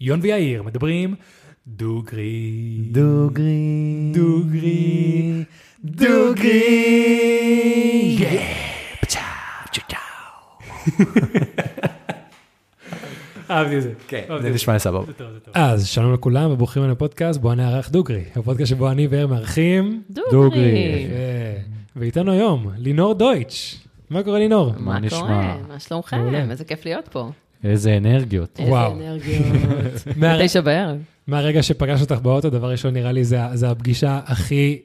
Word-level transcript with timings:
יון 0.00 0.20
ויאיר 0.22 0.62
מדברים 0.62 1.14
דוגרי. 1.66 2.88
דוגרי. 2.90 4.12
דוגרי. 4.12 5.44
דוגרי. 5.84 6.68
אהבתי 13.50 13.76
את 13.76 13.82
זה. 13.82 13.92
כן, 14.08 14.24
זה 14.42 14.50
נשמע 14.50 14.78
סבבה. 14.78 15.12
אז 15.54 15.86
שלום 15.86 16.14
לכולם 16.14 16.50
וברוכים 16.50 16.82
אלינו 16.82 16.94
לפודקאסט 16.94 17.40
בו 17.40 17.52
אני 17.52 17.64
אערך 17.64 17.90
דוגרי. 17.90 18.24
הפודקאסט 18.36 18.70
שבו 18.70 18.90
אני 18.90 19.06
ואיר 19.06 19.26
מארחים. 19.26 20.02
דוגרי. 20.30 21.06
ואיתנו 21.96 22.32
היום 22.32 22.70
לינור 22.76 23.14
דויטש. 23.14 23.76
מה 24.10 24.22
קורה 24.22 24.38
לינור? 24.38 24.72
מה 24.78 24.98
נשמע? 24.98 25.56
מה 25.68 25.80
שלומכם? 25.80 26.34
איזה 26.50 26.64
כיף 26.64 26.84
להיות 26.84 27.08
פה. 27.08 27.30
איזה 27.64 27.96
אנרגיות. 27.96 28.60
וואו. 28.62 28.92
איזה 28.92 29.04
אנרגיות. 29.04 29.42
מה- 30.16 30.36
תשע 30.44 30.60
בערב. 30.60 30.96
מהרגע 31.26 31.62
שפגש 31.62 32.00
אותך 32.00 32.18
באוטו, 32.22 32.50
דבר 32.50 32.70
ראשון 32.70 32.94
נראה 32.94 33.12
לי 33.12 33.24
זה, 33.24 33.38
זה 33.54 33.70
הפגישה 33.70 34.20
הכי... 34.26 34.78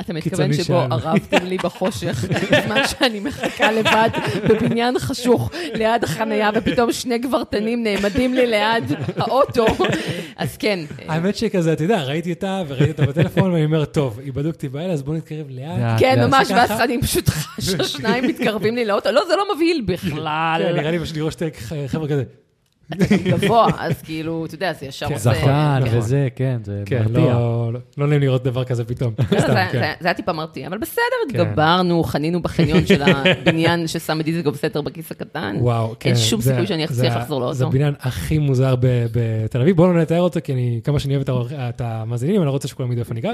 אתה 0.00 0.12
מתכוון 0.12 0.52
שבו. 0.52 0.78
ערבתם 0.78 1.46
לי 1.46 1.56
בחושך, 1.56 2.24
בזמן 2.24 2.82
שאני 2.86 3.20
מחכה 3.20 3.72
לבד 3.72 4.08
בבניין 4.48 4.98
חשוך 4.98 5.50
ליד 5.74 6.04
החנייה, 6.04 6.50
ופתאום 6.54 6.92
שני 6.92 7.18
גברתנים 7.18 7.82
נעמדים 7.82 8.34
לי 8.34 8.46
ליד 8.46 8.84
האוטו. 9.16 9.66
אז 10.36 10.56
כן, 10.56 10.80
האמת 11.08 11.36
שכזה, 11.36 11.72
אתה 11.72 11.84
יודע, 11.84 12.02
ראיתי 12.02 12.32
אותה 12.32 12.62
וראיתי 12.68 12.90
אותה 12.90 13.06
בטלפון, 13.06 13.52
ואני 13.52 13.64
אומר, 13.64 13.84
טוב, 13.84 14.18
היא 14.24 14.32
בדוק 14.32 14.54
אותי 14.54 14.68
באלה, 14.68 14.92
אז 14.92 15.02
בואו 15.02 15.16
נתקרב 15.16 15.46
לאט. 15.50 15.78
לאט. 15.78 16.00
כן, 16.00 16.18
לאט. 16.18 16.28
ממש? 16.28 16.50
ואז 16.50 16.80
אני 16.80 17.02
פשוט 17.02 17.28
חשה 17.28 17.84
שניים 17.84 18.24
מתקרבים 18.24 18.76
לי 18.76 18.84
לאוטו. 18.84 19.10
לא, 19.10 19.22
זה 19.28 19.34
לא 19.36 19.54
מבהיל 19.54 19.84
כן, 19.86 19.92
בכלל. 19.92 20.72
נראה 20.74 20.90
לי 20.90 20.98
פשוט 20.98 21.16
לראות 21.16 21.32
שתי 21.32 21.44
חבר'ה 21.86 22.08
כזה. 22.08 22.22
אתה 22.92 23.04
גבוה, 23.30 23.66
אז 23.78 24.02
כאילו, 24.02 24.44
אתה 24.46 24.54
יודע, 24.54 24.72
זה 24.72 24.86
ישר 24.86 25.08
כן, 25.08 25.14
עושה... 25.14 25.34
זקן 25.34 25.78
נכון. 25.84 25.98
וזה, 25.98 26.28
כן, 26.36 26.58
זה 26.64 26.82
כן, 26.86 27.02
מרתיע. 27.02 27.32
לא 27.34 27.70
לא- 27.72 27.80
לא 27.98 28.06
נעים 28.06 28.20
לראות 28.20 28.44
דבר 28.44 28.64
כזה 28.64 28.84
פתאום. 28.84 29.14
זה- 29.30 29.40
זה- 29.40 29.46
כן. 29.46 29.68
זה- 29.72 29.92
זה 30.00 30.08
היה 30.08 30.14
טיפה 30.14 30.32
מרתיע, 30.32 30.68
אבל 30.68 30.78
בסדר, 30.78 31.02
כן. 31.32 31.40
התגברנו, 31.40 32.02
חנינו 32.02 32.42
בחניון 32.42 32.86
של 32.86 33.02
הבניין 33.02 33.86
ששם 33.88 34.20
את 34.20 34.24
דיזיגוב 34.24 34.56
סתר 34.56 34.80
בכיס 34.80 35.10
הקטן. 35.10 35.56
וואו, 35.60 35.94
כן. 36.00 36.08
אין 36.10 36.18
שום 36.18 36.40
זה- 36.40 36.50
סיכוי 36.50 36.66
שאני 36.66 36.86
זה- 36.86 36.94
אצליח 36.94 37.16
לחזור 37.16 37.40
לאוטו. 37.40 37.54
זה 37.54 37.64
הבניין 37.64 37.94
הכי 38.00 38.38
מוזר 38.38 38.74
בתל 39.12 39.60
אביב. 39.60 39.76
בואו 39.76 39.92
לא 39.92 40.00
נתאר 40.00 40.20
אותו, 40.20 40.40
כי 40.44 40.52
אני, 40.52 40.80
כמה 40.84 40.98
שאני 41.00 41.16
אוהב 41.16 41.28
את 41.52 41.80
המאזינים, 41.80 42.36
אני 42.36 42.46
לא 42.46 42.50
רוצה 42.50 42.68
שכולם 42.68 42.92
ידעו 42.92 43.00
איפה 43.00 43.12
אני 43.12 43.20
גר. 43.20 43.32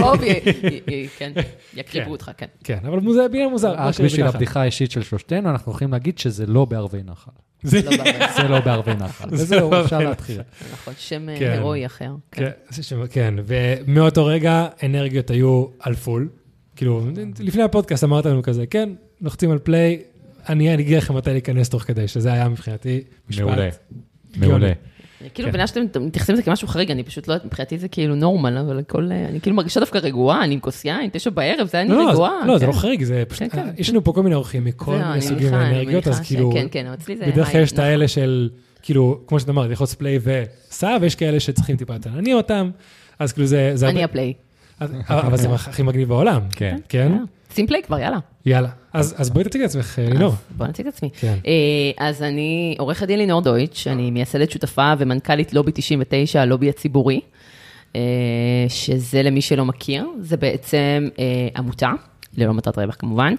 טוב, 0.00 0.22
י- 0.22 0.26
י- 0.28 0.92
י- 0.94 1.08
כן, 1.18 1.32
יקריבו 1.76 2.10
אותך, 2.10 2.30
כן. 2.36 2.46
כן, 2.64 2.78
אבל 2.88 3.00
מוזר, 3.00 3.26
בניין 3.32 3.50
מוזר. 3.50 3.74
רק 3.78 3.94
זה 3.94 4.02
בשביל. 4.04 4.26
הבדיחה 4.26 4.60
האישית 4.60 4.90
של 4.90 5.02
שלושתנו, 5.02 5.50
אנחנו 5.50 5.72
יכולים 5.72 5.92
להגיד 5.92 6.18
שזה 6.18 6.46
לא 6.46 6.64
בערבי 6.64 7.02
נחל. 7.04 7.30
זה- 7.64 7.82
לא 7.90 7.96
בעיה. 7.96 8.26
זה 8.36 8.48
לא 8.48 8.60
בערבי 8.60 8.94
נחל. 8.94 9.28
זה 9.36 9.42
וזהו, 9.42 9.70
לא 9.70 9.84
אפשר 9.84 9.96
בערבי 9.98 10.08
להתחיל. 10.10 10.40
נכון, 10.72 10.94
שם 10.98 11.28
אה, 11.28 11.38
כן. 11.38 11.50
הירואי 11.50 11.86
אחר. 11.86 12.10
כן. 12.30 12.50
כן, 12.88 12.96
כן, 13.10 13.34
ומאותו 13.46 14.26
רגע 14.26 14.66
אנרגיות 14.84 15.30
היו 15.30 15.66
על 15.80 15.94
פול. 15.94 16.28
כאילו, 16.76 17.06
לפני 17.40 17.62
הפודקאסט 17.62 18.04
אמרת 18.04 18.26
לנו 18.26 18.42
כזה, 18.42 18.66
כן, 18.66 18.88
לוחצים 19.20 19.50
על 19.50 19.58
פליי, 19.58 20.02
אני 20.48 20.74
אני 20.74 20.82
אגיד 20.82 20.96
לכם 20.96 21.16
מתי 21.16 21.30
להיכנס 21.30 21.68
תוך 21.68 21.82
כדי, 21.82 22.08
שזה 22.08 22.32
היה 22.32 22.48
מבחינתי 22.48 23.00
משפט. 23.30 23.44
מעולה. 23.44 23.68
מעולה. 24.36 24.72
כאילו, 25.34 25.46
כן. 25.46 25.50
מבינה 25.50 25.66
שאתם 25.66 25.86
אתם 25.90 26.06
מתייחסים 26.06 26.34
לזה 26.34 26.42
כמשהו 26.42 26.68
חריג, 26.68 26.90
אני 26.90 27.02
פשוט 27.02 27.28
לא, 27.28 27.34
מבחינתי 27.44 27.78
זה 27.78 27.88
כאילו 27.88 28.14
נורמל, 28.14 28.58
אבל 28.58 28.78
הכל, 28.78 29.08
אה, 29.12 29.28
אני 29.28 29.40
כאילו 29.40 29.56
מרגישה 29.56 29.80
דווקא 29.80 29.98
רגועה, 29.98 30.44
אני 30.44 30.54
עם 30.54 30.60
כוס 30.60 30.84
יין, 30.84 31.10
תשע 31.12 31.30
בערב, 31.30 31.66
זה 31.66 31.78
היה 31.78 31.86
לא, 31.88 31.94
אני 31.94 32.04
לא, 32.06 32.10
רגועה. 32.10 32.46
לא, 32.46 32.58
זה 32.58 32.66
כן. 32.66 32.72
לא 32.72 32.76
חריג, 32.76 33.02
זה 33.02 33.22
פשוט, 33.28 33.42
כן, 33.42 33.48
כן. 33.48 33.68
יש 33.78 33.90
לנו 33.90 34.04
פה 34.04 34.12
כל 34.12 34.22
מיני 34.22 34.34
אורחים 34.34 34.64
מכל 34.64 34.92
מיני 34.92 35.04
אני 35.04 35.20
סוגים 35.20 35.54
אני 35.54 35.64
ואנרגיות, 35.64 36.08
אז 36.08 36.20
כאילו. 36.20 36.52
בדרך 37.26 37.52
כלל 37.52 37.60
יש 37.60 37.72
את 37.72 37.78
האלה 37.78 38.08
של, 38.08 38.48
כאילו, 38.82 39.20
כמו 39.26 39.40
שאת 39.40 39.48
אמרת, 39.48 39.68
ללחוץ 39.70 39.94
פליי 39.94 40.18
וסע, 40.22 40.96
ויש 41.00 41.14
כאלה 41.14 41.40
שצריכים 41.40 41.76
טיפה 41.76 41.94
יותר 41.94 42.10
להניע 42.14 42.36
אותם, 42.36 42.70
אז 43.18 43.32
כאילו 43.32 43.46
זה... 43.46 43.74
אני 43.82 44.04
הפליי. 44.04 44.32
אבל 45.08 45.36
זה 45.36 45.48
הכי 45.48 45.82
מגניב 45.82 46.08
בעולם. 46.08 46.40
כן. 46.50 46.76
כן? 46.88 47.12
שים 47.54 47.66
פליי 47.66 47.82
כבר, 47.82 47.98
יאללה. 47.98 48.18
יאללה. 48.46 48.68
אז 48.92 49.14
אז 49.18 49.30
בואי 49.30 49.44
תציגי 49.44 49.64
את 49.64 49.68
עצמך, 49.68 49.98
אה, 49.98 50.08
לינור. 50.08 50.32
אז 50.32 50.56
בוא 50.56 50.66
נציג 50.66 50.86
את 50.86 50.94
עצמי. 50.94 51.10
כן. 51.20 51.34
אה, 51.46 51.52
אז 52.06 52.22
אני 52.22 52.76
עורכת 52.78 53.06
דין 53.06 53.18
לינור 53.18 53.40
דויטש, 53.40 53.86
אני 53.86 54.10
מייסדת 54.10 54.50
שותפה 54.50 54.92
ומנכ"לית 54.98 55.52
לובי 55.52 55.72
99, 55.74 56.40
הלובי 56.40 56.68
הציבורי, 56.68 57.20
אה, 57.96 58.00
שזה 58.68 59.22
למי 59.22 59.40
שלא 59.40 59.64
מכיר, 59.64 60.06
זה 60.20 60.36
בעצם 60.36 61.08
אה, 61.18 61.24
עמותה. 61.56 61.92
ללא 62.36 62.54
מטרת 62.54 62.78
רווח 62.78 62.96
כמובן, 62.98 63.34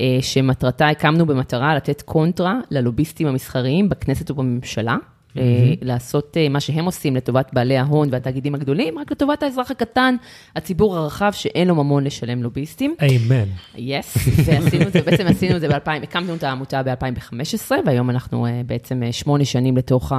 אה, 0.00 0.18
שמטרתה 0.20 0.88
הקמנו 0.88 1.26
במטרה 1.26 1.74
לתת 1.74 2.02
קונטרה 2.02 2.60
ללוביסטים 2.70 3.26
המסחריים 3.26 3.88
בכנסת 3.88 4.30
ובממשלה, 4.30 4.96
אה, 5.36 5.42
לעשות 5.82 6.36
אה, 6.36 6.48
מה 6.48 6.60
שהם 6.60 6.84
עושים 6.84 7.16
לטובת 7.16 7.50
בעלי 7.52 7.76
ההון 7.76 8.08
והתאגידים 8.12 8.54
הגדולים, 8.54 8.98
רק 8.98 9.12
לטובת 9.12 9.42
האזרח 9.42 9.70
הקטן, 9.70 10.16
הציבור 10.56 10.96
הרחב 10.96 11.30
שאין 11.34 11.68
לו 11.68 11.74
ממון 11.74 12.04
לשלם 12.04 12.42
לוביסטים. 12.42 12.94
איימן. 13.00 13.48
יס, 13.76 14.16
ועשינו 14.46 14.86
את 14.86 14.92
זה, 14.92 15.02
בעצם 15.02 15.26
עשינו 15.26 15.56
את 15.56 15.60
זה 15.60 15.68
ב-2000, 15.68 16.02
הקמנו 16.02 16.34
את 16.34 16.42
העמותה 16.42 16.82
ב-2015, 16.82 17.70
והיום 17.86 18.10
אנחנו 18.10 18.46
אה, 18.46 18.62
בעצם 18.66 19.02
שמונה 19.12 19.44
שנים 19.44 19.76
לתוך 19.76 20.12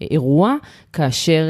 האירוע, 0.00 0.54
כאשר... 0.92 1.48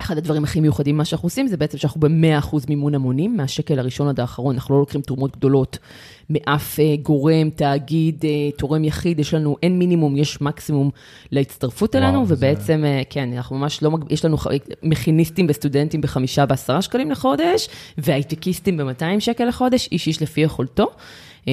אחד 0.00 0.18
הדברים 0.18 0.44
הכי 0.44 0.60
מיוחדים 0.60 0.94
ממה 0.94 1.04
שאנחנו 1.04 1.26
עושים, 1.26 1.46
זה 1.46 1.56
בעצם 1.56 1.78
שאנחנו 1.78 2.00
ב-100% 2.00 2.56
מימון 2.68 2.94
המונים, 2.94 3.36
מהשקל 3.36 3.78
הראשון 3.78 4.08
עד 4.08 4.20
האחרון, 4.20 4.54
אנחנו 4.54 4.74
לא 4.74 4.80
לוקחים 4.80 5.00
תרומות 5.00 5.36
גדולות 5.36 5.78
מאף 6.32 6.80
אה, 6.80 6.96
גורם, 7.02 7.50
תאגיד, 7.50 8.24
אה, 8.24 8.30
תורם 8.58 8.84
יחיד, 8.84 9.18
יש 9.20 9.34
לנו, 9.34 9.56
אין 9.62 9.78
מינימום, 9.78 10.16
יש 10.16 10.40
מקסימום 10.40 10.90
להצטרפות 11.32 11.94
וואו, 11.94 12.04
אלינו, 12.06 12.26
זה- 12.26 12.34
ובעצם, 12.34 12.84
אה, 12.86 13.02
כן, 13.10 13.32
אנחנו 13.36 13.58
ממש 13.58 13.82
לא, 13.82 13.90
יש 14.10 14.24
לנו 14.24 14.36
מכיניסטים 14.82 15.46
וסטודנטים 15.48 16.00
בחמישה 16.00 16.44
ועשרה 16.48 16.82
שקלים 16.82 17.10
לחודש, 17.10 17.68
והייטקיסטים 17.98 18.76
ב-200 18.76 19.20
שקל 19.20 19.44
לחודש, 19.44 19.88
איש 19.92 20.06
איש 20.06 20.22
לפי 20.22 20.40
יכולתו. 20.40 20.86
אה, 21.48 21.52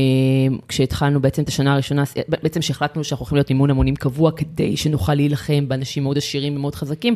כשהתחלנו 0.67 1.21
בעצם 1.21 1.43
את 1.43 1.47
השנה 1.47 1.73
הראשונה, 1.73 2.03
בעצם 2.27 2.61
שהחלטנו 2.61 3.03
שאנחנו 3.03 3.23
הולכים 3.23 3.35
להיות 3.35 3.49
מימון 3.49 3.69
המונים 3.69 3.95
קבוע 3.95 4.31
כדי 4.31 4.77
שנוכל 4.77 5.13
להילחם 5.13 5.67
באנשים 5.67 6.03
מאוד 6.03 6.17
עשירים 6.17 6.55
ומאוד 6.55 6.75
חזקים, 6.75 7.15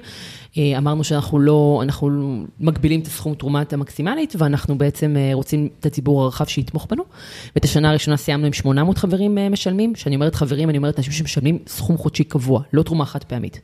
אה, 0.57 0.77
אמרנו 0.77 1.03
שאנחנו 1.03 1.39
לא, 1.39 1.79
אנחנו 1.83 2.09
מגבילים 2.59 2.99
את 2.99 3.07
הסכום 3.07 3.35
תרומת 3.35 3.73
המקסימלית, 3.73 4.33
ואנחנו 4.37 4.77
בעצם 4.77 5.15
אה, 5.17 5.29
רוצים 5.33 5.69
את 5.79 5.85
הציבור 5.85 6.23
הרחב 6.23 6.45
שיתמוך 6.45 6.87
בנו. 6.89 7.03
ואת 7.55 7.65
השנה 7.65 7.89
הראשונה 7.89 8.17
סיימנו 8.17 8.45
עם 8.45 8.53
800 8.53 8.97
חברים 8.97 9.37
אה, 9.37 9.49
משלמים, 9.49 9.93
כשאני 9.93 10.15
אומרת 10.15 10.35
חברים, 10.35 10.69
אני 10.69 10.77
אומרת 10.77 10.97
אנשים 10.97 11.13
שמשלמים 11.13 11.59
סכום 11.67 11.97
חודשי 11.97 12.23
קבוע, 12.23 12.61
לא 12.73 12.83
תרומה 12.83 13.05
חד 13.05 13.23
פעמית. 13.23 13.61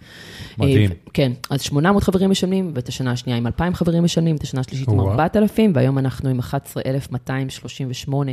מדהים. 0.57 0.91
אה, 0.91 0.95
כן, 1.13 1.31
אז 1.49 1.61
800 1.61 2.03
חברים 2.03 2.29
משלמים, 2.29 2.71
ואת 2.75 2.87
השנה 2.87 3.11
השנייה 3.11 3.37
עם 3.37 3.47
2,000 3.47 3.73
חברים 3.73 4.03
משלמים, 4.03 4.35
את 4.35 4.43
השנה 4.43 4.61
השלישית 4.61 4.87
עם 4.87 4.99
וואו. 4.99 5.11
4,000, 5.11 5.71
והיום 5.75 5.97
אנחנו 5.97 6.29
עם 6.29 6.39
11,238. 6.39 8.31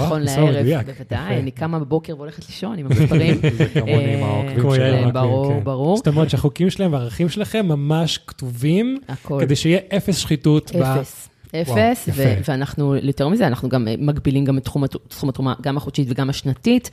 וואו, 0.00 0.06
נכון 0.06 0.22
מספר 0.22 0.44
לערב. 0.44 0.84
בוודאי, 0.86 1.36
אני 1.36 1.50
קמה 1.50 1.78
בבוקר 1.78 2.16
והולכת 2.16 2.46
לישון 2.48 2.78
עם 2.78 2.86
המספרים. 2.90 3.40
זה 3.56 3.66
כמוני 3.74 4.14
עם 4.14 4.22
אה, 4.22 4.28
העוקבים 4.28 4.64
יאיר 4.64 4.74
שלנו. 4.74 4.96
מקלין, 4.96 5.12
ברור, 5.12 5.48
כן. 5.48 5.64
ברור. 5.64 5.96
זאת 5.96 6.08
אומרת 6.08 6.30
שהחוקים 6.30 6.70
שלהם 6.70 6.92
והערכים 6.92 7.28
שלהם 7.28 7.68
ממש 7.68 8.18
כתובים. 8.26 8.98
כדי 9.40 9.56
שיהיה 9.56 9.78
אפס 9.96 10.18
שחיתות. 10.18 10.70
אפס. 10.70 11.28
וואו, 11.54 11.78
אפס, 11.78 12.08
יפה. 12.08 12.22
ו- 12.22 12.40
ואנחנו, 12.48 12.94
יותר 12.96 13.28
מזה, 13.28 13.46
אנחנו 13.46 13.68
גם 13.68 13.88
אה, 13.88 13.94
מגבילים 13.98 14.44
גם 14.44 14.58
את 14.58 14.64
תחום 14.64 14.84
סכום 15.10 15.28
התרומה, 15.28 15.54
גם 15.62 15.76
החודשית 15.76 16.06
וגם 16.10 16.30
השנתית, 16.30 16.90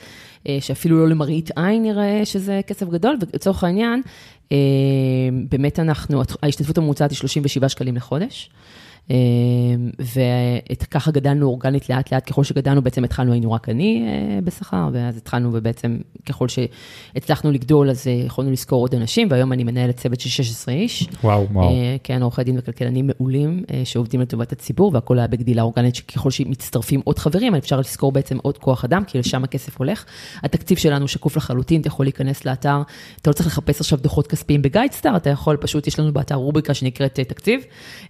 אה, 0.47 0.57
שאפילו 0.61 0.97
לא 0.97 1.07
למראית 1.09 1.51
עין 1.55 1.83
נראה 1.83 2.21
שזה 2.25 2.61
כסף 2.67 2.89
גדול, 2.89 3.17
ולצורך 3.33 3.63
העניין, 3.63 4.01
אה, 4.51 4.57
באמת 5.49 5.79
אנחנו, 5.79 6.21
ההשתתפות 6.43 6.77
הממוצעת 6.77 7.11
היא 7.11 7.17
37 7.17 7.69
שקלים 7.69 7.95
לחודש. 7.95 8.49
אה, 9.11 9.15
וככה 10.79 11.11
גדלנו 11.11 11.45
אורגנית 11.45 11.89
לאט 11.89 12.13
לאט, 12.13 12.29
ככל 12.29 12.43
שגדלנו 12.43 12.81
בעצם 12.81 13.03
התחלנו, 13.03 13.31
היינו 13.31 13.51
רק 13.51 13.69
אני 13.69 14.07
אה, 14.07 14.41
בשכר, 14.41 14.89
ואז 14.93 15.17
התחלנו 15.17 15.49
ובעצם 15.53 15.97
ככל 16.25 16.47
שהצלחנו 16.47 17.51
לגדול, 17.51 17.89
אז 17.89 18.07
אה, 18.07 18.11
יכולנו 18.11 18.51
לשכור 18.51 18.83
עוד 18.83 18.95
אנשים, 18.95 19.27
והיום 19.31 19.53
אני 19.53 19.63
מנהלת 19.63 19.97
צוות 19.97 20.19
של 20.19 20.29
16 20.29 20.73
איש. 20.73 21.07
וואו. 21.23 21.47
וואו. 21.51 21.69
אה, 21.69 21.95
כן, 22.03 22.21
עורכי 22.21 22.43
דין 22.43 22.57
וכלכלנים 22.57 23.07
מעולים 23.07 23.63
שעובדים 23.83 24.21
לטובת 24.21 24.51
הציבור, 24.51 24.91
והכל 24.93 25.19
היה 25.19 25.27
בגדילה 25.27 25.61
אורגנית, 25.61 25.95
שככל 25.95 26.31
שמצטרפים 26.31 27.01
עוד 27.03 27.19
חברים, 27.19 27.55
אפשר 27.55 27.79
לשכור 27.79 28.11
בעצם 28.11 28.37
עוד 28.41 28.57
כוח 28.57 28.85
אדם, 28.85 29.03
כי 29.03 29.19
לשם 29.19 29.43
הכסף 29.43 29.77
הולך. 29.77 30.05
התקציב 30.43 30.77
שלנו 30.77 31.07
שקוף 31.07 31.37
לחלוטין, 31.37 31.81
אתה 31.81 31.87
יכול 31.87 32.05
להיכנס 32.05 32.45
לאתר, 32.45 32.81
אתה 33.21 33.29
לא 33.29 33.33
צריך 33.33 33.47
לחפש 33.47 33.81
עכשיו 33.81 33.99
דוחות 34.01 34.27
כספיים 34.27 34.61
בגיידסטאר, 34.61 35.17
אתה 35.17 35.29
יכול 35.29 35.57
פשוט, 35.57 35.87
יש 35.87 35.99
לנו 35.99 36.13
באתר 36.13 36.35
רובריקה 36.35 36.73
שנקראת 36.73 37.19
תקציב, 37.19 37.61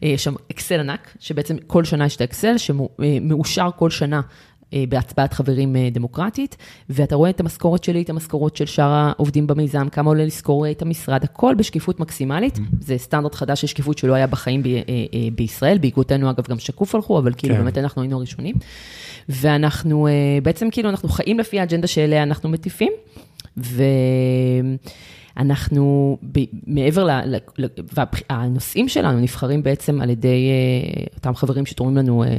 יש 0.01 0.24
שם 0.24 0.33
אקסל 0.51 0.87
ענק, 0.89 1.18
שבעצם 1.19 1.56
כל 1.68 1.84
שנה 1.84 2.06
יש 2.06 2.16
את 2.16 2.22
האקסל, 2.22 2.57
שמאושר 2.57 3.69
כל 3.75 3.89
שנה. 3.89 4.22
אה, 4.74 4.84
בהצבעת 4.89 5.34
חברים 5.34 5.75
אה, 5.75 5.89
דמוקרטית, 5.92 6.57
ואתה 6.89 7.16
רואה 7.16 7.30
את 7.30 7.39
המשכורת 7.39 7.84
שלי, 7.84 8.01
את 8.01 8.10
המשכורות 8.10 8.56
של 8.56 8.66
שאר 8.66 8.92
העובדים 8.92 9.48
במיזם, 9.48 9.89
כמה 9.89 10.10
עולה 10.10 10.25
לשכור 10.25 10.66
אה, 10.66 10.72
את 10.72 10.81
המשרד, 10.81 11.24
הכל 11.24 11.56
בשקיפות 11.57 12.00
מקסימלית. 12.00 12.60
זה 12.81 12.98
סטנדרט 12.98 13.36
חדש 13.36 13.62
של 13.62 13.68
שקיפות 13.68 13.98
שלא 13.98 14.13
היה 14.13 14.28
בחיים 14.28 14.63
ב, 14.63 14.68
אה, 14.68 14.72
אה, 14.78 14.84
בישראל, 15.36 15.78
בעקבותינו 15.78 16.30
אגב 16.30 16.44
גם 16.50 16.60
שקוף 16.60 16.95
הלכו, 16.95 17.19
אבל 17.19 17.34
כאילו 17.38 17.56
כן. 17.56 17.62
באמת 17.62 17.78
אנחנו 17.78 18.01
היינו 18.01 18.18
הראשונים. 18.18 18.56
ואנחנו 19.30 20.07
אה, 20.07 20.13
בעצם 20.44 20.69
כאילו, 20.72 20.89
אנחנו 20.89 21.10
חיים 21.10 21.39
לפי 21.39 21.60
האג'נדה 21.60 21.88
שאליה 21.88 22.24
אנחנו 22.24 22.50
מטיפים, 22.50 22.92
ו... 23.57 23.84
אנחנו, 25.38 26.18
ב, 26.31 26.39
מעבר 26.68 27.04
ל... 27.04 27.12
ל- 27.25 27.38
ל- 27.57 27.68
והנושאים 28.30 28.89
שלנו 28.89 29.19
נבחרים 29.19 29.63
בעצם 29.63 30.01
על 30.01 30.10
ידי 30.10 30.50
אה, 30.50 31.04
אותם 31.16 31.36
חברים 31.36 31.66
שתורמים 31.66 31.98
לנו 31.98 32.24
אה, 32.24 32.28
אה, 32.30 32.34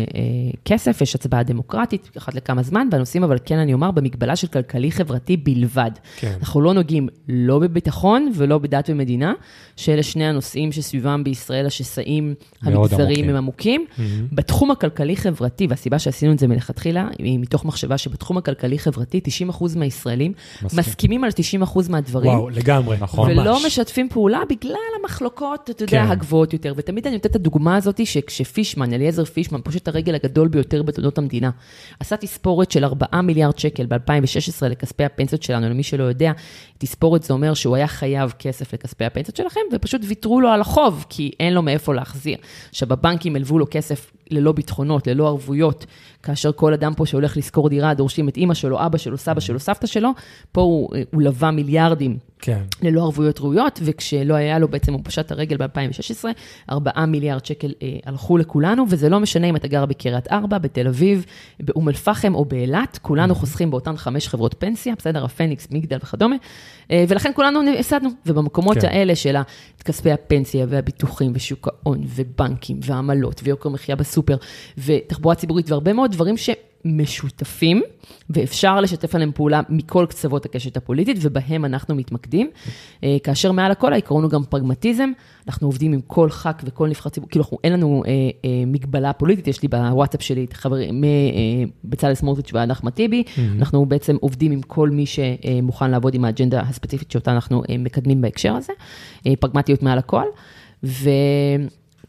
כסף, 0.64 1.00
יש 1.00 1.14
הצבעה 1.14 1.42
דמוקרטית 1.42 2.10
אחת 2.18 2.34
לכמה 2.34 2.62
זמן, 2.62 2.88
והנושאים, 2.92 3.24
אבל 3.24 3.38
כן 3.44 3.58
אני 3.58 3.74
אומר, 3.74 3.90
במגבלה 3.90 4.36
של 4.36 4.46
כלכלי-חברתי 4.46 5.36
בלבד. 5.36 5.90
כן. 6.16 6.34
אנחנו 6.40 6.60
לא 6.60 6.74
נוגעים 6.74 7.08
לא 7.28 7.58
בביטחון 7.58 8.32
ולא 8.34 8.58
בדת 8.58 8.90
ומדינה, 8.90 9.32
שאלה 9.76 10.02
שני 10.02 10.26
הנושאים 10.26 10.72
שסביבם 10.72 11.24
בישראל 11.24 11.66
השסעים 11.66 12.34
המגזריים 12.62 13.28
עמוקים. 13.28 13.30
הם 13.30 13.36
עמוקים. 13.36 13.86
בתחום 14.32 14.70
הכלכלי-חברתי, 14.70 15.66
והסיבה 15.70 15.98
שעשינו 15.98 16.32
את 16.32 16.38
זה 16.38 16.46
מלכתחילה, 16.46 17.08
היא 17.18 17.38
מתוך 17.38 17.64
מחשבה 17.64 17.98
שבתחום 17.98 18.38
הכלכלי-חברתי, 18.38 19.20
90% 19.50 19.78
מהישראלים 19.78 20.32
מסכים. 20.62 20.78
מסכימים 20.78 21.24
על 21.24 21.30
90% 21.62 21.90
מהדברים. 21.90 22.30
וואו, 22.30 22.50
לגמרי. 22.50 22.87
נכון. 23.00 23.30
ולא 23.30 23.52
ממש. 23.52 23.64
משתפים 23.66 24.08
פעולה 24.08 24.40
בגלל 24.48 24.76
המחלוקות, 25.00 25.70
אתה 25.70 25.84
יודע, 25.84 26.04
כן. 26.04 26.10
הגבוהות 26.10 26.52
יותר. 26.52 26.72
ותמיד 26.76 27.06
אני 27.06 27.16
נותנת 27.16 27.30
את 27.30 27.36
הדוגמה 27.36 27.76
הזאת, 27.76 28.06
שכשפישמן, 28.06 28.92
אליעזר 28.92 29.24
פישמן, 29.24 29.60
פושט 29.60 29.88
הרגל 29.88 30.14
הגדול 30.14 30.48
ביותר 30.48 30.82
בתולדות 30.82 31.18
המדינה, 31.18 31.50
עשה 32.00 32.16
תספורת 32.16 32.70
של 32.70 32.84
4 32.84 33.20
מיליארד 33.20 33.58
שקל 33.58 33.86
ב-2016 33.86 34.66
לכספי 34.68 35.04
הפנסיות 35.04 35.42
שלנו, 35.42 35.68
למי 35.68 35.82
שלא 35.82 36.04
יודע, 36.04 36.32
תספורת 36.78 37.22
זה 37.22 37.32
אומר 37.34 37.54
שהוא 37.54 37.76
היה 37.76 37.86
חייב 37.86 38.32
כסף 38.38 38.74
לכספי 38.74 39.04
הפנסיות 39.04 39.36
שלכם, 39.36 39.60
ופשוט 39.72 40.00
ויתרו 40.04 40.40
לו 40.40 40.48
על 40.48 40.60
החוב, 40.60 41.06
כי 41.08 41.30
אין 41.40 41.54
לו 41.54 41.62
מאיפה 41.62 41.94
להחזיר. 41.94 42.36
עכשיו, 42.68 42.88
בבנקים 42.88 43.36
הלוו 43.36 43.58
לו 43.58 43.66
כסף 43.70 44.10
ללא 44.30 44.52
ביטחונות, 44.52 45.06
ללא 45.06 45.26
ערבויות, 45.28 45.86
כאשר 46.22 46.52
כל 46.52 46.72
אדם 46.72 46.94
פה 46.94 47.06
שהולך 47.06 47.36
לשכור 47.36 47.68
דירה, 47.68 47.94
דורשים 47.94 48.28
את 48.28 48.36
אימא 48.36 48.54
שלו, 48.54 48.86
אבא 48.86 48.98
שלו, 48.98 49.18
סבא 49.18 49.40
שלו, 49.40 49.60
סבתא 49.60 49.86
שלו, 49.86 50.10
פה 50.52 50.60
הוא, 50.60 50.90
הוא 51.12 51.22
לווה 51.22 51.50
מיליארדים 51.50 52.18
כן. 52.38 52.62
ללא 52.82 53.02
ערבויות 53.02 53.40
ראויות, 53.40 53.80
וכשלא 53.82 54.34
היה 54.34 54.58
לו, 54.58 54.68
בעצם 54.68 54.92
הוא 54.92 55.00
פשט 55.04 55.26
את 55.26 55.32
הרגל 55.32 55.56
ב-2016, 55.56 56.24
4 56.70 57.06
מיליארד 57.06 57.46
שקל 57.46 57.72
אה, 57.82 57.96
הלכו 58.06 58.38
לכולנו, 58.38 58.84
וזה 58.88 59.08
לא 59.08 59.20
משנה 59.20 59.46
אם 59.46 59.56
אתה 59.56 59.68
גר 59.68 59.86
בקריית 59.86 60.32
ארבע, 60.32 60.58
בתל 60.58 60.86
אביב, 60.86 61.24
באום 61.60 61.88
אל-פחם 61.88 62.34
או 62.34 62.44
באילת, 62.44 62.98
כולנו 63.02 63.34
חוסכים 63.34 63.70
באותן 63.70 63.96
חמש 63.96 64.28
חברות 64.28 64.54
פנסיה, 64.58 64.94
בסדר, 64.98 65.24
הפניקס, 65.24 65.68
מגדל 65.70 65.98
וכדומה, 66.02 66.36
אה, 66.90 67.04
ולכן 67.08 67.30
כולנו 67.34 67.60
הפסדנו. 67.78 68.08
ובמקומות 68.26 68.78
כן. 68.78 68.88
האלה 68.88 69.16
של 69.16 69.36
כספי 69.84 70.12
הפנסיה 70.12 70.66
והביטוחים 70.68 71.32
ושוק 71.34 71.68
ההון 71.68 72.04
ובנקים 72.06 72.80
ועמלות 72.82 73.40
ויוקר 73.44 73.68
מחיה 73.68 73.96
בסופר 73.96 74.17
ותחבורה 74.78 75.34
ציבורית 75.34 75.70
והרבה 75.70 75.92
מאוד 75.92 76.12
דברים 76.12 76.34
שמשותפים, 76.36 77.82
ואפשר 78.30 78.80
לשתף 78.80 79.14
עליהם 79.14 79.32
פעולה 79.34 79.60
מכל 79.68 80.06
קצוות 80.08 80.44
הקשת 80.44 80.76
הפוליטית, 80.76 81.16
ובהם 81.20 81.64
אנחנו 81.64 81.94
מתמקדים. 81.94 82.50
אה, 83.04 83.16
כאשר 83.22 83.52
מעל 83.52 83.70
הכל 83.70 83.92
העיקרון 83.92 84.22
הוא 84.22 84.30
גם 84.30 84.44
פרגמטיזם, 84.44 85.10
אנחנו 85.46 85.68
עובדים 85.68 85.92
עם 85.92 86.00
כל 86.06 86.30
ח"כ 86.30 86.62
וכל 86.64 86.88
נבחר 86.88 87.10
ציבור, 87.10 87.30
כאילו 87.30 87.44
אנחנו, 87.44 87.58
אין 87.64 87.72
לנו 87.72 88.02
אה, 88.06 88.10
אה, 88.44 88.50
מגבלה 88.66 89.12
פוליטית, 89.12 89.48
יש 89.48 89.62
לי 89.62 89.68
בוואטסאפ 89.68 90.22
שלי 90.22 90.44
את 90.44 90.52
חברים, 90.52 91.04
מבצלאל 91.84 92.14
סמוטריץ' 92.14 92.50
ועד 92.52 92.70
אחמד 92.70 92.92
טיבי, 92.92 93.22
אנחנו 93.58 93.86
בעצם 93.86 94.16
עובדים 94.20 94.52
עם 94.52 94.62
כל 94.62 94.90
מי 94.90 95.04
שמוכן 95.06 95.90
לעבוד 95.90 96.14
עם 96.14 96.24
האג'נדה 96.24 96.60
הספציפית 96.60 97.10
שאותה 97.10 97.32
אנחנו 97.32 97.62
אה, 97.70 97.78
מקדמים 97.78 98.20
בהקשר 98.20 98.54
הזה, 98.54 98.72
אה, 99.26 99.32
פרגמטיות 99.40 99.82
מעל 99.82 99.98
הכל. 99.98 100.24
ו... 100.84 101.10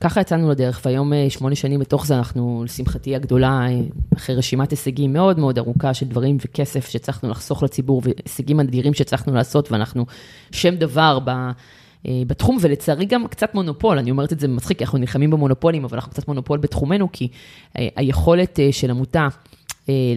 ככה 0.02 0.22
יצאנו 0.22 0.50
לדרך, 0.52 0.82
והיום 0.86 1.14
אה, 1.14 1.30
שמונה 1.30 1.56
שנים 1.56 1.80
בתוך 1.80 2.06
זה, 2.06 2.18
אנחנו, 2.18 2.62
לשמחתי 2.66 3.16
הגדולה, 3.16 3.68
אה, 3.70 3.80
אחרי 4.18 4.36
רשימת 4.36 4.72
הישגים 4.72 5.14
מאוד 5.14 5.40
מאוד 5.40 5.58
ארוכה 5.58 5.94
של 5.94 6.06
דברים 6.06 6.38
וכסף 6.46 6.90
שהצלחנו 6.90 7.30
לחסוך 7.30 7.64
לציבור, 7.64 8.02
והישגים 8.06 8.60
אדירים 8.60 8.94
שהצלחנו 8.94 9.34
לעשות, 9.34 9.72
ואנחנו 9.72 10.06
שם 10.52 10.76
דבר 10.76 11.20
ב... 11.26 11.30
אה, 11.30 12.22
בתחום, 12.28 12.58
ולצערי 12.62 13.06
גם 13.06 13.28
קצת 13.28 13.56
מונופול, 13.56 13.98
אני 14.00 14.12
אומרת 14.12 14.34
את 14.34 14.40
זה 14.40 14.48
מצחיק, 14.48 14.82
אנחנו 14.82 14.98
נלחמים 14.98 15.30
במונופולים, 15.30 15.84
אבל 15.86 15.98
אנחנו 15.98 16.12
קצת 16.12 16.28
מונופול 16.28 16.60
בתחומנו, 16.60 17.12
כי 17.12 17.28
היכולת 17.76 18.60
של 18.72 18.90
עמותה 18.90 19.28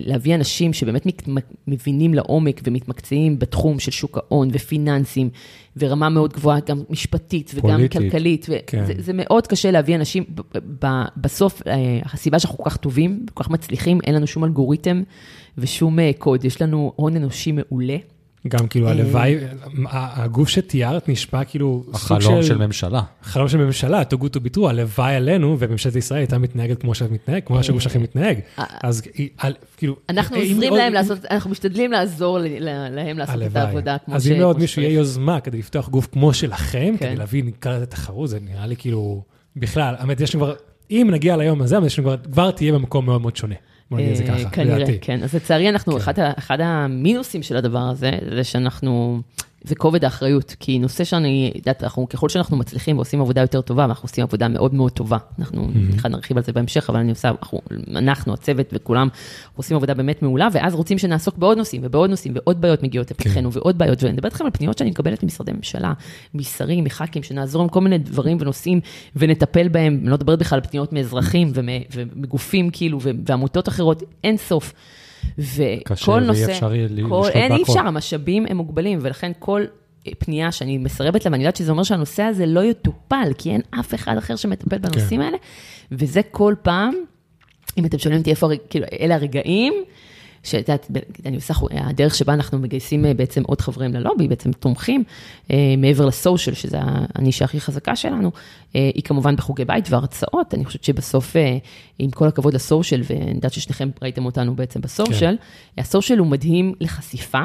להביא 0.06 0.34
אנשים 0.34 0.72
שבאמת 0.72 1.06
מת- 1.06 1.28
מבינים 1.66 2.14
לעומק 2.14 2.60
ומתמקצעים 2.64 3.38
בתחום 3.38 3.78
של 3.78 3.90
שוק 3.90 4.18
ההון 4.18 4.48
ופיננסים, 4.52 5.30
ורמה 5.76 6.08
מאוד 6.08 6.32
גבוהה, 6.32 6.58
גם 6.68 6.82
משפטית 6.90 7.52
וגם 7.54 7.76
פוליטית. 7.76 8.00
כלכלית. 8.02 8.46
כן. 8.66 8.82
וזה, 8.82 8.92
זה 8.98 9.12
מאוד 9.12 9.46
קשה 9.46 9.70
להביא 9.70 9.96
אנשים, 9.96 10.24
ב- 10.34 10.58
ב- 10.86 11.04
בסוף, 11.16 11.62
אה, 11.66 11.74
הסיבה 12.12 12.38
שאנחנו 12.38 12.58
כל 12.58 12.70
כך 12.70 12.76
טובים, 12.76 13.26
כל 13.34 13.44
כך 13.44 13.50
מצליחים, 13.50 13.98
אין 14.04 14.14
לנו 14.14 14.26
שום 14.26 14.44
אלגוריתם 14.44 15.02
ושום 15.58 15.98
אה, 15.98 16.10
קוד, 16.18 16.44
יש 16.44 16.62
לנו 16.62 16.92
הון 16.96 17.16
אנושי 17.16 17.52
מעולה. 17.52 17.96
גם 18.48 18.66
כאילו 18.66 18.86
אה. 18.86 18.92
הלוואי, 18.92 19.36
הגוף 19.90 20.48
שתיארת 20.48 21.08
נשמע 21.08 21.44
כאילו 21.44 21.84
סוג 21.86 21.94
החלום 21.94 22.42
של 22.42 22.58
ממשלה. 22.66 23.02
חלום 23.22 23.48
של 23.48 23.58
ממשלה, 23.58 24.02
too 24.02 24.16
good 24.16 24.36
to 24.36 24.56
be 24.56 24.58
true, 24.58 24.68
הלוואי 24.68 25.14
עלינו, 25.14 25.56
וממשלת 25.58 25.96
ישראל 25.96 26.20
הייתה 26.20 26.38
מתנהגת 26.38 26.80
כמו 26.82 26.94
שאת 26.94 27.10
מתנהג, 27.10 27.42
כמו 27.46 27.62
שהגוש 27.64 27.84
שלכם 27.84 28.02
מתנהג. 28.02 28.38
אז 28.82 29.02
היא- 29.14 29.28
על- 29.38 29.54
כאילו... 29.76 29.96
אנחנו 30.08 30.36
עוזרים 30.36 30.74
להם 30.74 30.92
לעשות, 30.92 31.18
אנחנו 31.30 31.50
משתדלים 31.50 31.92
לעזור 31.92 32.38
להם 32.90 33.18
לעשות 33.18 33.42
את. 33.42 33.56
העבודה 33.56 33.96
כמו 34.04 34.14
אז 34.14 34.24
ש- 34.24 34.26
אם 34.30 34.40
לעוד 34.40 34.58
מישהו. 34.58 34.82
יהיה 34.82 34.94
יוזמה 34.94 35.40
כדי 35.40 35.58
לפתוח 35.58 35.88
גוף 35.88 36.08
כמו 36.12 36.34
שלכם, 36.34 36.94
כן. 36.98 37.06
כדי 37.06 37.16
להביא, 37.16 37.44
נקרא 37.44 37.76
לזה 37.76 37.86
תחרות, 37.86 38.28
זה 38.28 38.38
נראה 38.40 38.66
לי 38.66 38.76
כאילו, 38.76 39.22
בכלל, 39.56 39.94
האמת, 39.98 40.20
יש 40.20 40.34
לנו 40.34 40.44
כבר, 40.44 40.54
אם 40.90 41.08
נגיע 41.12 41.36
ליום 41.36 41.62
הזה, 41.62 41.78
אז 41.78 41.84
יש 41.84 41.98
לנו 41.98 42.08
כבר, 42.08 42.16
כבר 42.32 42.50
תהיה 42.50 42.72
במקום 42.72 43.06
מאוד 43.06 43.20
מאוד 43.20 43.36
שונה. 43.36 43.54
בוא 43.92 44.00
נגיד 44.00 44.10
את 44.10 44.16
זה 44.16 44.24
אה, 44.32 44.38
ככה, 44.38 44.50
כנראה. 44.50 44.86
כן. 45.00 45.22
אז 45.22 45.34
לצערי 45.34 45.68
אנחנו, 45.68 45.92
כן. 45.92 45.98
אחד 45.98 46.14
אחד 46.38 46.60
המינוסים 46.60 47.42
של 47.42 47.56
הדבר 47.56 47.78
הזה, 47.78 48.10
זה 48.34 48.44
שאנחנו, 48.44 49.20
זה 49.64 49.74
כובד 49.74 50.04
האחריות, 50.04 50.56
כי 50.60 50.78
נושא 50.78 51.04
שאני, 51.04 51.52
יודעת, 51.54 51.82
אנחנו, 51.82 52.08
ככל 52.08 52.28
שאנחנו 52.28 52.56
מצליחים 52.56 52.96
ועושים 52.96 53.20
עבודה 53.20 53.40
יותר 53.40 53.60
טובה, 53.60 53.82
ואנחנו 53.82 54.04
עושים 54.04 54.24
עבודה 54.24 54.48
מאוד 54.48 54.74
מאוד 54.74 54.92
טובה, 54.92 55.16
אנחנו, 55.38 55.68
אחד 55.96 56.10
נרחיב 56.10 56.36
על 56.36 56.42
זה 56.42 56.52
בהמשך, 56.52 56.90
אבל 56.90 56.98
אני 56.98 57.10
עושה, 57.10 57.28
אנחנו, 57.28 57.60
אנחנו, 57.96 58.32
הצוות 58.34 58.66
וכולם, 58.72 59.08
עושים 59.56 59.76
עבודה 59.76 59.94
באמת 59.94 60.22
מעולה, 60.22 60.48
ואז 60.52 60.74
רוצים 60.74 60.98
שנעסוק 60.98 61.38
בעוד 61.38 61.58
נושאים 61.58 61.82
ובעוד 61.84 62.10
נושאים, 62.10 62.32
ועוד 62.36 62.60
בעיות 62.60 62.82
מגיעות 62.82 63.10
לפתחנו, 63.10 63.52
ועוד 63.52 63.78
בעיות, 63.78 64.02
ואני 64.02 64.12
מדברת 64.12 64.32
איתכם 64.32 64.44
על 64.44 64.50
פניות 64.50 64.78
שאני 64.78 64.90
מקבלת 64.90 65.22
ממשרדי 65.22 65.52
ממשלה, 65.52 65.92
משרים, 66.34 66.84
מח"כים, 66.84 67.22
שנעזור 67.22 67.62
עם 67.62 67.68
כל 67.68 67.80
מיני 67.80 67.98
דברים 67.98 68.36
ונושאים, 68.40 68.80
ונטפל 69.16 69.68
בהם, 69.68 69.98
אני 70.02 70.10
לא 70.10 70.16
מדברת 70.16 70.38
בכלל 70.38 70.58
על 70.62 70.70
פניות 70.70 70.92
מאזרחים 70.92 71.52
ומ- 71.54 71.68
ומגופים 71.94 72.70
כאילו, 72.70 72.98
ועמותות 73.26 73.68
אחרות, 73.68 74.02
אין 74.24 74.36
סוף. 74.36 74.72
קשה, 75.84 76.02
וכל 76.04 76.12
ואי 76.12 76.26
נושא, 76.26 76.50
אפשר 76.52 76.74
יהיה 76.74 76.88
לי- 76.90 77.02
כל, 77.08 77.20
לשלוט 77.20 77.36
אין, 77.36 77.52
אי 77.52 77.58
בהכל. 77.58 77.72
אפשר, 77.72 77.86
המשאבים 77.86 78.46
הם 78.48 78.56
מוגבלים, 78.56 78.98
ולכן 79.02 79.32
כל 79.38 79.62
פנייה 80.18 80.52
שאני 80.52 80.78
מסרבת 80.78 81.24
לה, 81.24 81.32
ואני 81.32 81.42
יודעת 81.42 81.56
שזה 81.56 81.70
אומר 81.72 81.82
שהנושא 81.82 82.22
הזה 82.22 82.46
לא 82.46 82.64
יטופל, 82.64 83.28
כי 83.38 83.50
אין 83.50 83.60
אף 83.80 83.94
אחד 83.94 84.16
אחר 84.16 84.36
שמטפל 84.36 84.78
בנושאים 84.78 85.20
האלה, 85.20 85.36
וזה 85.92 86.20
כל 86.30 86.54
פעם, 86.62 86.94
אם 87.78 87.84
אתם 87.84 87.98
שואלים 87.98 88.18
אותי 88.20 88.30
איפה, 88.30 88.48
כאילו, 88.70 88.86
אלה 89.00 89.14
הרגעים, 89.14 89.72
שאת 90.42 90.68
יודעת, 90.68 90.90
אני 91.26 91.36
עושה, 91.36 91.54
הדרך 91.70 92.14
שבה 92.14 92.34
אנחנו 92.34 92.58
מגייסים 92.58 93.06
אה, 93.06 93.14
בעצם 93.14 93.42
עוד 93.46 93.60
חברים 93.60 93.94
ללובי, 93.94 94.28
בעצם 94.28 94.52
תומכים, 94.52 95.04
אה, 95.50 95.74
מעבר 95.78 96.06
לסושיאל, 96.06 96.54
שזה 96.56 96.78
הנישה 97.14 97.44
הכי 97.44 97.60
חזקה 97.60 97.96
שלנו, 97.96 98.32
אה, 98.76 98.90
היא 98.94 99.02
כמובן 99.02 99.36
בחוגי 99.36 99.64
בית 99.64 99.90
והרצאות. 99.90 100.54
אני 100.54 100.64
חושבת 100.64 100.84
שבסוף, 100.84 101.36
עם 101.98 102.10
כל 102.10 102.28
הכבוד 102.28 102.54
לסושיאל, 102.54 103.02
ואני 103.04 103.30
יודעת 103.30 103.52
ששניכם 103.52 103.90
ראיתם 104.02 104.24
אותנו 104.24 104.56
בעצם 104.56 104.80
בסושיאל, 104.80 105.36
הסושיאל 105.78 106.18
הוא 106.18 106.26
מדהים 106.26 106.74
לחשיפה. 106.80 107.42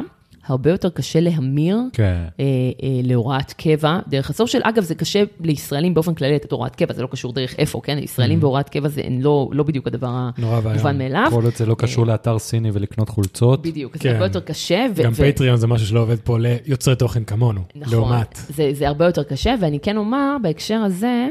הרבה 0.48 0.72
יותר 0.72 0.90
קשה 0.90 1.20
להמיר 1.20 1.80
כן. 1.94 2.24
אה, 2.40 2.46
אה, 2.84 2.90
להוראת 3.04 3.54
קבע 3.54 4.00
דרך 4.08 4.30
הסושיאל. 4.30 4.62
אגב, 4.66 4.84
זה 4.84 4.96
קשה 4.96 5.24
לישראלים 5.40 5.94
באופן 5.94 6.14
כללי 6.14 6.36
לתת 6.36 6.52
הוראת 6.52 6.76
קבע, 6.76 6.94
זה 6.94 7.02
לא 7.02 7.08
קשור 7.12 7.34
דרך 7.34 7.56
איפה, 7.58 7.82
כן? 7.84 7.98
ישראלים 7.98 8.40
בהוראת 8.40 8.70
קבע 8.70 8.88
זה 8.88 9.02
לא, 9.20 9.50
לא 9.52 9.64
בדיוק 9.64 9.88
הדבר. 9.88 10.30
המובן 10.38 10.98
מאליו. 10.98 11.28
כל 11.32 11.44
עוד 11.44 11.56
זה 11.56 11.66
לא 11.66 11.76
קשור 11.76 12.06
לאתר 12.06 12.40
סיני 12.40 12.70
ולקנות 12.74 13.10
חולצות. 13.10 13.62
בדיוק, 13.62 13.94
זה 13.98 14.04
כן. 14.04 14.14
הרבה 14.14 14.26
יותר 14.26 14.40
קשה. 14.40 14.86
ו- 14.96 15.04
גם 15.04 15.12
ו- 15.16 15.32
פטריון 15.34 15.58
זה 15.58 15.68
משהו 15.68 15.88
שלא 15.88 16.00
עובד 16.00 16.20
פה 16.20 16.38
ליוצרי 16.40 16.96
תוכן 16.96 17.24
כמונו, 17.24 17.62
נכון, 17.76 17.94
לעומת. 17.94 18.40
זה, 18.50 18.70
זה 18.74 18.88
הרבה 18.88 19.06
יותר 19.06 19.24
קשה, 19.24 19.56
ואני 19.62 19.80
כן 19.80 19.98
אומר 19.98 20.38
בהקשר 20.42 20.76
הזה, 20.76 21.28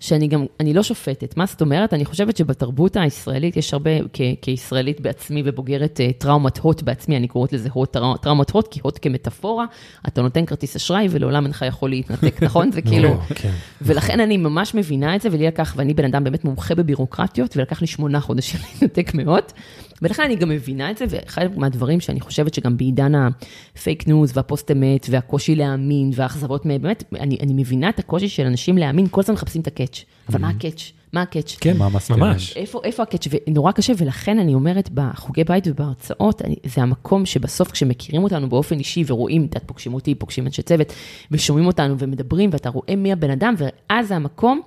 שאני 0.00 0.28
גם, 0.28 0.46
אני 0.60 0.74
לא 0.74 0.82
שופטת. 0.82 1.36
מה 1.36 1.46
זאת 1.46 1.60
אומרת? 1.60 1.94
אני 1.94 2.04
חושבת 2.04 2.36
שבתרבות 2.36 2.96
הישראלית 2.96 3.56
יש 3.56 3.72
הרבה, 3.72 3.90
כ, 4.12 4.20
כישראלית 4.42 5.00
בעצמי 5.00 5.42
ובוגרת 5.44 6.00
אה, 6.00 6.12
טראומת 6.18 6.58
הוט 6.58 6.82
בעצמי, 6.82 7.16
אני 7.16 7.28
קוראת 7.28 7.52
לזה 7.52 7.68
הוט, 7.72 7.92
טרא- 7.96 8.16
טראומת 8.22 8.50
הוט, 8.50 8.68
כי 8.68 8.80
הוט 8.82 8.98
כמטאפורה, 9.02 9.64
אתה 10.08 10.22
נותן 10.22 10.46
כרטיס 10.46 10.76
אשראי 10.76 11.06
ולעולם 11.10 11.44
אינך 11.44 11.64
יכול 11.68 11.90
להתנתק, 11.90 12.42
נכון? 12.46 12.72
זה 12.72 12.82
כאילו... 12.82 13.08
נו, 13.08 13.20
כן. 13.34 13.52
ולכן 13.82 14.20
אני 14.20 14.36
ממש 14.36 14.74
מבינה 14.74 15.16
את 15.16 15.20
זה, 15.20 15.28
ולי 15.32 15.46
לקח, 15.46 15.74
ואני 15.76 15.94
בן 15.94 16.04
אדם 16.04 16.24
באמת 16.24 16.44
מומחה 16.44 16.74
בבירוקרטיות, 16.74 17.56
ולקח 17.56 17.80
לי 17.80 17.86
שמונה 17.86 18.20
חודשים 18.20 18.60
להתנתק 18.72 19.14
מאוד. 19.14 19.42
ולכן 20.02 20.22
אני 20.22 20.36
גם 20.36 20.48
מבינה 20.48 20.90
את 20.90 20.98
זה, 20.98 21.04
ואחד 21.08 21.58
מהדברים 21.58 22.00
שאני 22.00 22.20
חושבת 22.20 22.54
שגם 22.54 22.76
בעידן 22.76 23.12
הפייק 23.76 24.06
ניוז 24.06 24.32
והפוסט 24.34 24.70
אמת, 24.70 25.06
והקושי 25.10 25.54
להאמין, 25.54 26.10
והאכזבות, 26.14 26.66
באמת, 26.66 27.04
אני, 27.20 27.38
אני 27.40 27.54
מבינה 27.54 27.88
את 27.88 27.98
הקושי 27.98 28.28
של 28.28 28.46
אנשים 28.46 28.78
להאמין, 28.78 29.06
כל 29.10 29.20
הזמן 29.20 29.34
מחפשים 29.34 29.62
את 29.62 29.66
ה 29.66 29.71
catch. 29.71 30.04
אבל 30.28 30.40
מה 30.40 30.48
ה 30.48 30.54
catch? 30.54 30.92
מה 31.12 31.22
ה 31.22 31.27
catch? 31.27 31.56
כן, 31.60 31.76
מה 31.76 31.88
מסכימים? 31.88 32.24
ממש. 32.24 32.56
איפה, 32.56 32.80
איפה 32.84 33.02
ה 33.02 33.06
catch? 33.06 33.28
ונורא 33.30 33.72
קשה, 33.72 33.92
ולכן 33.96 34.38
אני 34.38 34.54
אומרת, 34.54 34.90
בחוגי 34.94 35.44
בית 35.44 35.64
ובהרצאות, 35.66 36.42
אני, 36.42 36.56
זה 36.66 36.82
המקום 36.82 37.26
שבסוף 37.26 37.70
כשמכירים 37.70 38.24
אותנו 38.24 38.48
באופן 38.48 38.78
אישי 38.78 39.04
ורואים, 39.06 39.48
את 39.56 39.62
פוגשים 39.66 39.94
אותי, 39.94 40.14
פוגשים 40.14 40.46
אנשי 40.46 40.62
צוות, 40.62 40.92
ושומעים 41.30 41.66
אותנו 41.66 41.98
ומדברים, 41.98 42.50
ואתה 42.52 42.68
רואה 42.68 42.96
מי 42.96 43.12
הבן 43.12 43.30
אדם, 43.30 43.54
ואז 43.58 44.08
זה 44.08 44.16
המקום 44.16 44.60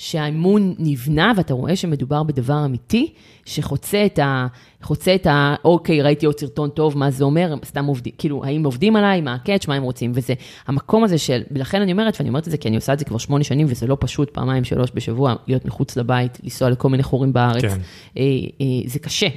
שהאמון 0.00 0.74
נבנה, 0.78 1.32
ואתה 1.36 1.54
רואה 1.54 1.76
שמדובר 1.76 2.22
בדבר 2.22 2.64
אמיתי, 2.64 3.12
שחוצה 3.44 4.06
את 4.06 4.18
ה... 4.18 4.46
חוצה 4.82 5.14
את 5.14 5.26
ה... 5.26 5.54
אוקיי, 5.64 6.02
ראיתי 6.02 6.26
עוד 6.26 6.40
סרטון 6.40 6.70
טוב, 6.70 6.98
מה 6.98 7.10
זה 7.10 7.24
אומר? 7.24 7.54
סתם 7.64 7.84
עובדים, 7.84 8.12
כאילו, 8.18 8.44
האם 8.44 8.64
עובדים 8.64 8.96
עליי, 8.96 9.20
מה 9.20 9.34
הקאץ', 9.34 9.68
מה 9.68 9.74
הם 9.74 9.82
רוצים, 9.82 10.12
וזה 10.14 10.34
המקום 10.66 11.04
הזה 11.04 11.18
של... 11.18 11.42
ולכן 11.50 11.82
אני 11.82 11.92
אומרת, 11.92 12.16
ואני 12.18 12.28
אומרת 12.28 12.46
את 12.46 12.50
זה 12.50 12.58
כי 12.58 12.68
אני 12.68 12.76
עושה 12.76 12.92
את 12.92 12.98
זה 12.98 13.04
כבר 13.04 13.18
שמונה 13.18 13.44
שנים, 13.44 13.66
וזה 13.70 13.86
לא 13.86 13.96
פשוט 14.00 14.30
פעמיים, 14.30 14.64
שלוש 14.64 14.90
בשבוע, 14.94 15.34
להיות 15.46 15.64
מחוץ 15.64 15.96
לבית, 15.96 16.38
לנסוע 16.42 16.70
לכל 16.70 16.88
מיני 16.88 17.02
חורים 17.02 17.32
בארץ. 17.32 17.62
כן. 17.62 17.78
אה, 18.16 18.22
אה, 18.60 18.66
זה 18.86 18.98
קשה. 18.98 19.28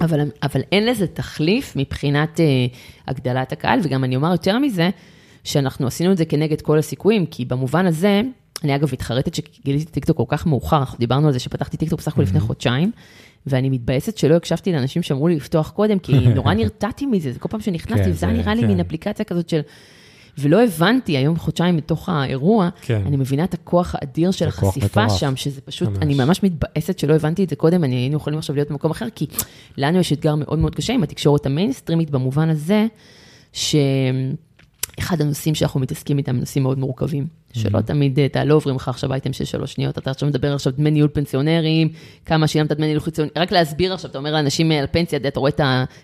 אבל, 0.00 0.20
אבל 0.42 0.60
אין 0.72 0.86
לזה 0.86 1.06
תחליף 1.06 1.76
מבחינת 1.76 2.40
אה, 2.40 2.46
הגדלת 3.06 3.52
הקהל, 3.52 3.80
וגם 3.82 4.04
אני 4.04 4.16
אומר 4.16 4.32
יותר 4.32 4.58
מזה, 4.58 4.90
שאנחנו 5.44 5.86
עשינו 5.86 6.12
את 6.12 6.16
זה 6.16 6.24
כנגד 6.24 6.60
כל 6.60 6.78
הסיכויים, 6.78 7.26
כי 7.26 7.44
במובן 7.44 7.86
הזה, 7.86 8.22
אני 8.64 8.74
אגב 8.76 8.88
מתחרטת 8.92 9.34
שגיליתי 9.34 9.84
טיקטוק 9.92 10.16
כל 10.16 10.24
כך 10.28 10.46
מאוחר, 10.46 10.76
אנחנו 10.78 10.98
דיברנו 10.98 11.26
על 11.26 11.32
זה 11.32 11.38
שפתחתי 11.38 11.76
טיקטוק 11.76 11.98
בסך 11.98 12.12
הכל 12.12 12.22
לפני 12.22 12.40
חודשיים, 12.40 12.90
ואני 13.46 13.68
מתבאסת 13.70 14.18
שלא 14.18 14.34
הקשבתי 14.34 14.72
לאנשים 14.72 15.02
שאמרו 15.02 15.28
לי 15.28 15.36
לפתוח 15.36 15.70
קודם, 15.70 15.98
כי 15.98 16.12
נורא 16.34 16.54
נרתעתי 16.54 17.06
מזה, 17.06 17.32
זה 17.32 17.38
כל 17.38 17.48
פעם 17.48 17.60
שנכנסתי, 17.60 18.04
כן, 18.04 18.10
וזה 18.10 18.26
היה 18.26 18.34
זה- 18.36 18.42
נראה 18.42 18.54
לי 18.54 18.60
כן. 18.60 18.66
מין 18.68 18.80
אפליקציה 18.80 19.24
כזאת 19.24 19.48
של... 19.48 19.60
ולא 20.40 20.64
הבנתי, 20.64 21.16
היום 21.16 21.36
חודשיים 21.36 21.76
מתוך 21.76 22.08
האירוע, 22.08 22.68
כן. 22.82 23.02
אני 23.06 23.16
מבינה 23.16 23.44
את 23.44 23.54
הכוח 23.54 23.94
האדיר 23.98 24.30
של 24.30 24.38
זה 24.44 24.48
החשיפה 24.48 25.04
מטורף. 25.04 25.20
שם, 25.20 25.36
שזה 25.36 25.60
פשוט, 25.60 25.88
ממש. 25.88 25.98
אני 26.02 26.14
ממש 26.14 26.42
מתבאסת 26.42 26.98
שלא 26.98 27.14
הבנתי 27.14 27.44
את 27.44 27.48
זה 27.50 27.56
קודם, 27.56 27.84
אני 27.84 27.94
היינו 27.94 28.16
יכולים 28.16 28.38
עכשיו 28.38 28.54
להיות 28.56 28.68
במקום 28.70 28.90
אחר, 28.90 29.06
כי 29.14 29.26
לנו 29.76 29.98
יש 29.98 30.12
אתגר 30.12 30.34
מאוד 30.34 30.58
מאוד 30.58 30.74
קשה 30.74 30.92
עם 30.92 31.02
התקשורת 31.02 31.46
המיינסטרימית 31.46 32.10
במובן 32.10 32.48
הזה, 32.48 32.86
שאחד 34.98 35.20
הנושאים 35.20 35.54
שאנחנו 35.54 35.80
מתעסקים 35.80 36.18
איתם 36.18 36.36
נושאים 36.36 36.62
מאוד 36.62 36.78
מורכבים, 36.78 37.26
שלא 37.52 37.80
תמיד, 37.80 38.18
אה, 38.18 38.24
אתה 38.24 38.44
לא 38.44 38.54
עוברים 38.54 38.76
לך 38.76 38.88
עכשיו 38.88 39.12
אייטם 39.12 39.32
של 39.32 39.44
שלוש 39.44 39.72
שניות, 39.72 39.98
אתה 39.98 40.10
עכשיו 40.10 40.28
מדבר 40.28 40.54
עכשיו 40.54 40.72
דמי 40.76 40.90
ניהול 40.90 41.08
פנסיונרים, 41.12 41.88
כמה 42.24 42.46
שילמת 42.46 42.72
דמי 42.72 42.86
ניהול 42.86 43.00
חיצוני, 43.00 43.28
רק 43.36 43.52
להסביר 43.52 43.94
עכשיו, 43.94 44.10
אתה 44.10 44.18
אומר 44.18 44.32
לאנשים 44.32 44.72
אה, 44.72 44.78
על 44.78 44.86
פנסיה, 44.90 45.18
אתה 45.28 45.40
רואה 45.40 45.50
את 45.50 45.60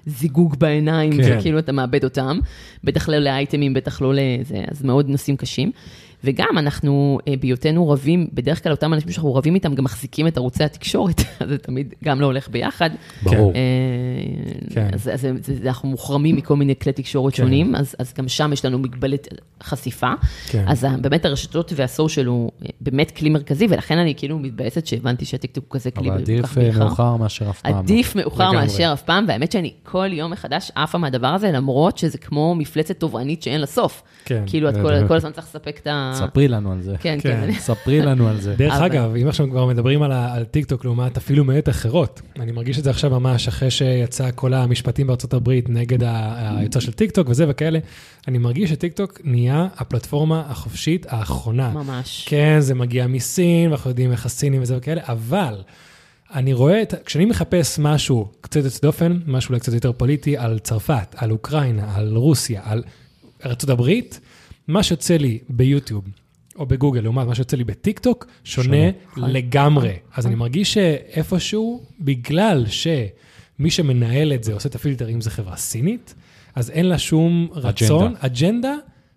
הזיגוג 0.07 0.57
בעיניים, 0.59 1.13
כן. 1.23 1.37
וכאילו 1.39 1.59
אתה 1.59 1.73
מאבד 1.73 2.05
אותם, 2.05 2.39
בטח 2.85 3.09
לא 3.09 3.19
לאייטמים, 3.19 3.75
בטח 3.75 4.01
לא 4.03 4.15
לזה, 4.15 4.65
אז 4.71 4.83
מאוד 4.83 5.09
נושאים 5.09 5.37
קשים. 5.37 5.73
וגם 6.25 6.59
אנחנו, 6.59 7.19
אה, 7.29 7.35
בהיותנו 7.41 7.89
רבים, 7.89 8.27
בדרך 8.33 8.63
כלל 8.63 8.73
אותם 8.73 8.95
אנשים 8.95 9.11
שאנחנו 9.11 9.35
רבים 9.35 9.55
איתם 9.55 9.75
גם 9.75 9.85
מחזיקים 9.85 10.27
את 10.27 10.37
ערוצי 10.37 10.65
התקשורת, 10.65 11.21
אז 11.41 11.49
זה 11.49 11.59
תמיד 11.59 11.95
גם 12.05 12.21
לא 12.21 12.27
הולך 12.27 12.49
ביחד. 12.49 12.91
ברור. 13.23 13.53
אה, 13.55 13.61
כן. 14.75 14.89
אז, 14.93 15.11
אז 15.13 15.27
זה, 15.41 15.69
אנחנו 15.69 15.89
מוחרמים 15.89 16.37
מכל 16.37 16.57
מיני 16.57 16.75
כלי 16.79 16.93
תקשורת 16.93 17.33
כן. 17.35 17.43
שונים, 17.43 17.75
אז, 17.75 17.97
אז 17.99 18.15
גם 18.19 18.29
שם 18.29 18.53
יש 18.53 18.65
לנו 18.65 18.79
מגבלת 18.79 19.29
חשיפה. 19.63 20.13
כן. 20.47 20.65
אז 20.67 20.85
ה- 20.85 20.97
באמת 21.01 21.25
הרשתות 21.25 21.73
וה 21.77 21.89
social 21.89 22.27
הוא 22.27 22.51
אה, 22.63 22.69
באמת 22.81 23.11
כלי 23.11 23.31
מרכזי, 23.31 23.67
ולכן 23.71 23.99
אני 23.99 24.15
כאילו 24.15 24.39
מתבאסת 24.39 24.87
שהבנתי 24.87 25.25
שהטיקטוק 25.25 25.65
הוא 25.65 25.71
כזה 25.71 25.91
כלי 25.91 26.09
אבל 26.11 26.17
כל 26.17 26.23
עדיף 26.23 26.45
כך 26.47 26.59
אה, 26.59 26.63
מאוחר. 26.65 26.85
מאוחר 26.85 27.17
מאשר 27.17 27.51
אף 27.51 27.61
פעם. 27.61 27.75
עדיף 27.75 28.17
מאוחר. 28.17 28.53
מאשר 28.53 28.91
אף 28.93 29.03
פעם, 29.03 29.25
והאמת 29.29 29.53
שאני 29.53 29.73
כל 29.83 30.09
יום 30.13 30.31
מחדש 30.31 30.71
עפה 30.75 30.99
מהדבר 30.99 31.27
הזה, 31.27 31.51
למרות 31.51 31.99
שזה 31.99 32.19
כמו 32.19 32.55
מפלצת 32.55 32.99
תובענית 32.99 33.43
שאין 33.43 33.61
לה 33.61 33.67
סוף. 33.67 34.03
כן. 34.25 34.43
כאילו, 34.47 34.69
את 34.69 34.75
כל, 34.75 35.09
כל 35.09 35.17
הזמן 35.17 35.33
צריך 35.33 35.47
לספק 35.47 35.79
את 35.83 35.87
ה... 35.87 36.13
ספרי 36.15 36.49
לנו 36.49 36.73
על 36.73 36.83
זה. 36.83 36.95
כן, 37.01 37.19
כן. 37.23 37.41
כן. 37.47 37.59
ספרי 37.69 38.01
לנו 38.03 38.29
על 38.29 38.41
זה. 38.41 38.55
דרך 38.59 38.73
אגב, 38.75 39.15
אם 39.23 39.29
עכשיו 39.29 39.51
כבר 39.51 39.67
מדברים 39.67 40.03
על, 40.03 40.13
ה- 40.13 40.35
על 40.35 40.45
טיק 40.45 40.67
טוק 40.67 40.85
לעומת 40.85 41.17
אפילו 41.17 41.45
מעת 41.45 41.69
אחרות, 41.69 42.23
אני 42.41 42.53
מרגיש 42.53 42.79
את 42.79 42.85
זה 42.85 42.91
עכשיו 42.91 43.11
ממש 43.11 43.49
אחרי 43.49 43.71
שיצא 43.71 44.31
כל 44.35 44.55
המשפטים 44.55 45.07
בארצות 45.07 45.35
הברית 45.35 45.69
נגד 45.69 46.03
ה- 46.03 46.59
היוצר 46.59 46.81
של 46.81 46.93
טיק 46.93 47.11
טוק 47.11 47.29
וזה 47.29 47.45
וכאלה, 47.49 47.79
אני 48.29 48.39
מרגיש 48.39 48.71
שטיק 48.71 48.93
טוק 48.93 49.21
נהיה 49.25 49.67
הפלטפורמה 49.77 50.43
החופשית 50.49 51.07
האחרונה. 51.09 51.71
ממש. 51.71 52.25
כן, 52.29 52.57
זה 52.61 52.75
מגיע 52.75 53.07
מסין, 53.07 53.69
ואנחנו 53.71 53.91
יודעים 53.91 54.13
איך 54.13 54.27
הסינים 54.27 54.63
וזה 54.63 54.77
וכאלה, 54.77 55.01
אבל 55.05 55.55
אני 56.35 56.53
רואה, 56.53 56.83
את, 56.83 56.95
כשאני 57.05 57.25
מחפש 57.25 57.79
משהו 57.79 58.29
קצת 58.41 58.65
יוצא 58.65 58.79
דופן, 58.83 59.19
משהו 59.27 59.49
אולי 59.49 59.61
קצת 59.61 59.73
יותר 59.73 59.93
פוליטי, 59.93 60.37
על 60.37 60.59
צרפת, 60.59 61.15
על 61.17 61.31
אוקראינה, 61.31 61.95
על 61.97 62.17
רוסיה, 62.17 62.61
על 62.65 62.83
ארצות 63.47 63.71
הברית, 63.71 64.21
מה 64.69 64.83
שיוצא 64.83 65.17
לי 65.17 65.39
ביוטיוב 65.49 66.05
או 66.57 66.67
בגוגל, 66.67 67.01
לעומת 67.01 67.27
מה 67.27 67.35
שיוצא 67.35 67.57
לי 67.57 67.65
בטיק 67.65 67.99
טוק, 67.99 68.27
שונה 68.45 68.91
נכון. 68.91 69.31
לגמרי. 69.31 69.97
אז 70.15 70.27
אני 70.27 70.35
מרגיש 70.35 70.75
שאיפשהו, 70.75 71.83
בגלל 72.01 72.65
שמי 72.67 73.71
שמנהל 73.71 74.33
את 74.33 74.45
זה, 74.45 74.53
עושה 74.55 74.69
את 74.69 74.75
הפילטר, 74.75 75.09
אם 75.09 75.21
זה 75.21 75.31
חברה 75.31 75.57
סינית, 75.57 76.15
אז 76.55 76.71
אין 76.71 76.87
לה 76.87 76.99
שום 76.99 77.49
רצון, 77.53 78.15
אג'נדה 78.19 78.75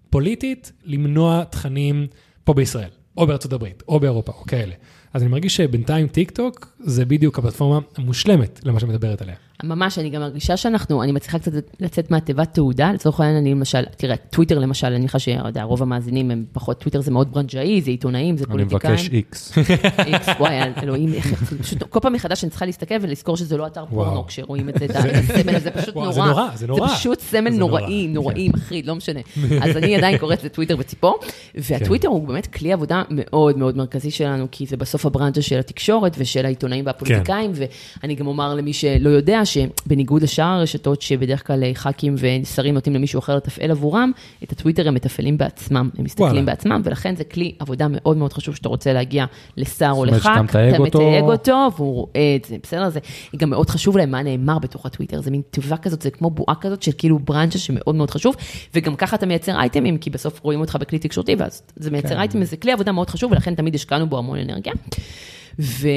פוליטית, 0.09 0.71
למנוע 0.83 1.43
תכנים 1.43 2.07
פה 2.43 2.53
בישראל, 2.53 2.89
או 3.17 3.27
בארצות 3.27 3.53
הברית, 3.53 3.83
או 3.87 3.99
באירופה, 3.99 4.31
או 4.31 4.43
כאלה. 4.45 4.73
אז 5.13 5.21
אני 5.21 5.31
מרגיש 5.31 5.55
שבינתיים 5.55 6.07
טיק 6.07 6.31
טוק 6.31 6.77
זה 6.79 7.05
בדיוק 7.05 7.39
הפלטפורמה 7.39 7.79
המושלמת 7.97 8.59
למה 8.63 8.79
שמדברת 8.79 9.21
עליה. 9.21 9.35
ממש, 9.63 9.99
אני 9.99 10.09
גם 10.09 10.21
מרגישה 10.21 10.57
שאנחנו, 10.57 11.03
אני 11.03 11.11
מצליחה 11.11 11.39
קצת 11.39 11.51
לצאת 11.79 12.11
מהתיבת 12.11 12.53
תהודה, 12.53 12.91
לצורך 12.91 13.19
העניין, 13.19 13.37
אני 13.37 13.51
למשל, 13.51 13.83
תראה, 13.97 14.15
טוויטר 14.17 14.59
למשל, 14.59 14.87
אני 14.87 14.97
מניחה 14.97 15.19
שרוב 15.19 15.81
המאזינים 15.81 16.31
הם 16.31 16.45
פחות, 16.51 16.79
טוויטר 16.79 17.01
זה 17.01 17.11
מאוד 17.11 17.31
ברנג'אי, 17.31 17.81
זה 17.81 17.91
עיתונאים, 17.91 18.37
זה 18.37 18.43
אני 18.43 18.51
פוליטיקאים. 18.51 18.93
מבקש 18.93 19.09
איקס. 19.09 19.57
איקס, 20.05 20.27
וואי, 20.39 20.55
אלוהים, 20.83 21.13
איך, 21.13 21.43
זה 21.49 21.59
פשוט, 21.59 21.83
כל 21.83 21.99
פעם 21.99 22.13
מחדש 22.13 22.43
אני 22.43 22.49
צריכה 22.49 22.65
להסתכל 22.65 22.95
ולזכור 23.01 23.37
שזה 23.37 23.57
לא 23.57 23.67
אתר 23.67 23.85
פורנו. 23.85 24.27
כשרואים 24.27 24.69
את 24.69 24.75
זה, 24.79 24.85
את 24.85 24.95
הסמל 25.29 25.55
הזה, 25.55 25.71
פשוט 25.71 25.95
נורא. 25.95 26.11
זה 26.11 26.21
נורא, 26.21 26.49
זה 26.55 26.67
נורא. 26.67 26.87
זה 26.87 26.95
פשוט 26.95 27.19
סמל 27.19 27.51
זה 27.51 27.57
נוראי, 27.57 28.07
נורא, 28.07 28.33
נוראי, 28.33 28.49
מחריד, 28.49 28.85
לא 28.85 28.95
משנה. 28.95 29.19
אז 29.63 29.77
אני 29.77 29.95
עדיין 29.95 30.17
קוראת 30.17 30.43
לטוויטר 30.43 30.75
בציפור, 30.75 31.19
והטוויטר 31.55 32.07
הוא 32.07 32.27
באמת 32.27 32.47
כלי 32.47 32.73
עבודה 32.73 33.03
מאוד 33.09 33.57
מאוד 33.57 33.77
מרכזי 33.77 34.11
שלנו, 34.11 34.47
כי 34.51 34.65
זה 34.65 34.77
בסוף 34.77 35.05
הברנז'ה 35.05 35.41
של 35.41 35.59
התקשורת 35.59 36.15
ושל 36.17 36.45
העיתונאים 36.45 36.85
והפוליטיקאים, 36.85 37.51
ואני 37.53 38.15
גם 38.15 38.27
אומר 38.27 38.55
למי 38.55 38.73
שלא 38.73 39.09
יודע, 39.09 39.45
שבניגוד 39.47 40.21
לשאר 40.21 40.45
הרשתות, 40.45 41.01
שבדרך 41.01 41.47
כלל 41.47 41.63
ח"כים 41.73 42.15
ושרים 42.17 42.73
נותנים 42.73 42.95
למישהו 42.95 43.19
אחר 43.19 43.35
לתפעל 43.35 43.71
עבורם, 43.71 44.11
את 44.43 44.51
הטוויטר 44.51 44.87
הם 44.87 44.93
מתפעלים 44.93 45.37
בעצמם, 45.37 45.89
הם 45.97 46.03
מסתכלים 46.03 46.29
וואלה. 46.29 46.41
בעצמם, 46.41 46.81
ולכן 46.83 47.15
זה 47.15 47.23
כלי 47.23 47.55
עבודה 47.59 47.87
מאוד 47.89 48.17
מאוד 48.17 48.33
חשוב 48.33 48.55
שאתה 48.55 48.69
רוצה 48.69 48.93
להגיע 48.93 49.25
לשר 49.57 49.91
או 49.91 50.05
לח"כ, 50.05 50.27
מתייג 50.27 50.73
אתה 50.73 50.83
אותו. 50.83 50.99
מתייג 50.99 51.23
אותו, 51.23 51.69
והוא 51.77 51.93
רואה 51.93 52.35
את 52.35 52.45
זה, 52.45 52.55
בסדר? 52.63 52.89
זה 52.89 52.99
גם 53.37 53.49
מאוד 53.49 53.69
חשוב 53.69 53.97
להם 53.97 54.11
מה 54.11 54.23
נאמר 54.23 54.59
בתוך 54.59 54.85
הטוויטר, 54.85 55.21
זה 55.21 55.31
מין 55.31 55.41
תיבה 55.51 55.77
כזאת, 55.77 56.01
זה 56.01 56.09
כמו 56.09 56.29
בועה 56.29 56.55
כזאת 56.55 56.83
של 56.83 56.91
כאילו 56.97 57.19
ברנצ'ה 57.19 57.59
שמאוד 57.59 57.95
מאוד 57.95 58.11
חשוב, 58.11 58.35
וגם 58.75 58.95
ככה 58.95 59.15
אתה 59.15 59.25
מייצר 59.25 59.59
אייטמים, 59.59 59.97
כי 59.97 60.09
בסוף 60.09 60.39
רואים 60.43 60.59
אותך 60.59 60.77
בכלי 60.79 60.99
תקשורתי, 60.99 61.35
ואז 61.35 61.61
זה 61.75 61.91
מייצר 61.91 62.09
כן. 62.09 62.17
אייטמים, 62.17 62.43
זה 62.43 62.57
כלי 62.57 62.71
עבודה 62.71 62.91
מאוד 62.91 63.09
חשוב, 63.09 63.31
ולכן 63.31 63.55
תמיד 63.55 63.75
השקענו 63.75 64.09
בו 64.09 64.17
המון 64.17 64.39
אנרגיה. 64.39 64.73
ו... 65.59 65.87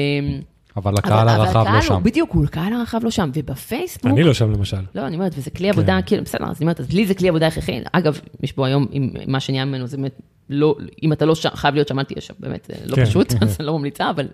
אבל 0.77 0.93
הקהל 0.97 1.29
הרחב 1.29 1.65
לא 1.73 1.81
שם. 1.81 2.03
בדיוק, 2.03 2.35
הקהל 2.43 2.73
הרחב 2.73 2.99
לא 3.03 3.11
שם, 3.11 3.29
ובפייסבוק... 3.33 4.05
אני 4.05 4.23
לא 4.23 4.33
שם 4.33 4.51
למשל. 4.51 4.81
לא, 4.95 5.07
אני 5.07 5.15
אומרת, 5.15 5.31
וזה 5.37 5.49
כלי 5.49 5.69
עבודה, 5.69 5.99
כאילו, 6.05 6.23
בסדר, 6.23 6.45
אז 6.45 6.57
אני 6.57 6.61
אומרת, 6.61 6.79
אז 6.79 6.93
לי 6.93 7.05
זה 7.05 7.13
כלי 7.13 7.29
עבודה 7.29 7.47
הכרחי. 7.47 7.79
אגב, 7.91 8.19
יש 8.43 8.51
פה 8.51 8.67
היום, 8.67 8.87
מה 9.27 9.39
שנהיה 9.39 9.65
ממנו, 9.65 9.87
זה 9.87 9.97
באמת, 9.97 10.19
לא, 10.49 10.75
אם 11.03 11.13
אתה 11.13 11.25
לא 11.25 11.35
שם, 11.35 11.49
חייב 11.53 11.75
להיות 11.75 11.87
שם, 11.87 11.99
אל 11.99 12.03
תהיה 12.03 12.21
שם, 12.21 12.33
באמת, 12.39 12.67
זה 12.69 12.85
לא 12.85 12.95
כן. 12.95 13.05
פשוט, 13.05 13.33
אז 13.41 13.55
אני 13.59 13.67
לא 13.67 13.77
ממליצה, 13.77 14.09
אבל... 14.09 14.27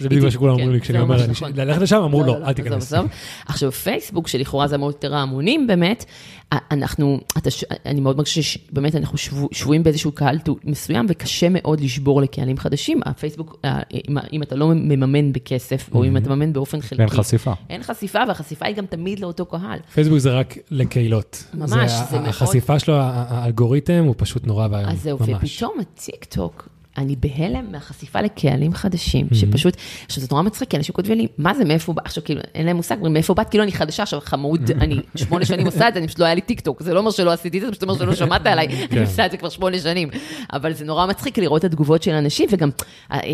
זה 0.00 0.08
בדיוק 0.08 0.24
מה 0.24 0.30
שכולם 0.30 0.54
כן, 0.56 0.60
אומרים 0.60 0.74
לי 0.74 0.80
כשאני 0.80 0.98
אומר, 1.00 1.26
נכון. 1.26 1.52
ללכת 1.56 1.80
לשם, 1.82 1.96
אמרו 1.96 2.24
לא, 2.24 2.36
אל 2.36 2.42
עזוב, 2.42 2.52
תיכנס. 2.52 2.92
עזוב. 2.92 3.06
עכשיו, 3.46 3.72
פייסבוק, 3.72 4.28
שלכאורה 4.28 4.66
זה 4.68 4.78
מאוד 4.78 4.94
יותר 4.94 5.14
ההמונים, 5.14 5.66
באמת, 5.66 6.04
אנחנו, 6.52 7.20
אתה, 7.38 7.50
אני 7.86 8.00
מאוד 8.00 8.16
מרגישה 8.16 8.42
שבאמת 8.42 8.94
אנחנו 8.94 9.18
שבו- 9.18 9.48
שבויים 9.52 9.82
באיזשהו 9.82 10.12
קהל 10.12 10.38
מסוים, 10.64 11.06
וקשה 11.08 11.46
מאוד 11.50 11.80
לשבור 11.80 12.22
לקהלים 12.22 12.58
חדשים. 12.58 13.00
הפייסבוק, 13.04 13.60
אם, 14.08 14.16
אם 14.32 14.42
אתה 14.42 14.54
לא 14.56 14.68
מממן 14.74 15.32
בכסף, 15.32 15.90
או 15.94 16.04
אם 16.04 16.16
אתה 16.16 16.28
מממן 16.30 16.52
באופן 16.52 16.80
חלקי. 16.80 17.02
אין 17.02 17.08
חשיפה. 17.10 17.52
אין 17.70 17.82
חשיפה, 17.82 18.18
והחשיפה 18.28 18.66
היא 18.66 18.76
גם 18.76 18.86
תמיד 18.86 19.20
לאותו 19.20 19.46
קהל. 19.46 19.78
פייסבוק 19.94 20.18
זה 20.18 20.30
רק 20.32 20.54
לקהילות. 20.70 21.44
ממש, 21.54 21.70
זה 21.90 22.04
זה 22.10 22.16
מאוד- 22.18 22.28
החשיפה 22.28 22.78
שלו, 22.78 22.94
האלגוריתם 22.98 24.04
הוא 24.06 24.14
פשוט 24.18 24.46
נורא 24.46 24.68
ואיום. 24.70 24.88
אז 24.90 25.08
זהו, 25.48 25.74
ממש. 25.74 25.76
ופתאום 25.78 25.80
הטיקטוק, 25.80 26.68
אני 26.98 27.16
בהלם 27.16 27.72
מהחשיפה 27.72 28.20
לקהלים 28.20 28.74
חדשים, 28.74 29.28
שפשוט, 29.32 29.76
עכשיו 30.06 30.22
זה 30.22 30.28
נורא 30.30 30.42
מצחיק, 30.42 30.70
כי 30.70 30.76
אנשים 30.76 30.94
כותבים 30.94 31.18
לי, 31.18 31.26
מה 31.38 31.54
זה, 31.54 31.64
מאיפה 31.64 31.92
באת, 31.92 32.06
עכשיו 32.06 32.24
כאילו, 32.24 32.40
אין 32.54 32.66
להם 32.66 32.76
מושג, 32.76 32.96
מאיפה 33.02 33.34
באת, 33.34 33.48
כאילו 33.48 33.64
אני 33.64 33.72
חדשה, 33.72 34.02
עכשיו 34.02 34.20
חמוד, 34.20 34.70
אני 34.80 35.00
שמונה 35.16 35.44
שנים 35.44 35.66
עושה 35.66 35.88
את 35.88 35.94
זה, 35.94 36.00
אני 36.00 36.06
פשוט 36.06 36.18
לא 36.18 36.24
היה 36.24 36.34
לי 36.34 36.40
טיקטוק, 36.40 36.82
זה 36.82 36.94
לא 36.94 36.98
אומר 36.98 37.10
שלא 37.10 37.32
עשיתי 37.32 37.56
את 37.56 37.60
זה, 37.60 37.66
זה 37.66 37.72
פשוט 37.72 37.82
אומר 37.82 37.94
שלא 37.94 38.14
שמעת 38.14 38.46
עליי, 38.46 38.66
אני 38.92 39.00
עושה 39.00 39.26
את 39.26 39.30
זה 39.30 39.36
כבר 39.36 39.48
שמונה 39.48 39.78
שנים. 39.78 40.08
אבל 40.52 40.72
זה 40.72 40.84
נורא 40.84 41.06
מצחיק 41.06 41.38
לראות 41.38 41.64
את 41.64 41.64
התגובות 41.64 42.02
של 42.02 42.12
אנשים, 42.12 42.48
וגם 42.52 42.70
אה, 43.12 43.16
אה, 43.16 43.20
אה, 43.20 43.26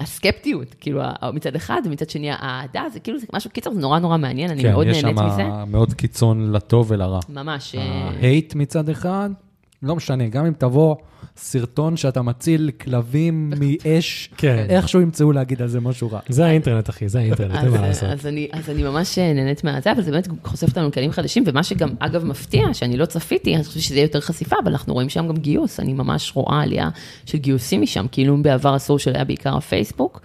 הסקפטיות, 0.00 0.74
כאילו, 0.80 1.02
מצד 1.32 1.56
אחד, 1.56 1.82
ומצד 1.84 2.10
שני 2.10 2.30
האהדה, 2.30 2.82
זה 2.92 3.00
כאילו, 3.00 3.18
זה 3.18 3.26
משהו, 3.32 3.50
קיצר, 3.50 3.72
זה 3.72 3.80
נורא 3.80 3.98
נורא 3.98 4.16
מעניין, 4.16 4.50
אני 4.50 4.62
כן, 4.62 4.72
מאוד 4.72 4.86
יש 4.86 5.04
נהנית 5.04 5.18
שם 5.18 5.26
מזה. 5.26 5.42
מאוד 5.66 5.94
קיצון 5.94 6.52
לטוב 6.52 6.90
ולרע. 6.90 7.20
ממש. 7.28 7.74
ה 7.74 7.90
hate 7.90 8.54
מצד 8.54 8.88
אחד, 8.88 9.30
לא 9.82 9.96
משנה, 9.96 10.28
גם 10.28 10.46
אם 10.46 10.52
תבוא 10.58 10.96
סרטון 11.36 11.96
שאתה 11.96 12.22
מציל 12.22 12.70
כלבים 12.80 13.52
מאש, 13.60 14.30
כן. 14.36 14.66
איכשהו 14.68 15.00
ימצאו 15.00 15.32
להגיד 15.32 15.62
על 15.62 15.68
זה 15.68 15.80
משהו 15.80 16.10
רע. 16.10 16.20
זה 16.28 16.46
האינטרנט, 16.46 16.90
אחי, 16.90 17.08
זה 17.08 17.18
האינטרנט, 17.18 17.54
אין 17.54 17.68
מה 17.68 17.76
אז, 17.76 17.82
לעשות. 17.82 18.08
אז, 18.08 18.26
אני, 18.26 18.48
אז 18.52 18.70
אני 18.70 18.82
ממש 18.82 19.18
נהנית 19.18 19.64
מהזה, 19.64 19.92
אבל 19.92 20.02
זה 20.02 20.10
באמת 20.10 20.28
חושף 20.44 20.68
אותנו 20.68 20.88
לכלים 20.88 21.12
חדשים, 21.12 21.44
ומה 21.46 21.62
שגם, 21.62 21.88
אגב, 21.98 22.24
מפתיע, 22.24 22.74
שאני 22.74 22.96
לא 22.96 23.06
צפיתי, 23.06 23.54
אני 23.54 23.64
חושבת 23.64 23.82
שזה 23.82 23.94
יהיה 23.94 24.04
יותר 24.04 24.20
חשיפה, 24.20 24.56
אבל 24.62 24.72
אנחנו 24.72 24.94
רואים 24.94 25.08
שם 25.08 25.28
גם 25.28 25.36
גיוס, 25.36 25.80
אני 25.80 25.92
ממש 25.92 26.32
רואה 26.34 26.62
עלייה 26.62 26.88
של 27.26 27.38
גיוסים 27.38 27.82
משם, 27.82 28.06
כאילו 28.12 28.34
אם 28.34 28.42
בעבר 28.42 28.74
הסושיאל 28.74 29.14
היה 29.14 29.24
בעיקר 29.24 29.56
הפייסבוק, 29.56 30.20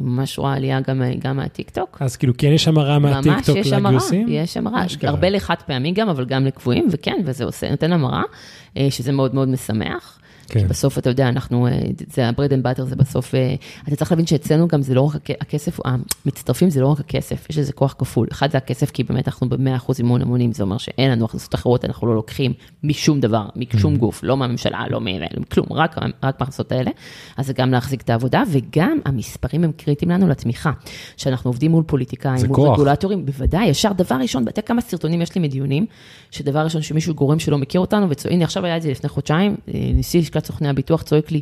אני 0.00 0.08
ממש 0.08 0.38
רואה 0.38 0.54
עלייה 0.54 0.80
גם, 0.80 1.02
גם 1.18 1.36
מהטיקטוק. 1.36 1.98
אז 2.00 2.16
כאילו, 2.16 2.32
כן 2.38 2.48
יש 2.52 2.68
המרה 2.68 2.98
ממש 2.98 3.26
מהטיקטוק 3.26 3.56
יש 3.56 3.72
המרה, 3.72 3.90
לגיוסים? 3.90 4.26
יש 4.28 4.56
המרה. 4.56 4.84
הרבה 5.02 5.30
לחד 5.30 5.54
פעמי 5.66 5.92
גם, 5.92 6.08
אבל 6.08 6.24
גם 6.24 6.46
לקבועים, 6.46 6.86
וכן, 6.90 7.16
וזה 7.24 7.44
עושה, 7.44 7.70
נותן 7.70 7.92
המרה, 7.92 8.22
אה, 8.76 8.86
שזה 8.90 9.12
מאוד 9.12 9.34
מאוד 9.34 9.48
משמח. 9.48 10.18
כן. 10.48 10.60
כי 10.60 10.66
בסוף, 10.66 10.98
אתה 10.98 11.10
יודע, 11.10 11.28
אנחנו, 11.28 11.66
אה, 11.66 11.72
זה 12.12 12.28
ה-bread 12.28 12.50
and 12.50 12.78
butter, 12.78 12.82
זה 12.84 12.96
בסוף, 12.96 13.34
אה, 13.34 13.54
אתה 13.88 13.96
צריך 13.96 14.12
להבין 14.12 14.26
שאצלנו 14.26 14.68
גם 14.68 14.82
זה 14.82 14.94
לא 14.94 15.00
רק 15.00 15.14
הכ- 15.14 15.36
הכסף, 15.40 15.78
המצטרפים 15.84 16.70
זה 16.70 16.80
לא 16.80 16.86
רק 16.86 17.00
הכסף, 17.00 17.46
יש 17.50 17.58
לזה 17.58 17.72
כוח 17.72 17.94
כפול. 17.98 18.26
אחד 18.32 18.50
זה 18.50 18.58
הכסף, 18.58 18.90
כי 18.90 19.02
באמת 19.04 19.28
אנחנו 19.28 19.48
ב-100% 19.48 19.98
אימון 19.98 20.22
המונים, 20.22 20.52
זה 20.52 20.62
אומר 20.62 20.78
שאין 20.78 21.10
לנו 21.10 21.24
הכנסות 21.24 21.54
אחרות, 21.54 21.84
אנחנו 21.84 22.06
לא 22.06 22.14
לוקחים 22.14 22.52
משום 22.84 23.20
דבר, 23.20 23.46
משום 23.56 23.96
גוף, 23.96 24.20
לא 24.22 24.36
מהממשלה, 24.36 24.84
לא 24.90 25.00
מ... 25.00 25.06
כלום, 25.50 25.66
רק, 25.70 25.96
רק 26.22 26.34
מההכנסות 26.40 26.72
האלה. 26.72 26.90
אז 27.36 27.46
זה 27.46 27.52
גם 27.52 27.70
להחזיק 27.70 28.02
את 28.02 28.10
העבודה, 28.10 28.42
וגם 28.52 28.98
המספרים 29.04 29.64
הם 29.64 29.72
קריטיים 29.76 30.10
לנו 30.10 30.28
לתמיכה. 30.28 30.72
שאנחנו 31.16 31.48
עובדים 31.50 31.70
מול 31.70 31.84
פוליטיקאים, 31.86 32.46
מול 32.46 32.56
כוח. 32.56 32.72
רגולטורים, 32.78 33.26
בוודאי, 33.26 33.66
ישר 33.66 33.92
דבר 33.92 34.16
ראשון, 34.16 34.48
אתה 34.48 34.62
כמה 34.62 34.80
סרטונים 34.80 35.22
יש 35.22 35.34
לי 35.34 35.40
מדיונים, 35.40 35.86
שדבר 36.30 36.64
ראשון 36.64 36.82
שמישהו 36.82 37.14
גורם 37.14 37.38
שלא 37.38 37.58
מכיר 37.58 37.80
אותנו, 37.80 38.10
וצועק, 38.10 38.32
הנה 38.32 38.44
עכשיו 38.44 38.64
היה 38.64 38.76
את 38.76 38.82
זה 38.82 38.90
לפני 38.90 39.08
חודשיים, 39.10 39.56
אה, 39.74 39.80
נשיא 39.94 40.20
לשכת 40.34 40.46
סוכני 40.46 40.68
הביטוח 40.68 41.02
צועק 41.02 41.32
לי, 41.32 41.40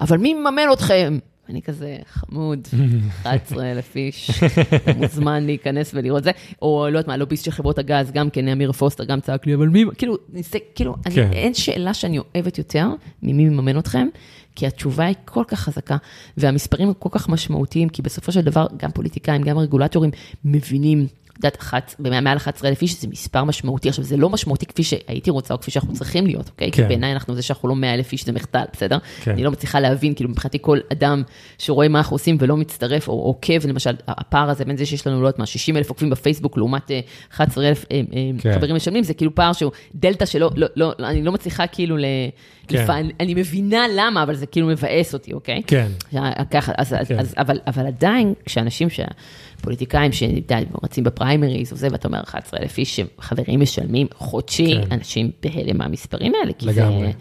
אבל 0.00 0.18
מי 0.18 0.34
מממן 0.34 0.72
אתכם? 0.72 1.18
אני 1.48 1.62
כזה, 1.62 1.96
חמוד, 2.08 2.68
11,000 3.22 3.96
איש, 3.96 4.30
אתה 4.74 4.92
מוזמן 4.92 5.46
להיכנס 5.46 5.90
ולראות 5.94 6.24
זה, 6.24 6.30
או 6.62 6.86
לא 6.90 6.98
יודעת 6.98 7.08
מה, 7.08 7.16
לוביסט 7.16 7.44
של 7.44 7.50
חברות 7.50 7.78
הגז, 7.78 8.10
גם 8.10 8.30
כן, 8.30 8.48
אמיר 8.48 8.72
פוסטר, 8.72 9.04
גם 9.04 9.20
צעק 9.20 9.46
לי, 9.46 9.54
אבל 9.54 9.68
מי, 9.68 9.84
כאילו, 9.98 10.16
ניסה, 10.32 10.58
כאילו, 10.74 10.96
אני, 11.06 11.14
כן. 11.14 11.32
אין 11.32 11.54
שאלה 11.54 11.94
שאני 11.94 12.18
אוהבת 12.18 12.58
יותר 12.58 12.88
ממי 13.22 13.48
מממן 13.48 13.78
אתכם, 13.78 14.08
כי 14.54 14.66
התשובה 14.66 15.04
היא 15.04 15.14
כל 15.24 15.44
כך 15.48 15.60
חזקה, 15.60 15.96
והמספרים 16.36 16.94
כל 16.94 17.08
כך 17.12 17.28
משמעותיים, 17.28 17.88
כי 17.88 18.02
בסופו 18.02 18.32
של 18.32 18.40
דבר, 18.40 18.66
גם 18.76 18.90
פוליטיקאים, 18.90 19.42
גם 19.42 19.58
רגולטורים 19.58 20.10
מבינים. 20.44 21.06
את 21.38 21.44
יודעת, 21.44 21.60
אחת, 21.60 21.94
מעל 21.98 22.36
11,000 22.36 22.82
איש 22.82 23.00
זה 23.00 23.08
מספר 23.08 23.44
משמעותי. 23.44 23.88
עכשיו, 23.88 24.04
זה 24.04 24.16
לא 24.16 24.30
משמעותי 24.30 24.66
כפי 24.66 24.82
שהייתי 24.82 25.30
רוצה, 25.30 25.54
או 25.54 25.60
כפי 25.60 25.70
שאנחנו 25.70 25.94
צריכים 25.94 26.26
להיות, 26.26 26.48
אוקיי? 26.48 26.70
כן. 26.70 26.82
כי 26.82 26.88
בעיניי 26.88 27.12
אנחנו, 27.12 27.34
זה 27.34 27.42
שאנחנו 27.42 27.68
לא 27.68 27.76
100,000 27.76 28.12
איש 28.12 28.24
זה 28.24 28.32
מחדל, 28.32 28.64
בסדר? 28.72 28.98
כן. 29.22 29.30
אני 29.30 29.44
לא 29.44 29.50
מצליחה 29.50 29.80
להבין, 29.80 30.14
כאילו, 30.14 30.30
מבחינתי 30.30 30.58
כל 30.60 30.78
אדם 30.92 31.22
שרואה 31.58 31.88
מה 31.88 31.98
אנחנו 31.98 32.14
עושים 32.14 32.36
ולא 32.40 32.56
מצטרף, 32.56 33.08
או 33.08 33.12
עוקב, 33.12 33.66
למשל, 33.66 33.90
הפער 34.08 34.50
הזה 34.50 34.64
בין 34.64 34.76
זה 34.76 34.86
שיש 34.86 35.06
לנו, 35.06 35.22
לא 35.22 35.26
יודעת 35.26 35.38
מה, 35.38 35.46
60,000 35.46 35.88
עוקבים 35.88 36.10
בפייסבוק 36.10 36.56
לעומת 36.56 36.90
אה, 36.90 37.00
11,000 37.34 37.84
אה, 37.90 37.96
אה, 37.96 38.30
כן. 38.38 38.54
חברים 38.54 38.76
משלמים, 38.76 39.04
זה 39.04 39.14
כאילו 39.14 39.34
פער 39.34 39.52
שהוא 39.52 39.72
דלתא 39.94 40.26
שלא, 40.26 40.50
לא, 40.56 40.66
לא, 40.76 40.92
אני 40.98 41.22
לא 41.22 41.32
מצליחה 41.32 41.66
כאילו 41.66 41.96
ל... 41.96 42.04
כן. 42.68 42.82
לפע- 42.84 42.94
אני 43.20 43.34
מבינה 43.34 43.84
למה, 43.96 44.22
אבל 44.22 44.34
זה 44.34 44.46
כאילו 44.46 44.66
מבאס 44.66 45.14
אותי, 45.14 45.32
אוקיי? 45.32 45.62
כן. 45.66 45.88
ככה, 46.50 46.72
אז, 46.76 46.94
כן. 47.08 47.18
אז, 47.18 47.34
אבל, 47.38 47.58
אבל 47.66 47.86
עדיין, 47.86 48.34
כשאנשים, 48.44 48.88
פוליטיקאים 49.60 50.10
שרצים 50.12 51.04
בפריימריז 51.04 51.72
וזה, 51.72 51.88
ואתה 51.92 52.08
אומר 52.08 52.20
11,000 52.24 52.78
איש 52.78 53.00
שחברים 53.00 53.60
משלמים 53.60 54.06
חודשי, 54.14 54.74
כן. 54.74 54.92
אנשים 54.94 55.30
בהלם 55.42 55.78
מהמספרים 55.78 56.32
האלה, 56.42 56.52
כי 56.52 56.66
לגמרי. 56.66 57.06
זה, 57.06 57.12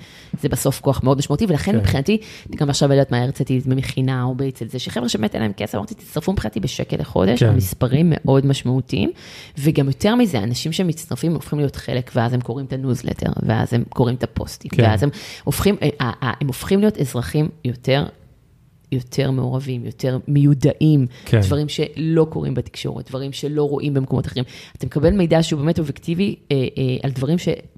זה 0.41 0.49
בסוף 0.49 0.79
כוח 0.81 1.03
מאוד 1.03 1.17
משמעותי, 1.17 1.45
ולכן 1.49 1.71
כן. 1.71 1.77
מבחינתי, 1.77 2.17
גם 2.55 2.69
עכשיו, 2.69 2.91
יודעת 2.91 3.11
מה, 3.11 3.23
הרציתי 3.23 3.59
במכינה 3.65 4.23
או 4.23 4.35
אצל 4.49 4.65
זה, 4.67 4.79
שחבר'ה 4.79 5.09
שבאמת 5.09 5.33
אין 5.35 5.41
להם 5.43 5.53
כסף, 5.57 5.75
אמרתי, 5.75 5.95
תצטרפו 5.95 6.31
מבחינתי 6.31 6.59
בשקל 6.59 6.95
לחודש, 6.99 7.39
כן. 7.43 7.49
המספרים 7.49 8.13
מאוד 8.15 8.45
משמעותיים, 8.45 9.11
וגם 9.59 9.87
יותר 9.87 10.15
מזה, 10.15 10.37
אנשים 10.39 10.71
שמצטרפים 10.71 11.33
הופכים 11.33 11.59
להיות 11.59 11.75
חלק, 11.75 12.11
ואז 12.15 12.33
הם 12.33 12.41
קוראים 12.41 12.65
את 12.65 12.73
הניוזלטר, 12.73 13.29
ואז 13.43 13.73
הם 13.73 13.83
קוראים 13.89 14.15
את 14.15 14.23
הפוסטים, 14.23 14.71
כן. 14.71 14.83
ואז 14.83 15.03
הם 15.03 15.09
הופכים, 15.43 15.75
אה, 15.81 15.89
אה, 16.01 16.11
אה, 16.23 16.33
הם 16.41 16.47
הופכים 16.47 16.79
להיות 16.79 16.97
אזרחים 16.97 17.49
יותר 17.65 18.05
יותר 18.91 19.31
מעורבים, 19.31 19.85
יותר 19.85 20.17
מיודעים, 20.27 21.07
כן. 21.25 21.39
דברים 21.39 21.69
שלא 21.69 22.27
קורים 22.29 22.53
בתקשורת, 22.53 23.09
דברים 23.09 23.31
שלא 23.31 23.63
רואים 23.63 23.93
במקומות 23.93 24.27
אחרים. 24.27 24.45
אתה 24.77 24.85
מקבל 24.85 25.11
מידע 25.13 25.43
שהוא 25.43 25.59
באמת 25.59 25.79
אובייקטיבי 25.79 26.35
אה, 26.51 26.55
אה, 26.77 26.97
על 27.03 27.11
דברים 27.11 27.37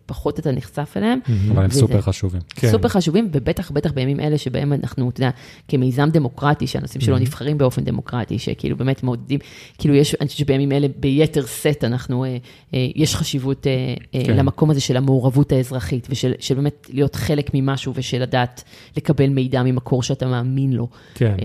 שפחות 0.10 0.39
אתה 0.39 0.52
נחשף 0.52 0.93
אליהם. 0.98 1.19
אבל 1.52 1.63
הם 1.63 1.72
סופר 1.72 2.02
חשובים. 2.02 2.41
כן. 2.56 2.72
סופר 2.72 2.88
חשובים, 2.88 3.30
ובטח, 3.32 3.72
בטח 3.72 3.91
בימים 3.91 4.19
אלה 4.19 4.38
שבהם 4.38 4.74
אנחנו, 4.74 5.10
אתה 5.10 5.19
יודע, 5.19 5.30
כמיזם 5.67 6.10
דמוקרטי, 6.10 6.67
שהנושאים 6.67 7.02
שלו 7.02 7.17
נבחרים 7.17 7.58
באופן 7.58 7.84
דמוקרטי, 7.84 8.39
שכאילו 8.39 8.78
באמת 8.78 9.04
מעודדים, 9.04 9.39
כאילו 9.78 9.95
יש, 9.95 10.15
אני 10.15 10.28
חושבת 10.28 10.39
שבימים 10.39 10.72
אלה 10.72 10.88
ביתר 11.00 11.45
שאת 11.45 11.84
אנחנו, 11.84 12.24
אה, 12.24 12.38
אה, 12.74 12.88
יש 12.95 13.15
חשיבות 13.15 13.67
אה, 13.67 14.22
כן. 14.26 14.38
למקום 14.38 14.72
הזה 14.72 14.82
של 14.82 14.98
המעורבות 14.98 15.52
האזרחית, 15.52 16.08
ושל 16.10 16.34
של 16.39 16.56
באמת 16.56 16.89
להיות 16.93 17.15
חלק 17.15 17.52
ממשהו, 17.54 17.93
ושל 17.95 18.22
לדעת 18.22 18.63
לקבל 18.98 19.30
מידע 19.30 19.63
ממקור 19.63 20.04
שאתה 20.04 20.28
מאמין 20.28 20.74
לו. 20.74 20.88
כן. 21.15 21.36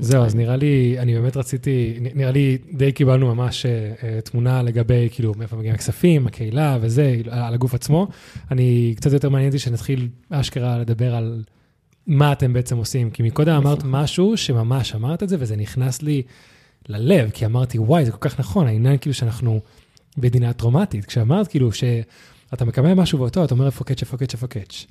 זהו, 0.00 0.24
אז 0.24 0.34
נראה 0.34 0.56
לי, 0.56 0.96
אני 0.98 1.14
באמת 1.14 1.36
רציתי, 1.36 1.98
נראה 2.14 2.30
לי 2.30 2.58
די 2.72 2.92
קיבלנו 2.92 3.34
ממש 3.34 3.66
תמונה 4.24 4.62
לגבי, 4.62 5.08
כאילו, 5.10 5.32
מאיפה 5.38 5.56
מגיעים 5.56 5.74
הכספים, 5.74 6.26
הקהילה 6.26 6.78
וזה, 6.80 7.16
על 7.30 7.54
הגוף 7.54 7.74
עצמו. 7.74 7.95
אני, 8.50 8.94
קצת 8.96 9.12
יותר 9.12 9.28
מעניין 9.28 9.48
אותי 9.48 9.58
שנתחיל 9.58 10.08
אשכרה 10.30 10.78
לדבר 10.78 11.14
על 11.14 11.44
מה 12.06 12.32
אתם 12.32 12.52
בעצם 12.52 12.76
עושים, 12.76 13.10
כי 13.10 13.22
מקודם 13.22 13.54
אמרת 13.54 13.78
בשמחה. 13.78 14.02
משהו 14.02 14.36
שממש 14.36 14.94
אמרת 14.94 15.22
את 15.22 15.28
זה, 15.28 15.36
וזה 15.38 15.56
נכנס 15.56 16.02
לי 16.02 16.22
ללב, 16.88 17.30
כי 17.30 17.46
אמרתי, 17.46 17.78
וואי, 17.78 18.04
זה 18.04 18.12
כל 18.12 18.28
כך 18.28 18.40
נכון, 18.40 18.66
העניין 18.66 18.98
כאילו 18.98 19.14
שאנחנו 19.14 19.60
מדינה 20.16 20.52
טראומטית. 20.52 21.04
כשאמרת 21.04 21.48
כאילו 21.48 21.72
שאתה 21.72 22.64
מקבל 22.64 22.94
משהו 22.94 23.18
באותו, 23.18 23.44
אתה 23.44 23.54
אומר 23.54 23.68
catch, 24.16 24.34
איפה 24.34 24.46
catch. 24.46 24.86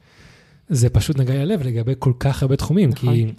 זה 0.69 0.89
פשוט 0.89 1.19
נגע 1.19 1.33
לי 1.33 1.45
ללב 1.45 1.63
לגבי 1.63 1.93
כל 1.99 2.13
כך 2.19 2.41
הרבה 2.41 2.55
תחומים, 2.55 2.89
נכון. 2.89 3.13
כי... 3.13 3.31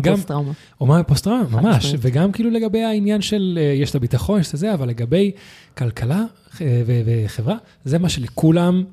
גם- 0.00 0.12
בפוסט-טראומה. 0.12 0.52
אומה 0.80 1.02
בפוסט-טראומה, 1.02 1.60
ממש. 1.60 1.94
וגם 1.98 2.32
כאילו 2.32 2.50
לגבי 2.50 2.82
העניין 2.82 3.22
של, 3.22 3.58
אה, 3.62 3.72
יש 3.82 3.90
את 3.90 3.94
הביטחון, 3.94 4.40
יש 4.40 4.54
את 4.54 4.58
זה, 4.58 4.74
אבל 4.74 4.88
לגבי 4.88 5.30
כלכלה 5.78 6.24
אה, 6.60 6.82
וחברה, 6.86 7.56
זה 7.84 7.98
מה 7.98 8.08
שלכולם 8.08 8.84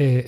אה, 0.00 0.20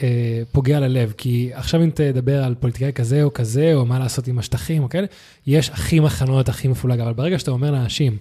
פוגע 0.53 0.81
ללב. 0.81 1.13
כי 1.17 1.51
עכשיו 1.55 1.83
אם 1.85 1.91
תדבר 1.95 2.45
על 2.45 2.55
פוליטיקאי 2.55 2.93
כזה 2.93 3.23
או 3.23 3.33
כזה, 3.33 3.75
או 3.75 3.87
מה 3.87 3.99
לעשות 3.99 4.29
עם 4.29 4.39
השטחים 4.39 4.83
או 4.83 4.89
כאלה, 4.89 5.07
יש 5.47 5.71
הכי 5.71 6.01
מחנות, 6.01 6.49
הכי 6.49 6.69
מפולג. 6.69 7.01
אבל 7.01 7.13
ברגע 7.13 7.39
שאתה 7.39 7.51
אומר 7.51 7.71
לאנשים, 7.71 8.17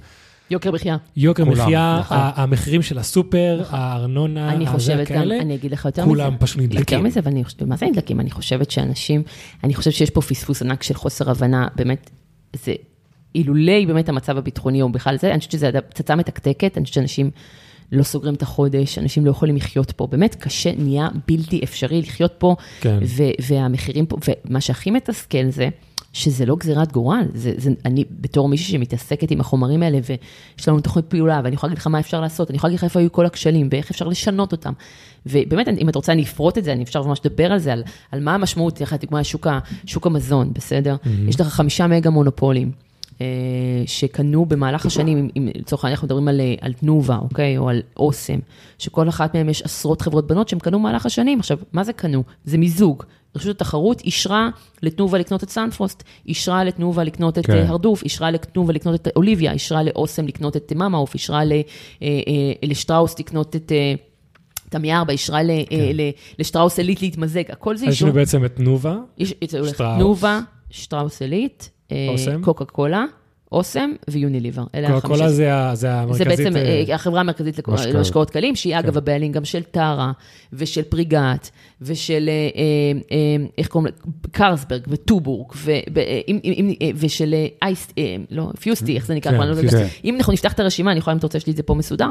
יוקר 0.49 0.71
מחיה. 0.71 0.97
יוקר 1.17 1.45
מחיה, 1.45 1.97
נכון. 1.99 2.17
המחירים 2.19 2.81
של 2.81 2.97
הסופר, 2.97 3.63
הארנונה, 3.69 4.53
אני 4.53 4.67
חושבת 4.67 5.11
גם, 5.11 5.31
אני 5.31 5.55
אגיד 5.55 5.71
לך 5.71 5.85
יותר 5.85 6.05
מזה. 6.05 6.11
כולם 6.11 6.35
פשוט 6.39 6.61
יותר 6.61 6.75
נדלקים. 6.75 7.03
מזה, 7.03 7.19
ואני 7.23 7.43
חושבת, 7.43 7.61
מה 7.61 7.75
זה 7.75 7.85
נדלקים? 7.85 8.19
אני 8.19 8.31
חושבת 8.31 8.71
שאנשים, 8.71 9.23
אני 9.63 9.75
חושבת 9.75 9.93
שיש 9.93 10.09
פה 10.09 10.21
פספוס 10.21 10.61
ענק 10.61 10.83
של 10.83 10.93
חוסר 10.93 11.31
הבנה, 11.31 11.67
באמת, 11.75 12.09
זה 12.63 12.73
אילולי 13.35 13.85
באמת 13.85 14.09
המצב 14.09 14.37
הביטחוני 14.37 14.81
או 14.81 14.89
בכלל 14.89 15.17
זה, 15.17 15.31
אני 15.31 15.39
חושבת 15.39 15.51
שזו 15.51 15.67
פצצה 15.89 16.15
מתקתקת, 16.15 16.77
אני 16.77 16.85
חושבת 16.85 16.95
שאנשים 16.95 17.31
לא 17.91 18.03
סוגרים 18.03 18.33
את 18.33 18.41
החודש, 18.41 18.97
אנשים 18.97 19.25
לא 19.25 19.31
יכולים 19.31 19.55
לחיות 19.55 19.91
פה, 19.91 20.07
באמת 20.07 20.35
קשה, 20.35 20.71
נהיה 20.77 21.07
בלתי 21.27 21.61
אפשרי 21.63 22.01
לחיות 22.01 22.33
פה, 22.37 22.55
כן. 22.81 22.99
והמחירים 23.47 24.05
פה, 24.05 24.17
ומה 24.45 24.61
שהכי 24.61 24.91
מתסכל 24.91 25.49
זה, 25.49 25.69
שזה 26.17 26.45
לא 26.45 26.55
גזירת 26.55 26.91
גורל, 26.91 27.21
זה, 27.33 27.53
זה, 27.57 27.71
אני 27.85 28.03
בתור 28.21 28.49
מישהי 28.49 28.71
שמתעסקת 28.71 29.31
עם 29.31 29.39
החומרים 29.41 29.83
האלה, 29.83 29.99
ויש 30.09 30.67
לנו 30.67 30.79
תוכנית 30.79 31.05
פעולה, 31.05 31.41
ואני 31.43 31.55
יכולה 31.55 31.69
להגיד 31.69 31.79
לך 31.81 31.87
מה 31.87 31.99
אפשר 31.99 32.21
לעשות, 32.21 32.49
אני 32.49 32.55
יכולה 32.57 32.69
להגיד 32.69 32.77
לך 32.77 32.83
איפה 32.83 32.99
היו 32.99 33.11
כל 33.11 33.25
הכשלים, 33.25 33.67
ואיך 33.71 33.91
אפשר 33.91 34.07
לשנות 34.07 34.51
אותם. 34.51 34.73
ובאמת, 35.25 35.67
אם 35.67 35.89
את 35.89 35.95
רוצה, 35.95 36.11
אני 36.11 36.23
אפרוט 36.23 36.57
את 36.57 36.63
זה, 36.63 36.71
אני 36.73 36.83
אפשר 36.83 37.03
ממש 37.03 37.19
לדבר 37.25 37.51
על 37.51 37.59
זה, 37.59 37.73
על, 37.73 37.83
על 38.11 38.19
מה 38.23 38.35
המשמעות, 38.35 38.81
איך 38.81 38.93
לדוגמה, 38.93 39.23
שוק, 39.23 39.47
שוק 39.85 40.05
המזון, 40.07 40.51
בסדר? 40.53 40.95
Mm-hmm. 41.03 41.07
יש 41.29 41.41
לך 41.41 41.47
חמישה 41.47 41.87
מגה 41.87 42.09
מונופולים. 42.09 42.71
אה, 43.21 43.25
שקנו 43.85 44.45
במהלך 44.45 44.85
השנים, 44.85 45.29
אם- 45.37 45.49
לצורך 45.55 45.83
העניין 45.83 45.93
אנחנו 45.95 46.05
מדברים 46.05 46.27
על, 46.27 46.39
אה, 46.41 46.55
על 46.61 46.73
תנובה, 46.73 47.17
אוקיי? 47.17 47.57
או 47.57 47.69
על 47.69 47.81
אוסם, 47.97 48.39
שכל 48.77 49.09
אחת 49.09 49.35
מהן 49.35 49.49
יש 49.49 49.61
עשרות 49.61 50.01
חברות 50.01 50.27
בנות 50.27 50.49
שהם 50.49 50.59
קנו 50.59 50.79
במהלך 50.79 51.05
השנים. 51.05 51.39
עכשיו, 51.39 51.57
מה 51.73 51.83
זה 51.83 51.93
קנו? 51.93 52.23
זה 52.45 52.57
מיזוג. 52.57 53.03
רשות 53.37 53.61
התחרות 53.61 54.01
אישרה 54.01 54.49
לתנובה 54.83 55.17
לקנות 55.17 55.43
את 55.43 55.49
סנפרוסט, 55.49 56.03
אישרה 56.25 56.63
לתנובה 56.63 57.03
לקנות 57.03 57.37
את 57.37 57.45
כן. 57.45 57.53
כן. 57.53 57.65
הרדוף, 57.67 58.03
אישרה 58.03 58.31
לתנובה 58.31 58.73
לקנות 58.73 58.95
את 58.95 59.07
אוליביה, 59.15 59.51
אישרה 59.51 59.83
לאוסם 59.83 60.27
לקנות 60.27 60.57
את 60.57 60.73
מאמא 60.75 60.94
עוף, 60.94 61.13
אישרה 61.13 61.39
אה, 61.39 61.43
אה, 62.01 62.11
לשטראוס 62.63 63.19
לקנות 63.19 63.55
את... 63.55 63.71
אה, 63.71 63.93
את 64.69 64.75
עמיארבע, 64.75 65.11
אישרה 65.11 65.39
אה, 65.39 65.43
ל- 65.93 66.09
לשטראוס 66.39 66.77
עילית 66.77 67.01
להתמזג, 67.01 67.43
הכל 67.51 67.77
זה 67.77 67.87
אז 67.87 67.93
יש 67.93 68.01
לנו 68.01 68.09
אישור. 68.09 68.19
בעצם 68.21 68.45
את 68.45 68.55
תנובה, 68.55 68.95
שטראוס. 69.23 69.73
תנובה, 69.77 70.39
שטראוס 70.69 71.21
עילית, 71.21 71.69
אה. 71.91 72.15
קוקה 72.41 72.65
קולה 72.65 73.05
אוסם 73.51 73.91
ויוניליבר. 74.09 74.63
אלה 74.75 74.87
קוקה 74.87 74.97
החמישה. 74.97 75.17
קולה 75.17 75.29
זה 75.29 75.35
זה 75.35 75.73
זה 75.73 75.93
המרכזית. 75.93 76.27
בעצם 76.27 76.57
אה, 76.57 76.83
אה, 76.89 76.95
החברה 76.95 77.19
המרכזית. 77.19 77.59
למשקאות 77.93 78.29
קלים, 78.29 78.55
שהיא 78.55 78.79
אגב 78.79 78.91
כן. 78.91 78.97
הבעלים 78.97 79.31
גם 79.31 79.45
של 79.45 79.63
טרה, 79.63 80.11
ושל 80.53 80.83
פריגת, 80.83 81.49
ושל, 81.81 82.29
אה, 82.29 83.17
איך 83.57 83.67
קוראים 83.67 83.93
לה? 83.93 84.11
קרסברג, 84.31 84.81
וטובורג, 84.87 85.51
ו- 85.55 85.71
אה, 85.71 86.89
ושל 86.95 87.35
אייס, 87.61 87.87
לא, 88.31 88.51
פיוסטי, 88.59 88.95
איך 88.95 89.05
זה 89.05 89.15
נקרא? 89.15 89.31
כן, 89.31 89.47
לא. 89.47 89.55
פיוסטי. 89.55 89.83
אם 90.05 90.15
אנחנו 90.15 90.33
נפתח 90.33 90.53
את 90.53 90.59
הרשימה, 90.59 90.91
אני 90.91 90.99
יכולה, 90.99 91.13
אם 91.13 91.17
אתה 91.17 91.27
רוצה, 91.27 91.37
יש 91.37 91.47
לי 91.47 91.51
את 91.51 91.57
זה 91.57 91.63
פה 91.63 91.73
מסודר, 91.73 92.09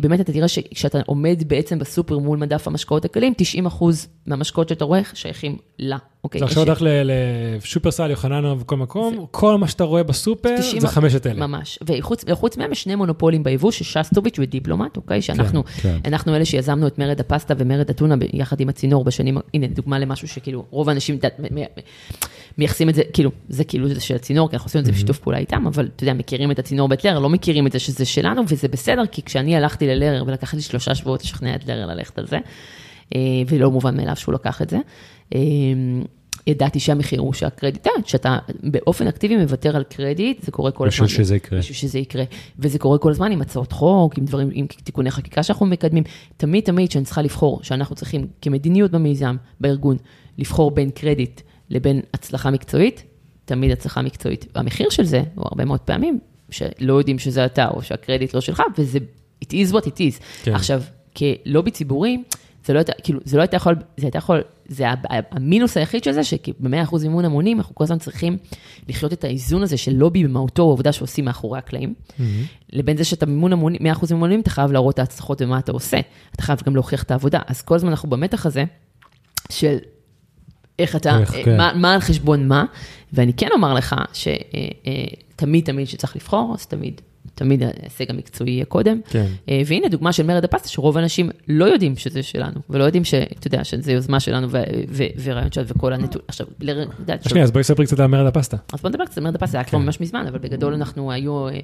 באמת 0.00 0.20
אתה 0.20 0.32
תראה 0.32 0.48
שכשאתה 0.48 0.98
עומד 1.06 1.42
בעצם 1.46 1.78
בסופר 1.78 2.18
מול 2.18 2.38
מדף 2.38 2.68
המשקאות 2.68 3.04
הקלים, 3.04 3.32
90 3.36 3.66
אחוז 3.66 4.08
מהמשקאות 4.26 4.68
שאתה 4.68 4.84
רואה 4.84 5.00
שייכים 5.14 5.56
לה, 5.78 5.96
אוקיי? 6.26 6.38
זה 6.38 6.44
עכשיו 6.44 6.62
הולך 6.62 6.82
לשופרסל, 6.82 8.10
יוחננוף 8.10 8.62
וכל 8.62 8.76
מקום, 8.76 9.26
כל 9.30 9.58
מה 9.58 9.68
שאתה 9.68 9.84
רואה 9.84 10.02
בסופר 10.02 10.56
90 10.58 10.80
זה 10.80 10.88
חמשת 10.88 11.26
אלה. 11.26 11.46
ממש. 11.46 11.78
וחוץ 12.26 12.56
מהם 12.56 12.72
יש 12.72 12.82
שני 12.82 12.94
מונופולים 12.94 13.44
ביבוא, 13.44 13.70
ששסטוביץ' 13.70 14.38
ודיפלומט, 14.38 14.96
אוקיי? 14.96 15.22
שאנחנו 15.22 15.64
כן. 15.64 15.98
אלה 16.28 16.44
שיזמנו 16.44 16.86
את 16.86 16.98
מרד 16.98 17.20
הפסטה 17.20 17.54
ומרד 17.58 17.90
אתונה 17.90 18.14
יחד 18.32 18.60
עם 18.60 18.68
הצינור 18.68 19.04
בשנים, 19.04 19.38
הנה, 19.54 19.66
דוגמה 19.66 19.98
למשהו 19.98 20.28
שכאילו, 20.28 20.64
רוב 20.70 20.88
האנשים 20.88 21.18
מייחסים 22.58 22.88
את 22.88 22.94
זה, 22.94 23.02
כאילו, 23.12 23.30
זה 23.48 23.64
כאילו 23.64 23.88
זה 23.88 24.00
של 24.00 24.14
הצינור, 24.14 24.48
כי 24.48 24.56
אנחנו 24.56 24.66
עושים 24.66 24.80
את 24.80 24.84
זה 24.84 24.92
בשיתוף 24.92 25.18
פעולה 25.18 25.38
איתם, 25.38 25.66
אבל 25.66 25.88
אתה 25.96 26.04
יודע, 26.04 26.14
מכירים 26.14 26.50
את 26.50 26.58
הצינור 26.58 26.88
בית 26.88 27.04
לרר, 27.04 27.18
לא 27.18 27.28
מכירים 27.28 27.66
את 27.66 27.72
זה 27.72 27.78
שזה 27.78 28.04
שלנו, 28.04 28.42
וזה 28.48 28.68
בסדר, 28.68 29.06
כי 29.06 29.22
כשאני 29.22 29.56
הלכתי 29.56 29.86
ללרר 29.86 30.24
ולקח 30.26 30.54
לי 30.54 30.60
שלושה 30.60 30.94
שבועות 30.94 31.22
לשכנע 31.22 31.54
את 31.54 31.66
לרר 31.66 31.86
ללכת 31.86 32.18
על 32.18 32.26
זה, 32.26 32.38
אה, 33.14 33.20
ולא 33.48 33.70
מובן 33.70 33.96
מאליו 33.96 34.16
שהוא 34.16 34.34
לקח 34.34 34.62
את 34.62 34.70
זה. 34.70 34.78
ידעתי 36.46 36.80
שהמחיר 36.80 37.20
הוא 37.20 37.32
שהקרדיט, 37.32 37.86
שאתה 38.04 38.38
באופן 38.62 39.06
אקטיבי 39.06 39.36
מוותר 39.36 39.76
על 39.76 39.84
קרדיט, 39.84 40.42
זה 40.42 40.52
קורה 40.52 40.70
כל 40.70 40.88
הזמן. 40.88 41.06
בשביל 41.06 41.24
שזה 41.24 41.36
יקרה. 41.36 41.58
בשביל 41.58 41.76
שזה 41.76 41.98
יקרה. 41.98 42.24
וזה 42.58 42.78
קורה 42.78 42.98
כל 42.98 43.10
הזמן 43.10 43.32
עם 43.32 43.40
הצעות 43.40 43.72
חוק, 43.72 44.18
עם 44.18 44.24
דברים, 44.24 44.50
עם 44.52 44.66
תיקוני 44.66 45.10
חקיקה 45.10 45.42
שאנחנו 45.42 45.66
מקדמים. 45.66 46.02
תמיד 46.36 46.64
תמיד 46.64 46.90
שאני 46.90 47.04
צריכה 47.04 47.22
לבחור, 47.22 47.60
שאנחנו 47.62 47.96
צריכים 47.96 48.26
כמדיניות 48.42 48.90
במיזם, 48.90 49.36
בארגון, 49.60 49.96
לבחור 50.38 50.70
בין 50.70 50.90
קרדיט 50.90 51.40
לבין 51.70 52.00
הצלחה 52.14 52.50
מקצועית, 52.50 53.02
תמיד 53.44 53.70
הצלחה 53.70 54.02
מקצועית. 54.02 54.46
והמחיר 54.54 54.90
של 54.90 55.04
זה, 55.04 55.22
הוא 55.34 55.44
הרבה 55.50 55.64
מאוד 55.64 55.80
פעמים, 55.80 56.18
שלא 56.50 56.94
יודעים 56.94 57.18
שזה 57.18 57.46
אתה, 57.46 57.68
או 57.68 57.82
שהקרדיט 57.82 58.34
לא 58.34 58.40
שלך, 58.40 58.62
וזה, 58.78 58.98
it 59.44 59.48
is 59.48 59.72
what 59.72 59.84
it 59.84 59.98
is. 59.98 60.22
כן. 60.42 60.54
עכשיו, 60.54 60.82
כלובי 61.16 61.70
ציבורי, 61.70 62.22
זה 62.66 62.72
לא 62.72 62.80
כאילו, 63.02 63.20
זה 63.24 63.36
לא 63.36 63.42
הייתה 63.42 63.56
יכול, 63.56 63.74
זה 63.96 64.06
הייתה 64.06 64.18
יכול, 64.18 64.40
זה 64.68 64.84
המינוס 65.30 65.76
היחיד 65.76 66.04
של 66.04 66.12
זה, 66.12 66.24
שב-100% 66.24 66.96
מימון 67.02 67.24
המונים, 67.24 67.58
אנחנו 67.58 67.74
כל 67.74 67.84
הזמן 67.84 67.98
צריכים 67.98 68.36
לחיות 68.88 69.12
את 69.12 69.24
האיזון 69.24 69.62
הזה 69.62 69.76
של 69.76 69.92
לובי 69.92 70.24
במהותו, 70.24 70.62
העובדה 70.62 70.92
שעושים 70.92 71.24
מאחורי 71.24 71.58
הקלעים, 71.58 71.94
לבין 72.72 72.96
זה 72.96 73.04
שאתה 73.04 73.26
מימון 73.26 73.52
המונים, 73.52 73.80
100% 73.80 73.82
מימון 73.82 74.02
המונים, 74.10 74.40
אתה 74.40 74.50
חייב 74.50 74.72
להראות 74.72 74.94
את 74.94 74.98
ההצלחות 74.98 75.42
ומה 75.42 75.58
אתה 75.58 75.72
עושה, 75.72 76.00
אתה 76.32 76.42
חייב 76.42 76.58
גם 76.66 76.74
להוכיח 76.74 77.02
את 77.02 77.10
העבודה. 77.10 77.40
אז 77.46 77.62
כל 77.62 77.74
הזמן 77.74 77.90
אנחנו 77.90 78.10
במתח 78.10 78.46
הזה, 78.46 78.64
של 79.50 79.76
איך 80.78 80.96
אתה, 80.96 81.18
איך, 81.18 81.34
אה, 81.34 81.44
כן. 81.44 81.56
מה, 81.56 81.72
מה 81.74 81.94
על 81.94 82.00
חשבון 82.00 82.48
מה, 82.48 82.64
ואני 83.12 83.32
כן 83.32 83.48
אומר 83.52 83.74
לך 83.74 83.96
שתמיד 84.12 85.64
תמיד 85.64 85.88
שצריך 85.88 86.16
לבחור, 86.16 86.54
אז 86.54 86.66
תמיד, 86.66 87.00
תמיד 87.34 87.62
ההישג 87.62 88.10
המקצועי 88.10 88.50
יהיה 88.50 88.64
קודם. 88.64 89.00
כן. 89.10 89.26
אה, 89.48 89.62
והנה 89.66 89.88
דוגמה 89.88 90.12
של 90.12 90.26
מרד 90.26 90.44
הפסטה, 90.44 90.68
שרוב 90.68 90.96
האנשים 90.96 91.30
לא 91.48 91.64
יודעים 91.64 91.96
שזה 91.96 92.22
שלנו, 92.22 92.60
ולא 92.70 92.84
יודעים 92.84 93.04
שאתה 93.04 93.46
יודע, 93.46 93.64
שזה 93.64 93.92
יוזמה 93.92 94.20
שלנו 94.20 94.48
ורעיון 95.22 95.52
שלנו 95.52 95.68
וכל 95.68 95.92
הנתון. 95.92 96.22
עכשיו, 96.28 96.46
לר- 96.60 96.82
את 96.82 96.88
יודעת, 96.98 97.28
שנייה, 97.28 97.44
אז 97.44 97.50
בואי 97.50 97.64
ספרי 97.64 97.86
קצת 97.86 98.00
על 98.00 98.06
מרד 98.06 98.26
הפסטה. 98.26 98.56
אז 98.72 98.80
בוא 98.80 98.90
נדבר 98.90 99.04
קצת 99.04 99.18
על 99.18 99.24
מרד 99.24 99.34
הפסטה, 99.34 99.52
זה 99.52 99.58
היה 99.58 99.64
כבר 99.64 99.78
כן. 99.78 99.84
ממש 99.84 100.00
מזמן, 100.00 100.26
אבל 100.28 100.38
בגדול 100.38 100.74
אנחנו 100.74 101.12
היו... 101.12 101.48
אה, 101.48 101.58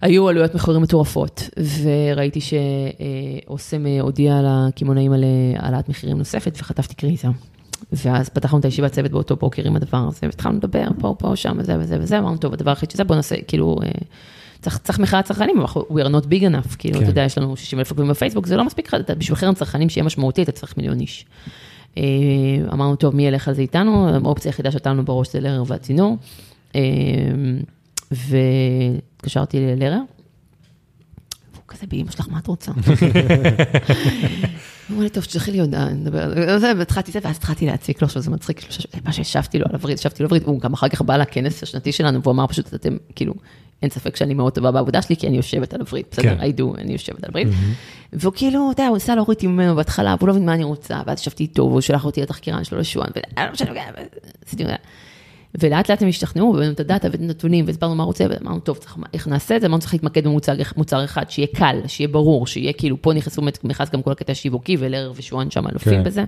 היו 0.00 0.28
עלויות 0.28 0.54
מחירים 0.54 0.82
מטורפות, 0.82 1.48
וראיתי 1.82 2.40
שאוסם 2.40 3.86
אה, 3.86 4.00
הודיע 4.00 4.40
לקמעונאים 4.44 5.12
על 5.12 5.24
אה, 5.24 5.28
העלאת 5.56 5.88
מחירים 5.88 6.18
נוספת, 6.18 6.56
וחטפתי 6.60 6.94
קריזה. 6.94 7.28
ואז 7.92 8.28
פתחנו 8.28 8.58
את 8.58 8.64
הישיבת 8.64 8.92
צוות 8.92 9.10
באותו 9.10 9.36
בוקר 9.36 9.66
עם 9.66 9.76
הדבר 9.76 10.04
הזה, 10.08 10.18
והתחלנו 10.22 10.56
לדבר 10.56 10.84
פה, 11.00 11.14
פה, 11.18 11.36
שם, 11.36 11.56
וזה 11.58 11.76
וזה 11.80 11.96
וזה, 12.00 12.18
אמרנו, 12.18 12.36
טוב, 12.36 12.52
הדבר 12.52 12.70
היחיד 12.70 12.90
שזה, 12.90 13.04
בוא 13.04 13.16
נעשה, 13.16 13.34
כאילו, 13.48 13.76
אה, 13.84 13.90
צריך, 14.62 14.78
צריך 14.78 14.98
מחאת 14.98 15.24
צרכנים, 15.24 15.50
אבל 15.56 15.60
אנחנו- 15.60 15.82
we 15.90 16.02
are 16.02 16.22
not 16.22 16.26
big 16.26 16.42
enough, 16.42 16.76
כאילו, 16.78 16.94
כן. 16.98 17.02
אתה 17.02 17.10
יודע, 17.10 17.22
יש 17.22 17.38
לנו 17.38 17.56
60 17.56 17.78
אלף 17.78 17.90
עוקבים 17.90 18.08
בפייסבוק, 18.08 18.46
זה 18.46 18.56
לא 18.56 18.64
מספיק 18.64 18.94
אתה- 18.94 19.14
בשביל 19.14 19.36
חרם 19.36 19.54
צרכנים 19.54 19.88
שיהיה 19.88 20.04
משמעותי, 20.04 20.42
אתה 20.42 20.52
צריך 20.52 20.76
מיליון 20.76 21.00
איש. 21.00 21.24
אה, 21.98 22.02
אמרנו, 22.72 22.96
טוב, 22.96 23.16
מי 23.16 23.26
ילך 23.26 23.48
על 23.48 23.54
זה 23.54 23.62
איתנו? 23.62 24.08
האופציה 24.24 24.48
היחידה 24.50 24.70
שהייתה 24.70 24.90
לנו 24.90 25.04
בראש 25.04 25.32
זה 25.32 25.40
לרר 25.40 25.62
והצינור. 25.66 26.16
אה, 26.76 26.80
והתקשרתי 28.10 29.60
ללרר. 29.60 30.00
והוא 31.52 31.62
כזה, 31.68 31.86
באמא 31.86 32.10
שלך, 32.10 32.28
מה 32.30 32.38
את 32.38 32.46
רוצה? 32.46 32.72
הוא 34.92 34.96
אמר 34.96 35.04
לי, 35.04 35.10
טוב, 35.10 35.24
תשלחי 35.24 35.50
לי 35.50 35.60
הודעה, 35.60 35.88
נדבר 35.88 36.22
על 36.22 36.58
זה, 36.58 36.72
והתחלתי 36.78 37.12
זה, 37.12 37.18
ואז 37.22 37.36
התחלתי 37.36 37.66
להציק 37.66 38.02
לו, 38.02 38.06
עכשיו 38.06 38.22
זה 38.22 38.30
מצחיק, 38.30 38.60
כאילו, 38.60 38.74
מה 39.04 39.12
שהשבתי 39.12 39.58
לו 39.58 39.66
על 39.68 39.74
הווריד, 39.74 39.98
השבתי 39.98 40.22
לו 40.22 40.26
על 40.26 40.28
הווריד, 40.28 40.42
הוא 40.48 40.60
גם 40.60 40.72
אחר 40.72 40.88
כך 40.88 41.02
בא 41.02 41.16
לכנס 41.16 41.62
השנתי 41.62 41.92
שלנו, 41.92 42.22
והוא 42.22 42.32
אמר 42.32 42.46
פשוט, 42.46 42.74
אתם, 42.74 42.96
כאילו, 43.14 43.34
אין 43.82 43.90
ספק 43.90 44.16
שאני 44.16 44.34
מאוד 44.34 44.52
טובה 44.52 44.70
בעבודה 44.70 45.02
שלי, 45.02 45.16
כי 45.16 45.26
אני 45.26 45.36
יושבת 45.36 45.74
על 45.74 45.80
הווריד, 45.80 46.04
בסדר, 46.10 46.36
כן. 46.38 46.40
I 46.40 46.60
do, 46.60 46.80
אני 46.80 46.92
יושבת 46.92 47.24
על 47.24 47.30
הווריד. 47.30 47.48
והוא 48.12 48.32
כאילו, 48.36 48.70
אתה 48.72 48.82
יודע, 48.82 48.88
הוא 48.88 48.96
ניסה 48.96 49.14
להוריד 49.14 49.36
אותי 49.36 49.46
ממנו 49.46 49.74
בהתחלה, 49.74 50.14
והוא 50.18 50.28
לא 50.28 50.34
מבין 50.34 50.46
מה 50.46 50.54
אני 50.54 50.64
רוצה, 50.64 51.00
ואז 51.06 51.20
ישבתי 51.20 51.42
איתו, 51.42 51.62
והוא 51.62 51.80
שלח 51.80 52.04
אותי 52.04 52.22
לתחקירן 52.22 52.64
שלו 52.64 52.78
לשוען, 52.78 53.10
ולא 53.36 53.52
משנה. 53.52 54.76
ולאט 55.60 55.90
לאט 55.90 56.02
הם 56.02 56.08
השתכנעו, 56.08 56.52
והבאנו 56.52 56.72
את 56.72 56.80
הדאטה 56.80 57.08
ואת 57.12 57.20
הנתונים, 57.20 57.64
והסברנו 57.66 57.94
מה 57.94 58.04
רוצה, 58.04 58.24
ואמרנו, 58.30 58.60
טוב, 58.60 58.76
צריך, 58.76 58.96
איך 59.14 59.28
נעשה 59.28 59.56
את 59.56 59.60
זה? 59.60 59.66
אמרנו, 59.66 59.80
צריך 59.80 59.92
להתמקד 59.94 60.24
במוצר 60.24 60.54
מוצר 60.76 61.04
אחד, 61.04 61.30
שיהיה 61.30 61.48
קל, 61.56 61.76
שיהיה 61.86 62.08
ברור, 62.08 62.46
שיהיה 62.46 62.72
כאילו, 62.72 63.02
פה 63.02 63.12
נכנסו, 63.12 63.42
נכנס 63.64 63.90
גם 63.90 64.02
כל 64.02 64.12
הקטע 64.12 64.32
השיווקי, 64.32 64.76
ולר 64.78 65.12
ושוען 65.16 65.50
שם 65.50 65.68
אלופים 65.68 65.92
כן. 65.92 66.04
בזה. 66.04 66.24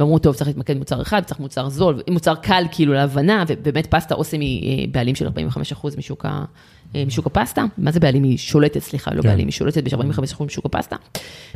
ואמרו, 0.00 0.18
טוב, 0.18 0.34
צריך 0.34 0.48
להתמקד 0.48 0.76
במוצר 0.76 1.02
אחד, 1.02 1.22
צריך 1.24 1.40
מוצר 1.40 1.68
זול, 1.68 2.02
מוצר 2.10 2.34
קל 2.34 2.64
כאילו 2.72 2.92
להבנה, 2.92 3.44
ובאמת 3.48 3.86
פסטה 3.86 4.14
אוסם 4.14 4.40
היא 4.40 4.80
אה, 4.80 4.86
בעלים 4.92 5.14
של 5.14 5.28
45% 5.28 5.98
משוק, 5.98 6.26
ה, 6.26 6.44
אה, 6.94 7.04
משוק 7.06 7.26
הפסטה. 7.26 7.64
מה 7.78 7.90
זה 7.90 8.00
בעלים? 8.00 8.22
היא 8.22 8.38
שולטת, 8.38 8.80
סליחה, 8.80 9.14
לא 9.14 9.22
כן. 9.22 9.28
בעלים, 9.28 9.46
היא 9.46 9.52
שולטת 9.52 9.84
ב-45% 9.84 10.44
משוק 10.44 10.66
הפסטה. 10.66 10.96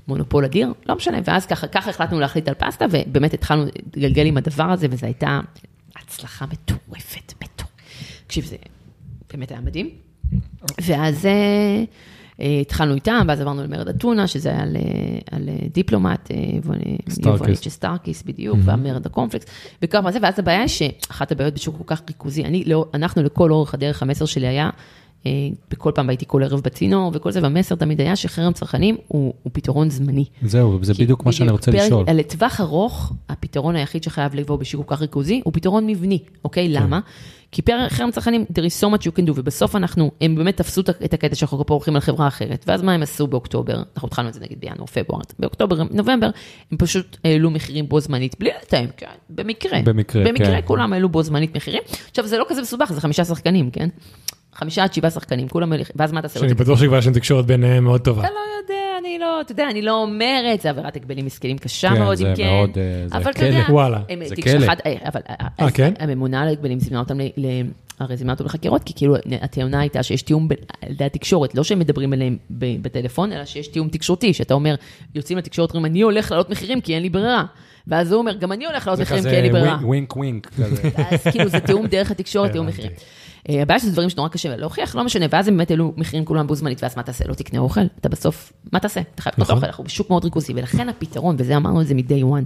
מונופול 0.08 0.44
אדיר, 0.44 0.72
לא 0.86 0.96
משנה. 0.96 1.18
ואז 1.24 1.46
ככה, 1.46 1.66
ככה 1.66 1.90
החלטנו 1.90 2.20
להחליט 2.20 2.48
על 2.48 2.54
פסטה, 2.54 2.86
ובאמת 2.90 3.34
התחלנו 3.34 3.64
להתגלגל 3.64 4.26
עם 4.26 4.36
הדבר 4.36 4.64
הזה, 4.64 4.86
וזו 4.90 5.06
הייתה 5.06 5.40
הצלחה 5.96 6.46
מטורפת, 6.46 7.32
מטורפת. 7.42 7.72
תקשיב, 8.26 8.44
זה 8.44 8.56
באמת 9.32 9.50
היה 9.50 9.60
מדהים. 9.60 9.90
ואז... 10.82 11.26
אה, 11.26 11.84
אה, 12.40 12.58
התחלנו 12.60 12.94
איתם, 12.94 13.24
ואז 13.28 13.40
עברנו 13.40 13.62
למרד 13.62 13.88
אתונה, 13.88 14.26
שזה 14.26 14.48
היה 14.48 14.62
על, 14.62 14.76
אה, 14.76 14.82
על 15.30 15.48
דיפלומט, 15.72 16.30
סטארקיס. 17.08 17.68
סטארקיס 17.68 18.22
בדיוק, 18.22 18.58
והמרד 18.64 19.06
הקומפלקס, 19.06 19.46
וכמה 19.82 20.12
זה, 20.12 20.18
ואז 20.22 20.38
הבעיה 20.38 20.60
היא 20.60 20.68
שאחת 20.68 21.32
הבעיות 21.32 21.54
בשוק 21.54 21.76
כל 21.76 21.84
כך 21.86 22.02
ריכוזי, 22.08 22.44
אני, 22.44 22.64
לא, 22.64 22.86
אנחנו 22.94 23.22
לכל 23.22 23.50
אורך 23.50 23.74
הדרך, 23.74 24.02
המסר 24.02 24.24
שלי 24.24 24.46
היה, 24.46 24.70
בכל 25.70 25.90
פעם 25.94 26.08
הייתי 26.08 26.24
כל 26.28 26.42
ערב 26.42 26.60
בצינור 26.64 27.10
וכל 27.14 27.30
זה, 27.32 27.42
והמסר 27.42 27.74
תמיד 27.74 28.00
היה 28.00 28.16
שחרם 28.16 28.52
צרכנים 28.52 28.96
הוא, 29.08 29.34
הוא 29.42 29.50
פתרון 29.54 29.90
זמני. 29.90 30.24
זהו, 30.42 30.78
זה 30.82 30.94
בדיוק 30.94 31.24
מה 31.24 31.32
שאני 31.32 31.50
רוצה 31.50 31.72
פרק- 31.72 31.80
לשאול. 31.86 32.04
לטווח 32.14 32.60
ארוך, 32.60 33.12
הפתרון 33.28 33.76
היחיד 33.76 34.02
שחייב 34.02 34.34
לבוא 34.34 34.56
בשוק 34.56 34.86
כל 34.88 34.94
כך 34.96 35.00
ריכוזי, 35.02 35.40
הוא 35.44 35.52
פתרון 35.52 35.86
מבני, 35.86 36.18
אוקיי? 36.44 36.68
למה? 36.68 37.00
כי 37.52 37.62
פר 37.62 37.88
חרם 37.88 38.10
צרכנים, 38.10 38.44
there 38.52 38.62
is 38.62 38.84
so 38.84 38.94
much 38.94 39.02
you 39.02 39.18
can 39.18 39.28
do, 39.28 39.32
ובסוף 39.34 39.76
אנחנו, 39.76 40.10
הם 40.20 40.34
באמת 40.34 40.56
תפסו 40.56 40.80
את- 40.80 41.14
הקטע 41.14 41.34
שאנחנו 41.34 41.66
פה 41.66 41.74
הולכים 41.74 41.94
על 41.94 42.00
חברה 42.00 42.26
אחרת, 42.28 42.64
ואז 42.68 42.82
מה 42.82 42.92
הם 42.92 43.02
עשו 43.02 43.26
באוקטובר? 43.26 43.82
אנחנו 43.94 44.06
התחלנו 44.08 44.28
את 44.28 44.34
זה 44.34 44.40
נגיד 44.40 44.58
בינואר, 44.60 44.86
פברואר, 44.86 45.22
באוקטובר, 45.38 45.82
נובמבר, 45.90 46.30
הם 46.72 46.78
פשוט 46.78 47.16
העלו 47.24 47.50
מחירים 47.50 47.88
בו 47.88 48.00
זמנית, 48.00 48.36
בלי 48.40 48.50
לתאם, 48.62 48.86
כן, 48.96 49.06
במקרה. 49.30 49.82
במקרה, 49.84 50.24
במקרה 50.24 50.46
כן. 50.60 50.66
כולם 50.66 50.92
העלו 50.92 51.08
בו 51.08 51.22
זמנית 51.22 51.56
מחירים. 51.56 51.82
עכשיו, 52.10 52.26
זה 52.26 52.38
לא 52.38 52.44
כזה 52.48 52.62
מסובך, 52.62 52.92
זה 52.92 53.00
חמישה 53.00 53.24
שחקנים, 53.24 53.70
כן? 53.70 53.88
חמישה 54.54 54.82
עד 54.84 54.94
שבעה 54.94 55.10
שחקנים, 55.10 55.48
כולם, 55.48 55.72
העלו- 55.72 55.84
ואז 55.96 56.12
מה 56.12 56.22
תעשה? 56.22 56.40
לא 56.40 56.46
שאני 56.48 56.54
בטוח 56.54 56.78
שכבר 56.80 56.96
יש 56.98 57.06
תקשורת 57.06 57.46
ביניהם 57.46 57.84
מאוד 57.84 58.00
טובה. 58.00 58.22
אתה 58.22 58.30
לא 58.32 58.38
יודע, 58.62 58.74
אני 59.00 59.18
לא, 59.18 59.40
אתה 59.40 59.52
יודע, 59.52 59.70
אני 59.70 59.82
לא 59.82 60.02
אומרת, 60.02 60.60
זה 60.60 60.70
עבירת 60.70 60.96
הגבלים 60.96 61.26
עסקיים 61.26 61.58
קשה 61.58 61.88
כן, 61.88 61.98
מאוד, 62.02 62.14
זה 62.16 62.30
אם 62.30 62.36
כן. 62.36 62.46
מאוד, 62.46 62.70
אה, 62.78 63.08
זה 63.08 63.16
אבל 63.16 63.30
אתה 63.30 63.40
כלא. 63.40 63.58
וואלה, 63.74 63.98
זה 64.24 64.36
כלא. 64.36 64.66
אבל 65.58 65.70
כן? 65.74 65.92
הממונה 65.98 66.42
על 66.42 66.48
ההגבלים 66.48 66.80
זימנה 66.80 66.98
אותם 67.00 67.18
ל... 67.20 67.46
הרי 68.00 68.16
זימנה 68.16 68.32
אותו 68.32 68.44
לחקירות, 68.44 68.82
כי 68.84 68.92
כאילו 68.96 69.14
הטענה 69.40 69.80
הייתה 69.80 70.02
שיש 70.02 70.22
תיאום 70.22 70.48
על 70.82 70.90
ידי 70.92 71.04
התקשורת, 71.04 71.54
לא 71.54 71.64
שהם 71.64 71.78
מדברים 71.78 72.12
אליהם 72.12 72.36
בטלפון, 72.50 73.32
אלא 73.32 73.44
שיש 73.44 73.68
תיאום 73.68 73.88
תקשורתי, 73.88 74.32
שאתה 74.34 74.54
אומר, 74.54 74.74
יוצאים 75.14 75.38
לתקשורת, 75.38 75.70
אומרים, 75.74 75.92
אני 75.92 76.02
הולך 76.02 76.30
לעלות 76.30 76.50
מחירים 76.50 76.80
כי 76.80 76.94
אין 76.94 77.02
לי 77.02 77.08
ברירה. 77.08 77.44
ואז 77.86 78.12
הוא 78.12 78.18
אומר, 78.18 78.32
גם 78.36 78.52
אני 78.52 78.66
הולך 78.66 78.86
לעלות 78.86 78.96
זה 78.96 79.02
מחירים 79.02 79.20
כזה 79.20 79.30
כי 79.30 79.36
אין 79.36 79.44
לי 79.44 79.50
ברירה. 79.50 79.78
wink 79.82 80.16
wink 80.16 80.50
wink 80.58 80.78
כזה. 80.78 80.88
אז 81.10 81.22
כאילו 81.32 81.48
זה 81.48 81.60
תיאום 81.60 81.86
דרך 81.86 82.10
התקשורת, 82.14 82.52
תיאום 82.52 82.66
הבנתי. 82.66 82.82
מחירים. 82.82 82.96
אה, 83.48 83.62
הבעיה 83.62 83.80
שזה 83.80 83.92
דברים 83.92 84.10
שנורא 84.10 84.28
קשה 84.28 84.56
להוכיח, 84.56 84.96
לא 84.96 85.04
משנה, 85.04 85.26
ואז 85.30 85.48
הם 85.48 85.56
באמת 85.56 85.70
העלו 85.70 85.92
מחירים 85.96 86.24
כולם 86.24 86.46
בו 86.46 86.54
זמנית, 86.54 86.82
ואז 86.82 86.96
מה 86.96 87.02
תעשה? 87.02 87.24
לא 87.28 87.34
תקנה 87.34 87.58
אוכל? 87.58 87.80
אתה 88.00 88.08
בסוף, 88.08 88.52
מה 88.72 88.80
תעשה? 88.80 89.00
אתה 89.14 89.22
חייב 89.22 89.32
לקנות 89.32 89.46
נכון. 89.46 89.56
אוכל, 89.56 89.66
אנחנו 89.66 89.84
בשוק 89.84 90.10
מאוד 90.10 90.24
ריכוזי, 90.24 90.52
ולכן 90.56 90.88
הפתרון, 90.88 91.36
וזה 91.38 91.56
אמרנו 91.56 91.80
את 91.80 91.86
זה 91.86 91.94
מ-day 91.94 92.22
one, 92.22 92.44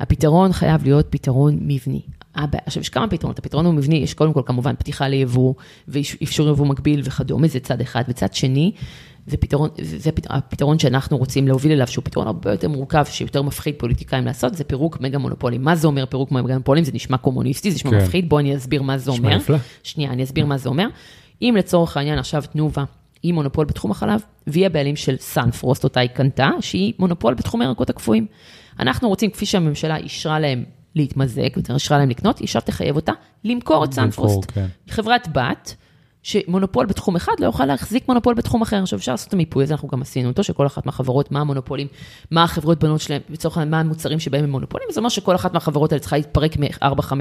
הפתרון 0.00 0.52
חייב 0.52 0.84
להיות 0.84 1.06
פתרון 1.10 1.58
מבני. 1.60 2.00
עכשיו, 2.34 2.80
יש 2.80 2.88
כמה 2.88 3.08
פתרונות, 3.08 3.38
הפתרון 3.38 3.66
הוא 3.66 3.74
מבני, 3.74 3.96
יש 3.96 4.14
קודם 4.14 4.32
כל 4.32 4.42
כמובן 4.46 4.74
פתיחה 4.76 5.08
ליבוא, 5.08 5.54
ואפשור 5.88 6.48
יבוא 6.48 6.66
מקביל 6.66 7.00
וכדומה, 7.04 7.48
זה 7.48 7.60
צד 7.60 7.80
אחד, 7.80 8.02
וצד 8.08 8.34
שני, 8.34 8.72
זה 9.26 9.36
פתרון, 9.36 9.68
זה 9.82 10.12
פת- 10.12 10.26
הפתרון 10.30 10.78
שאנחנו 10.78 11.16
רוצים 11.16 11.48
להוביל 11.48 11.72
אליו, 11.72 11.86
שהוא 11.86 12.04
פתרון 12.04 12.26
הרבה 12.26 12.50
יותר 12.50 12.68
מורכב, 12.68 13.04
שיותר 13.08 13.42
מפחיד 13.42 13.74
פוליטיקאים 13.78 14.24
לעשות, 14.24 14.54
זה 14.56 14.64
פירוק 14.64 15.00
מגה 15.00 15.18
מונופולים. 15.18 15.62
מה 15.64 15.76
זה 15.76 15.86
אומר 15.86 16.06
פירוק 16.06 16.32
מגה 16.32 16.42
מונופולים? 16.52 16.84
זה 16.84 16.92
נשמע 16.94 17.16
קומוניסטי, 17.16 17.70
זה 17.70 17.74
נשמע 17.76 17.90
כן. 17.90 17.96
מפחיד, 17.96 18.28
בואו 18.28 18.40
אני 18.40 18.56
אסביר 18.56 18.82
מה 18.82 18.98
זה 18.98 19.10
אומר. 19.10 19.36
נפלא. 19.36 19.56
שנייה, 19.82 20.10
אני 20.12 20.22
אסביר 20.24 20.46
מה 20.46 20.58
זה 20.58 20.68
אומר. 20.68 20.86
אם 21.42 21.54
לצורך 21.58 21.96
העניין 21.96 22.18
עכשיו 22.18 22.42
תנובה 22.52 22.84
היא 23.22 23.34
מונופול 23.34 23.64
בתחום 23.66 23.90
החלב, 23.90 24.20
והיא 24.46 24.66
הבעלים 24.66 24.96
של 24.96 25.16
סאנפרוסט, 25.16 25.84
אותה 25.84 26.00
היא 26.00 26.08
קנתה, 26.08 26.50
שהיא 26.60 26.92
מונופול 26.98 27.34
בתחום 27.34 27.60
הירקות 27.60 27.90
הקפואים. 27.90 28.26
אנחנו 28.80 29.08
רוצים, 29.08 29.30
כפי 29.30 29.46
שהממשלה 29.46 29.96
אישרה 29.96 30.40
להם 30.40 30.64
להתמזג, 30.94 31.48
אישרה 31.74 31.98
להם 31.98 32.10
לקנות, 32.10 32.38
היא 32.38 32.44
עכשיו 32.44 32.62
תחייב 32.64 32.96
אותה 32.96 33.12
למכור 33.44 33.84
את 33.84 33.92
סאנפרוסט. 33.92 34.50
כן. 34.50 34.66
חברת 34.88 35.28
בת, 35.32 35.74
שמונופול 36.22 36.86
בתחום 36.86 37.16
אחד 37.16 37.32
לא 37.38 37.46
יוכל 37.46 37.64
להחזיק 37.66 38.08
מונופול 38.08 38.34
בתחום 38.34 38.62
אחר. 38.62 38.82
עכשיו 38.82 38.98
אפשר 38.98 39.12
לעשות 39.12 39.28
את 39.28 39.34
המיפוי 39.34 39.64
הזה, 39.64 39.74
אנחנו 39.74 39.88
גם 39.88 40.02
עשינו 40.02 40.28
אותו, 40.28 40.44
שכל 40.44 40.66
אחת 40.66 40.86
מהחברות, 40.86 41.32
מה 41.32 41.40
המונופולים, 41.40 41.86
מה 42.30 42.42
החברות 42.44 42.78
בנות 42.84 43.00
שלהם, 43.00 43.20
לצורך 43.30 43.56
העניין, 43.56 43.70
מה 43.70 43.80
המוצרים 43.80 44.20
שבהם 44.20 44.44
הם 44.44 44.50
מונופולים, 44.50 44.88
זה 44.90 45.00
אומר 45.00 45.08
שכל 45.08 45.34
אחת 45.34 45.54
מהחברות 45.54 45.92
האלה 45.92 46.00
צריכה 46.00 46.16
להתפרק 46.16 46.56
מ-4-5 46.56 47.12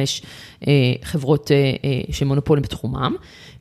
אה, 0.68 0.74
חברות 1.04 1.52
אה, 1.52 1.56
אה, 1.84 2.14
שמונופולים 2.14 2.64
בתחומם, 2.64 3.16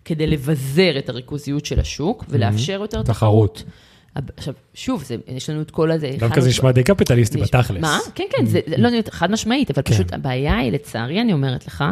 כדי 0.05 0.27
לבזר 0.27 0.99
את 0.99 1.09
הריכוזיות 1.09 1.67
של 1.67 1.81
השוק 1.81 2.25
ולאפשר 2.29 2.73
יותר 2.81 3.03
תחרות. 3.03 3.63
עכשיו, 4.37 4.55
שוב, 4.75 5.03
זה, 5.05 5.17
יש 5.29 5.51
לנו 5.51 5.61
את 5.61 5.71
כל 5.71 5.91
הזה. 5.91 6.11
דווקא 6.11 6.25
הכנו- 6.27 6.43
זה 6.43 6.49
נשמע 6.49 6.73
די 6.73 6.83
קפיטליסטי 6.83 7.39
בתכלס. 7.39 7.81
מה? 7.81 7.99
כן, 8.15 8.25
כן, 8.31 8.47
זה 8.47 8.61
לא 8.77 8.91
נראה 8.91 9.03
חד 9.11 9.31
משמעית, 9.31 9.71
אבל 9.71 9.83
כן. 9.85 9.95
פשוט 9.95 10.13
הבעיה 10.13 10.59
היא, 10.59 10.73
לצערי, 10.73 11.21
אני 11.21 11.33
אומרת 11.33 11.67
לך, 11.67 11.85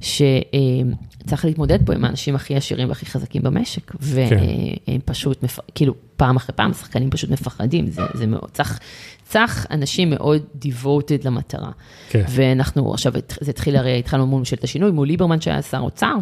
שצריך 0.00 1.44
להתמודד 1.44 1.86
פה 1.86 1.94
עם 1.94 2.04
האנשים 2.04 2.34
הכי 2.34 2.56
עשירים 2.56 2.88
והכי 2.88 3.06
חזקים 3.06 3.42
במשק, 3.42 3.90
כן. 3.90 3.98
והם 4.00 5.00
פשוט, 5.04 5.42
מפ- 5.42 5.58
כאילו, 5.74 5.94
פעם 6.16 6.36
אחרי 6.36 6.54
פעם, 6.56 6.70
השחקנים 6.70 7.10
פשוט 7.10 7.30
מפחדים, 7.30 7.86
זה, 7.90 8.02
זה 8.14 8.26
מאוד, 8.26 8.50
צריך, 8.52 8.78
צריך 9.24 9.66
אנשים 9.70 10.10
מאוד 10.10 10.42
devoted 10.64 11.24
למטרה. 11.24 11.70
כן. 12.08 12.24
ואנחנו, 12.28 12.92
עכשיו, 12.94 13.12
זה 13.40 13.50
התחיל 13.50 13.76
הרי, 13.76 13.98
התחלנו 13.98 14.26
מול 14.26 14.38
ממשלת 14.38 14.64
השינוי, 14.64 14.90
מול 14.90 15.06
ליברמן 15.08 15.40
שהיה 15.40 15.62
שר 15.62 15.78
אוצר. 15.78 16.14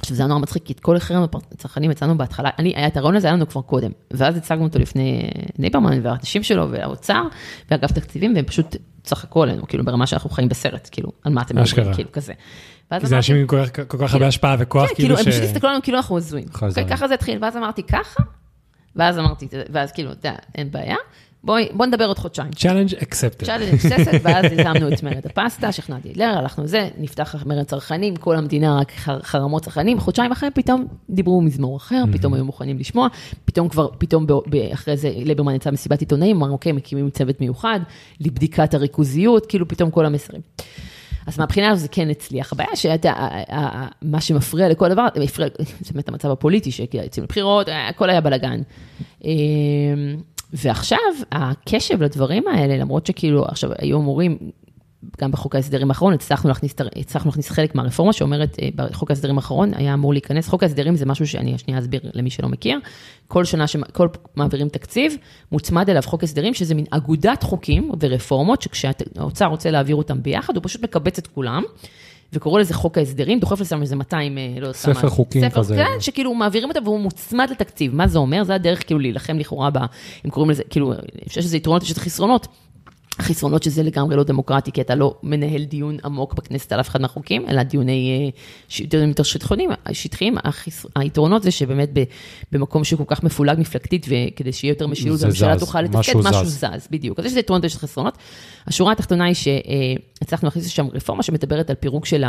עכשיו, 0.00 0.16
זה 0.16 0.22
היה 0.22 0.28
נורא 0.28 0.40
מצחיק, 0.40 0.64
כי 0.64 0.72
את 0.72 0.80
כל 0.80 0.96
החרם 0.96 1.24
הצרכנים 1.52 1.90
הצענו 1.90 2.18
בהתחלה, 2.18 2.50
אני, 2.58 2.72
היה 2.76 2.86
את 2.86 2.96
הרעיון 2.96 3.16
הזה, 3.16 3.26
היה 3.26 3.36
לנו 3.36 3.48
כבר 3.48 3.60
קודם, 3.62 3.90
ואז 4.10 4.36
הצגנו 4.36 4.64
אותו 4.64 4.78
לפני 4.78 5.22
ליברמן 5.58 6.00
והאנשים 6.02 6.42
שלו 6.42 6.70
והאוצר, 6.70 7.22
ואגף 7.70 7.92
תקציבים, 7.92 8.34
והם 8.34 8.44
פשוט 8.44 8.76
צחקו 9.02 9.42
עלינו, 9.42 9.66
כאילו, 9.66 9.84
ברמה 9.84 10.06
שאנחנו 10.06 10.30
חיים 10.30 10.48
בסרט, 10.48 10.88
כאילו, 10.92 11.12
על 11.22 11.32
מה 11.32 11.42
אתם. 11.42 11.54
מדברים, 11.80 11.94
כאילו, 11.94 12.12
כזה. 12.12 12.32
ואז 12.90 13.02
כי 13.02 13.08
זה 13.08 13.16
אנשים 13.16 13.36
עם 13.36 13.46
כל 13.46 13.66
כך- 13.66 13.80
כל 13.88 13.98
כך 13.98 14.12
הרבה 14.14 14.26
השפעה 14.26 14.56
וכוח, 14.58 14.88
כן, 14.88 14.94
כאילו 14.94 15.16
כאילו, 15.16 15.28
הם 15.28 15.34
ש... 15.34 15.36
פשוט 15.36 15.48
הסתכלו 15.48 15.68
עלינו 15.68 15.82
כאילו 15.82 15.96
אנחנו 15.98 16.16
הזויים. 16.16 16.46
ככה 16.90 17.08
זה 17.08 17.14
התחיל, 17.14 17.38
ואז 17.42 17.56
אמרתי, 17.56 17.82
ככה? 17.82 18.22
ואז 18.96 19.18
אמרתי, 19.18 19.46
ואז 19.72 19.92
כאילו, 19.92 20.12
אתה 20.12 20.28
יודע, 20.28 20.38
אין 20.54 20.70
בעיה, 20.70 20.96
בואי, 21.44 21.68
בוא 21.72 21.86
נדבר 21.86 22.04
עוד 22.06 22.18
חודשיים. 22.18 22.50
challenge 22.52 22.94
accepted. 22.94 23.46
challenge 23.46 23.74
accepted, 23.74 24.20
ואז 24.22 24.44
יזמנו 24.52 24.88
את 24.92 25.02
מרד 25.02 25.26
הפסטה, 25.26 25.72
שכנעתי 25.72 26.12
אותם 26.12 26.16
לא, 26.16 26.38
הלכנו 26.38 26.66
זה, 26.66 26.88
נפתח 26.98 27.34
מרד 27.46 27.64
צרכנים, 27.64 28.16
כל 28.16 28.36
המדינה 28.36 28.78
רק 28.80 28.92
חר- 28.96 29.22
חרמות 29.22 29.64
צרכנים, 29.64 30.00
חודשיים 30.00 30.32
אחרי 30.32 30.48
פתאום 30.54 30.86
דיברו 31.10 31.42
מזמור 31.42 31.76
אחר, 31.76 32.02
פתאום 32.12 32.34
היו 32.34 32.44
מוכנים 32.44 32.78
לשמוע, 32.78 33.08
פתאום 33.44 33.68
כבר, 33.68 33.88
פתאום 33.98 34.26
ב- 34.26 34.32
ב- 34.32 34.72
אחרי 34.72 34.96
זה 34.96 35.10
ליברמן 35.16 35.54
יצא 35.54 35.70
מסיבת 35.70 36.00
עיתונאים, 36.00 36.36
אמרנו, 36.36 36.52
אוקיי, 36.52 36.72
מקימים 36.72 37.10
צוות 37.10 37.40
מיוחד 37.40 37.80
לבדיקת 38.20 38.74
הריכוזיות, 38.74 39.46
כאילו 39.46 39.68
פתאום 39.68 39.90
כל 39.90 40.06
המסרים. 40.06 40.40
אז 41.26 41.38
מהבחינה 41.38 41.70
הזו 41.70 41.82
זה 41.82 41.88
כן 41.88 42.10
הצליח. 42.10 42.52
הבעיה 42.52 42.76
שהייתה, 42.76 43.12
מה 44.02 44.20
שמפריע 44.20 44.68
לכל 44.68 44.88
דבר, 44.88 45.06
מפריע, 45.20 45.48
זה 45.80 45.92
באמת 45.92 46.08
המצב 46.08 46.30
הפוליטי, 46.30 46.70
שיוצאים 46.70 47.24
לבחירות, 47.24 47.68
הכל 47.72 48.10
היה 48.10 48.20
בלאגן. 48.20 48.60
אמ, 49.24 49.30
ועכשיו, 50.52 50.98
הקשב 51.32 52.02
לדברים 52.02 52.48
האלה, 52.48 52.76
למרות 52.76 53.06
שכאילו, 53.06 53.44
עכשיו, 53.44 53.70
היו 53.78 53.98
אמורים, 53.98 54.38
גם 55.20 55.30
בחוק 55.30 55.54
ההסדרים 55.54 55.90
האחרון, 55.90 56.12
הצלחנו 56.12 56.48
להכניס, 56.48 56.74
הצלחנו 56.96 57.28
להכניס 57.28 57.50
חלק 57.50 57.74
מהרפורמה 57.74 58.12
שאומרת, 58.12 58.56
אה, 58.62 58.68
בחוק 58.76 59.10
ההסדרים 59.10 59.36
האחרון 59.36 59.74
היה 59.74 59.94
אמור 59.94 60.12
להיכנס, 60.12 60.48
חוק 60.48 60.62
ההסדרים 60.62 60.96
זה 60.96 61.06
משהו 61.06 61.26
שאני 61.26 61.58
שנייה 61.58 61.80
אסביר 61.80 62.00
למי 62.14 62.30
שלא 62.30 62.48
מכיר, 62.48 62.78
כל 63.28 63.44
שנה, 63.44 63.64
כל 63.92 64.08
מעבירים 64.36 64.68
תקציב, 64.68 65.16
מוצמד 65.52 65.90
אליו 65.90 66.02
חוק 66.02 66.24
הסדרים, 66.24 66.54
שזה 66.54 66.74
מין 66.74 66.84
אגודת 66.90 67.42
חוקים 67.42 67.90
ורפורמות, 68.00 68.62
שכשהאוצר 68.62 69.46
רוצה 69.46 69.70
להעביר 69.70 69.96
אותם 69.96 70.22
ביחד, 70.22 70.56
הוא 70.56 70.62
פשוט 70.64 70.82
מקבץ 70.82 71.18
את 71.18 71.26
כולם. 71.26 71.62
וקורא 72.32 72.60
לזה 72.60 72.74
חוק 72.74 72.98
ההסדרים, 72.98 73.40
דוחף 73.40 73.60
לזה 73.60 73.76
איזה 73.80 73.96
200, 73.96 74.38
אה, 74.38 74.48
לא 74.60 74.66
יודעת 74.66 74.76
כמה. 74.76 74.94
ספר 74.94 75.08
חוקים 75.08 75.48
ספר, 75.48 75.60
כזה. 75.60 75.76
כן, 75.76 76.00
שכאילו 76.00 76.34
מעבירים 76.34 76.68
אותו 76.68 76.84
והוא 76.84 77.00
מוצמד 77.00 77.48
לתקציב. 77.50 77.94
מה 77.94 78.06
זה 78.06 78.18
אומר? 78.18 78.44
זה 78.44 78.54
הדרך 78.54 78.86
כאילו 78.86 79.00
להילחם 79.00 79.38
לכאורה, 79.38 79.70
ב, 79.70 79.76
הם 80.24 80.30
קוראים 80.30 80.50
לזה, 80.50 80.62
כאילו, 80.70 80.92
יש 81.26 81.38
לזה 81.38 81.56
יתרונות, 81.56 81.82
יש 81.82 81.90
לזה 81.90 82.00
חסרונות. 83.20 83.62
שזה 83.62 83.82
לגמרי 83.82 84.16
לא 84.16 84.24
דמוקרטי, 84.24 84.72
כי 84.72 84.80
אתה 84.80 84.94
לא 84.94 85.14
מנהל 85.22 85.64
דיון 85.64 85.96
עמוק 86.04 86.34
בכנסת 86.34 86.72
על 86.72 86.80
אף 86.80 86.88
אחד 86.88 87.00
מהחוקים, 87.00 87.44
אלא 87.48 87.62
דיוני, 87.62 88.32
אה, 88.80 88.86
דיונים 88.86 89.08
יותר 89.08 89.22
שטחיים, 89.22 89.70
שטחיים. 89.92 90.36
החס... 90.44 90.86
היתרונות 90.96 91.42
זה 91.42 91.50
שבאמת 91.50 91.90
ב, 91.92 92.02
במקום 92.52 92.84
שהוא 92.84 92.98
כל 92.98 93.14
כך 93.14 93.22
מפולג 93.22 93.58
מפלגתית, 93.60 94.06
וכדי 94.08 94.52
שיהיה 94.52 94.70
יותר 94.70 94.86
משילות, 94.86 95.18
זז, 95.18 95.44
תוכל 95.58 95.82
לתפקד, 95.82 95.98
משהו 95.98 96.20
משהו 96.20 96.44
זז. 96.44 96.58
זז, 96.58 96.88
בדיוק. 96.90 97.18
אז 97.18 97.24
יש 97.24 97.32
יתרונות 97.32 97.64
ויש 97.64 97.76
חסרונות. 97.76 98.18
השורה 98.66 98.92
התחתונה 98.92 99.24
היא 99.24 99.34
שהצלחנו 99.34 100.46
להכניס 100.46 100.66
לשם 100.66 100.86
רפורמה 100.92 101.22
שמדברת 101.22 101.70
על 101.70 101.76
פירוק 101.76 102.06
של 102.06 102.24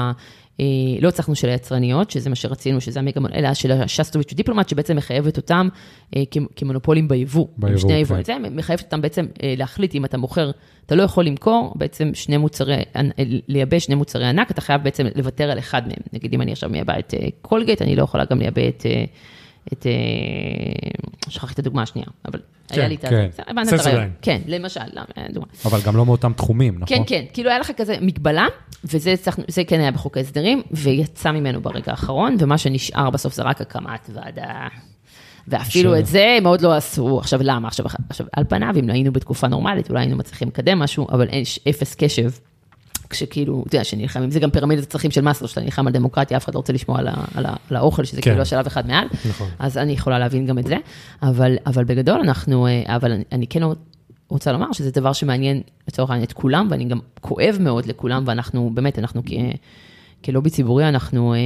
לא 1.02 1.08
הצלחנו 1.08 1.36
של 1.36 1.50
היצרניות, 1.50 2.12
שזה 2.12 2.30
מה 2.30 2.36
שרצינו, 2.36 2.82
שזה 2.82 3.00
המגה, 3.00 3.22
אלא 3.34 3.54
של 3.54 3.72
השסטוביץ' 3.72 4.34
ודיפלומט, 4.34 4.70
שבעצם 4.70 4.96
מחייבת 4.96 5.38
אותם 5.38 5.67
אה, 6.15 6.24
כמונופולים 6.56 7.08
ביבוא. 7.08 7.48
ביבוא, 7.58 7.78
שני 7.78 7.89
כן. 7.89 7.96
היבואנים, 7.96 8.26
זה 8.26 8.34
מחייבת 8.52 8.84
אותם 8.84 9.02
בעצם 9.02 9.26
אה, 9.43 9.54
להחליט 9.58 9.96
אם 9.96 10.06
אתה 10.06 10.17
מוכר, 10.17 10.52
אתה 10.86 10.96
לא 10.96 11.04
יכול 11.04 11.26
למכור 11.26 11.74
בעצם 11.76 12.12
שני 12.13 12.38
מוצרי, 12.38 12.76
אה, 12.96 13.02
לייבא 13.48 13.80
שני 13.80 13.96
מוצרי 13.96 14.26
ענק, 14.26 14.52
אתה 14.52 14.62
חייב 14.62 14.84
בעצם 14.84 15.06
לוותר 15.15 15.52
על 15.52 15.60
אחד 15.60 15.88
מהם. 15.88 16.00
נגיד 16.13 16.34
אם 16.34 16.41
אני 16.41 16.52
עכשיו 16.52 16.70
מייבא 16.70 17.00
את 17.00 17.13
אה, 17.13 17.28
קולגייט, 17.41 17.82
אני 17.82 17.96
לא 17.96 18.04
יכולה 18.04 18.26
גם 18.26 18.39
לייבא 18.39 18.67
את... 18.67 18.86
את, 19.73 19.86
אה, 19.86 19.91
שכחתי 21.30 21.53
את 21.53 21.60
הדוגמה 21.60 21.82
השנייה, 21.82 22.08
אבל 22.25 22.39
היה 22.69 22.88
לי 22.88 22.95
את 22.95 23.03
ה... 23.03 23.10
כן. 23.10 23.30
הרעיון. 23.47 23.65
סנסודיין. 23.65 24.12
כן, 24.21 24.41
למשל, 24.47 24.80
אה, 25.17 25.25
דוגמה. 25.30 25.47
אבל 25.65 25.80
גם 25.86 25.95
לא 25.95 26.06
מאותם 26.06 26.34
תחומים, 26.34 26.75
נכון? 26.80 26.97
כן, 26.97 27.03
כן, 27.08 27.25
כאילו 27.34 27.49
היה 27.49 27.60
לך 27.60 27.71
כזה 27.77 27.95
מגבלה, 28.01 28.47
וזה 28.84 29.13
זה 29.47 29.63
כן 29.63 29.80
היה 29.80 29.91
בחוק 29.91 30.17
ההסדרים, 30.17 30.62
ויצא 30.71 31.32
ממנו 31.32 31.62
ברגע 31.62 31.91
האחרון, 31.91 32.36
ומה 32.39 32.58
שנשאר 32.58 33.10
בסוף 33.10 33.34
זה 33.34 33.43
רק 33.43 33.62
הקמת 33.62 34.10
ועדה. 34.13 34.67
ואפילו 35.47 35.91
בסדר. 35.91 35.99
את 35.99 36.06
זה 36.06 36.36
הם 36.38 36.47
עוד 36.47 36.62
לא 36.62 36.73
עשו. 36.73 37.19
עכשיו, 37.19 37.39
למה? 37.43 37.67
עכשיו, 37.67 37.86
עכשיו, 38.10 38.27
על 38.34 38.43
פניו, 38.49 38.73
אם 38.75 38.89
היינו 38.89 39.12
בתקופה 39.12 39.47
נורמלית, 39.47 39.89
אולי 39.89 40.01
היינו 40.01 40.17
מצליחים 40.17 40.47
לקדם 40.47 40.80
משהו, 40.80 41.08
אבל 41.12 41.27
אין 41.27 41.43
אפס 41.69 41.95
קשב. 41.95 42.30
כשכאילו, 43.10 43.63
אתה 43.67 43.76
יודע, 43.76 43.84
שנלחמים, 43.84 44.32
זה 44.32 44.39
גם 44.39 44.52
פירמידת 44.52 44.84
הצרכים 44.84 45.12
של 45.12 45.22
מאסלו, 45.22 45.48
שאתה 45.48 45.62
נלחם 45.62 45.88
על 45.88 45.93
דמוקרטיה, 45.93 46.38
אף 46.38 46.46
אחד 46.46 46.54
לא 46.54 46.60
רוצה 46.60 46.74
לשמוע 46.74 47.00
על, 47.00 47.08
ה, 47.08 47.13
על, 47.36 47.46
ה, 47.46 47.54
על 47.70 47.78
האוכל, 47.78 48.04
שזה 48.04 48.22
כן. 48.22 48.30
כאילו 48.30 48.41
השלב 48.41 48.65
אחד 48.65 48.88
מעל. 48.88 49.08
נכון. 49.30 49.48
אז 49.60 49.78
אני 49.78 49.91
יכולה 49.91 50.20
להבין 50.20 50.46
גם 50.46 50.60
את 50.60 50.67
זה, 50.67 50.76
אבל, 51.22 51.56
אבל 51.65 51.84
בגדול 51.84 52.20
אנחנו, 52.20 52.67
אה, 52.67 52.96
אבל 52.96 53.12
אני, 53.12 53.24
אני 53.32 53.48
כן 53.48 53.62
רוצה 54.30 54.52
לומר 54.52 54.72
שזה 54.72 54.91
דבר 54.91 55.13
שמעניין 55.13 55.62
לצורך 55.88 56.10
העניין 56.10 56.26
את 56.26 56.34
כולם, 56.34 56.67
ואני 56.72 56.86
גם 56.86 57.00
כואב 57.22 57.58
מאוד 57.60 57.86
לכולם, 57.86 58.24
ואנחנו, 58.28 58.72
באמת, 58.74 59.00
אנחנו 59.00 59.22
כ, 59.26 59.32
כלובי 60.26 60.50
ציבורי, 60.50 60.89
אנחנו, 60.89 61.34
אה, 61.34 61.39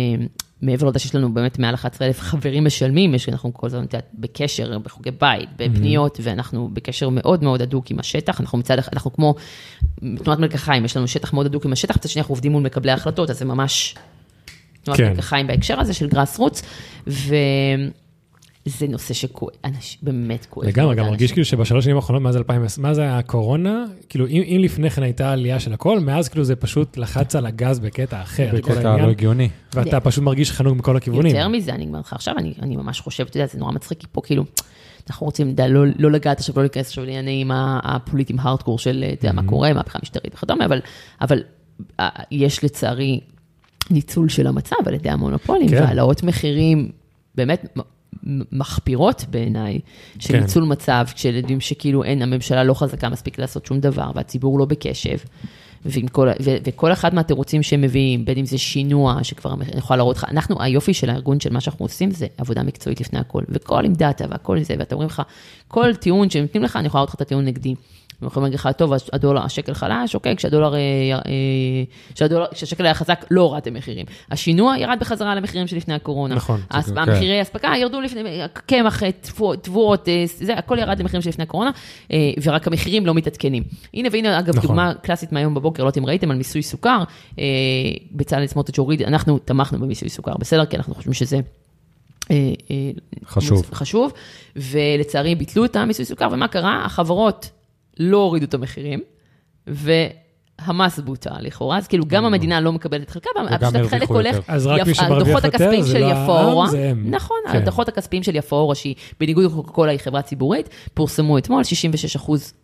מעבר 0.61 0.85
לעובדה 0.85 0.99
שיש 0.99 1.15
לנו 1.15 1.33
באמת 1.33 1.59
מעל 1.59 1.75
11,000 1.75 2.21
חברים 2.21 2.65
משלמים, 2.65 3.13
יש, 3.15 3.29
אנחנו 3.29 3.53
כל 3.53 3.67
הזמן, 3.67 3.85
בקשר, 4.13 4.79
בחוגי 4.79 5.11
בית, 5.11 5.49
בפניות, 5.57 6.19
ואנחנו 6.23 6.69
בקשר 6.73 7.09
מאוד 7.09 7.43
מאוד 7.43 7.61
הדוק 7.61 7.91
עם 7.91 7.99
השטח, 7.99 8.41
אנחנו 8.41 8.57
מצד 8.57 8.79
אחד, 8.79 8.91
אנחנו 8.93 9.13
כמו 9.13 9.35
תנועת 10.23 10.39
מלקחיים, 10.39 10.85
יש 10.85 10.97
לנו 10.97 11.07
שטח 11.07 11.33
מאוד 11.33 11.45
הדוק 11.45 11.65
עם 11.65 11.71
השטח, 11.71 11.95
מצד 11.97 12.09
שני 12.09 12.21
אנחנו 12.21 12.33
עובדים 12.33 12.51
מול 12.51 12.63
מקבלי 12.63 12.91
ההחלטות, 12.91 13.29
אז 13.29 13.39
זה 13.39 13.45
ממש 13.45 13.95
תנועת 14.83 14.99
כן. 14.99 15.09
מלקחיים 15.09 15.47
בהקשר 15.47 15.79
הזה 15.79 15.93
של 15.93 16.07
גראס 16.07 16.37
רוץ, 16.37 16.61
וזה 18.65 18.87
נושא 18.87 19.13
שכואב, 19.13 19.53
באמת 20.01 20.45
כואב. 20.49 20.67
לגמרי, 20.67 20.95
גם. 20.95 21.05
מרגיש 21.05 21.31
כאילו 21.31 21.45
שבשלוש 21.45 21.85
שנים 21.85 21.95
האחרונות, 21.95 22.23
מאז 22.23 22.37
2020, 22.37 22.83
מאז 22.83 23.01
הקורונה, 23.03 23.85
כאילו 24.09 24.27
אם 24.27 24.43
אם 24.47 24.61
לפני 24.63 24.89
כן 24.89 25.03
הייתה 25.03 25.31
עלייה 25.31 25.59
של 25.59 25.73
הכל, 25.73 25.99
מאז 25.99 26.29
כאילו 26.29 26.43
זה 26.43 26.55
פשוט 26.55 26.97
לחץ 26.97 27.35
על 27.35 27.45
הגז 27.45 27.79
בקטע 27.79 28.21
אחר, 28.21 28.49
בקטע 28.53 28.83
לא 28.83 28.89
העניין, 28.89 29.09
הגיוני. 29.09 29.49
ואתה 29.73 29.99
פשוט 29.99 30.23
מרגיש 30.23 30.51
חנוק 30.51 30.77
מכל 30.77 30.97
הכיוונים. 30.97 31.35
יותר 31.35 31.47
מזה, 31.47 31.73
אני 31.73 31.85
אומר 31.85 31.99
לך 31.99 32.13
עכשיו, 32.13 32.37
אני, 32.37 32.53
אני 32.61 32.75
ממש 32.75 32.99
חושבת, 32.99 33.29
אתה 33.29 33.37
יודע, 33.37 33.47
זה 33.53 33.59
נורא 33.59 33.71
מצחיק, 33.71 33.99
כי 33.99 34.07
פה 34.11 34.21
כאילו, 34.21 34.43
אנחנו 35.09 35.25
רוצים, 35.25 35.47
יודע, 35.47 35.67
לא, 35.67 35.85
לא 35.99 36.11
לגעת 36.11 36.39
עכשיו, 36.39 36.55
לא 36.57 36.61
להיכנס 36.61 36.87
עכשיו 36.87 37.05
לעניינים 37.05 37.51
הפוליטיים 37.83 38.39
הארדקור 38.39 38.79
של, 38.79 39.05
אתה 39.13 39.25
יודע, 39.25 39.41
מה 39.41 39.47
קורה, 39.47 39.73
מהפכה 39.73 39.99
משטרית 40.03 40.35
וכדומה, 40.35 40.65
אבל, 40.65 40.79
אבל 41.21 41.43
אה, 41.99 42.09
יש 42.31 42.63
לצערי 42.63 43.19
ניצול 43.89 44.29
של 44.29 44.47
המצב 44.47 44.75
על 44.85 44.93
ידי 44.93 45.09
המונופולים, 45.09 45.69
כן. 45.69 45.75
והעלאות 45.75 46.23
מחירים 46.23 46.91
באמת 47.35 47.77
מחפירות 48.51 49.25
בעיניי, 49.29 49.79
של 50.19 50.33
כן. 50.33 50.39
ניצול 50.39 50.63
מצב, 50.63 51.05
כשילדים 51.15 51.59
שכאילו 51.59 52.03
אין, 52.03 52.21
הממשלה 52.21 52.63
לא 52.63 52.73
חזקה 52.73 53.09
מספיק 53.09 53.39
לעשות 53.39 53.65
שום 53.65 53.79
דבר, 53.79 54.11
והציבור 54.15 54.59
לא 54.59 54.65
בקשב. 54.65 55.17
כל, 56.11 56.27
ו, 56.43 56.55
וכל 56.63 56.91
אחד 56.91 57.15
מהתירוצים 57.15 57.63
שהם 57.63 57.81
מביאים, 57.81 58.25
בין 58.25 58.37
אם 58.37 58.45
זה 58.45 58.57
שינוע, 58.57 59.23
שכבר 59.23 59.53
אני 59.53 59.77
יכולה 59.77 59.97
להראות 59.97 60.17
לך, 60.17 60.25
אנחנו, 60.31 60.61
היופי 60.61 60.93
של 60.93 61.09
הארגון 61.09 61.39
של 61.39 61.53
מה 61.53 61.61
שאנחנו 61.61 61.85
עושים 61.85 62.11
זה 62.11 62.27
עבודה 62.37 62.63
מקצועית 62.63 63.01
לפני 63.01 63.19
הכל, 63.19 63.43
וכל 63.49 63.85
עם 63.85 63.93
דאטה 63.93 64.25
והכל 64.29 64.63
זה, 64.63 64.75
ואתה 64.79 64.95
אומרים 64.95 65.09
לך, 65.09 65.21
כל 65.67 65.95
טיעון 65.95 66.29
שהם 66.29 66.41
נותנים 66.41 66.63
לך, 66.63 66.75
אני 66.75 66.87
יכולה 66.87 66.99
להראות 66.99 67.09
לך 67.09 67.15
את 67.15 67.21
הטיעון 67.21 67.45
נגדי. 67.45 67.75
הם 68.21 68.27
יכולים 68.27 68.43
להגיד 68.43 68.59
לך, 68.59 68.69
טוב, 68.77 68.93
אז 68.93 69.09
הדולר, 69.13 69.45
השקל 69.45 69.73
חלש, 69.73 70.15
אוקיי, 70.15 70.35
כשהדולר, 70.35 70.73
אה, 70.75 70.79
אה, 70.79 71.21
כשהדולר, 72.15 72.45
כשהשקל 72.53 72.85
היה 72.85 72.93
חזק, 72.93 73.25
לא 73.31 73.41
הורדתם 73.41 73.73
מחירים. 73.73 74.05
השינוע 74.31 74.77
ירד 74.77 74.97
בחזרה 74.99 75.35
למחירים 75.35 75.67
שלפני 75.67 75.93
הקורונה. 75.93 76.35
נכון, 76.35 76.61
הס- 76.71 76.89
כן. 76.89 76.97
המחירי 76.97 77.41
אספקה 77.41 77.73
ירדו 77.77 78.01
לפני, 78.01 78.21
קמח, 78.53 79.03
אה, 79.03 79.09
תבואות, 79.61 80.07
זה, 80.25 80.53
הכל 80.53 80.77
ירד 80.79 80.99
למחירים 80.99 81.21
שלפני 81.21 81.43
הקורונה, 81.43 81.71
ורק 82.43 82.67
המחירים 82.67 83.05
לא 83.05 83.13
מתעדכנים. 83.13 83.63
הנה, 83.93 84.09
והנה, 84.11 84.39
אגב, 84.39 84.49
נכון. 84.49 84.61
דוגמה 84.61 84.93
קלאסית 84.93 85.31
מהיום 85.31 85.53
בבוקר, 85.53 85.83
לא 85.83 85.87
יודעת 85.87 85.97
אם 85.97 86.05
ראיתם, 86.05 86.31
על 86.31 86.37
מיסוי 86.37 86.61
סוכר, 86.61 87.03
בצלאל 88.11 88.47
סמוטריץ' 88.47 88.79
הוריד, 88.79 89.01
אנחנו 89.01 89.39
תמכנו 89.39 89.79
במיסוי 89.79 90.09
סוכר, 90.09 90.33
בסדר? 90.39 90.65
כי 90.65 90.77
אנחנו 90.77 90.95
חושבים 90.95 91.13
שזה... 91.13 91.39
חשוב. 93.25 93.65
חשוב, 93.73 94.13
ולצערי 94.55 95.35
ביטלו 95.35 95.65
את 95.65 95.75
המיסוי 95.75 96.05
סוכר, 96.05 96.27
ומה 96.31 96.47
קרה? 96.47 96.85
החברות 96.85 97.49
לא 97.99 98.17
הורידו 98.17 98.45
את 98.45 98.53
המחירים, 98.53 98.99
והמס 99.67 100.99
בוטל 100.99 101.41
לכאורה, 101.41 101.77
אז 101.77 101.87
כאילו 101.87 102.05
גם 102.07 102.25
המדינה 102.25 102.61
לא 102.61 102.71
מקבלת 102.71 103.01
את 103.01 103.09
חלקה, 103.09 103.29
פשוט 103.59 103.75
החלק 103.75 104.09
הולך. 104.09 104.37
אז 104.47 104.67
רק 104.67 104.87
מי 104.87 104.93
שמרוויח 104.95 105.43
יותר 105.43 105.81
זה 105.81 105.91
של 105.91 105.99
לא 105.99 106.05
העם, 106.05 106.69
זה 106.69 106.89
הם. 106.89 107.11
נכון, 107.11 107.37
כן. 107.51 107.57
הדוחות 107.57 107.87
הכספיים 107.87 108.23
של 108.23 108.35
יפאורה, 108.35 108.75
שהיא 108.75 108.95
בניגוד 109.19 109.45
לקוקה 109.45 109.71
קולה 109.71 109.91
היא 109.91 109.99
חברה 109.99 110.21
ציבורית, 110.21 110.69
פורסמו 110.93 111.37
אתמול 111.37 111.63
66 111.63 112.15
אחוז 112.15 112.53
אה, 112.53 112.57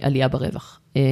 עלייה 0.00 0.28
ברווח. 0.28 0.80
אה, 0.96 1.02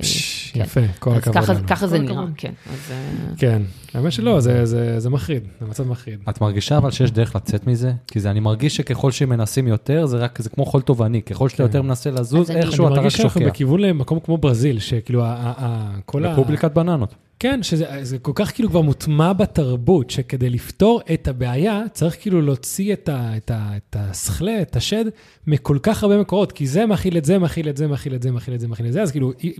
פש, 0.00 0.50
כן. 0.54 0.60
יפה, 0.60 0.80
כל 0.98 1.14
הכבוד 1.14 1.36
ככה- 1.36 1.52
לנו. 1.52 1.66
ככה 1.66 1.86
זה 1.86 1.98
נראה. 1.98 2.24
כן. 2.36 2.52
אז, 2.72 2.90
אה, 2.92 2.96
כן, 3.38 3.62
האמת 3.94 4.12
שלא, 4.12 4.40
זה- 4.40 4.66
זה 4.66 5.00
זה 5.00 5.10
מחריד, 5.10 5.42
זה 5.60 5.66
מצב 5.66 5.88
מחריד. 5.88 6.18
את 6.28 6.40
מרגישה 6.40 6.76
אבל 6.76 6.90
שיש 6.90 7.10
דרך 7.10 7.36
לצאת 7.36 7.66
מזה? 7.66 7.92
כי 8.06 8.20
זה, 8.20 8.30
אני 8.30 8.40
מרגיש 8.40 8.76
שככל 8.76 9.10
שמנסים 9.10 9.68
יותר, 9.68 10.06
זה 10.06 10.16
רק, 10.16 10.42
זה 10.42 10.50
כמו 10.50 10.66
חול 10.66 10.82
תובעני, 10.82 11.22
ככל 11.22 11.48
שאתה 11.48 11.58
כן. 11.58 11.62
יותר 11.62 11.82
מנסה 11.82 12.10
לזוז, 12.10 12.50
אני- 12.50 12.60
איכשהו 12.60 12.84
אני 12.86 12.92
אתה 12.92 13.00
רק 13.00 13.04
מרגיש 13.04 13.16
שאנחנו 13.16 13.40
שוקע. 13.40 13.50
בכיוון 13.52 13.80
למקום 13.80 14.20
כמו 14.20 14.38
ברזיל, 14.38 14.78
שכאילו, 14.78 15.24
ה- 15.24 15.28
ה- 15.28 15.34
ה- 15.58 15.96
כל 16.06 16.24
ה... 16.26 16.32
רפובליקת 16.32 16.72
בננות. 16.72 17.14
כן, 17.38 17.62
שזה 17.62 17.86
זה 18.02 18.18
כל 18.18 18.32
כך 18.34 18.54
כאילו 18.54 18.68
כבר 18.70 18.80
מוטמע 18.80 19.32
בתרבות, 19.32 20.10
שכדי 20.10 20.50
לפתור 20.50 21.00
את 21.14 21.28
הבעיה, 21.28 21.82
צריך 21.92 22.16
כאילו 22.20 22.42
להוציא 22.42 22.92
את, 22.92 23.08
ה, 23.08 23.36
את, 23.36 23.50
ה, 23.50 23.70
את 23.76 23.96
הסכלה, 23.98 24.62
את 24.62 24.76
השד, 24.76 25.04
מכל 25.46 25.78
כך 25.82 26.02
הרבה 26.02 26.18
מקורות, 26.20 26.52
כי 26.52 26.66
זה 26.66 26.86
מכיל 26.86 27.16
את 27.18 27.24
זה, 27.24 27.38
מכיל 27.38 27.68
את 27.68 27.76
זה, 27.76 27.86
מכיל 27.88 28.14
את 28.14 28.22
זה, 28.22 28.30
מכיל 28.32 28.54
את 28.54 28.60
זה, 28.60 28.68
מכיל 28.68 28.86
את 28.86 28.92
זה, 28.92 29.02
אז 29.02 29.10
כאילו, 29.10 29.32
אי- 29.44 29.52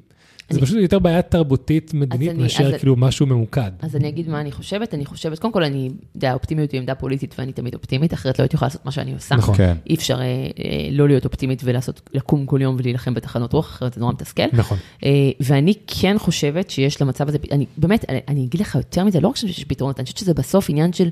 זה 0.51 0.61
פשוט 0.61 0.77
יותר 0.79 0.99
בעיה 0.99 1.23
תרבותית 1.23 1.95
מדינית 1.95 2.31
אני- 2.31 2.43
מאשר 2.43 2.67
אז- 2.67 2.79
כאילו 2.79 2.97
משהו 2.97 3.27
ממוקד. 3.27 3.71
אז 3.81 3.97
אני 3.97 4.09
אגיד 4.09 4.29
מה 4.29 4.41
אני 4.41 4.53
חושבת, 4.53 4.95
אני 4.95 5.05
חושבת, 5.05 5.39
קודם 5.39 5.53
כל 5.53 5.65
אני, 5.65 5.87
אתה 5.89 6.17
יודע, 6.17 6.33
אופטימיות 6.35 6.73
היא 6.73 6.81
עמדה 6.81 6.95
פוליטית 6.95 7.35
ואני 7.39 7.53
תמיד 7.53 7.75
אופטימית, 7.75 8.15
אחרת 8.15 8.39
לא 8.39 8.43
הייתי 8.43 8.57
יכולה 8.57 8.67
לעשות 8.67 8.85
מה 8.87 8.91
שאני 8.93 9.13
עושה. 9.15 9.35
נכון. 9.37 9.57
כן. 9.57 9.75
אי 9.91 9.95
אפשר 9.95 10.21
אה, 10.21 10.21
אה, 10.25 10.49
לא 10.93 11.09
להיות 11.09 11.25
אופטימית 11.25 11.61
ולעשות, 11.65 12.11
לקום 12.15 12.47
כל 12.47 12.59
יום 12.63 12.77
ולהילחם 12.79 13.15
בתחנות 13.15 13.53
רוח, 13.53 13.67
אחרת 13.71 13.93
זה 13.95 14.01
נורא 14.01 14.13
מתסכל. 14.13 14.43
נכון. 14.53 14.79
אה, 15.05 15.11
ואני 15.41 15.75
כן 15.87 16.17
חושבת 16.19 16.71
שיש 16.71 17.03
למצב 17.03 17.29
הזה, 17.29 17.39
אני 17.53 17.67
באמת, 17.77 18.05
אני, 18.09 18.21
אני 18.29 18.45
אגיד 18.45 18.61
לך 18.61 18.75
יותר 18.75 19.05
מזה, 19.05 19.21
לא 19.21 19.29
רק 19.29 19.37
שיש 19.37 19.65
פתרונות, 19.65 19.99
אני 20.01 20.05
חושבת 20.05 20.19
שזה 20.19 20.35
בסוף 20.35 20.71
עניין 20.71 20.93
של 20.93 21.09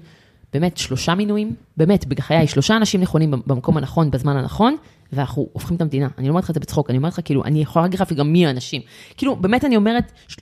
באמת 0.53 0.77
שלושה 0.77 1.15
מינויים, 1.15 1.55
באמת, 1.77 2.07
בחיי, 2.07 2.47
שלושה 2.47 2.77
אנשים 2.77 3.01
נכונים 3.01 3.31
במקום 3.47 3.77
הנכון, 3.77 4.11
בזמן 4.11 4.37
הנכון, 4.37 4.77
ואנחנו 5.13 5.49
הופכים 5.53 5.77
את 5.77 5.83
המדינה. 5.83 6.09
אני 6.19 6.27
לא 6.27 6.31
אומרת 6.31 6.45
לך 6.45 6.51
את 6.51 6.55
זה 6.55 6.61
בצחוק, 6.61 6.91
אני 6.91 6.99
אומרת 6.99 7.13
לך, 7.13 7.21
כאילו, 7.25 7.45
אני 7.45 7.63
יכולה 7.63 7.85
להגיד 7.85 8.01
לך 8.01 8.13
גם 8.13 8.33
מי 8.33 8.47
האנשים. 8.47 8.83
כאילו, 9.17 9.37
באמת 9.37 9.65
אני 9.65 9.77
אומרת, 9.77 10.13
ש- 10.29 10.37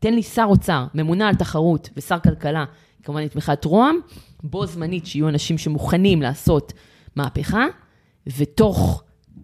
תן 0.00 0.14
לי 0.14 0.22
שר 0.22 0.44
אוצר, 0.48 0.86
ממונה 0.94 1.28
על 1.28 1.34
תחרות 1.34 1.90
ושר 1.96 2.18
כלכלה, 2.18 2.64
כמובן 3.02 3.22
לתמיכת 3.22 3.64
רוה"מ, 3.64 3.96
בו 4.42 4.66
זמנית 4.66 5.06
שיהיו 5.06 5.28
אנשים 5.28 5.58
שמוכנים 5.58 6.22
לעשות 6.22 6.72
מהפכה, 7.16 7.64
ותוך 8.38 9.02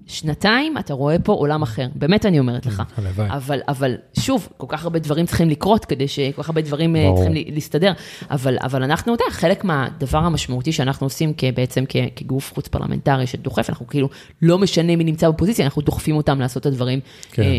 שנתיים 0.08 0.78
אתה 0.78 0.94
רואה 0.94 1.18
פה 1.18 1.32
עולם 1.32 1.62
אחר. 1.62 1.86
באמת 1.94 2.26
אני 2.26 2.38
אומרת 2.38 2.66
לך. 2.66 2.82
הלוואי. 2.96 3.28
אבל, 3.30 3.60
אבל 3.68 3.94
שוב, 4.18 4.48
כל 4.56 4.66
כך 4.68 4.84
הרבה 4.84 4.98
דברים 4.98 5.26
צריכים 5.26 5.48
לקרות 5.50 5.84
כדי 5.84 6.08
ש... 6.08 6.18
כל 6.36 6.42
כך 6.42 6.48
הרבה 6.48 6.60
דברים 6.60 6.96
אה, 6.96 7.02
ברור. 7.02 7.16
צריכים 7.16 7.34
לה- 7.34 7.54
להסתדר. 7.54 7.92
אבל, 8.30 8.56
אבל 8.62 8.82
אנחנו, 8.82 9.14
אתה 9.14 9.24
יודע, 9.24 9.34
חלק 9.34 9.64
מהדבר 9.64 10.18
המשמעותי 10.18 10.72
שאנחנו 10.72 11.06
עושים 11.06 11.32
בעצם 11.54 11.84
כגוף 12.16 12.54
חוץ 12.54 12.68
פרלמנטרי 12.68 13.26
שדוחף, 13.26 13.70
אנחנו 13.70 13.86
כאילו 13.86 14.08
לא 14.42 14.58
משנה 14.58 14.96
מי 14.96 15.04
נמצא 15.04 15.28
בפוזיציה, 15.30 15.64
אנחנו 15.64 15.82
דוחפים 15.82 16.16
אותם 16.16 16.40
לעשות 16.40 16.60
את 16.60 16.66
הדברים 16.66 17.00
כן. 17.32 17.42
אה, 17.42 17.46
אה, 17.48 17.54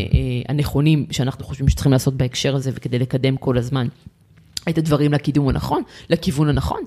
הנכונים 0.48 1.06
שאנחנו 1.10 1.44
חושבים 1.44 1.68
שצריכים 1.68 1.92
לעשות 1.92 2.14
בהקשר 2.14 2.54
הזה 2.56 2.70
וכדי 2.74 2.98
לקדם 2.98 3.36
כל 3.36 3.58
הזמן. 3.58 3.86
את 4.68 4.78
הדברים 4.78 5.12
לקידום 5.12 5.48
הנכון, 5.48 5.82
לכיוון 6.10 6.48
הנכון. 6.48 6.80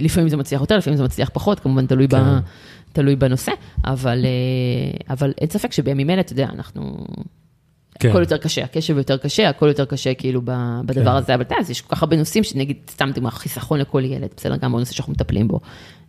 לפעמים 0.00 0.28
זה 0.28 0.36
מצליח 0.36 0.60
יותר, 0.60 0.76
לפעמים 0.76 0.96
זה 0.96 1.04
מצליח 1.04 1.30
פחות, 1.32 1.60
כמובן 1.60 1.86
תלוי, 1.86 2.08
כן. 2.08 2.22
ב, 2.22 2.38
תלוי 2.96 3.16
בנושא, 3.16 3.52
אבל, 3.84 4.24
אה, 4.24 5.14
אבל 5.14 5.32
אין 5.40 5.48
ספק 5.48 5.72
שבימים 5.72 6.10
אלה, 6.10 6.20
אתה 6.20 6.32
יודע, 6.32 6.48
אנחנו... 6.54 7.06
כן. 7.98 8.08
הכל 8.08 8.20
יותר 8.20 8.36
קשה, 8.36 8.64
הקשב 8.64 8.98
יותר 8.98 9.16
קשה, 9.16 9.48
הכל 9.48 9.68
יותר 9.68 9.84
קשה 9.84 10.14
כאילו 10.14 10.42
בדבר 10.84 11.10
כן. 11.10 11.16
הזה, 11.16 11.34
אבל 11.34 11.42
אתה 11.42 11.54
יודע, 11.54 11.70
יש 11.70 11.80
כל 11.80 11.96
כך 11.96 12.02
הרבה 12.02 12.16
נושאים 12.16 12.44
שנגיד, 12.44 12.76
סתם 12.90 13.10
דוגמא, 13.14 13.30
חיסכון 13.30 13.80
לכל 13.80 14.04
ילד, 14.04 14.28
בסדר, 14.36 14.56
גם 14.56 14.72
עוד 14.72 14.80
נושא 14.80 14.94
שאנחנו 14.94 15.12
מטפלים 15.12 15.48
בו. 15.48 15.60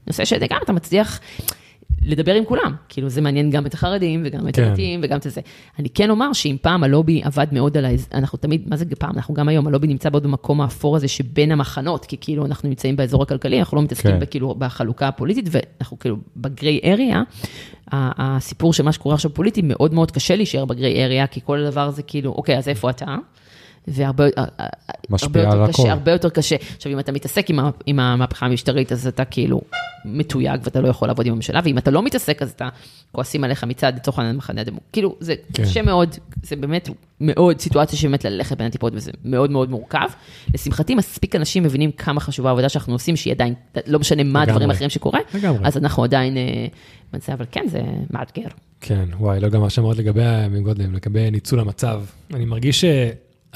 נושא 0.08 0.26
שגם 0.26 0.60
אתה 0.64 0.74
מצליח 0.74 1.20
לדבר 2.02 2.34
עם 2.34 2.46
כולם, 2.46 2.76
כאילו 2.90 3.10
זה 3.10 3.22
מעניין 3.22 3.50
גם 3.50 3.66
את 3.66 3.74
החרדים 3.74 4.24
וגם 4.26 4.48
את 4.48 4.56
כן. 4.56 4.64
הדתיים 4.64 5.00
וגם 5.04 5.18
את 5.18 5.24
זה. 5.24 5.42
אני 5.80 5.90
כן 5.90 6.10
אומר 6.10 6.34
שאם 6.34 6.58
פעם 6.62 6.84
הלובי 6.84 7.22
עבד 7.24 7.48
מאוד 7.52 7.78
על 7.78 7.86
ה... 7.86 7.90
אנחנו 8.14 8.38
תמיד, 8.38 8.64
מה 8.70 8.78
זה 8.78 8.86
פעם? 9.00 9.12
אנחנו 9.16 9.34
גם 9.34 9.48
היום, 9.48 9.68
הלובי 9.68 9.88
נמצא 9.88 10.10
בעוד 10.10 10.24
במקום 10.24 10.62
האפור 10.62 10.96
הזה 10.96 11.08
שבין 11.08 11.52
המחנות, 11.52 12.06
כי 12.06 12.18
כאילו 12.22 12.46
אנחנו 12.46 12.70
נמצאים 12.70 12.96
באזור 12.96 13.24
הכלכלי, 13.24 13.60
אנחנו 13.60 13.78
לא 13.78 13.84
מתעסקים 13.84 14.12
כן. 14.12 14.20
בכאילו 14.20 14.56
בחלוקה 14.56 15.08
הפוליטית, 15.08 15.50
ואנחנו 15.52 16.00
כאילו 16.00 16.18
בגריי 16.38 16.80
אריה, 16.84 17.24
הסיפור 17.92 18.74
של 18.74 18.84
מה 18.84 18.92
שקורה 18.92 19.16
עכשיו 19.16 19.34
פוליטי, 19.34 19.62
מאוד 19.64 19.94
מאוד 19.94 20.12
קשה 20.12 20.36
להישאר 20.36 20.66
בגריי 20.66 21.04
אריה, 21.04 21.28
כי 21.28 21.40
כל 21.44 21.64
הדבר 21.64 21.88
הזה 21.88 22.04
כאילו, 22.04 22.32
אוקיי, 22.32 22.58
אז 22.58 22.68
איפה 22.68 22.90
אתה? 22.90 23.16
והרבה 23.88 24.26
משפיע 25.10 25.44
הרבה 25.44 25.52
על 25.52 25.60
יותר 25.60 25.64
הכל. 25.64 25.84
קשה, 25.84 25.92
הרבה 25.92 26.12
יותר 26.12 26.30
קשה. 26.30 26.56
עכשיו, 26.76 26.92
אם 26.92 27.00
אתה 27.00 27.12
מתעסק 27.12 27.50
עם, 27.50 27.60
עם 27.86 28.00
המהפכה 28.00 28.46
המשטרית, 28.46 28.92
אז 28.92 29.08
אתה 29.08 29.26
כאילו 29.26 29.62
מתויג 30.06 30.62
ואתה 30.64 30.82
לא 30.82 30.88
יכול 30.88 31.08
לעבוד 31.08 31.26
עם 31.26 31.32
הממשלה, 31.32 31.60
ואם 31.64 31.78
אתה 31.78 31.92
לא 31.92 32.04
מתעסק, 32.04 32.42
אז 32.42 32.52
אתה 32.52 32.70
כועסים 33.12 33.44
עליך 33.44 33.64
מצד, 33.64 33.94
לצורך 33.96 34.20
העניין, 34.20 34.36
המחנה 34.36 34.62
הדמוקרטי. 34.62 34.90
כאילו, 34.92 35.16
זה 35.20 35.36
כן. 35.54 35.64
קשה 35.64 35.82
מאוד, 35.82 36.16
זה 36.44 36.56
באמת 36.56 36.90
מאוד 37.22 37.60
סיטואציה 37.60 38.00
שבאמת 38.00 38.26
ללכת 38.26 38.58
בין 38.58 38.68
הטיפות, 38.68 38.94
וזה 38.96 39.12
מאוד 39.26 39.52
מאוד 39.52 39.70
מורכב. 39.70 40.08
לשמחתי, 40.54 40.96
מספיק 40.96 41.36
אנשים 41.36 41.64
מבינים 41.64 41.92
כמה 41.92 42.20
חשובה 42.20 42.50
העבודה 42.50 42.70
שאנחנו 42.70 42.94
עושים, 42.94 43.16
שהיא 43.16 43.34
עדיין, 43.34 43.54
לא 43.88 44.00
משנה 44.00 44.24
מה. 44.24 44.42
הדברים 44.42 44.70
האחרים 44.70 44.90
שקורה, 44.90 45.20
לגמרי. 45.34 45.68
אז 45.68 45.78
אנחנו 45.78 46.04
עדיין, 46.04 46.38
אה, 46.38 47.34
אבל 47.34 47.46
כן, 47.52 47.66
זה 47.68 47.82
מאתגר. 48.10 48.48
כן, 48.82 49.06
וואי, 49.20 49.40
לא 49.40 49.50
גם 49.50 49.62
מה 49.62 49.70
שאמרת 49.70 49.98
לגבי, 49.98 50.22
מקודם, 50.52 50.96
לגבי 50.96 51.32
ניצול 51.32 51.60
המצב. 51.60 52.02
אני 52.34 52.46
מרגיש 52.46 52.86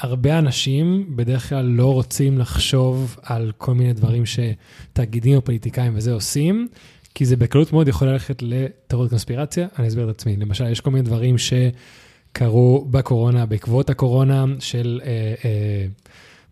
שהרבה 0.02 0.38
אנשים 0.38 1.06
בדרך 1.16 1.48
כלל 1.48 1.64
לא 1.64 1.92
רוצים 1.92 2.38
לחשוב 2.38 3.16
על 3.22 3.52
כל 3.58 3.74
מיני 3.74 3.92
דברים 3.92 4.22
שתאגידים 4.26 5.36
או 5.36 5.44
פוליטיקאים 5.44 5.92
וזה 5.96 6.12
עושים, 6.12 6.68
כי 7.14 7.24
זה 7.24 7.36
בקלות 7.36 7.72
מאוד 7.72 7.88
יכול 7.88 8.08
ללכת 8.08 8.42
לתיאוריות 8.42 9.10
קונספירציה. 9.10 9.66
אני 9.78 9.88
אסביר 9.88 10.10
את 10.10 10.14
עצמי. 10.14 10.36
למשל, 10.36 10.70
יש 10.70 10.80
כל 10.80 10.90
מיני 10.90 11.02
דברים 11.02 11.36
שקרו 11.38 12.86
בקורונה, 12.90 13.46
בעקבות 13.46 13.90
הקורונה, 13.90 14.44
של 14.58 15.00
אה, 15.04 15.34
אה, 15.44 15.86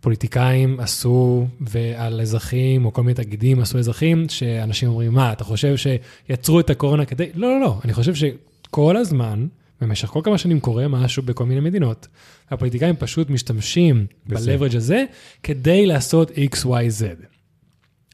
פוליטיקאים 0.00 0.80
עשו 0.80 1.46
ועל 1.60 2.20
אזרחים, 2.20 2.84
או 2.84 2.92
כל 2.92 3.02
מיני 3.02 3.14
תאגידים 3.14 3.60
עשו 3.60 3.78
אזרחים, 3.78 4.28
שאנשים 4.28 4.88
אומרים, 4.88 5.12
מה, 5.12 5.32
אתה 5.32 5.44
חושב 5.44 5.74
שיצרו 5.76 6.60
את 6.60 6.70
הקורונה 6.70 7.04
כדי... 7.04 7.30
לא, 7.34 7.48
לא, 7.48 7.60
לא. 7.60 7.78
אני 7.84 7.92
חושב 7.92 8.14
שכל 8.14 8.96
הזמן, 8.96 9.46
במשך 9.80 10.08
כל 10.08 10.20
כמה 10.24 10.38
שנים 10.38 10.60
קורה 10.60 10.88
משהו 10.88 11.22
בכל 11.22 11.46
מיני 11.46 11.60
מדינות. 11.60 12.08
הפוליטיקאים 12.50 12.96
פשוט 12.96 13.30
משתמשים. 13.30 14.06
ב-leverage 14.26 14.76
הזה 14.76 15.04
כדי 15.42 15.86
לעשות 15.86 16.30
X, 16.30 16.64
Y, 16.64 16.66
Z. 16.66 17.04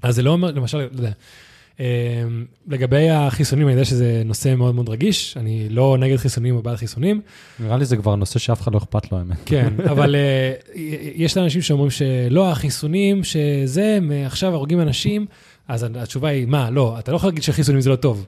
אז 0.03 0.15
זה 0.15 0.23
לא 0.23 0.31
אומר, 0.31 0.51
למשל, 0.51 0.79
לא 0.79 0.83
יודע, 0.83 1.13
אמ, 1.81 1.85
לגבי 2.69 3.11
החיסונים, 3.11 3.67
אני 3.67 3.73
יודע 3.73 3.85
שזה 3.85 4.23
נושא 4.25 4.55
מאוד 4.55 4.75
מאוד 4.75 4.89
רגיש, 4.89 5.37
אני 5.37 5.69
לא 5.69 5.97
נגד 5.99 6.17
חיסונים 6.17 6.57
או 6.57 6.63
בעד 6.63 6.77
חיסונים, 6.77 7.21
נראה 7.61 7.77
לי 7.77 7.85
זה 7.85 7.97
כבר 7.97 8.17
נושא 8.17 8.39
שאף 8.39 8.61
אחד 8.61 8.73
לא 8.73 8.79
אכפת 8.79 9.13
לו, 9.13 9.19
האמת. 9.19 9.37
כן, 9.47 9.73
אבל 9.93 10.17
אה, 10.17 10.53
יש 11.15 11.37
אנשים 11.37 11.63
שאומרים 11.63 11.91
שלא, 11.91 12.51
החיסונים, 12.51 13.25
שזה, 13.25 13.99
עכשיו 14.27 14.55
הורגים 14.55 14.81
אנשים, 14.81 15.27
אז 15.69 15.87
התשובה 15.95 16.29
היא, 16.29 16.47
מה, 16.47 16.71
לא, 16.71 16.97
אתה 16.99 17.13
לא 17.13 17.17
יכול 17.17 17.29
להגיד 17.29 17.43
שחיסונים 17.43 17.81
זה 17.81 17.91
לא 17.91 17.97
טוב. 17.97 18.27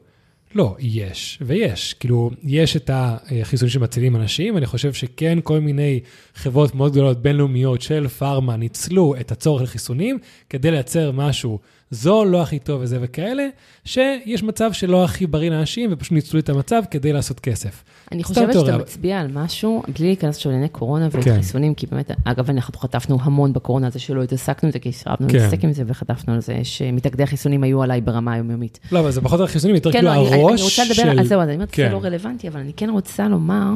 לא, 0.55 0.77
יש, 0.79 1.39
ויש. 1.41 1.95
כאילו, 1.95 2.31
יש 2.45 2.77
את 2.77 2.91
החיסונים 2.93 3.71
שמצילים 3.71 4.17
אנשים, 4.17 4.57
אני 4.57 4.67
חושב 4.67 4.93
שכן, 4.93 5.39
כל 5.43 5.61
מיני 5.61 6.01
חברות 6.35 6.75
מאוד 6.75 6.93
גדולות, 6.93 7.23
בינלאומיות 7.23 7.83
של 7.83 8.09
פארמה, 8.09 8.57
ניצלו 8.57 9.15
את 9.21 9.33
הצורך 9.33 9.63
לחיסונים 9.63 10.19
כדי 10.51 10.71
לייצר 10.71 11.13
משהו 11.13 11.59
זו 11.91 12.25
לא 12.25 12.43
הכי 12.43 12.59
טוב 12.59 12.81
וזה 12.83 12.99
וכאלה, 13.01 13.49
שיש 13.85 14.43
מצב 14.43 14.73
שלא 14.73 15.05
הכי 15.05 15.27
בריא 15.27 15.51
לאנשים 15.51 15.91
ופשוט 15.93 16.13
ניצלו 16.13 16.41
את 16.41 16.49
המצב 16.49 16.83
כדי 16.91 17.13
לעשות 17.13 17.41
כסף. 17.41 17.85
אני 18.13 18.25
חושבת. 18.25 18.53
שאתה 18.53 18.79
מצביע 18.79 19.21
על 19.21 19.29
משהו, 19.33 19.83
בלי 19.99 20.07
להיכנס 20.07 20.37
עכשיו 20.37 20.53
לענייני 20.53 20.69
קורונה 20.69 21.11
כן. 21.11 21.19
וחיסונים, 21.19 21.75
כי 21.75 21.87
באמת, 21.87 22.11
אגב, 22.25 22.51
אנחנו 22.51 22.79
חטפנו 22.79 23.19
המון 23.23 23.53
בקורונה 23.53 23.87
על 23.87 23.93
זה 23.93 23.99
שלא 23.99 24.23
התעסקנו 24.23 24.67
עם 24.67 24.73
זה, 24.73 24.79
כי 24.79 24.93
סירבנו 24.93 25.29
כן. 25.29 25.35
להתעסק 25.35 25.65
עם 25.65 25.73
זה 25.73 25.83
וחטפנו 25.87 26.35
על 26.35 26.41
זה, 26.41 26.61
שמתאגדי 26.63 27.23
החיסונים 27.23 27.63
היו 27.63 27.83
עליי 27.83 28.01
ברמה 28.01 28.33
היומיומית. 28.33 28.79
לא, 28.93 29.01
אבל 29.01 29.11
זה 29.11 29.21
פחות 29.21 29.41
על 29.41 29.47
חיסונים, 29.47 29.75
יותר 29.75 29.93
כן, 29.93 29.99
כאילו 29.99 30.15
לא, 30.15 30.21
אני, 30.21 30.29
אני 30.29 30.43
הראש 30.43 30.63
רוצה 30.63 30.85
לדבר, 30.85 30.95
של... 30.95 31.21
אז 31.21 31.29
זהו, 31.29 31.41
אז 31.41 31.49
אני 31.49 31.55
אומרת, 31.55 31.71
כן. 31.73 31.89
זה 31.89 31.95
לא 31.95 32.01
רלוונטי, 32.03 32.49
אבל 32.49 32.61
אני 32.61 32.73
כן 32.77 32.91
רוצה 32.91 33.29
לומר, 33.29 33.75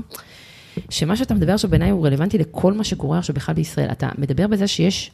שמה 0.90 1.16
שאתה 1.16 1.34
מדבר 1.34 1.52
עכשיו 1.52 1.70
בעיניי 1.70 1.90
הוא 1.90 2.06
רלוונטי 2.06 2.38
לכל 2.38 2.72
מה 2.72 2.84
שקורה 2.84 3.18
עכשיו 3.18 3.34
בכלל 3.34 3.54
בישראל. 3.54 3.88
אתה 3.92 4.08
מדבר 4.18 4.46
בזה 4.46 4.66
שיש, 4.66 5.10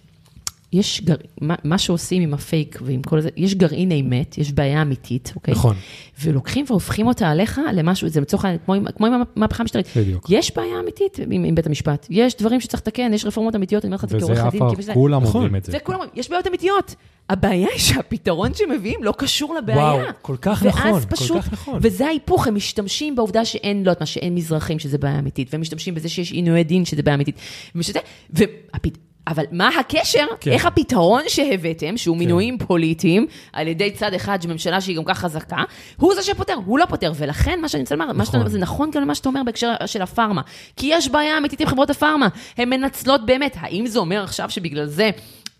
יש 0.73 1.01
גר... 1.05 1.15
מה, 1.41 1.55
מה 1.65 1.79
שעושים 1.79 2.23
עם 2.23 2.35
הפייק 2.35 2.79
ועם 2.83 3.03
כל 3.03 3.21
זה, 3.21 3.29
יש 3.37 3.55
גרעין 3.55 3.93
אמת, 3.93 4.39
יש 4.39 4.53
בעיה 4.53 4.83
אמיתית, 4.83 5.33
אוקיי? 5.37 5.55
נכון, 5.55 5.77
ולוקחים 6.23 6.65
והופכים 6.69 7.07
אותה 7.07 7.29
עליך 7.31 7.61
למשהו, 7.75 8.09
זה 8.09 8.21
לצורך 8.21 8.45
העניין, 8.45 8.61
כמו, 8.67 8.75
כמו 8.97 9.07
עם 9.07 9.13
המהפכה 9.37 9.63
המשטרית. 9.63 9.87
בדיוק. 9.97 10.27
יש 10.31 10.57
בעיה 10.57 10.81
אמיתית 10.81 11.19
עם, 11.31 11.45
עם 11.45 11.55
בית 11.55 11.67
המשפט, 11.67 12.07
יש 12.11 12.37
דברים 12.37 12.61
שצריך 12.61 12.83
לתקן, 12.83 13.15
יש 13.15 13.25
רפורמות 13.25 13.57
אמיתיות, 13.57 13.85
אני 13.85 13.89
אומרת 13.89 13.99
לך 14.01 14.05
את 14.05 14.11
זה 14.11 14.19
כעורך 14.19 14.39
וזה 14.39 14.51
דין. 14.51 14.63
אף 14.63 14.73
כמי 14.75 14.83
שזה- 14.83 14.95
כולם 14.95 15.23
נכון. 15.23 15.35
אומרים 15.35 15.57
את 15.57 15.65
זה. 15.65 15.73
זה 15.73 15.79
כולם, 15.79 15.99
אומרים, 15.99 16.11
יש 16.17 16.31
בעיות 16.31 16.47
אמיתיות. 16.47 16.95
הבעיה 17.31 17.69
היא 17.73 17.79
שהפתרון 17.79 18.55
שמביאים 18.55 19.05
לא 19.05 19.15
קשור 19.19 19.55
לבעיה. 19.55 19.79
וואו, 19.79 19.99
כל 20.23 20.37
כך 20.41 20.63
נכון, 20.63 21.01
פשוט, 21.01 21.37
כל 21.37 21.43
כך 21.43 21.53
נכון. 21.53 21.79
וזה 21.83 22.07
ההיפוך, 22.07 22.47
הם 22.47 22.55
משתמשים 22.55 23.17
בעובדה 23.17 23.45
שאין, 23.45 23.77
לא 23.77 23.91
יודעת 23.91 24.01
מה, 24.01 24.07
שאין 24.07 24.35
מזרחים, 24.35 24.79
שזה 24.79 24.99
בעיה 24.99 25.19
אמיתית, 25.19 25.49
והם 25.53 25.61
משתמשים 25.61 25.95
בזה 25.95 26.09
שיש 26.09 26.33
עינויי 26.33 26.65
דין, 26.65 26.85
שזה 26.85 27.03
בעיה 27.03 27.15
אמיתית. 27.15 27.35
ושזה, 27.75 27.99
והפת... 28.31 28.99
אבל 29.29 29.45
מה 29.53 29.71
הקשר? 29.81 30.27
כן. 30.41 30.53
איך 30.53 30.67
הפתרון 30.67 31.23
שהבאתם, 31.29 31.97
שהוא 31.97 32.17
כן. 32.17 32.19
מינויים 32.19 32.59
פוליטיים, 32.59 33.27
על 33.53 33.69
ידי 33.69 33.91
צד 33.91 34.15
אחד, 34.15 34.43
שממשלה 34.43 34.81
שהיא 34.81 34.97
גם 34.97 35.05
כך 35.05 35.19
חזקה, 35.19 35.63
הוא 35.97 36.15
זה 36.15 36.23
שפותר, 36.23 36.55
הוא 36.67 36.79
לא 36.79 36.87
פותר. 36.87 37.13
ולכן, 37.17 37.61
מה 37.61 37.69
שאני 37.69 37.83
רוצה 37.83 37.95
לומר, 37.95 38.13
מה 38.13 38.25
שאתה 38.25 38.37
אומר, 38.39 38.49
זה 38.49 38.59
נכון 38.59 38.91
גם 38.91 39.03
למה 39.03 39.15
שאתה 39.15 39.29
אומר 39.29 39.43
בהקשר 39.47 39.73
של 39.87 40.03
הפארמה. 40.03 40.43
כי 40.77 40.87
יש 40.91 41.09
בעיה 41.09 41.39
אמיתית 41.39 41.61
עם 41.61 41.67
חברות 41.67 41.91
הפארמה. 41.91 42.29
הן 42.59 42.69
מנצלות 42.69 43.27
באמת. 43.27 43.57
האם 43.61 43.87
זה 43.87 43.99
אומר 43.99 44.25
עכשיו 44.25 44.51
שבגלל 44.51 44.87
זה... 44.87 45.11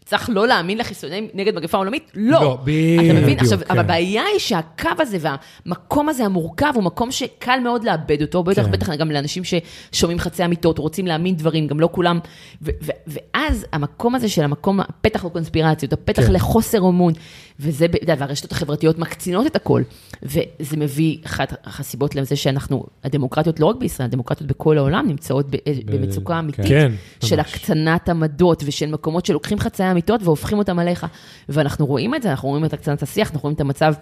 צריך 0.09 0.31
לא 0.33 0.47
להאמין 0.47 0.79
לחיסונים 0.79 1.29
נגד 1.35 1.55
מגפה 1.55 1.79
עולמית? 1.79 2.11
לא. 2.15 2.41
לא, 2.41 2.59
בדיוק, 2.65 3.05
אתה 3.05 3.21
מבין? 3.21 3.39
עכשיו, 3.39 3.59
כן. 3.59 3.65
אבל 3.71 3.79
הבעיה 3.79 4.23
היא 4.33 4.39
שהקו 4.39 4.89
הזה 4.99 5.19
והמקום 5.21 6.09
הזה 6.09 6.25
המורכב 6.25 6.73
הוא 6.75 6.85
מקום 6.85 7.13
שקל 7.13 7.61
מאוד 7.61 7.85
לאבד 7.85 8.23
אותו, 8.23 8.43
בטח, 8.43 8.65
כן. 8.65 8.71
בטח 8.71 8.91
גם 8.95 9.11
לאנשים 9.11 9.43
ששומעים 9.45 10.19
חצי 10.19 10.45
אמיתות, 10.45 10.79
רוצים 10.79 11.07
להאמין 11.07 11.37
דברים, 11.37 11.67
גם 11.67 11.81
לא 11.81 11.89
כולם. 11.93 12.19
ו- 12.63 12.71
ו- 12.83 12.91
ואז 13.07 13.67
המקום 13.73 14.15
הזה 14.15 14.29
של 14.29 14.45
המקום, 14.45 14.81
הפתח 14.81 15.25
לקונספירציות, 15.25 15.93
הפתח 15.93 16.27
כן. 16.27 16.33
לחוסר 16.33 16.79
אמון, 16.79 17.13
וזה, 17.61 17.89
ב- 17.89 17.95
אתה 17.95 18.05
יודע, 18.05 18.15
והרשתות 18.19 18.53
החברתיות 18.53 18.99
מקצינות 18.99 19.47
את 19.47 19.57
הכל. 19.57 19.83
וזה 20.23 20.77
מביא, 20.77 21.19
אחת 21.27 21.53
הסיבות 21.79 22.15
לזה 22.15 22.37
שאנחנו, 22.37 22.85
הדמוקרטיות, 23.05 23.61
לא 23.61 23.67
רק 23.67 23.77
בישראל, 23.77 24.07
הדמוקרטיות 24.09 24.49
בכל 24.51 24.79
העולם 24.79 25.07
נמצאות 25.09 25.47
ב- 25.51 25.57
במצוקה 25.87 26.39
אמיתית. 26.39 26.65
כן, 26.69 26.93
של 27.25 27.37
ממש. 27.37 27.47
הקצנת 27.55 28.09
עמדות 28.09 28.63
ושל 28.67 28.87
מקומות 28.87 29.27
שלוקחים 29.27 29.59
חצאי 29.59 29.91
אמיתות 29.91 30.21
והופכים 30.23 30.59
אותם 30.59 30.79
עליך. 30.79 31.07
ואנחנו 31.49 31.87
רואים 31.87 32.15
את 32.15 32.23
זה, 32.23 32.31
אנחנו 32.31 32.49
רואים 32.49 32.65
את 32.65 32.73
הקצנת 32.73 33.03
השיח, 33.03 33.29
אנחנו 33.31 33.41
רואים 33.43 33.55
את 33.55 33.61
המצב 33.61 33.95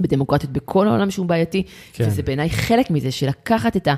בדמוקרטיות 0.00 0.52
בכל 0.52 0.88
העולם 0.88 1.10
שהוא 1.10 1.26
בעייתי, 1.26 1.62
כן. 1.62 2.04
כן. 2.04 2.10
וזה 2.10 2.22
בעיניי 2.22 2.50
חלק 2.50 2.90
מזה, 2.90 3.10
של 3.10 3.28
לקחת 3.28 3.76
את, 3.76 3.88
ה, 3.88 3.94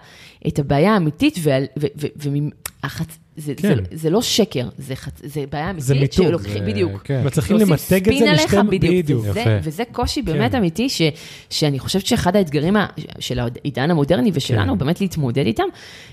את 0.49 0.59
הבעיה 0.59 0.95
האמיתית, 0.95 1.39
ועל- 1.43 1.65
ו- 1.79 1.87
ו- 2.01 2.07
ו- 2.23 2.29
והחצ... 2.83 3.19
זה, 3.37 3.55
כן. 3.57 3.68
זה, 3.74 3.82
זה 3.93 4.11
לא 4.11 4.22
שקר, 4.22 4.68
זה, 4.78 4.97
חצ... 4.97 5.12
זה 5.24 5.45
בעיה 5.53 5.70
אמיתית. 5.70 5.87
זה 5.87 5.95
מיתוג, 5.95 6.26
שלוקחים, 6.26 6.53
זה- 6.53 6.70
בדיוק. 6.70 7.01
כן. 7.05 7.22
מצליחים 7.24 7.59
שעושים 7.59 7.72
למתג 7.95 8.09
את 8.09 8.18
זה 8.18 8.32
לשתי... 8.32 8.57
בדיוק. 8.70 9.05
בדיוק. 9.05 9.24
וזה, 9.28 9.41
יפה. 9.41 9.51
וזה 9.62 9.82
קושי 9.93 10.22
באמת 10.22 10.51
כן. 10.53 10.59
אמיתי, 10.59 10.89
ש, 10.89 11.03
שאני 11.51 11.78
חושבת 11.78 12.07
שאחד 12.07 12.37
האתגרים 12.37 12.76
ה- 12.76 12.87
של 13.18 13.39
העידן 13.39 13.91
המודרני 13.91 14.30
ושלנו, 14.34 14.72
כן. 14.72 14.78
באמת 14.78 15.01
להתמודד 15.01 15.47
איתם, 15.47 15.64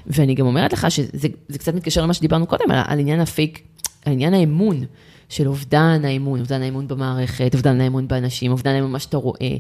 ואני 0.07 0.36
גם 0.36 0.45
אומרת 0.45 0.74
לך 0.74 0.91
שזה 0.91 1.07
זה 1.47 1.59
קצת 1.59 1.74
מתקשר 1.74 2.01
למה 2.03 2.13
שדיברנו 2.13 2.47
קודם, 2.47 2.71
על, 2.71 2.84
על 2.88 2.99
עניין 2.99 3.19
הפייק, 3.19 3.61
על 4.05 4.13
עניין 4.13 4.34
האמון. 4.34 4.84
של 5.30 5.47
אובדן 5.47 6.01
האמון, 6.03 6.39
אובדן 6.39 6.61
האמון 6.61 6.88
במערכת, 6.88 7.51
אובדן 7.53 7.82
האמון 7.82 8.07
באנשים, 8.07 8.51
אובדן 8.51 8.71
האמון 8.71 8.89
במה 8.89 8.99
שאתה 8.99 9.17
רואה, 9.17 9.55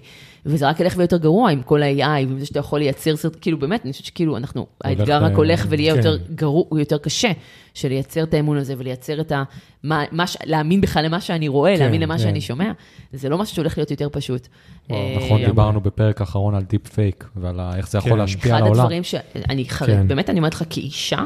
וזה 0.45 0.69
רק 0.69 0.79
ילך 0.79 0.93
ויותר 0.97 1.17
גרוע 1.17 1.51
עם 1.51 1.61
כל 1.61 1.83
ה-AI, 1.83 2.27
ועם 2.27 2.39
זה 2.39 2.45
שאתה 2.45 2.59
יכול 2.59 2.79
לייצר 2.79 3.15
סרט, 3.15 3.37
כאילו 3.41 3.59
באמת, 3.59 3.83
אני 3.83 3.91
חושבת 3.91 4.05
שכאילו 4.05 4.37
אנחנו, 4.37 4.67
האתגר 4.83 5.23
רק 5.23 5.33
הולך 5.35 5.65
ולהיה 5.69 5.93
כן. 5.93 5.97
יותר 5.97 6.17
גרוע, 6.35 6.63
הוא 6.69 6.79
יותר 6.79 6.97
קשה, 6.97 7.31
של 7.73 7.89
לייצר 7.89 8.23
את 8.23 8.33
האמון 8.33 8.57
הזה 8.57 8.73
ולייצר 8.77 9.21
את 9.21 9.31
ה... 9.31 9.43
מה, 9.83 10.03
מה, 10.11 10.23
להאמין 10.45 10.81
בכלל 10.81 11.05
למה 11.05 11.21
שאני 11.21 11.47
רואה, 11.47 11.73
כן, 11.75 11.79
להאמין 11.79 12.01
למה 12.01 12.17
כן. 12.17 12.23
שאני 12.23 12.41
שומע, 12.41 12.71
זה 13.13 13.29
לא 13.29 13.37
משהו 13.37 13.55
שהולך 13.55 13.77
להיות 13.77 13.91
יותר 13.91 14.07
פשוט. 14.11 14.47
וואו, 14.89 15.01
אה, 15.01 15.17
נכון, 15.25 15.45
דיברנו 15.45 15.81
בפרק 15.81 16.21
האחרון 16.21 16.55
על 16.55 16.63
deep 16.63 16.87
fake 16.87 17.25
ועל 17.35 17.59
איך 17.77 17.89
זה 17.89 17.97
יכול 17.97 18.11
כן. 18.11 18.17
להשפיע 18.17 18.51
אחד 18.51 18.61
על 18.61 18.63
העולם. 18.63 18.79
הדברים 18.79 19.03
שאני 19.03 19.69
חרד, 19.69 19.89
כן. 19.89 20.07
באמת 20.07 20.29
אני 20.29 20.39
אומרת 20.39 20.53
לך 20.53 20.63
כאישה, 20.69 21.23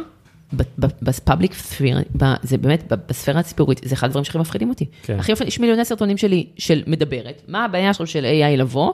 ב 1.01 1.09
public 1.09 1.53
sphere, 1.53 1.97
זה 2.43 2.57
באמת, 2.57 2.83
בספירה 3.09 3.39
הציבורית, 3.39 3.81
זה 3.85 3.95
אחד 3.95 4.07
הדברים 4.07 4.25
שהכי 4.25 4.37
מפחידים 4.37 4.69
אותי. 4.69 4.85
כן. 5.03 5.19
הכי 5.19 5.31
מפחיד, 5.31 5.47
יש 5.47 5.59
מיליוני 5.59 5.85
סרטונים 5.85 6.17
שלי 6.17 6.47
של 6.57 6.83
מדברת, 6.87 7.41
מה 7.47 7.65
הבעיה 7.65 7.93
שלו 7.93 8.07
של 8.07 8.25
AI 8.25 8.57
לבוא, 8.57 8.93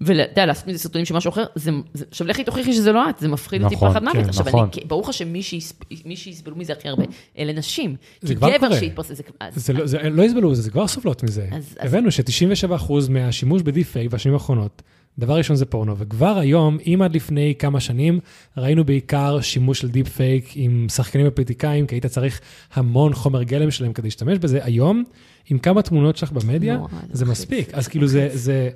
ואתה 0.00 0.22
יודע, 0.32 0.46
לעשות 0.46 0.66
מזה 0.66 0.78
סרטונים 0.78 1.04
של 1.06 1.14
משהו 1.14 1.28
אחר, 1.28 1.44
זה, 1.54 1.70
זה, 1.94 2.04
עכשיו 2.10 2.26
לכי 2.26 2.44
תוכיחי 2.44 2.72
שזה 2.72 2.92
לא 2.92 3.10
את, 3.10 3.18
זה 3.18 3.28
מפחיד 3.28 3.62
אותי 3.62 3.74
נכון, 3.74 3.90
פחד 3.90 4.02
מוות. 4.02 4.16
כן, 4.16 4.28
עכשיו, 4.28 4.44
נכון. 4.48 4.68
אני, 4.76 4.84
ברור 4.86 5.02
לך 5.08 5.12
שמי 5.12 5.42
שיסב- 5.42 5.74
מי 6.04 6.16
שיסבלו 6.16 6.56
מזה 6.56 6.72
הכי 6.72 6.88
הרבה, 6.88 7.04
אלה 7.38 7.52
נשים. 7.52 7.96
זה 8.22 8.34
כבר 8.34 8.58
קורה. 8.58 8.76
שיתפרסם, 8.78 9.14
זה- 9.14 9.22
זה 9.54 9.72
לא, 9.72 9.86
זה, 9.86 9.98
לא 10.10 10.22
יסבלו 10.22 10.50
בזה, 10.50 10.62
זה 10.62 10.70
כבר 10.70 10.86
סובלות 10.86 11.22
מזה. 11.22 11.46
אז- 11.52 11.78
הבאנו 11.80 12.10
ש-97% 12.10 12.70
מהשימוש 13.10 13.62
ב 13.62 13.67
deep 13.67 13.89
fake 13.89 14.10
בשנים 14.10 14.34
האחרונות, 14.34 14.82
דבר 15.18 15.36
ראשון 15.36 15.56
זה 15.56 15.64
פורנו, 15.66 15.94
וכבר 15.98 16.38
היום, 16.38 16.78
אם 16.86 17.00
עד 17.04 17.14
לפני 17.14 17.54
כמה 17.58 17.80
שנים, 17.80 18.20
ראינו 18.56 18.84
בעיקר 18.84 19.40
שימוש 19.40 19.80
של 19.80 19.88
deep 19.88 20.08
fake 20.08 20.50
עם 20.54 20.86
שחקנים 20.88 21.26
ופוליטיקאים, 21.28 21.86
כי 21.86 21.94
היית 21.94 22.06
צריך 22.06 22.40
המון 22.74 23.14
חומר 23.14 23.42
גלם 23.42 23.70
שלהם 23.70 23.92
כדי 23.92 24.06
להשתמש 24.06 24.38
בזה, 24.38 24.60
היום, 24.62 25.04
עם 25.50 25.58
כמה 25.58 25.82
תמונות 25.82 26.16
שלך 26.16 26.32
במדיה, 26.32 26.76
נורא, 26.76 26.88
זה 27.12 27.24
מלחיץ, 27.24 27.40
מספיק. 27.40 27.74
אז 27.74 27.88
כאילו 27.88 28.06
זה, 28.06 28.28
זה, 28.32 28.70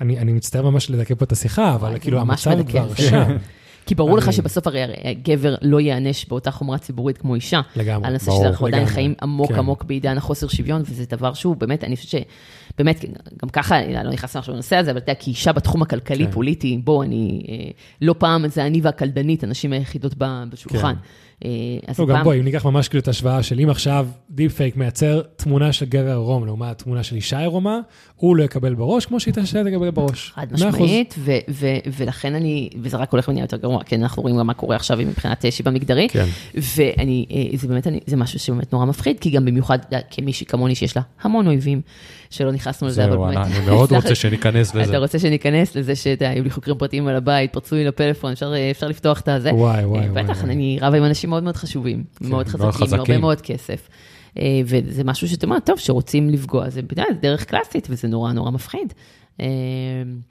אני, 0.00 0.18
אני 0.18 0.32
מצטער 0.32 0.70
ממש 0.70 0.90
לדכא 0.90 1.14
פה 1.14 1.24
את 1.24 1.32
השיחה, 1.32 1.74
אבל 1.74 1.98
כאילו 1.98 2.20
המצב 2.20 2.62
כבר 2.68 2.94
שם. 2.94 3.36
כי 3.86 3.94
ברור 3.94 4.16
לך 4.16 4.24
אני- 4.24 4.32
שבסוף 4.32 4.66
הרי 4.66 4.80
גבר 5.22 5.54
לא 5.62 5.80
ייענש 5.80 6.24
באותה 6.24 6.50
חומרה 6.50 6.78
ציבורית 6.78 7.18
כמו 7.18 7.34
אישה. 7.34 7.60
לגמרי, 7.76 8.06
על 8.06 8.12
נושא 8.12 8.26
ברור, 8.26 8.42
שאנחנו 8.44 8.66
עדיין 8.66 8.82
לגמרי, 8.82 8.94
חיים 8.94 9.14
עמוק 9.22 9.48
כן. 9.52 9.58
עמוק 9.58 9.84
בעידן 9.84 10.16
החוסר 10.16 10.48
שוויון, 10.48 10.82
וזה 10.84 11.04
דבר 11.10 11.34
שהוא 11.34 11.56
באמת, 11.56 11.84
אני 11.84 11.96
חושבת 11.96 12.22
שבאמת, 12.76 13.04
גם 13.42 13.48
ככה, 13.48 13.78
אני 13.78 13.94
לא 13.94 14.10
נכנסנו 14.10 14.38
עכשיו 14.38 14.54
לנושא 14.54 14.76
הזה, 14.76 14.90
אבל 14.90 14.98
אתה 14.98 15.10
יודע, 15.12 15.20
כאישה 15.22 15.52
בתחום 15.52 15.84
כן. 15.84 15.96
הכלכלי-פוליטי, 15.96 16.80
בוא, 16.84 17.04
אני, 17.04 17.42
אה, 17.48 17.70
לא 18.02 18.14
פעם 18.18 18.48
זה 18.48 18.66
אני 18.66 18.80
והקלדנית, 18.82 19.44
הנשים 19.44 19.72
היחידות 19.72 20.14
בשולחן. 20.50 20.94
אה, 21.44 21.50
אז 21.86 21.98
לא, 21.98 22.06
גם 22.06 22.14
פעם- 22.14 22.24
בואי, 22.24 22.38
אם 22.40 22.44
ניקח 22.44 22.64
ממש 22.66 22.88
כאילו 22.88 23.00
את 23.02 23.08
ההשוואה 23.08 23.42
של 23.42 23.60
אם 23.60 23.70
עכשיו 23.70 24.06
deep 24.30 24.52
fake 24.56 24.76
מייצר 24.76 25.22
תמונה 25.36 25.72
של 25.72 25.86
גבר 25.86 26.08
עירום 26.08 26.46
לעומת 26.46 26.78
תמונה 26.82 27.02
של 27.02 27.16
אישה 27.16 27.38
עירומה, 27.38 27.80
הוא 28.16 28.36
לא 28.36 28.42
יקבל 28.42 28.74
בראש 28.74 29.06
כמו 29.06 29.20
שהיא 29.20 29.34
תשאיר 29.34 29.70
תקבל 29.70 29.90
בראש. 29.90 30.32
חד. 30.34 30.46
משמעית, 30.52 31.14
ו- 31.18 31.32
ו- 31.50 31.78
ולכן 31.96 32.34
אני, 32.34 32.70
וזה 32.82 32.96
רק 32.96 33.12
הולך 33.12 33.28
ונהיה 33.28 33.44
יותר 33.44 33.56
גרוע, 33.56 33.82
כן, 33.84 34.02
אנחנו 34.02 34.22
רואים 34.22 34.38
גם 34.38 34.46
מה 34.46 34.54
קורה 34.54 34.76
עכשיו 34.76 34.98
מבחינת 34.98 35.44
אה, 35.44 35.50
שוויון 35.50 35.74
מגדרי, 35.74 36.08
כן. 36.08 36.26
ואני, 36.54 37.26
אה, 37.30 37.58
זה 37.58 37.68
באמת, 37.68 37.86
אני, 37.86 38.00
זה 38.06 38.16
משהו 38.16 38.38
שבאמת 38.38 38.72
נורא 38.72 38.84
מפחיד, 38.84 39.20
כי 39.20 39.30
גם 39.30 39.44
במיוחד 39.44 39.78
אה, 39.92 39.98
כמישהי 40.10 40.46
כמוני 40.46 40.74
שיש 40.74 40.96
לה 40.96 41.02
המון 41.22 41.46
אויבים, 41.46 41.80
שלא 42.30 42.52
נכנסנו 42.52 42.88
לזה, 42.88 43.04
אבל 43.04 43.16
באמת. 43.16 43.46
אני 43.46 43.66
מאוד 43.66 43.92
רוצה 43.96 44.14
שניכנס 44.14 44.74
לזה. 44.74 44.90
אתה 44.90 44.98
רוצה 44.98 45.18
שניכנס 45.18 45.76
לזה 45.76 45.96
שאתה 45.96 46.28
היו 46.28 46.44
לי 46.44 46.50
חוקרים 46.50 46.78
פרטיים 46.78 47.08
על 47.08 47.16
הבית, 47.16 47.52
פרצו 47.52 47.76
לי 47.76 47.84
לפלאפון, 47.84 48.32
אפשר, 48.32 48.52
אפשר 48.70 48.88
לפתוח 48.88 49.20
את 49.20 49.28
הזה. 49.28 49.54
וואי, 49.54 49.84
וואי, 49.84 50.08
וואי, 50.08 50.24
בטח. 50.24 50.44
אני 50.44 50.78
רבה 50.80 50.96
עם 50.96 51.04
אנשים 51.04 51.30
מאוד 51.30 51.42
מאוד 51.42 51.56
חשובים, 51.56 52.04
מאוד 52.20 52.46
מאוד 52.58 52.74
חזקים, 52.74 52.98
הרבה. 52.98 53.18
מאוד 53.18 53.40
כסף. 53.40 53.88
אה, 54.38 54.60
וזה 54.64 55.04
משהו 55.04 55.28
שאתה 55.28 55.46
אומר, 55.46 55.58
טוב, 55.60 55.78
שרוצים 55.78 56.30
לפגוע, 56.30 56.70
זה 56.70 56.80
דרך 57.20 57.44
קלאסית, 57.44 57.86
וזה 57.90 58.08
נורא 58.08 58.32
נורא 58.32 58.50
מפחיד. 58.50 58.94
אה, 59.40 59.46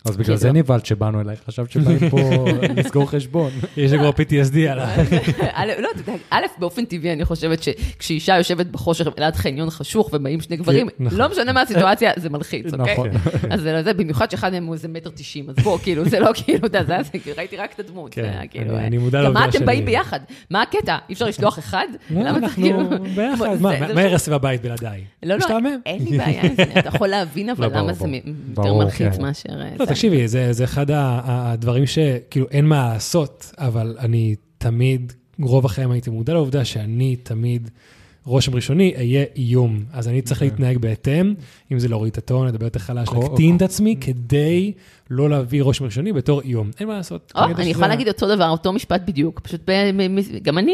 אז 0.06 0.18
בגלל 0.18 0.36
זה 0.36 0.52
נבהלת 0.52 0.86
שבאנו 0.86 1.22
אלייך, 1.22 1.40
חשבת 1.48 1.72
שבאים 1.72 2.10
פה 2.10 2.20
לסגור 2.78 3.10
חשבון. 3.12 3.52
יש 3.78 3.92
לי 3.92 3.98
כבר 3.98 4.10
PTSD 4.10 4.58
על 4.70 4.80
ה... 4.80 4.96
א', 5.54 5.66
לא, 5.80 5.90
אתה 5.96 6.12
יודע, 6.12 6.14
א', 6.30 6.42
באופן 6.60 6.86
טבעי, 6.86 7.14
אני 7.14 7.26
חושבת 7.26 7.64
שכשאישה 7.64 8.38
יושבת 8.38 8.66
בחושך 8.66 9.08
ליד 9.18 9.36
חניון 9.36 9.70
חשוך 9.70 10.10
ובאים 10.14 10.42
שני 10.42 10.58
גברים, 10.58 10.88
נכון. 11.00 11.18
לא 11.20 11.30
משנה 11.32 11.54
מה 11.54 11.62
הסיטואציה, 11.62 12.12
זה 12.16 12.30
מלחיץ, 12.30 12.74
אוקיי? 12.74 12.94
נכון. 12.94 13.10
אז 13.50 13.62
זה 13.62 13.74
לא 13.74 13.82
זה, 13.82 13.94
במיוחד 13.94 14.32
שאחד 14.32 14.52
מהם 14.52 14.66
הוא 14.66 14.74
איזה 14.74 14.88
מטר 14.88 15.10
תשעים, 15.16 15.50
אז 15.50 15.56
בוא, 15.64 15.78
כאילו, 15.80 16.06
זה 16.06 16.20
לא 16.20 16.32
כאילו, 16.34 16.58
אתה 16.68 16.78
יודע, 16.78 16.84
זה, 17.04 17.20
זה, 17.26 17.32
ראיתי 17.38 17.58
רק 17.58 17.74
את 17.74 17.80
הדמות. 17.80 18.14
כן, 18.14 18.40
כאילו, 18.50 18.72
אני- 18.72 18.80
אה, 18.82 18.88
אני 18.88 18.98
מודע 18.98 19.24
גם 19.24 19.34
מה 19.34 19.40
לעובדה 19.40 19.58
אתם 19.58 19.66
באים 19.66 19.86
ביחד? 19.86 20.20
מה 20.50 20.62
הקטע? 20.62 20.98
אי 21.10 21.14
אפשר 21.14 21.26
לשלוח 21.26 21.60
אחד? 21.60 21.86
לא, 22.10 22.22
למה 22.22 22.32
צריך 22.32 22.44
אנחנו 22.44 22.64
כאילו... 22.64 22.90
ביחד. 23.16 23.62
מה, 23.62 23.78
זה- 23.88 23.94
מה 23.94 24.02
ירס 24.02 24.30
בבית 24.30 24.62
בלעדיי? 24.62 25.02
לא, 25.24 25.36
לא. 25.36 25.46
אין 25.86 26.06
לי 26.10 26.18
בעיה 26.18 26.42
אתה 26.80 26.90
יכול 26.90 27.08
להבין, 27.08 27.50
אבל 27.50 27.68
לא, 27.68 27.72
למה 27.78 27.94
זה 27.94 28.06
יותר 28.50 28.74
מלחיץ 29.02 29.18
כן. 29.18 29.22
מאשר... 29.26 29.50
אה, 29.62 29.70
לא, 29.80 29.86
זה. 29.86 29.92
תקשיבי, 29.92 30.28
זה, 30.28 30.54
זה 30.54 30.64
אחד 30.64 30.86
הדברים 30.92 31.86
שכאילו 31.86 32.46
אין 32.52 32.66
מה 32.66 32.90
לעשות, 32.94 33.52
אבל 33.58 33.96
אני 34.00 34.36
תמיד, 34.58 35.14
רוב 35.42 35.66
החיים 35.66 35.92
הייתי 35.92 36.10
מודע 36.10 36.34
לעובדה 36.34 36.66
שאני 36.66 37.16
תמיד 37.16 37.70
רושם 38.26 38.56
ראשוני, 38.56 38.94
אהיה 38.96 39.24
איום. 39.36 39.84
אז 39.94 40.08
אני 40.08 40.22
צריך 40.22 40.42
אוקיי. 40.42 40.50
להתנהג 40.50 40.78
בהתאם, 40.78 41.34
אם 41.72 41.80
זה 41.80 41.88
להוריד 41.88 42.12
את 42.12 42.18
הטון, 42.18 42.48
לדבר 42.48 42.66
יותר 42.66 42.80
חלש, 42.80 43.10
להקטין 43.14 43.58
את 43.58 43.62
עצמי, 43.62 43.96
כדי 44.02 44.72
לא 45.10 45.30
להביא 45.30 45.64
רושם 45.64 45.86
ראשוני 45.86 46.14
בתור 46.14 46.42
איום. 46.42 46.72
אין 46.80 46.88
מה 46.88 46.94
לעשות. 46.98 47.32
כנראה 47.36 47.48
אני 47.52 47.62
שזה- 47.62 47.70
יכולה 47.70 47.88
להגיד 47.88 48.08
אותו 48.08 48.36
דבר, 48.36 48.50
אותו 48.50 48.74
משפט 48.74 49.02
בדיוק, 49.08 49.40
פשוט 49.40 49.62
ב- 49.70 49.92
גם 50.42 50.58
אני, 50.58 50.74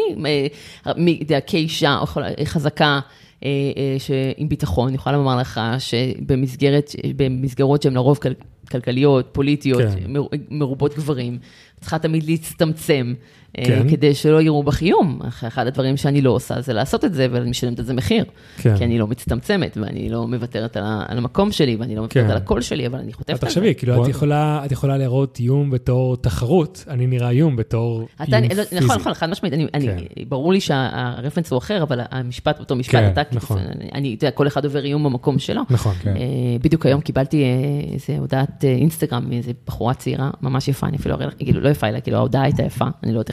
כאישה 1.47 1.99
חזקה, 2.45 2.99
אה, 3.43 3.49
אה, 3.77 3.95
ש- 3.99 4.11
עם 4.37 4.49
ביטחון, 4.49 4.87
אני 4.87 4.95
יכולה 4.95 5.17
לומר 5.17 5.37
לך 5.37 5.61
שבמסגרת, 5.79 6.91
במסגרות 7.15 7.81
שהן 7.81 7.93
לרוב 7.93 8.17
כל- 8.17 8.29
כלכליות, 8.71 9.29
פוליטיות, 9.31 9.81
כן. 9.81 10.11
מר- 10.13 10.27
מרובות 10.49 10.95
גברים, 10.95 11.37
צריכה 11.79 11.99
תמיד 11.99 12.23
להצטמצם, 12.23 13.13
כן. 13.53 13.89
כדי 13.89 14.15
שלא 14.15 14.41
יראו 14.41 14.63
בך 14.63 14.81
איום. 14.81 15.19
אחד 15.47 15.67
הדברים 15.67 15.97
שאני 15.97 16.21
לא 16.21 16.31
עושה 16.31 16.61
זה 16.61 16.73
לעשות 16.73 17.05
את 17.05 17.13
זה, 17.13 17.27
ואני 17.31 17.49
משלמת 17.49 17.79
על 17.79 17.85
זה 17.85 17.93
מחיר. 17.93 18.25
כן. 18.57 18.77
כי 18.77 18.85
אני 18.85 18.99
לא 18.99 19.07
מצטמצמת, 19.07 19.77
ואני 19.81 20.09
לא 20.09 20.27
מוותרת 20.27 20.77
על 20.77 21.17
המקום 21.17 21.51
שלי, 21.51 21.75
ואני 21.75 21.95
לא 21.95 22.01
מוותרת 22.01 22.25
כן. 22.25 22.31
על 22.31 22.37
הקול 22.37 22.61
שלי, 22.61 22.87
אבל 22.87 22.99
אני 22.99 23.13
חוטפת 23.13 23.29
על 23.29 23.35
זה. 23.35 23.45
תחשבי, 23.45 23.75
כאילו, 23.75 24.03
את. 24.03 24.09
יכולה, 24.09 24.61
את 24.65 24.71
יכולה 24.71 24.97
להראות 24.97 25.37
איום 25.39 25.71
בתור 25.71 26.17
תחרות, 26.17 26.85
אני 26.87 27.07
נראה 27.07 27.29
איום 27.29 27.55
בתור 27.55 28.07
אתה, 28.23 28.37
איום 28.37 28.49
לא, 28.57 28.63
פיזי. 28.63 28.85
נכון, 28.85 28.95
נכון, 28.95 29.13
חד 29.13 29.29
משמעית, 29.29 29.53
אני, 29.53 29.67
אני, 29.73 29.87
כן. 29.87 30.23
ברור 30.29 30.53
לי 30.53 30.61
שהרפרנס 30.61 31.51
הוא 31.51 31.57
אחר, 31.57 31.83
אבל 31.83 32.01
המשפט 32.11 32.59
אותו 32.59 32.75
משפט, 32.75 32.93
כן, 32.93 33.11
אתה, 33.13 33.21
נכון. 33.31 33.57
אני, 33.57 33.89
אני, 33.93 34.15
אתה 34.15 34.25
יודע, 34.25 34.35
כל 34.35 34.47
אחד 34.47 34.65
עובר 34.65 34.85
איום 34.85 35.03
במקום 35.03 35.39
שלו. 35.39 35.61
נכון. 35.69 35.93
כן. 35.93 36.15
אה, 36.15 36.21
בדיוק 36.61 36.85
היום 36.85 37.01
קיבלתי 37.01 37.43
אה, 37.43 37.93
איזה 37.93 38.17
הודעת 38.19 38.65
אה, 38.65 38.69
אינסטגרם 38.69 39.29
מאיזה 39.29 39.51
בחורה 39.67 39.93
צעירה, 39.93 40.29
ממש 40.41 40.67
יפה, 40.67 40.87
אני 40.87 40.97
אפילו 40.97 41.15
אראה 41.15 41.25
לך, 41.25 41.33
כאילו, 41.37 41.61
לא 41.61 41.69
יפה, 41.69 41.87
אלא 41.87 41.99
כאילו 41.99 42.17
ההודעה 42.17 42.43
הייתה 42.43 42.63
יפה, 42.63 42.85
אני 43.03 43.13
לא 43.13 43.19
יודעת 43.19 43.29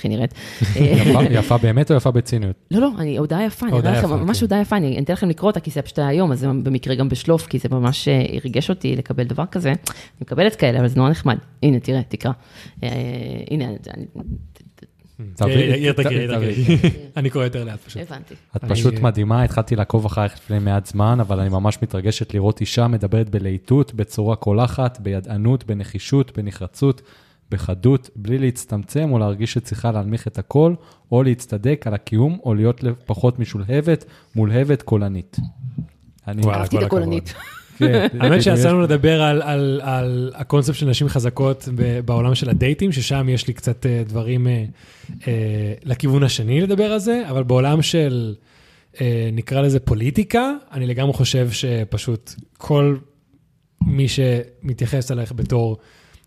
איך 0.61 1.07
היא 1.07 1.15
נראית. 1.15 1.31
יפה- 1.31 1.59
באמת 1.59 1.91
או 1.91 1.97
יפה 1.97 2.11
בציניות? 2.11 2.57
לא, 2.71 2.81
לא, 2.81 2.91
אני, 2.99 3.19
הודעה 3.19 3.45
יפה, 3.45 3.67
אני 3.67 3.79
אראה 3.79 3.93
לכם, 3.93 4.07
יפה, 4.07 4.17
ממש 4.17 4.39
כן. 4.39 4.45
הודעה 4.45 4.61
יפה, 4.61 4.77
אני 4.77 4.99
אתן 5.01 5.13
לכם 5.13 5.29
לקרוא 5.29 5.51
אותה, 5.51 5.61
כי 5.61 5.71
זה 5.71 5.83
פשוט 5.83 5.99
היום, 5.99 6.33
אז 6.33 6.39
זה 6.41 6.49
במקרה 6.49 6.95
גם 6.95 7.09
בשלוף, 7.09 7.47
כי 7.47 7.59
זה 7.59 7.69
ממש 7.71 8.09
אה, 8.09 8.25
ריגש 8.45 8.71
אותי 8.71 8.97
לקבל 8.97 9.25
דבר 9.25 9.45
כזה. 9.47 9.69
אני 9.69 9.77
מקבלת 10.21 10.57
כאלה, 10.57 10.79
אבל 10.79 10.89
זה 10.89 10.97
נורא 10.97 11.11
נחמד. 11.11 11.37
הנה, 11.63 11.81
תראה, 11.81 12.03
תקרא. 12.09 12.33
אה, 12.83 12.89
הנה, 13.51 13.65
אני-. 13.95 14.07
תקריא. 15.35 16.27
אני 17.17 17.31
קורא 17.31 17.45
יותר 17.45 17.65
לאט 17.65 17.81
פשוט. 17.81 18.03
הבנתי. 18.03 18.35
את 18.57 18.65
פשוט 18.69 18.95
מדהימה, 18.95 19.43
התחלתי 19.43 19.77
לעקוב 19.77 20.07
אחרייך 20.07 20.35
לפני 20.35 20.59
מעט 20.59 20.87
זמן, 20.87 21.21
אבל 21.21 21.41
אני 21.41 21.49
ממש 21.49 21.79
מתרגשת 21.83 22.35
לראות 22.35 22.61
אישה 22.61 22.87
מדברת 22.87 23.29
בלהיטות, 23.29 23.95
בצורה 23.95 24.37
קולחת, 24.37 25.01
בידענות, 25.01 25.65
בנחישות, 25.67 26.39
בנחרצות, 26.39 27.03
בחדות, 27.51 28.11
בלי 28.17 28.39
להצטמצם 28.39 29.13
או 29.13 29.19
להרגיש 29.19 29.53
שצריכה 29.53 29.93
להנמיך 29.93 30.27
את 30.27 30.39
הכל, 30.39 30.75
או 31.13 31.23
להצטדק 31.23 31.87
על 31.87 31.95
הקיום, 31.95 32.39
או 32.45 32.55
להיות 32.55 32.85
פחות 33.07 33.39
משולהבת, 33.39 34.05
מולהבת, 34.35 34.83
קולנית. 34.83 35.37
אני... 36.29 36.43
אהבתי 36.51 36.79
את 36.79 36.83
הקולנית. 36.83 37.35
כן, 37.79 38.07
האמת 38.21 38.43
שיצא 38.43 38.69
לנו 38.69 38.81
לדבר 38.81 39.23
על, 39.23 40.31
הקונספט 40.35 40.75
של 40.75 40.87
נשים 40.87 41.09
חזקות 41.09 41.69
בעולם 42.05 42.35
של 42.35 42.51
הדייטים, 42.51 42.93
ששם 42.93 43.29
יש 43.29 43.47
לי 43.47 43.55
קצת 43.55 43.87
אה, 43.87 44.03
דברים 44.07 44.47
אה, 44.47 44.65
אה, 45.27 45.75
לכיוון 45.85 46.23
השני 46.23 46.61
לדבר 46.61 46.93
על 46.93 46.99
זה, 46.99 47.23
אבל 47.29 47.43
בעולם 47.43 47.83
של, 47.83 48.35
נקרא 49.33 49.61
לזה 49.61 49.81
פוליטיקה, 49.81 50.53
אני 50.73 50.87
לגמרי 50.87 51.13
חושב 51.13 51.51
שפשוט 51.51 52.35
כל 52.57 52.97
מי 53.83 54.07
שמתייחס 54.09 55.11
אלייך 55.11 55.33
בתור 55.33 55.77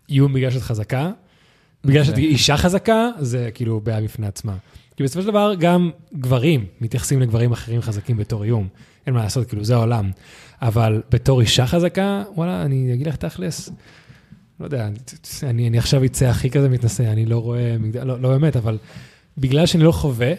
איום 0.08 0.32
בגלל 0.32 0.50
שאת 0.50 0.62
חזקה, 0.62 1.10
בגלל 1.84 2.04
שאת 2.04 2.12
אוקיי. 2.12 2.24
אישה 2.24 2.56
חזקה, 2.56 3.08
זה 3.20 3.50
כאילו 3.54 3.80
בעיה 3.80 4.00
בפני 4.00 4.26
עצמה. 4.26 4.56
כי 4.96 5.02
בסופו 5.02 5.22
של 5.22 5.28
דבר, 5.28 5.54
גם 5.58 5.90
גברים 6.14 6.66
מתייחסים 6.80 7.20
לגברים 7.20 7.52
אחרים 7.52 7.82
חזקים 7.82 8.16
בתור 8.16 8.44
איום. 8.44 8.68
אין 9.06 9.14
מה 9.14 9.22
לעשות, 9.22 9.48
כאילו, 9.48 9.64
זה 9.64 9.74
העולם. 9.74 10.10
אבל 10.62 11.02
בתור 11.10 11.40
אישה 11.40 11.66
חזקה, 11.66 12.22
וואלה, 12.34 12.62
אני 12.62 12.94
אגיד 12.94 13.06
לך 13.06 13.16
תכלס, 13.16 13.70
לא 14.60 14.64
יודע, 14.64 14.88
אני, 15.42 15.68
אני 15.68 15.78
עכשיו 15.78 16.04
אצא 16.04 16.26
הכי 16.26 16.50
כזה 16.50 16.68
מתנשא, 16.68 17.12
אני 17.12 17.26
לא 17.26 17.38
רואה, 17.38 17.76
לא, 18.04 18.20
לא 18.20 18.28
באמת, 18.28 18.56
אבל 18.56 18.78
בגלל 19.38 19.66
שאני 19.66 19.84
לא 19.84 19.92
חווה 19.92 20.32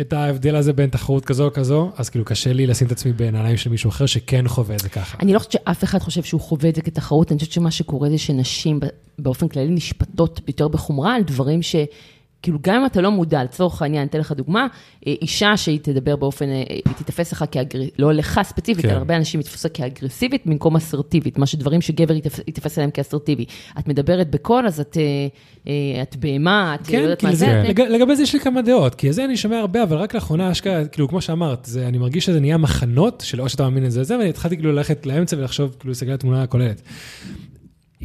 את 0.00 0.12
ההבדל 0.12 0.56
הזה 0.56 0.72
בין 0.72 0.90
תחרות 0.90 1.24
כזו 1.24 1.44
או 1.44 1.52
כזו, 1.52 1.90
אז 1.96 2.10
כאילו 2.10 2.24
קשה 2.24 2.52
לי 2.52 2.66
לשים 2.66 2.86
את 2.86 2.92
עצמי 2.92 3.12
בנעליים 3.12 3.56
של 3.56 3.70
מישהו 3.70 3.88
אחר 3.88 4.06
שכן 4.06 4.48
חווה 4.48 4.74
את 4.74 4.80
זה 4.80 4.88
ככה. 4.88 5.18
אני 5.20 5.32
לא 5.32 5.38
חושבת 5.38 5.52
שאף 5.52 5.84
אחד 5.84 5.98
חושב 5.98 6.22
שהוא 6.22 6.40
חווה 6.40 6.68
את 6.68 6.74
זה 6.74 6.82
כתחרות, 6.82 7.32
אני 7.32 7.38
חושבת 7.38 7.52
שמה 7.52 7.70
שקורה 7.70 8.10
זה 8.10 8.18
שנשים 8.18 8.80
באופן 9.18 9.48
כללי 9.48 9.70
נשפטות 9.70 10.40
יותר 10.48 10.68
בחומרה 10.68 11.14
על 11.14 11.22
דברים 11.22 11.62
ש... 11.62 11.76
כאילו, 12.42 12.58
גם 12.62 12.80
אם 12.80 12.86
אתה 12.86 13.00
לא 13.00 13.10
מודע, 13.10 13.44
לצורך 13.44 13.82
העניין, 13.82 14.00
אני 14.00 14.08
אתן 14.08 14.18
לך 14.18 14.32
דוגמה, 14.32 14.66
אה, 15.06 15.14
אישה 15.22 15.56
שהיא 15.56 15.78
תדבר 15.82 16.16
באופן, 16.16 16.48
אה, 16.48 16.62
היא 16.68 16.94
תתפס 16.96 17.32
לך 17.32 17.44
כאגרסיבית, 17.50 17.98
לא 17.98 18.12
לך 18.12 18.40
ספציפית, 18.42 18.84
כן. 18.84 18.90
אלא 18.90 18.98
הרבה 18.98 19.16
אנשים 19.16 19.40
יתפסו 19.40 19.68
כאגרסיבית 19.74 20.46
במקום 20.46 20.76
אסרטיבית, 20.76 21.38
מה 21.38 21.46
שדברים 21.46 21.80
שגבר 21.80 22.14
יתפס, 22.46 22.78
עליהם 22.78 22.90
כאסרטיבי. 22.90 23.44
את 23.78 23.88
מדברת 23.88 24.30
בקול, 24.30 24.66
אז 24.66 24.80
את, 24.80 24.96
אה, 25.66 26.02
את 26.02 26.16
בהמה, 26.16 26.74
את 26.74 26.80
לא 26.80 26.86
כן, 26.86 27.02
יודעת 27.02 27.20
כי 27.20 27.26
מה 27.26 27.34
זה. 27.34 27.62
לג, 27.68 27.80
לגבי 27.80 28.16
זה 28.16 28.22
יש 28.22 28.32
לי 28.32 28.40
כמה 28.40 28.62
דעות, 28.62 28.94
כי 28.94 29.12
זה 29.12 29.24
אני 29.24 29.36
שומע 29.36 29.58
הרבה, 29.58 29.82
אבל 29.82 29.96
רק 29.96 30.14
לאחרונה 30.14 30.52
אשכרה, 30.52 30.84
כאילו, 30.84 31.08
כמו 31.08 31.20
שאמרת, 31.20 31.64
זה, 31.64 31.88
אני 31.88 31.98
מרגיש 31.98 32.26
שזה 32.26 32.40
נהיה 32.40 32.56
מחנות, 32.56 33.22
של 33.26 33.40
או 33.40 33.48
שאתה 33.48 33.62
מאמין 33.62 33.84
לזה, 33.84 34.04
זה, 34.04 34.18
ואני 34.18 34.28
התחלתי 34.28 34.56
כאילו 34.56 34.72
ללכת 34.72 35.06
לאמצע 35.06 35.36
ולחשוב, 35.36 35.76
כאילו, 35.78 35.90
להסתכל 35.90 36.10
על 36.10 36.14
התמונה 36.14 36.42
הכוללת. 36.42 36.82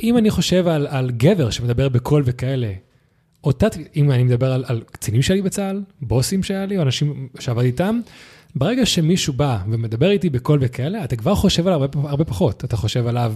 אם 0.03 0.17
אני 0.17 0.29
חושב 0.29 0.67
על, 0.67 0.87
על 0.89 1.11
גבר 1.11 1.49
שמדבר 1.49 1.89
בקול 1.89 2.23
וכאלה, 2.25 2.71
אותה, 3.47 3.67
אם 3.95 4.11
אני 4.11 4.23
מדבר 4.23 4.51
על, 4.51 4.63
על 4.67 4.81
קצינים 4.91 5.21
שלי 5.21 5.41
בצה"ל, 5.41 5.81
בוסים 6.01 6.43
שהיה 6.43 6.65
לי, 6.65 6.77
או 6.77 6.81
אנשים 6.81 7.27
שעבדתי 7.39 7.67
איתם, 7.67 7.99
ברגע 8.55 8.85
שמישהו 8.85 9.33
בא 9.33 9.57
ומדבר 9.69 10.09
איתי 10.09 10.29
בקול 10.29 10.59
וכאלה, 10.61 11.03
אתה 11.03 11.15
כבר 11.15 11.35
חושב 11.35 11.67
עליו 11.67 11.81
הרבה, 11.81 12.09
הרבה 12.09 12.25
פחות. 12.25 12.63
אתה 12.65 12.77
חושב 12.77 13.07
עליו 13.07 13.33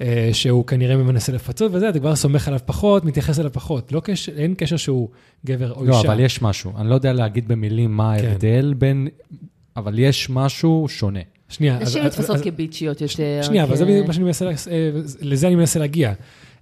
אה, 0.00 0.30
שהוא 0.32 0.66
כנראה 0.66 0.96
מנסה 0.96 1.32
לפצות 1.32 1.74
וזה, 1.74 1.88
אתה 1.88 1.98
כבר 1.98 2.16
סומך 2.16 2.48
עליו 2.48 2.60
פחות, 2.66 3.04
מתייחס 3.04 3.38
אליו 3.38 3.52
פחות. 3.52 3.92
לא 3.92 4.00
קשר, 4.00 4.32
אין 4.36 4.54
קשר 4.58 4.76
שהוא 4.76 5.08
גבר 5.46 5.72
או 5.72 5.84
לא, 5.84 5.96
אישה. 5.96 6.08
אבל 6.08 6.20
יש 6.20 6.42
משהו. 6.42 6.72
אני 6.76 6.90
לא 6.90 6.94
יודע 6.94 7.12
להגיד 7.12 7.48
במילים 7.48 7.96
מה 7.96 8.14
כן. 8.18 8.26
ההבדל 8.26 8.74
בין... 8.78 9.08
אבל 9.76 9.98
יש 9.98 10.30
משהו 10.30 10.86
שונה. 10.88 11.20
שנייה, 11.48 11.78
נשים 11.78 12.02
נתפסות 12.04 12.36
אז- 12.36 12.42
כביצ'יות 12.42 13.00
יותר. 13.00 13.42
שנייה, 13.42 13.64
אבל 13.64 13.76
זה 13.76 14.02
מה 14.06 14.12
שאני 14.12 14.24
מנסה, 14.24 14.46
אה, 14.46 14.52
לזה 15.20 15.46
אני 15.46 15.54
מנסה 15.56 15.78
להגיע. 15.78 16.12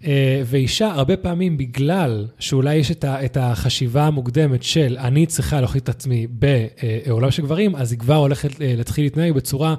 אה, 0.04 0.42
ואישה, 0.46 0.92
הרבה 0.92 1.16
פעמים, 1.16 1.56
בגלל 1.56 2.26
שאולי 2.38 2.74
יש 2.74 2.90
את 2.90 3.04
ה- 3.04 3.24
את 3.24 3.36
החשיבה 3.40 4.06
המוקדמת 4.06 4.62
של 4.62 4.96
אני 5.00 5.26
צריכה 5.26 5.60
להוכיח 5.60 5.82
את 5.82 5.88
עצמי 5.88 6.26
בעולם 7.06 7.30
של 7.30 7.42
גברים, 7.42 7.76
אז 7.76 7.92
היא 7.92 7.98
כבר 8.00 8.14
הולכת 8.16 8.62
אה, 8.62 8.74
להתחיל 8.76 9.04
להתנהג 9.04 9.32
בצורה 9.32 9.74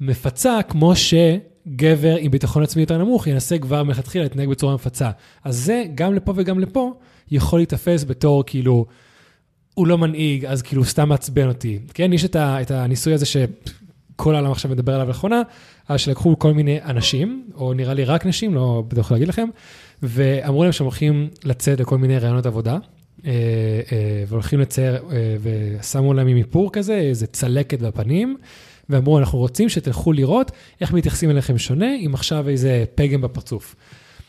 מפצה, 0.00 0.58
כמו 0.68 0.92
שגבר 0.96 2.16
עם 2.16 2.30
ביטחון 2.30 2.62
עצמי 2.62 2.82
יותר 2.82 2.98
נמוך 2.98 3.26
ינסה 3.26 3.58
כבר 3.58 3.82
מלכתחילה 3.82 4.24
להתנהג 4.24 4.48
בצורה 4.48 4.74
מפצה. 4.74 5.10
אז 5.44 5.56
זה, 5.56 5.84
גם 5.94 6.14
לפה 6.14 6.32
וגם 6.36 6.60
לפה, 6.60 6.92
יכול 7.30 7.58
להיתפס 7.58 8.04
בתור 8.04 8.44
כאילו, 8.46 8.86
הוא 9.74 9.86
לא 9.86 9.98
מנהיג, 9.98 10.44
אז 10.44 10.62
כאילו 10.62 10.84
סתם 10.84 11.08
מעצבן 11.08 11.48
אותי. 11.48 11.78
כן, 11.94 12.12
יש 12.12 12.24
את, 12.24 12.36
ה, 12.36 12.62
את 12.62 12.70
הניסוי 12.70 13.14
הזה 13.14 13.26
שכל 14.20 14.34
העולם 14.34 14.52
עכשיו 14.52 14.70
מדבר 14.70 14.94
עליו 14.94 15.08
לאחרונה, 15.08 15.42
אז 15.88 16.00
שלקחו 16.00 16.38
כל 16.38 16.54
מיני 16.54 16.82
אנשים, 16.84 17.44
או 17.54 17.74
נראה 17.74 17.94
לי 17.94 18.04
רק 18.04 18.26
נשים, 18.26 18.54
לא 18.54 18.84
בטוח 18.88 19.12
להגיד 19.12 19.28
לכם, 19.28 19.48
ואמרו 20.02 20.62
להם 20.62 20.72
שהם 20.72 20.84
הולכים 20.84 21.28
לצאת 21.44 21.80
לכל 21.80 21.98
מיני 21.98 22.18
רעיונות 22.18 22.46
עבודה, 22.46 22.78
אה, 23.26 23.30
אה, 23.92 24.24
והולכים 24.28 24.60
לצייר, 24.60 24.94
אה, 24.94 25.36
ושמו 25.42 26.14
להם 26.14 26.26
עם 26.26 26.36
איפור 26.36 26.72
כזה, 26.72 26.94
איזה 26.94 27.26
צלקת 27.26 27.78
בפנים, 27.78 28.36
ואמרו, 28.90 29.18
אנחנו 29.18 29.38
רוצים 29.38 29.68
שתלכו 29.68 30.12
לראות 30.12 30.52
איך 30.80 30.92
מתייחסים 30.92 31.30
אליכם 31.30 31.58
שונה, 31.58 31.90
עם 31.98 32.14
עכשיו 32.14 32.48
איזה 32.48 32.84
פגם 32.94 33.20
בפרצוף. 33.20 33.76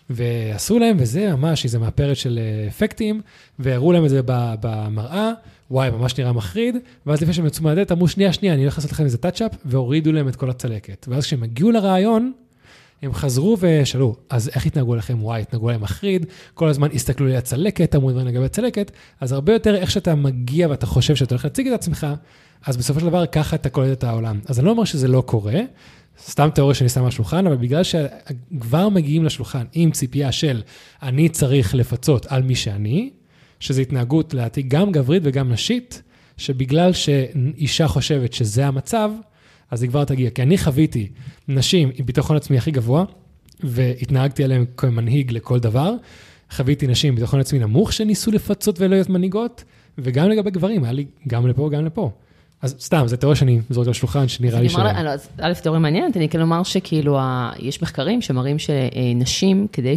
ועשו 0.10 0.80
להם, 0.80 0.98
וזה 1.00 1.36
ממש 1.36 1.66
איזה 1.66 1.80
מאפרת 1.80 2.18
של 2.18 2.40
אפקטים, 2.68 3.22
והראו 3.60 3.92
להם 3.92 4.06
את 4.06 4.10
זה 4.10 4.22
במראה, 4.62 5.32
וואי, 5.72 5.90
ממש 5.90 6.18
נראה 6.18 6.32
מחריד, 6.32 6.76
ואז 7.06 7.22
לפני 7.22 7.34
שהם 7.34 7.46
יצאו 7.46 7.64
מהדלת, 7.64 7.92
אמרו, 7.92 8.08
שנייה, 8.08 8.34
שנייה, 8.34 8.54
אני 8.54 8.62
הולך 8.62 8.78
לעשות 8.78 8.92
לכם 8.92 9.04
איזה 9.04 9.18
טאצ'אפ, 9.18 9.52
והורידו 9.66 10.12
להם 10.12 10.28
את 10.28 10.36
כל 10.36 10.50
הצלקת. 10.50 11.08
ואז 11.10 11.26
כשהם 11.26 11.44
הגיעו 11.44 11.72
לרעיון, 11.72 12.32
הם 13.02 13.14
חזרו 13.14 13.58
ושאלו, 13.60 14.16
אז 14.30 14.50
איך 14.56 14.66
התנהגו 14.66 14.96
לכם? 14.96 15.24
וואי, 15.24 15.42
התנהגו 15.42 15.70
להם 15.70 15.82
מחריד, 15.82 16.26
כל 16.54 16.68
הזמן 16.68 16.88
הסתכלו 16.94 17.28
לי 17.28 17.38
הצלקת, 17.38 17.96
אמרו 17.96 18.12
דברים 18.12 18.28
לגבי 18.28 18.46
הצלקת, 18.46 18.92
אז 19.20 19.32
הרבה 19.32 19.54
יותר 19.54 19.76
איך 19.76 19.92
שאתה 19.92 20.16
מגיע 20.16 20.70
ואתה 20.70 20.86
חושב 20.86 21.16
שאתה 21.16 21.36
הולך 21.36 21.46
להציג 21.46 21.68
את 21.68 21.74
עצמך, 21.74 22.08
אז 22.66 22.78
בסופו 22.78 23.00
של 23.00 23.06
דבר 23.06 23.26
ככה 23.26 23.56
אתה 23.56 23.70
קולט 23.70 23.98
את 23.98 24.04
העולם. 24.04 24.40
אז 24.46 24.60
אני 24.60 24.66
לא 24.66 24.72
אומר 24.72 24.84
שזה 24.84 25.08
לא 25.08 25.24
קורה, 25.26 25.60
סתם 26.28 26.50
תיאוריה 26.54 26.76
שאני 26.76 26.90
שם 26.90 27.02
על 27.02 27.08
השולחן, 27.08 27.48
אבל 27.48 27.56
בגלל 27.56 27.84
שכבר 27.84 28.90
מגיעים 28.90 29.26
לשולחן 29.26 29.64
עם 29.74 29.92
ציפייה 29.92 30.32
של 30.32 30.62
אני 31.02 31.30
צריך 31.30 31.76
לפצות 31.76 32.26
על 32.26 32.44
מי 32.44 32.56
שאני, 32.56 33.10
שזו 33.62 33.82
התנהגות 33.82 34.34
לדעתי 34.34 34.62
גם 34.62 34.92
גברית 34.92 35.22
וגם 35.26 35.52
נשית, 35.52 36.02
שבגלל 36.38 36.94
שאישה 36.94 37.88
חושבת 37.88 38.34
שזה 38.34 38.68
המצב, 38.68 39.12
אז 39.72 39.82
היא 39.82 39.90
כבר 39.90 40.04
תגיע. 40.04 40.30
כי 40.30 40.42
אני 40.42 40.58
חוויתי 40.58 41.08
נשים 41.48 41.92
עם 41.96 42.06
ביטחון 42.06 42.38
עצמי 42.38 42.58
הכי 42.58 42.72
גבוה, 42.72 43.04
והתנהגתי 43.60 44.44
עליהן 44.44 44.66
כמנהיג 44.78 45.32
לכל 45.32 45.60
דבר. 45.60 45.94
חוויתי 46.52 46.88
נשים 46.88 47.14
עם 47.14 47.16
ביטחון 47.16 47.40
עצמי 47.40 47.60
נמוך 47.60 47.94
שניסו 47.94 48.32
לפצות 48.32 48.80
ולא 48.80 48.90
להיות 48.90 49.10
מנהיגות, 49.10 49.64
וגם 49.98 50.30
לגבי 50.30 50.52
גברים, 50.52 50.84
היה 50.84 50.94
לי 50.94 51.06
גם 51.28 51.48
לפה 51.48 51.62
וגם 51.62 51.86
לפה. 51.86 52.12
אז 52.62 52.76
סתם, 52.80 53.04
זו 53.08 53.18
תיאוריה 53.18 53.36
שאני 53.36 53.60
זורק 53.70 53.88
על 53.88 53.92
השולחן, 53.92 54.28
שנראה 54.28 54.60
לי 54.60 54.60
אני 54.60 54.70
ש... 54.70 54.76
לא, 54.76 54.90
א', 55.42 55.54
תיאוריה 55.54 55.80
מעניינת, 55.80 56.18
אני 56.18 56.30
כן 56.30 56.42
אומר 56.42 56.64
שכאילו, 56.64 57.20
יש 57.60 57.82
מחקרים 57.82 58.22
שמראים 58.22 58.58
שנשים, 58.60 59.68
כדי 59.74 59.96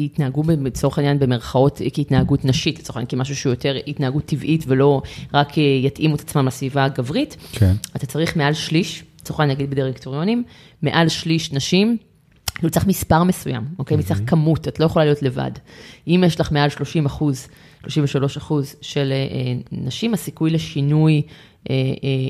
שיתנהגו 0.00 0.42
לצורך 0.64 0.98
העניין 0.98 1.18
במרכאות 1.18 1.80
כהתנהגות 1.94 2.44
נשית, 2.44 2.78
לצורך 2.78 2.96
העניין 2.96 3.10
כמשהו 3.10 3.36
שהוא 3.36 3.52
יותר 3.52 3.76
התנהגות 3.86 4.24
טבעית 4.24 4.64
ולא 4.66 5.02
רק 5.34 5.58
אה, 5.58 5.62
יתאימו 5.62 6.14
את 6.14 6.20
עצמם 6.20 6.46
לסביבה 6.46 6.84
הגברית, 6.84 7.36
כן. 7.52 7.72
אתה 7.96 8.06
צריך 8.06 8.36
מעל 8.36 8.54
שליש, 8.54 9.04
לצורך 9.20 9.40
העניין 9.40 9.58
נגיד 9.58 9.70
בדירקטוריונים, 9.70 10.42
מעל 10.82 11.08
שליש 11.08 11.52
נשים, 11.52 11.96
כאילו 12.54 12.70
צריך 12.70 12.86
מספר 12.86 13.24
מסוים, 13.24 13.64
אוקיי? 13.78 14.02
צריך 14.02 14.20
כמות, 14.26 14.68
את 14.68 14.80
לא 14.80 14.84
יכולה 14.84 15.04
להיות 15.04 15.22
לבד. 15.22 15.50
אם 16.08 16.24
יש 16.26 16.40
לך 16.40 16.52
מעל 16.52 16.70
30 16.70 17.06
אחוז, 17.06 17.48
33 17.82 18.36
אחוז 18.36 18.74
של 18.80 19.12
אה, 19.12 19.54
נשים, 19.72 20.14
הסיכוי 20.14 20.50
לשינוי 20.50 21.22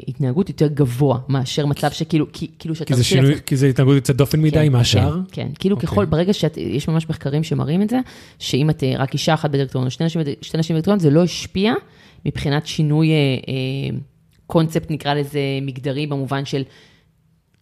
התנהגות 0.08 0.48
יותר 0.48 0.66
גבוה 0.66 1.18
מאשר 1.28 1.66
מצב 1.66 1.90
שכאילו, 1.90 2.26
כאילו 2.58 2.74
שאתה... 2.74 2.88
כי 2.88 2.94
זה 2.94 3.04
שינוי, 3.04 3.34
כי 3.46 3.56
זה 3.56 3.66
התנהגות 3.66 3.94
יוצאת 3.94 4.16
דופן 4.16 4.40
מדי 4.40 4.50
כן, 4.50 4.72
מהשאר. 4.72 5.12
כן, 5.12 5.20
כן, 5.32 5.48
כאילו 5.58 5.76
אוקיי. 5.76 5.88
ככל, 5.88 6.04
ברגע 6.04 6.32
שאת, 6.32 6.56
יש 6.56 6.88
ממש 6.88 7.08
מחקרים 7.10 7.42
שמראים 7.42 7.82
את 7.82 7.90
זה, 7.90 8.00
שאם 8.38 8.70
את 8.70 8.84
אה, 8.84 8.94
רק 8.98 9.12
אישה 9.14 9.34
אחת 9.34 9.50
בדירקטוריון, 9.50 9.86
או 9.86 9.90
שתי 9.90 10.04
נשים, 10.04 10.20
בד- 10.20 10.42
שתי 10.42 10.58
נשים 10.58 10.74
בדירקטוריון, 10.74 11.00
זה 11.00 11.10
לא 11.10 11.22
השפיע 11.22 11.74
מבחינת 12.26 12.66
שינוי 12.66 13.10
אה, 13.10 13.14
אה, 13.14 13.98
קונספט, 14.46 14.90
נקרא 14.90 15.14
לזה 15.14 15.40
מגדרי, 15.62 16.06
במובן 16.06 16.44
של 16.44 16.62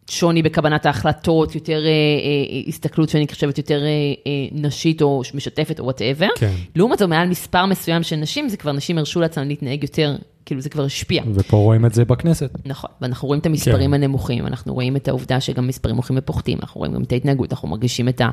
שוני 0.09 0.43
בקבלת 0.43 0.87
ההחלטות, 0.87 1.55
יותר 1.55 1.85
אה, 1.85 1.89
אה, 1.89 2.69
הסתכלות 2.69 3.09
שאני 3.09 3.27
חושבת 3.29 3.59
יותר 3.59 3.83
אה, 3.83 3.89
אה, 4.27 4.33
נשית 4.53 5.03
או 5.03 5.23
משתפת 5.35 5.81
או 5.81 5.85
whatever. 5.85 6.29
כן. 6.37 6.55
לעומת 6.77 6.99
זאת, 6.99 7.09
מעל 7.09 7.29
מספר 7.29 7.67
מסוים 7.67 8.03
של 8.03 8.17
נשים, 8.17 8.49
זה 8.49 8.57
כבר 8.57 8.73
נשים 8.73 8.99
הרשו 8.99 9.21
לעצמם 9.21 9.49
להתנהג 9.49 9.83
יותר, 9.83 10.17
כאילו 10.47 10.61
זה 10.61 10.69
כבר 10.69 10.85
השפיע. 10.85 11.23
ופה 11.35 11.57
רואים 11.57 11.87
את 11.87 11.95
זה 11.95 12.05
בכנסת. 12.05 12.51
נכון, 12.65 12.91
ואנחנו 13.01 13.29
רואים 13.29 13.41
את 13.41 13.47
המספרים 13.47 13.91
כן. 13.91 13.95
הנמוכים, 13.95 14.47
אנחנו 14.47 14.75
רואים 14.75 14.97
את 14.97 15.09
העובדה 15.09 15.41
שגם 15.41 15.67
מספרים 15.67 15.97
הולכים 15.97 16.17
ופוחתים, 16.19 16.59
אנחנו 16.63 16.79
רואים 16.79 16.95
גם 16.95 17.03
את 17.03 17.13
ההתנהגות, 17.13 17.53
אנחנו 17.53 17.69
מרגישים 17.69 18.09
את 18.09 18.21
ה... 18.21 18.31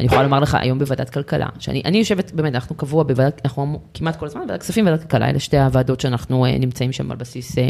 אני 0.00 0.06
יכולה 0.06 0.22
לומר 0.22 0.40
לך 0.40 0.54
היום 0.60 0.78
בוועדת 0.78 1.10
כלכלה, 1.10 1.48
שאני 1.58 1.82
אני 1.84 1.98
יושבת, 1.98 2.32
באמת, 2.32 2.54
אנחנו 2.54 2.74
קבוע 2.74 3.02
בוועדת, 3.02 3.40
אנחנו 3.44 3.80
כמעט 3.94 4.16
כל 4.16 4.26
הזמן, 4.26 4.42
בוועדת 4.42 4.60
כספים 4.60 4.84
וועדת 4.84 5.02
כלכלה, 5.02 5.30
אלה 5.30 5.38
שתי 5.38 5.58
הוועדות 5.58 6.00
שאנחנו 6.00 6.44
אה, 6.46 6.58
נמצאים 6.58 6.92
שם 6.92 7.10
על 7.10 7.16
בסיס 7.16 7.58
אה, 7.58 7.68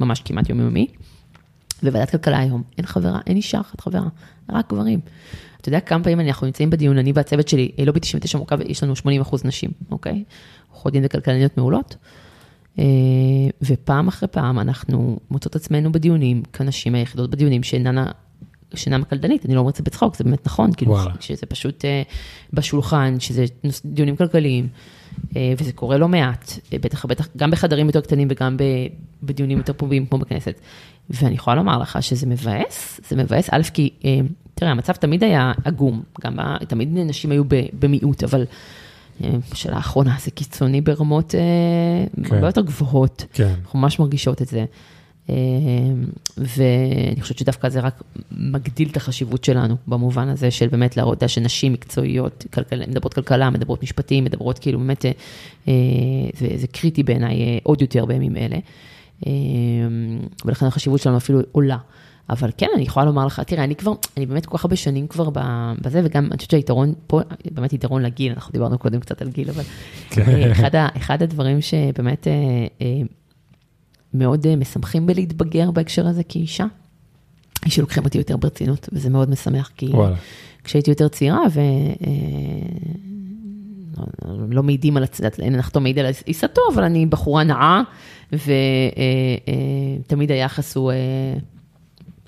ממש 0.00 0.22
כמעט 0.24 0.48
יומיומי. 0.48 0.86
בוועדת 1.84 2.10
כלכלה 2.10 2.38
היום, 2.38 2.62
אין 2.78 2.86
חברה, 2.86 3.18
אין 3.26 3.36
אישה 3.36 3.60
אחת 3.60 3.80
חברה, 3.80 4.02
רק 4.50 4.72
גברים. 4.72 5.00
אתה 5.60 5.68
יודע 5.68 5.80
כמה 5.80 6.04
פעמים 6.04 6.20
אנחנו 6.20 6.46
נמצאים 6.46 6.70
בדיון, 6.70 6.98
אני 6.98 7.12
והצוות 7.14 7.48
שלי, 7.48 7.70
אה, 7.78 7.84
לובי 7.84 8.00
99 8.00 8.38
מורכב, 8.38 8.58
יש 8.60 8.82
לנו 8.82 8.96
80 8.96 9.20
אחוז 9.20 9.44
נשים, 9.44 9.70
אוקיי? 9.90 10.24
עורכות 10.70 10.92
דין 10.92 11.02
וכלכלניות 11.06 11.58
מעולות. 11.58 11.96
אה, 12.78 12.84
ופעם 13.62 14.08
אחרי 14.08 14.28
פעם 14.28 14.58
אנחנו 14.58 15.18
מוצאות 15.30 15.56
עצמנו 15.56 15.92
בדיונים, 15.92 16.42
כנשים 16.52 16.94
היחידות 16.94 17.30
בדיונים 17.30 17.62
שאינן 17.62 18.04
שאינם 18.74 19.02
הקלדנית, 19.02 19.46
אני 19.46 19.54
לא 19.54 19.60
אומרת 19.60 19.72
את 19.72 19.76
זה 19.76 19.82
בצחוק, 19.82 20.16
זה 20.16 20.24
באמת 20.24 20.46
נכון, 20.46 20.72
כאילו, 20.76 20.92
וואלה. 20.92 21.12
שזה 21.20 21.46
פשוט 21.46 21.84
אה, 21.84 22.02
בשולחן, 22.52 23.20
שזה 23.20 23.44
דיונים 23.84 24.16
כלכליים, 24.16 24.68
וזה 25.58 25.72
קורה 25.72 25.98
לא 25.98 26.08
מעט, 26.08 26.52
אה, 26.72 26.78
בטח, 26.78 27.06
בטח, 27.06 27.28
גם 27.36 27.50
בחדרים 27.50 27.86
יותר 27.86 28.00
קטנים 28.00 28.28
וגם 28.30 28.56
בדיונים 29.22 29.58
יותר 29.58 29.72
פומביים 29.72 30.06
כמו 30.06 30.18
בכנסת. 30.18 30.60
ואני 31.10 31.34
יכולה 31.34 31.56
לומר 31.56 31.78
לך 31.78 32.02
שזה 32.02 32.26
מבאס, 32.26 33.00
זה 33.08 33.16
מבאס, 33.16 33.48
א', 33.50 33.62
כי, 33.74 33.90
אה, 34.04 34.20
תראה, 34.54 34.70
המצב 34.70 34.92
תמיד 34.92 35.24
היה 35.24 35.52
עגום, 35.64 36.02
גם 36.24 36.36
תמיד 36.68 36.88
נשים 36.92 37.30
היו 37.30 37.42
במיעוט, 37.72 38.24
אבל 38.24 38.44
אה, 39.24 39.30
בשאלה 39.52 39.76
האחרונה 39.76 40.16
זה 40.20 40.30
קיצוני 40.30 40.80
ברמות 40.80 41.34
אה, 41.34 41.40
כן. 42.24 42.34
הרבה 42.34 42.48
יותר 42.48 42.60
גבוהות. 42.60 43.24
כן. 43.32 43.54
אנחנו 43.64 43.78
ממש 43.78 43.98
מרגישות 43.98 44.42
את 44.42 44.48
זה. 44.48 44.64
אה, 45.30 45.34
ואני 46.38 47.20
חושבת 47.20 47.38
שדווקא 47.38 47.68
זה 47.68 47.80
רק 47.80 48.02
מגדיל 48.32 48.88
את 48.88 48.96
החשיבות 48.96 49.44
שלנו, 49.44 49.76
במובן 49.86 50.28
הזה 50.28 50.50
של 50.50 50.68
באמת 50.68 50.96
להראות 50.96 51.22
שנשים 51.26 51.72
מקצועיות, 51.72 52.44
כלכל, 52.52 52.76
מדברות 52.88 53.14
כלכלה, 53.14 53.50
מדברות 53.50 53.82
משפטים, 53.82 54.24
מדברות 54.24 54.58
כאילו 54.58 54.78
באמת, 54.78 55.04
אה, 55.68 55.72
זה, 56.38 56.48
זה 56.56 56.66
קריטי 56.66 57.02
בעיניי 57.02 57.42
אה, 57.42 57.58
עוד 57.62 57.82
יותר 57.82 58.04
בימים 58.04 58.36
אלה. 58.36 58.56
אה, 59.26 59.32
ולכן 60.44 60.66
החשיבות 60.66 61.00
שלנו 61.00 61.16
אפילו 61.16 61.40
עולה. 61.52 61.78
אבל 62.30 62.50
כן, 62.56 62.66
אני 62.74 62.82
יכולה 62.82 63.06
לומר 63.06 63.26
לך, 63.26 63.40
תראה, 63.40 63.64
אני 63.64 63.76
כבר, 63.76 63.92
אני 64.16 64.26
באמת 64.26 64.46
כל 64.46 64.58
כך 64.58 64.64
הרבה 64.64 64.76
שנים 64.76 65.06
כבר 65.06 65.30
בזה, 65.80 66.00
וגם 66.04 66.24
אני 66.24 66.36
חושבת 66.36 66.50
שהיתרון 66.50 66.94
פה, 67.06 67.20
באמת 67.50 67.72
יתרון 67.72 68.02
לגיל, 68.02 68.32
אנחנו 68.32 68.52
דיברנו 68.52 68.78
קודם 68.78 69.00
קצת 69.00 69.22
על 69.22 69.28
גיל, 69.30 69.50
אבל 69.50 69.62
אה, 70.18 70.52
אחד, 70.52 70.70
אחד 70.96 71.22
הדברים 71.22 71.60
שבאמת 71.60 72.26
מאוד 74.14 74.46
אה, 74.46 74.56
משמחים 74.56 75.06
בלהתבגר 75.06 75.70
בהקשר 75.70 76.06
הזה 76.06 76.22
כאישה, 76.24 76.66
שלוקחים 77.68 78.04
אותי 78.04 78.18
יותר 78.18 78.36
ברצינות, 78.36 78.88
וזה 78.92 79.10
מאוד 79.10 79.30
משמח, 79.30 79.70
כי 79.76 79.86
וואלה. 79.86 80.16
כשהייתי 80.64 80.90
יותר 80.90 81.08
צעירה, 81.08 81.42
ו... 81.52 81.60
אה, 81.60 81.66
לא- 84.48 84.62
מעידים 84.62 84.96
על 84.96 85.02
הצדת, 85.02 85.40
אין 85.40 85.54
הנחתום 85.54 85.82
מעיד 85.82 85.98
על 85.98 86.06
עיסתו, 86.24 86.60
אבל 86.74 86.84
אני 86.84 87.06
בחורה 87.06 87.44
נאה, 87.44 87.82
ותמיד 90.06 90.30
היחס 90.30 90.76
הוא... 90.76 90.92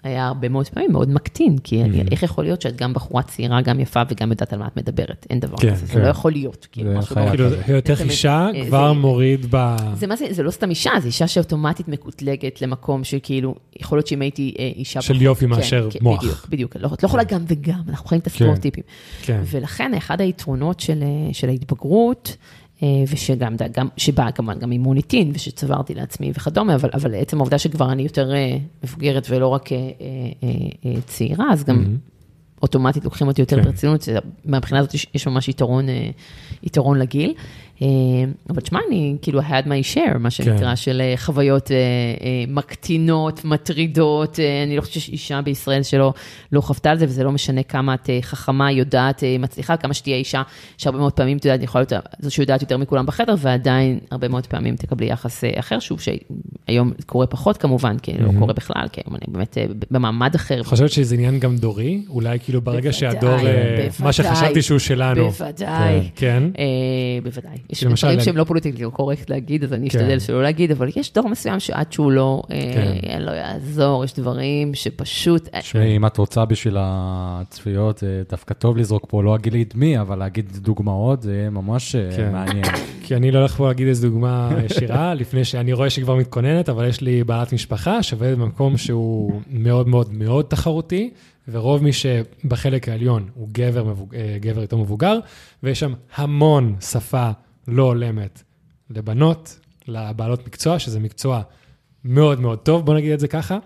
אה, 0.07 0.11
היה 0.11 0.27
הרבה 0.27 0.49
מאוד 0.49 0.69
פעמים 0.69 0.93
מאוד 0.93 1.11
מקטין, 1.11 1.59
כי 1.59 1.83
אני, 1.83 2.03
איך 2.11 2.23
יכול 2.23 2.45
להיות 2.45 2.63
שאת 2.63 2.77
גם 2.77 2.93
בחורה 2.95 3.23
צעירה, 3.23 3.61
גם 3.63 3.81
יפה 3.81 4.03
וגם 4.11 4.31
יודעת 4.31 4.53
על 4.53 4.59
מה 4.59 4.67
את 4.67 4.77
מדברת? 4.77 5.27
אין 5.31 5.41
דבר 5.41 5.57
כן, 5.57 5.71
כזה, 5.75 5.87
זה 5.87 5.93
כן. 5.93 6.01
לא 6.01 6.07
יכול 6.09 6.33
להיות. 6.33 6.67
כאילו, 6.73 6.93
לא- 6.95 7.01
כאילו. 7.03 7.49
היותך 7.67 8.01
אישה 8.01 8.47
זה- 8.53 8.67
כבר 8.67 8.93
מוריד 8.93 9.47
ב... 9.51 9.77
זה 9.95 10.07
מה 10.07 10.17
זה, 10.17 10.27
זה 10.31 10.43
לא 10.43 10.51
סתם 10.51 10.71
אישה, 10.71 10.91
זה 11.01 11.07
אישה 11.07 11.27
שאוטומטית 11.27 11.89
מקוטלגת 11.89 12.63
למקום 12.63 13.05
שכאילו, 13.05 13.55
יכול 13.81 13.99
להיות 13.99 14.07
שאם 14.07 14.21
הייתי 14.21 14.55
אה, 14.59 14.71
אישה... 14.77 15.01
של 15.01 15.23
יופי 15.23 15.45
כן, 15.45 15.51
מאשר 15.51 15.89
כן, 15.91 15.99
מוח. 16.03 16.23
בדיוק, 16.23 16.47
בדיוק. 16.49 16.77
לא, 16.77 16.89
את 16.95 17.03
לא 17.03 17.09
יכולה 17.09 17.25
גם 17.25 17.45
וגם, 17.49 17.81
אנחנו 17.89 18.09
חיים 18.09 18.21
את 18.21 18.27
הסטריאוטיפים. 18.27 18.83
כן. 19.23 19.41
ולכן 19.47 19.95
אחד 19.95 20.21
היתרונות 20.21 20.81
של, 20.81 21.03
אה, 21.03 21.35
של 21.35 21.49
ההתבגרות, 21.49 22.37
אה, 22.41 22.66
ושגם, 23.09 23.57
גם, 23.72 23.89
שבא 23.97 24.31
כמובן 24.31 24.59
גם 24.59 24.70
עם 24.70 24.81
מוניטין, 24.81 25.31
ושצברתי 25.35 25.95
לעצמי 25.95 26.33
וכדומה, 26.35 26.74
אבל, 26.74 26.91
אבל 26.95 27.14
עצם 27.14 27.37
העובדה 27.37 27.59
שכבר 27.59 27.93
אני 27.93 28.03
יותר 28.03 28.35
אה, 28.35 28.57
מבוגרת 28.85 29.27
ולא 29.31 29.49
רק 29.49 29.72
אה, 29.72 29.77
אה, 29.79 29.91
אה, 30.43 30.49
אה, 30.85 31.01
צעירה, 31.07 31.53
אז 31.53 31.64
גם 31.64 31.97
אוטומטית 32.62 33.05
לוקחים 33.05 33.27
אותי 33.27 33.41
יותר 33.43 33.57
כן. 33.57 33.62
ברצינות, 33.62 34.09
מהבחינה 34.45 34.81
הזאת 34.81 34.95
יש, 35.14 35.27
ממש 35.27 35.49
יתרון, 35.49 35.89
אה, 35.89 36.11
יתרון 36.62 36.99
לגיל. 36.99 37.35
אה, 37.83 37.87
אבל 38.51 38.61
תשמע, 38.61 38.81
אני 38.89 39.16
כאילו 39.22 39.41
had 39.41 39.64
my 39.64 39.95
share, 39.95 40.18
מה 40.18 40.31
שנקרא, 40.31 40.74
של 40.74 41.01
אה, 41.01 41.14
חוויות 41.16 41.70
אה, 41.70 41.77
מקטינות, 42.49 43.45
מטרידות. 43.45 44.39
אני 44.64 44.77
לא 44.77 44.81
חושבת 44.81 44.95
שיש 44.95 45.09
אישה 45.09 45.43
בישראל 45.43 45.83
שלא 45.83 46.12
לא 46.53 46.61
חוותה 46.61 46.91
על 46.91 46.99
זה, 46.99 47.05
וזה 47.05 47.24
לא 47.24 47.33
משנה 47.33 47.62
כמה 47.62 47.95
את 47.95 48.11
חכמה, 48.20 48.72
יודעת, 48.72 49.22
מצליחה, 49.39 49.77
כמה 49.77 49.95
שתהיה 49.95 50.16
אישה, 50.16 50.43
שהרבה 50.79 50.99
מאוד 50.99 51.12
פעמים, 51.12 51.37
את 51.37 51.45
יודעת, 51.45 51.62
יכולה 51.62 51.85
להיות 51.91 52.05
זו 52.18 52.31
שיודעת 52.31 52.62
יותר 52.62 52.77
מכולם 52.77 53.07
בחדר, 53.07 53.35
ועדיין 53.39 53.99
הרבה 54.11 54.29
מאוד 54.29 54.47
פעמים 54.47 54.77
תקבלי 54.77 55.07
יחס 55.07 55.45
אחר, 55.57 55.79
שוב, 55.79 56.01
שהיום 56.01 56.93
קורה 57.07 57.27
פחות 57.27 57.57
כמובן, 57.57 57.99
כי 57.99 58.12
לא 58.18 58.31
קורה 58.39 58.53
בכלל, 58.53 58.89
כי 58.93 59.01
היום 59.07 59.16
אני 59.16 59.24
באמת 59.29 59.59
במעמד 59.91 60.35
אחר. 60.35 60.62
חושבת 60.64 60.91
שזה 60.91 61.14
עניין 61.14 61.39
גם 61.39 61.57
דורי? 61.57 62.03
אולי 62.09 62.39
כאילו 62.41 62.61
ברגע 62.61 62.81
בוודאי, 62.81 62.93
שהדור, 62.93 63.37
בוודאי. 63.37 63.89
מה 64.01 64.12
שחשבתי 64.12 64.62
שהוא 64.62 64.79
שלנו. 64.79 65.31
בוודאי. 65.31 66.11
כן. 66.16 66.43
אה, 66.59 66.64
בוודאי. 67.22 67.57
יש 67.71 67.85
למשל, 67.85 68.07
דברים 68.07 68.21
שהם 68.21 68.37
לא 68.37 68.45
פוליטיקלי 68.45 68.91
קורקט 68.93 69.31
להגיד, 69.31 69.64
אז 69.64 69.73
אני 69.73 69.91
כן. 69.91 69.99
אשתדל 69.99 70.19
שלא 70.19 70.43
להגיד, 70.43 70.71
אבל 70.71 70.89
יש 70.97 71.12
דור 71.12 71.29
מסוים 71.29 71.61
שעד 71.61 71.93
שהוא 71.93 72.12
לא, 72.12 72.43
אה, 72.51 72.73
כן. 73.03 73.23
לא 73.23 73.31
יעזור, 73.31 74.05
יש 74.05 74.14
דברים 74.14 74.75
שפשוט... 74.75 75.49
אה, 75.55 75.61
תשמעי, 75.61 75.97
אם 75.97 76.07
את 76.07 76.17
רוצה 76.17 76.45
בשביל 76.45 76.77
הצפיות, 76.81 77.99
זה 77.99 78.23
דווקא 78.31 78.55
טוב 78.55 78.77
לזרוק 78.77 79.07
פה, 79.09 79.23
לא 79.23 79.35
אגיד 79.35 79.53
לי 79.53 79.62
את 79.62 79.75
מי, 79.75 80.01
אבל 80.01 80.19
להגיד 80.19 80.53
דוגמאות, 80.57 81.23
זה 81.23 81.35
יהיה 81.35 81.51
ממש 81.51 81.95
אה, 81.95 82.17
כן. 82.17 82.33
מעניין. 82.33 82.64
כי 83.05 83.17
אני 83.17 83.31
לא 83.31 83.39
הולך 83.39 83.57
פה 83.57 83.67
להגיד 83.67 83.89
איזו 83.89 84.09
דוגמה 84.09 84.51
ישירה, 84.64 85.14
לפני 85.21 85.45
שאני 85.45 85.73
רואה 85.73 85.91
שהיא 85.91 86.05
כבר 86.05 86.14
מתכוננת, 86.14 86.69
אבל 86.69 86.89
יש 86.89 87.01
לי 87.01 87.25
בעלת 87.25 87.53
משפחה 87.53 88.03
שעובדת 88.03 88.39
במקום 88.39 88.77
שהוא 88.77 89.41
מאוד 89.51 89.89
מאוד 89.89 90.12
מאוד 90.12 90.45
תחרותי, 90.45 91.11
ורוב 91.49 91.83
מי 91.83 91.93
שבחלק 91.93 92.89
העליון 92.89 93.29
הוא 93.35 93.49
גבר, 93.53 93.85
מבוג... 93.85 94.14
אה, 94.14 94.37
גבר 94.41 94.61
יותר 94.61 94.77
מבוגר, 94.77 95.19
ויש 95.62 95.81
שם 95.81 95.93
המון 96.17 96.77
שפה 96.81 97.31
לא 97.69 97.83
הולמת 97.83 98.43
לבנות, 98.91 99.59
לבעלות 99.89 100.47
מקצוע, 100.47 100.79
שזה 100.79 101.01
מקצוע 101.01 101.43
מאוד 102.05 102.41
מאוד 102.41 102.59
טוב, 102.59 102.87
בוא 102.87 102.95
נגיד 102.95 103.12
את 103.12 103.21
זה 103.21 103.29
ככה. 103.29 103.59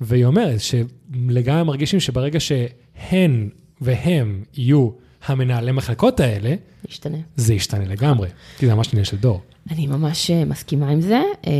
והיא 0.00 0.24
אומרת 0.24 0.60
שלגמרי 0.60 1.62
מרגישים 1.62 2.00
שברגע 2.00 2.40
שהן 2.40 3.48
והם 3.80 4.42
יהיו 4.54 4.90
המנהלי 5.26 5.72
מחלקות 5.72 6.20
האלה, 6.20 6.54
ישתנה. 6.88 7.18
זה 7.36 7.54
ישתנה 7.54 7.84
לגמרי, 7.84 8.28
כי 8.58 8.66
זה 8.66 8.74
ממש 8.74 8.88
עניין 8.92 9.04
של 9.04 9.16
דור. 9.16 9.42
אני 9.70 9.86
ממש 9.86 10.30
אה, 10.30 10.44
מסכימה 10.44 10.88
עם 10.88 11.00
זה. 11.00 11.20
אה, 11.46 11.52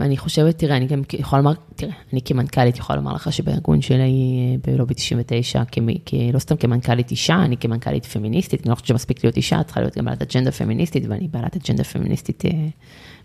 אני 0.00 0.16
חושבת, 0.16 0.58
תראה, 0.58 0.76
אני 0.76 0.86
גם 0.86 1.02
יכולה 1.12 1.42
לומר, 1.42 1.54
תראה, 1.76 1.92
אני 2.12 2.20
כמנכ"לית 2.24 2.76
יכולה 2.78 2.96
לומר 2.96 3.14
לך 3.14 3.32
שבארגון 3.32 3.80
שלי 3.80 3.98
אה, 3.98 4.72
בלובי 4.72 4.94
99, 4.94 5.64
כמי- 5.64 5.98
לא 6.32 6.38
סתם 6.38 6.56
כמנכ"לית 6.56 7.10
אישה, 7.10 7.34
אני 7.44 7.56
כמנכ"לית 7.56 8.06
פמיניסטית, 8.06 8.60
אני 8.62 8.70
לא 8.70 8.74
חושבת 8.74 8.86
שמספיק 8.88 9.24
להיות 9.24 9.36
אישה, 9.36 9.62
צריכה 9.62 9.80
להיות 9.80 9.98
גם 9.98 10.04
בעלת 10.04 10.22
אג'נדה 10.22 10.50
פמיניסטית, 10.52 11.04
ואני 11.08 11.28
בעלת 11.28 11.56
אג'נדה 11.56 11.84
פמיניסטית 11.84 12.44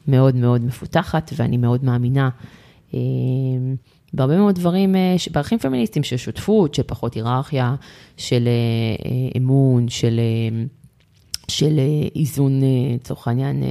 מאוד 0.07 0.35
מאוד 0.35 0.65
מפותחת, 0.65 1.31
ואני 1.35 1.57
מאוד 1.57 1.83
מאמינה 1.85 2.29
בהרבה 4.13 4.37
מאוד 4.37 4.55
דברים, 4.55 4.95
בערכים 5.31 5.59
פמיניסטיים 5.59 6.03
של 6.03 6.17
שותפות, 6.17 6.73
של 6.75 6.83
פחות 6.83 7.13
היררכיה, 7.13 7.75
של 8.17 8.47
אמון, 9.37 9.89
של... 9.89 10.19
של 11.49 11.79
אה, 11.79 12.07
איזון, 12.15 12.63
אה, 12.63 12.67
לצורך 12.95 13.27
העניין, 13.27 13.63
אה, 13.63 13.69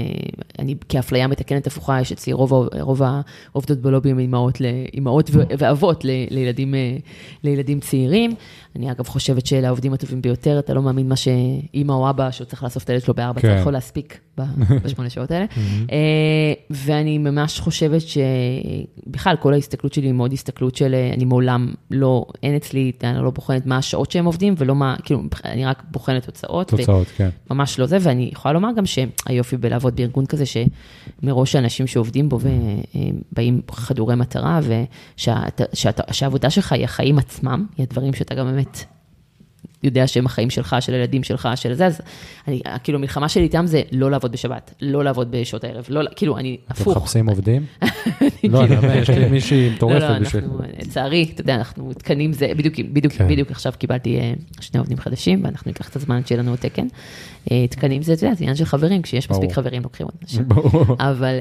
אני 0.59 0.75
כאפליה 0.89 1.27
מתקנת 1.27 1.67
הפוכה, 1.67 2.01
יש 2.01 2.13
אצלי 2.13 2.33
רוב, 2.33 2.53
רוב 2.81 3.03
העובדות 3.03 3.79
בלובי 3.79 4.11
הם 4.11 4.19
אימהות, 4.19 5.31
ואבות 5.59 6.05
ל- 6.05 6.27
לילדים, 6.31 6.75
לילדים 7.45 7.81
צעירים. 7.81 8.35
אני 8.77 8.91
אגב 8.91 9.07
חושבת 9.07 9.47
שאלה 9.47 9.67
העובדים 9.67 9.93
הטובים 9.93 10.23
ביותר, 10.23 10.59
אתה 10.59 10.75
לא 10.75 10.83
מאמין 10.83 11.09
מה 11.09 11.17
שאימא 11.17 11.93
או 11.93 12.11
אבא, 12.11 12.31
שהוא 12.31 12.45
צריך 12.45 12.63
לאסוף 12.65 12.85
את 12.85 12.91
הילד 12.91 13.03
שלו 13.03 13.15
בארבע, 13.15 13.41
אתה 13.41 13.49
כן. 13.49 13.59
יכול 13.61 13.73
להספיק 13.73 14.19
בשמונה 14.85 15.11
שעות 15.11 15.31
האלה. 15.31 15.47
ואני 16.71 17.19
ממש 17.19 17.61
חושבת 17.61 18.01
שבכלל, 18.01 19.37
כל 19.37 19.53
ההסתכלות 19.53 19.93
שלי 19.93 20.07
היא 20.07 20.13
מאוד 20.13 20.33
הסתכלות 20.33 20.75
של, 20.75 20.95
אני 21.15 21.25
מעולם 21.25 21.75
לא, 21.91 22.27
אין 22.43 22.57
אצלי, 22.57 22.93
אני 23.05 23.25
לא 23.25 23.31
בוחנת 23.31 23.67
מה 23.67 23.77
השעות 23.77 24.11
שהם 24.11 24.25
עובדים, 24.25 24.55
ולא 24.59 24.75
מה, 24.75 24.97
כאילו, 25.05 25.23
אני 25.45 25.67
רק 25.67 25.83
בוחנת 25.91 26.25
תוצאות. 26.25 26.69
תוצאות, 26.69 27.07
כן. 27.17 27.29
ממש 27.51 27.68
לא 27.79 27.87
זה, 27.87 27.99
ואני 28.01 28.31
יכולה 28.33 28.53
לומר 28.55 28.69
גם 28.77 28.85
שהיופי 28.87 29.57
בלעבוד 29.57 29.97
בארגון 29.97 30.27
כזה, 30.27 30.45
שמראש 30.47 31.55
האנשים 31.55 31.87
שעובדים 31.87 32.29
בו 32.29 32.39
ובאים 32.41 33.61
חדורי 33.71 34.15
מטרה, 34.15 34.61
ושהעבודה 35.17 36.51
שלך 36.51 36.73
היא 36.73 36.85
החיים 36.85 37.19
עצמם, 37.19 37.67
היא 37.77 37.87
הדברים 37.91 38.15
שאתה 38.15 38.35
גם 38.35 38.47
באמת 38.47 38.85
יודע 39.83 40.07
שהם 40.07 40.27
החיים 40.27 40.51
שלך, 40.51 40.77
של 40.81 40.95
הילדים 40.95 41.23
שלך, 41.23 41.49
של 41.55 41.75
זה, 41.75 41.87
אז 41.87 42.01
אני, 42.49 42.61
כאילו, 42.85 42.99
המלחמה 42.99 43.29
שלי 43.29 43.43
איתם 43.43 43.67
זה 43.67 43.83
לא 43.93 44.11
לעבוד 44.11 44.33
בשבת, 44.33 44.75
לא 44.81 45.05
לעבוד 45.05 45.31
בשעות 45.31 45.65
הערב, 45.65 45.87
לא, 45.89 46.03
כאילו, 46.17 46.39
אני 46.39 46.57
אתם 46.65 46.83
הפוך. 46.83 46.97
מחפשים 46.97 47.29
עובדים? 47.29 47.65
לא, 48.51 48.65
אני 48.65 48.77
אומר, 48.77 48.97
יש 48.97 49.11
לי 49.11 49.29
מישהי 49.29 49.67
לא, 49.69 49.75
מטורפת 49.75 50.01
לא, 50.01 50.19
בשביל... 50.19 50.45
אנחנו, 50.45 50.61
לצערי, 50.79 51.31
אתה 51.35 51.41
יודע, 51.41 51.55
אנחנו 51.55 51.93
תקנים 51.93 52.33
זה, 52.33 52.53
בדיוק, 52.57 52.75
בדיוק, 52.93 53.13
כן. 53.13 53.29
בדיוק 53.29 53.51
עכשיו 53.51 53.73
קיבלתי 53.79 54.19
אה, 54.19 54.33
שני 54.61 54.79
עובדים 54.81 54.99
חדשים, 54.99 55.45
ואנחנו 55.45 55.69
ניקח 55.69 55.89
את 55.89 55.97
הזמן 55.97 56.21
שיהיה 56.27 56.43
לנו 56.43 56.57
תקן. 56.57 56.87
אה, 57.51 57.67
תקנים 57.71 58.03
זה, 58.03 58.13
אתה 58.13 58.25
יודע, 58.25 58.35
זה 58.35 58.45
עניין 58.45 58.57
של 58.57 58.65
חברים, 58.65 59.03
כשיש 59.03 59.31
מספיק. 59.31 59.53
חברים 59.53 59.83
לוקחים 59.83 60.07
עוד 60.07 60.15
אנשים. 60.23 60.45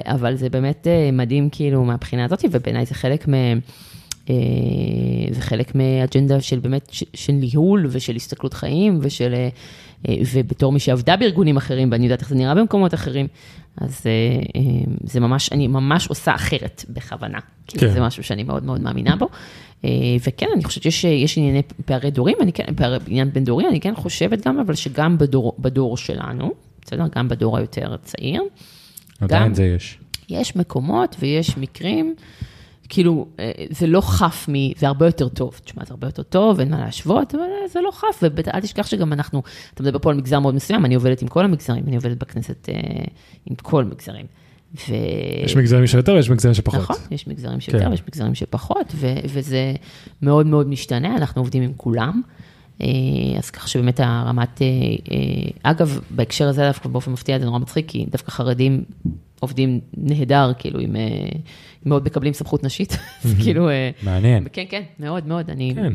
אבל, 0.07 0.35
זה 0.35 0.49
באמת 0.49 0.87
אה, 0.87 1.09
מדהים 1.13 1.49
כאילו 1.51 1.83
מהבחינה 1.83 2.25
הזאת, 2.25 2.45
ובעיניי 2.51 2.85
זה 2.85 2.95
חלק 2.95 3.27
מ... 3.29 3.33
אה, 4.29 4.35
זה 5.31 5.41
חלק 5.41 5.75
מאג'נדה 5.75 6.41
של 6.41 6.59
באמת, 6.59 6.89
של 7.13 7.33
ניהול 7.33 7.87
ושל 7.89 8.15
הסתכלות 8.15 8.53
חיים 8.53 8.99
ושל, 9.01 9.33
אה, 9.33 9.49
אה, 10.07 10.15
ובתור 10.33 10.71
מי 10.71 10.79
שעבדה 10.79 11.17
בארגונים 11.17 11.57
אחרים, 11.57 11.91
ואני 11.91 12.05
יודעת 12.05 12.21
איך 12.21 12.29
זה 12.29 12.35
נראה 12.35 12.55
במקומות 12.55 12.93
אחרים, 12.93 13.27
אז 13.77 14.03
זה 15.03 15.19
ממש, 15.19 15.51
אני 15.51 15.67
ממש 15.67 16.07
עושה 16.07 16.35
אחרת 16.35 16.85
בכוונה. 16.89 17.39
כי 17.67 17.77
כן. 17.77 17.89
זה 17.89 18.01
משהו 18.01 18.23
שאני 18.23 18.43
מאוד 18.43 18.63
מאוד 18.63 18.81
מאמינה 18.81 19.15
בו. 19.15 19.29
וכן, 20.25 20.47
אני 20.55 20.63
חושבת 20.63 20.83
שיש 20.83 21.03
יש 21.03 21.37
ענייני 21.37 21.61
פערי 21.85 22.11
דורים, 22.11 22.37
אני 22.41 22.53
כן, 22.53 22.75
פערי, 22.75 22.97
עניין 23.07 23.33
בין 23.33 23.43
דורי, 23.43 23.67
אני 23.67 23.79
כן 23.79 23.95
חושבת 23.95 24.47
גם, 24.47 24.59
אבל 24.59 24.75
שגם 24.75 25.17
בדור, 25.17 25.55
בדור 25.59 25.97
שלנו, 25.97 26.51
בסדר? 26.81 27.05
גם 27.15 27.27
בדור 27.27 27.57
היותר 27.57 27.95
צעיר, 27.97 28.43
עדיין 29.21 29.53
זה 29.53 29.65
יש. 29.65 29.97
יש 30.29 30.55
מקומות 30.55 31.15
ויש 31.19 31.57
מקרים, 31.57 32.15
כאילו, 32.89 33.27
אה, 33.39 33.51
זה 33.69 33.87
לא 33.87 34.01
חף 34.01 34.49
מ... 34.49 34.53
זה 34.77 34.87
הרבה 34.87 35.05
יותר 35.05 35.27
טוב. 35.27 35.59
תשמע, 35.63 35.85
זה 35.85 35.93
הרבה 35.93 36.07
יותר 36.07 36.23
טוב, 36.23 36.59
אין 36.59 36.71
מה 36.71 36.79
להשוות, 36.79 37.35
אבל 37.35 37.43
אה, 37.43 37.67
זה 37.67 37.81
לא 37.81 37.91
חף, 37.91 38.21
ואל 38.21 38.61
תשכח 38.61 38.87
שגם 38.87 39.13
אנחנו, 39.13 39.43
אתה 39.73 39.83
מדבר 39.83 39.99
פה 39.99 40.09
על 40.09 40.17
מגזר 40.17 40.39
מאוד 40.39 40.55
מסוים, 40.55 40.85
אני 40.85 40.95
עובדת 40.95 41.21
עם 41.21 41.27
כל 41.27 41.45
המגזרים, 41.45 41.83
אני 41.87 41.95
עובדת 41.95 42.17
בכנסת 42.17 42.69
אה, 42.69 42.75
עם 43.45 43.55
כל 43.55 43.83
המגזרים. 43.83 44.25
ו... 44.75 44.93
יש 45.43 45.55
מגזרים 45.55 45.87
שיותר 45.87 46.13
ויש 46.13 46.29
מגזרים 46.29 46.53
שפחות. 46.53 46.79
נכון, 46.79 46.95
יש 47.11 47.27
מגזרים 47.27 47.59
שיותר 47.59 47.79
כן. 47.79 47.89
ויש 47.89 48.01
מגזרים 48.07 48.35
שפחות, 48.35 48.93
ו- 48.95 49.19
וזה 49.25 49.73
מאוד 50.21 50.45
מאוד 50.45 50.67
משתנה, 50.67 51.15
אנחנו 51.15 51.41
עובדים 51.41 51.63
עם 51.63 51.71
כולם. 51.77 52.21
אה, 52.81 52.87
אז 53.37 53.49
כך 53.49 53.67
שבאמת 53.67 53.99
הרמת, 53.99 54.61
אה, 54.61 54.67
אה, 55.11 55.71
אגב, 55.71 55.99
בהקשר 56.09 56.47
הזה 56.47 56.61
דווקא 56.67 56.89
באופן 56.89 57.11
מפתיע 57.11 57.39
זה 57.39 57.45
נורא 57.45 57.59
מצחיק, 57.59 57.85
כי 57.87 58.05
דווקא 58.11 58.31
חרדים 58.31 58.83
עובדים 59.39 59.79
נהדר, 59.97 60.51
כאילו, 60.59 60.79
אה, 60.79 60.85
מאוד 61.85 62.05
מקבלים 62.05 62.33
סמכות 62.33 62.63
נשית, 62.63 62.97
אז 63.25 63.33
כאילו, 63.43 63.69
מעניין. 64.03 64.47
כן, 64.53 64.63
כן, 64.69 64.81
מאוד 64.99 65.27
מאוד, 65.27 65.49
אני, 65.49 65.73
כן. 65.75 65.93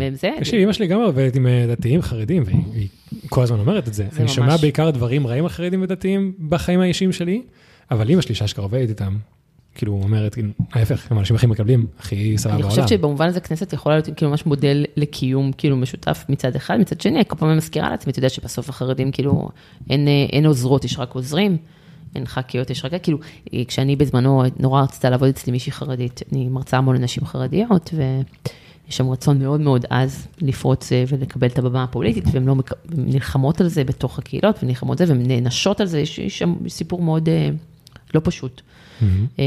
לי, 0.52 0.64
אמא 0.64 0.72
שלי 0.72 0.86
גם 0.86 1.00
עובדת 1.00 1.36
עם 1.36 1.46
דתיים 1.68 2.02
חרדים, 2.02 2.42
והיא 2.46 2.62
היא 2.74 2.88
כל 3.28 3.42
הזמן 3.42 3.58
אומרת 3.58 3.88
את 3.88 3.94
זה. 3.94 4.06
אני 4.18 4.28
שומע 4.28 4.56
בעיקר 4.56 4.90
דברים 4.90 5.26
רעים 5.26 5.44
על 5.44 5.50
חרדים 5.50 5.82
ודתיים 5.82 6.32
בחיים 6.48 6.80
האישיים 6.80 7.12
שלי, 7.12 7.42
אבל 7.90 8.10
אמא 8.10 8.20
שלי 8.20 8.34
שאשכרה 8.34 8.64
עובדת 8.64 8.88
איתם, 8.88 9.16
כאילו 9.74 10.00
אומרת, 10.02 10.34
כאילו, 10.34 10.48
ההפך, 10.72 11.10
הם 11.10 11.16
האנשים 11.16 11.36
הכי 11.36 11.46
מקבלים, 11.46 11.86
הכי 11.98 12.38
סבבה 12.38 12.54
אני 12.54 12.62
בעולם. 12.62 12.70
חושבת 12.70 12.88
שבמובן 12.88 13.28
הזה 13.28 13.40
כנסת 13.40 13.72
יכולה 13.72 13.94
להיות 13.94 14.08
כאילו 14.16 14.30
ממש 14.30 14.46
מודל 14.46 14.84
לקיום 14.96 15.52
כאילו 15.52 15.76
משותף 15.76 16.24
מצד 16.28 16.56
אחד, 16.56 16.80
מצד 16.80 17.00
שני, 17.00 17.24
כל 17.28 17.36
פעם 17.36 17.48
אני 17.48 17.56
מזכירה 17.56 17.90
לעצמי, 17.90 18.10
אתה 18.10 18.18
יודע 18.18 18.28
שבסוף 18.28 18.68
החרדים 18.68 19.12
כאילו, 19.12 19.48
אין, 19.90 20.08
אה, 20.08 20.26
אין 20.32 20.46
עוזרות, 20.46 20.84
יש 20.84 20.98
רק 20.98 21.14
עוזרים, 21.14 21.56
אין 22.14 22.26
ח"כיות, 22.26 22.70
יש 22.70 22.84
רק, 22.84 22.92
כאילו, 23.02 23.18
אה, 23.54 23.62
כשאני 23.68 23.96
בזמנו 23.96 24.42
נורא 24.60 24.82
רצתה 24.82 25.10
לעבוד 25.10 25.28
אצלי 25.28 25.52
מישהי 25.52 25.72
חרדית, 25.72 26.20
אני 26.32 26.48
מרצה 26.48 26.78
המון 26.78 26.96
לנשים 26.96 27.24
חרדיות, 27.24 27.90
ויש 27.94 28.96
שם 28.96 29.10
רצון 29.10 29.38
מאוד 29.38 29.60
מאוד 29.60 29.84
עז 29.90 30.26
לפרוץ 30.40 30.92
אה, 30.92 31.04
ולקבל 31.08 31.46
את 31.46 31.58
הבמה 31.58 31.84
הפוליטית, 31.84 32.24
והן 32.32 32.44
לא 32.44 32.54
מק- 32.54 32.86
נלחמות 32.96 33.60
על 33.60 33.68
זה 33.68 33.84
בתוך 33.84 34.18
הקהילות, 34.18 34.56
ונלחמות 34.62 35.00
על 35.00 35.06
זה, 35.06 35.12
והן 35.12 35.26
נענשות 35.26 35.80
על 35.80 35.86
זה, 35.86 36.00
יש 36.00 36.18
יש 36.18 36.38
שם 36.38 36.54
סיפור 36.68 37.02
מאוד 37.02 37.28
לא 38.14 38.20
פשוט. 38.24 38.62
מהמם. 39.02 39.26
אה, 39.38 39.44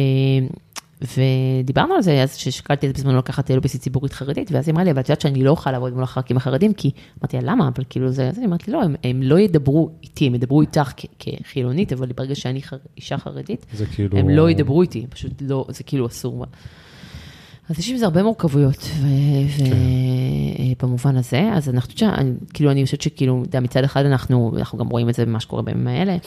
ודיברנו 1.17 1.93
על 1.93 2.01
זה, 2.01 2.23
אז 2.23 2.35
ששקלתי 2.35 2.89
את 2.89 2.95
זה 2.95 3.01
בזמנו 3.01 3.17
לקחת 3.17 3.49
לוביסטית 3.49 3.81
ציבורית 3.81 4.13
חרדית, 4.13 4.51
ואז 4.51 4.67
היא 4.67 4.73
אמרה 4.73 4.83
לי, 4.83 4.91
אבל 4.91 4.99
את 4.99 5.09
יודעת 5.09 5.21
שאני 5.21 5.43
לא 5.43 5.49
אוכל 5.49 5.71
לעבוד 5.71 5.93
מול 5.93 6.03
הח"כים 6.03 6.37
החרדים, 6.37 6.73
כי 6.73 6.91
אמרתי 7.21 7.37
לה, 7.37 7.51
למה? 7.51 7.67
אבל 7.67 7.83
כאילו 7.89 8.11
זה, 8.11 8.29
אז 8.29 8.37
היא 8.37 8.47
אמרת 8.47 8.67
לי, 8.67 8.73
לא, 8.73 8.83
הם, 8.83 8.95
הם 9.03 9.23
לא 9.23 9.39
ידברו 9.39 9.89
איתי, 10.03 10.27
הם 10.27 10.35
ידברו 10.35 10.61
איתך 10.61 10.91
כ- 10.97 11.05
כחילונית, 11.19 11.93
אבל 11.93 12.07
ברגע 12.15 12.35
שאני 12.35 12.61
חר, 12.61 12.77
אישה 12.97 13.17
חרדית, 13.17 13.65
כאילו... 13.85 14.17
הם 14.17 14.29
לא 14.29 14.49
ידברו 14.49 14.81
איתי, 14.81 15.05
פשוט 15.09 15.31
לא, 15.41 15.65
זה 15.69 15.83
כאילו 15.83 16.07
אסור. 16.07 16.45
אז 17.69 17.79
יש 17.79 17.89
עם 17.89 17.97
זה 17.97 18.05
הרבה 18.05 18.23
מורכבויות, 18.23 18.87
ובמובן 20.77 21.17
הזה, 21.17 21.49
אז 21.53 21.69
אני 21.69 21.81
חושבת 21.81 22.09
כאילו, 22.53 22.71
אני 22.71 22.85
חושבת 22.85 23.01
שכאילו, 23.01 23.43
מצד 23.61 23.83
אחד 23.83 24.05
אנחנו, 24.05 24.53
אנחנו 24.57 24.77
גם 24.77 24.87
רואים 24.87 25.09
את 25.09 25.13
זה 25.13 25.25
במה 25.25 25.39
שקורה 25.39 25.61
בימים 25.61 25.87
האלה, 25.87 26.17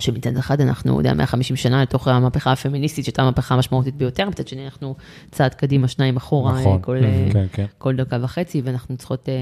שמצד 0.00 0.36
אחד 0.36 0.60
אנחנו, 0.60 0.96
יודע, 0.98 1.14
150 1.14 1.56
שנה 1.56 1.82
לתוך 1.82 2.08
המהפכה 2.08 2.52
הפמיניסטית, 2.52 3.04
שהייתה 3.04 3.22
המהפכה 3.22 3.54
המשמעותית 3.54 3.94
ביותר, 3.94 4.28
מצד 4.28 4.48
שני 4.48 4.64
אנחנו 4.64 4.94
צעד 5.30 5.54
קדימה, 5.54 5.88
שניים 5.88 6.16
אחורה, 6.16 6.60
נכון. 6.60 6.82
כל, 6.82 6.96
אה, 7.04 7.28
כן, 7.32 7.46
כן. 7.52 7.66
כל 7.78 7.96
דקה 7.96 8.18
וחצי, 8.22 8.60
ואנחנו 8.64 8.96
צריכות, 8.96 9.28
אה, 9.28 9.34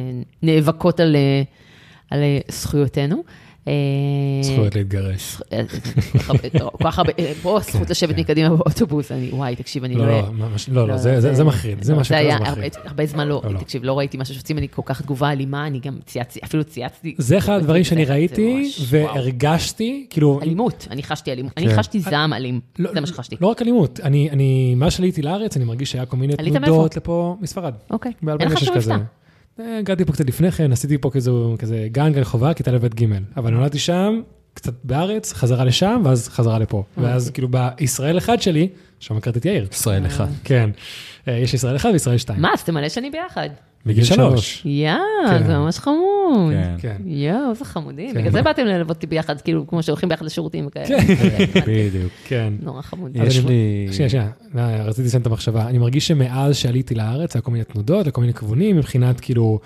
נאבקות 0.43 1.01
על, 1.01 1.17
אה, 1.17 1.43
על 2.11 2.23
אה, 2.23 2.39
זכויותינו. 2.49 3.23
אה, 3.69 3.73
זכויות 4.43 4.75
להתגרש. 4.77 5.43
אה, 5.53 5.63
כל 6.71 6.85
כך 6.85 6.99
הרבה, 6.99 7.13
אה, 7.19 7.33
פה 7.43 7.57
הזכות 7.59 7.91
לשבת 7.91 8.19
מקדימה 8.19 8.49
באוטובוס, 8.57 9.13
אני, 9.13 9.31
וואי, 9.33 9.57
תקשיב, 9.57 9.85
אני 9.85 9.95
לא, 9.95 10.07
לא... 10.07 10.21
לא, 10.21 10.33
ממש- 10.33 10.69
לא, 10.69 10.89
לא, 10.89 10.97
זה- 10.97 11.45
מחריד, 11.45 11.83
זה 11.83 11.93
לא, 11.93 11.99
מה 11.99 12.05
שקורה, 12.05 12.21
היה 12.21 12.39
זה 12.39 12.45
מחריד. 12.51 12.73
הרבה 12.85 13.07
זמן 13.07 13.29
לא, 13.29 13.41
לא, 13.45 13.53
לא. 13.53 13.59
תקשיב, 13.59 13.85
לא 13.85 13.99
ראיתי 13.99 14.17
משהו 14.17 14.35
שעושים, 14.35 14.59
אני 14.59 14.69
כל 14.71 14.83
כך 14.85 15.03
תגובה 15.03 15.33
אלימה, 15.33 15.67
אני 15.67 15.79
גם 15.81 15.99
צייצתי, 16.07 16.41
אפילו 16.45 16.65
צייצתי. 16.65 17.15
זה 17.19 17.39
אחד 17.39 17.53
הדברים 17.57 17.85
שאני 17.85 18.05
ראיתי. 18.05 18.71
והרגשתי, 18.89 20.07
כאילו, 20.11 20.41
אלימות, 20.43 20.87
אני 20.91 21.03
חשתי 21.03 21.33
אלימות, 21.33 21.53
אני 21.57 21.69
כן. 21.69 21.77
חשתי 21.79 22.01
זעם 22.01 22.33
אלים, 22.33 22.61
לא- 22.79 22.91
זה 22.95 23.01
מה 23.01 23.07
שחשתי. 23.07 23.37
לא 23.41 23.47
רק 23.47 23.63
אלימות, 23.63 24.01
אני, 24.03 24.29
מאז 24.77 24.93
שעליתי 24.93 25.23
לארץ, 25.23 25.57
אני 25.57 25.65
מרגיש 25.65 25.91
שהיה 25.93 26.07
כל 26.07 26.17
מיני 26.17 26.35
תנודות 26.37 26.97
לפה 26.97 27.37
מספרד. 27.41 27.75
אוקיי, 27.91 28.13
אין 28.41 28.49
לך 28.49 28.53
ב-2006 28.63 28.65
שום. 28.65 28.77
מבטא. 28.77 28.97
אה, 29.61 29.79
הגעתי 29.79 30.05
פה 30.05 30.13
קצת 30.13 30.29
לפני 30.29 30.51
כן, 30.51 30.73
עשיתי 30.73 30.99
פה 30.99 31.11
כזה, 31.11 31.31
כזה 31.59 31.89
גן 31.93 32.13
גן 32.13 32.25
חובה, 32.25 32.55
כיתה 32.55 32.71
לבית 32.73 32.95
ג', 32.95 33.07
אבל 33.37 33.51
נולדתי 33.51 33.79
שם, 33.79 34.21
קצת 34.55 34.73
בארץ, 34.85 35.33
חזרה 35.33 35.65
לשם, 35.65 36.03
ואז 36.05 36.29
חזרה 36.29 36.59
לפה. 36.59 36.85
ואז 36.99 37.31
כאילו 37.31 37.49
בישראל 37.49 38.19
אחד 38.19 38.43
שלי, 38.43 38.69
שם 39.01 39.17
הכרתי 39.17 39.39
את 39.39 39.45
יאיר. 39.45 39.69
ישראל 39.73 40.07
אחד. 40.07 40.27
כן. 40.45 40.71
אה, 41.29 41.37
יש 41.37 41.55
ישראל 41.55 41.77
אחד 41.77 41.91
וישראל 41.93 42.19
שתיים. 42.19 42.41
מה, 42.43 42.51
אז 42.55 42.61
אתם 42.61 42.75
מלא 42.75 42.89
שנים 42.89 43.13
ביחד. 43.13 43.51
בגיל 43.87 44.05
שלוש. 44.05 44.63
יא, 44.67 44.93
כן. 45.29 45.47
זה 45.47 45.59
ממש 45.59 45.79
חמוד. 45.79 46.53
כן. 46.53 46.75
כן. 46.79 46.97
יואו, 47.05 47.51
איזה 47.51 47.65
חמודים. 47.65 48.13
כן. 48.13 48.19
בגלל 48.19 48.33
זה 48.33 48.43
באתם 48.43 48.65
ללוות 48.67 48.97
אותי 48.97 49.07
ביחד, 49.07 49.41
כאילו, 49.41 49.67
כמו 49.67 49.83
שהולכים 49.83 50.09
ביחד 50.09 50.25
לשירותים 50.25 50.67
וכאלה. 50.67 50.87
כן. 51.03 51.61
בדיוק. 51.67 52.13
כן. 52.25 52.53
נורא 52.63 52.83
חמוד. 52.83 53.11
יש 53.17 53.39
אז 53.39 53.45
אני- 53.47 53.55
לי... 53.87 53.93
שנייה, 53.93 54.09
שנייה, 54.11 54.29
אה, 54.59 54.83
רציתי 54.85 55.07
לסיים 55.07 55.23
את 55.23 55.27
המחשבה. 55.27 55.67
אני 55.69 55.79
מרגיש 55.79 56.07
שמאז 56.09 56.57
שעליתי 56.57 56.95
לארץ, 56.95 57.37
היה 57.37 57.43
כל 57.43 57.51
מיני 57.51 57.65
תנודות, 57.65 58.07
היה 58.07 58.13
כל 58.13 58.21
מיני 58.21 58.35
כיוונים, 58.35 58.77
מבחינת 58.77 59.21
כאילו, 59.21 59.61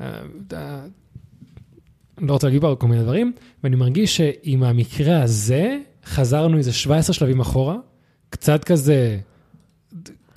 אה, 0.00 0.06
אה, 0.52 0.80
לא 2.20 2.32
רוצה 2.32 2.46
להגיד 2.46 2.60
פה 2.60 2.76
כל 2.78 2.86
מיני 2.88 3.02
דברים, 3.02 3.32
ואני 3.64 3.76
מרגיש 3.76 4.16
שעם 4.16 4.62
המקרה 4.62 5.22
הזה, 5.22 5.76
חזרנו 6.06 6.58
איזה 6.58 6.72
17 6.72 7.14
שלבים 7.14 7.40
אחורה, 7.40 7.76
קצת 8.30 8.64
כזה, 8.64 9.18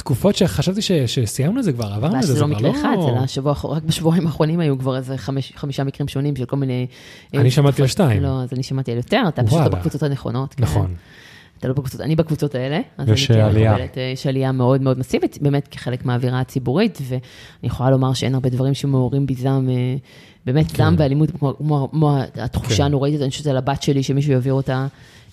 תקופות 0.04 0.36
שחשבתי 0.36 0.82
ש- 0.82 0.92
שסיימנו 0.92 1.60
את 1.60 1.64
זה 1.64 1.74
כבר, 1.74 1.86
עברנו 1.94 2.16
את 2.16 2.22
זה, 2.22 2.28
שזה 2.28 2.34
זה 2.34 2.42
לא 2.42 2.46
כבר 2.46 2.56
מקרה 2.58 2.72
אחד, 2.82 2.96
זה 3.02 3.24
לשבוע, 3.24 3.52
האחר- 3.52 3.68
רק 3.68 3.84
בשבועיים 3.84 4.28
האחרונים 4.28 4.60
היו 4.60 4.78
כבר 4.80 4.98
איזה 4.98 5.18
חמש- 5.18 5.54
חמישה 5.56 5.84
מקרים 5.84 6.08
שונים 6.08 6.36
של 6.36 6.46
כל 6.46 6.56
מיני... 6.58 6.88
אני 7.34 7.52
שמעתי 7.52 7.82
על 7.82 7.88
שתיים. 7.88 8.24
לא, 8.24 8.42
אז 8.44 8.54
אני 8.54 8.64
שמעתי 8.64 8.92
על 8.92 8.98
יותר, 8.98 9.22
אתה 9.28 9.44
פשוט 9.44 9.60
לא. 9.60 9.68
בקבוצות 9.68 10.04
הנכונות. 10.04 10.54
כן. 10.54 10.64
נכון. 10.64 10.94
אתה 11.60 11.68
לא 11.68 11.74
בקבוצות, 11.74 12.02
אני 12.02 12.16
בקבוצות 12.16 12.56
האלה. 12.56 12.80
יש 13.08 13.28
כן 13.28 13.40
עלייה. 13.40 13.74
מקבלת, 13.74 13.98
אה, 13.98 14.04
יש 14.14 14.28
עלייה 14.28 14.52
מאוד 14.52 14.82
מאוד 14.82 15.00
מסיבית, 15.00 15.38
באמת 15.42 15.68
כחלק 15.68 16.06
מהאווירה 16.06 16.40
הציבורית, 16.40 17.00
ואני 17.08 17.20
יכולה 17.64 17.90
לומר 17.90 18.14
שאין 18.14 18.34
הרבה 18.34 18.50
דברים 18.50 18.74
שמעוררים 18.74 19.26
בי 19.26 19.36
זעם, 19.36 19.70
אה, 19.70 19.96
באמת 20.46 20.72
כן. 20.72 20.78
זעם 20.78 20.96
ואלימות, 20.98 21.32
כמו- 21.32 21.54
כמו 21.58 21.90
כמו 21.92 22.18
התחושה 22.36 22.78
כן. 22.78 22.84
הנוראית 22.84 23.14
הזאת, 23.14 23.24
אני 23.24 23.32
חושבת 23.32 23.48
על 23.48 23.58
הבת 23.58 23.84
שלי, 23.84 24.04
שמישהו 24.04 24.32
יעביר 24.34 24.54
אותה. 24.54 24.88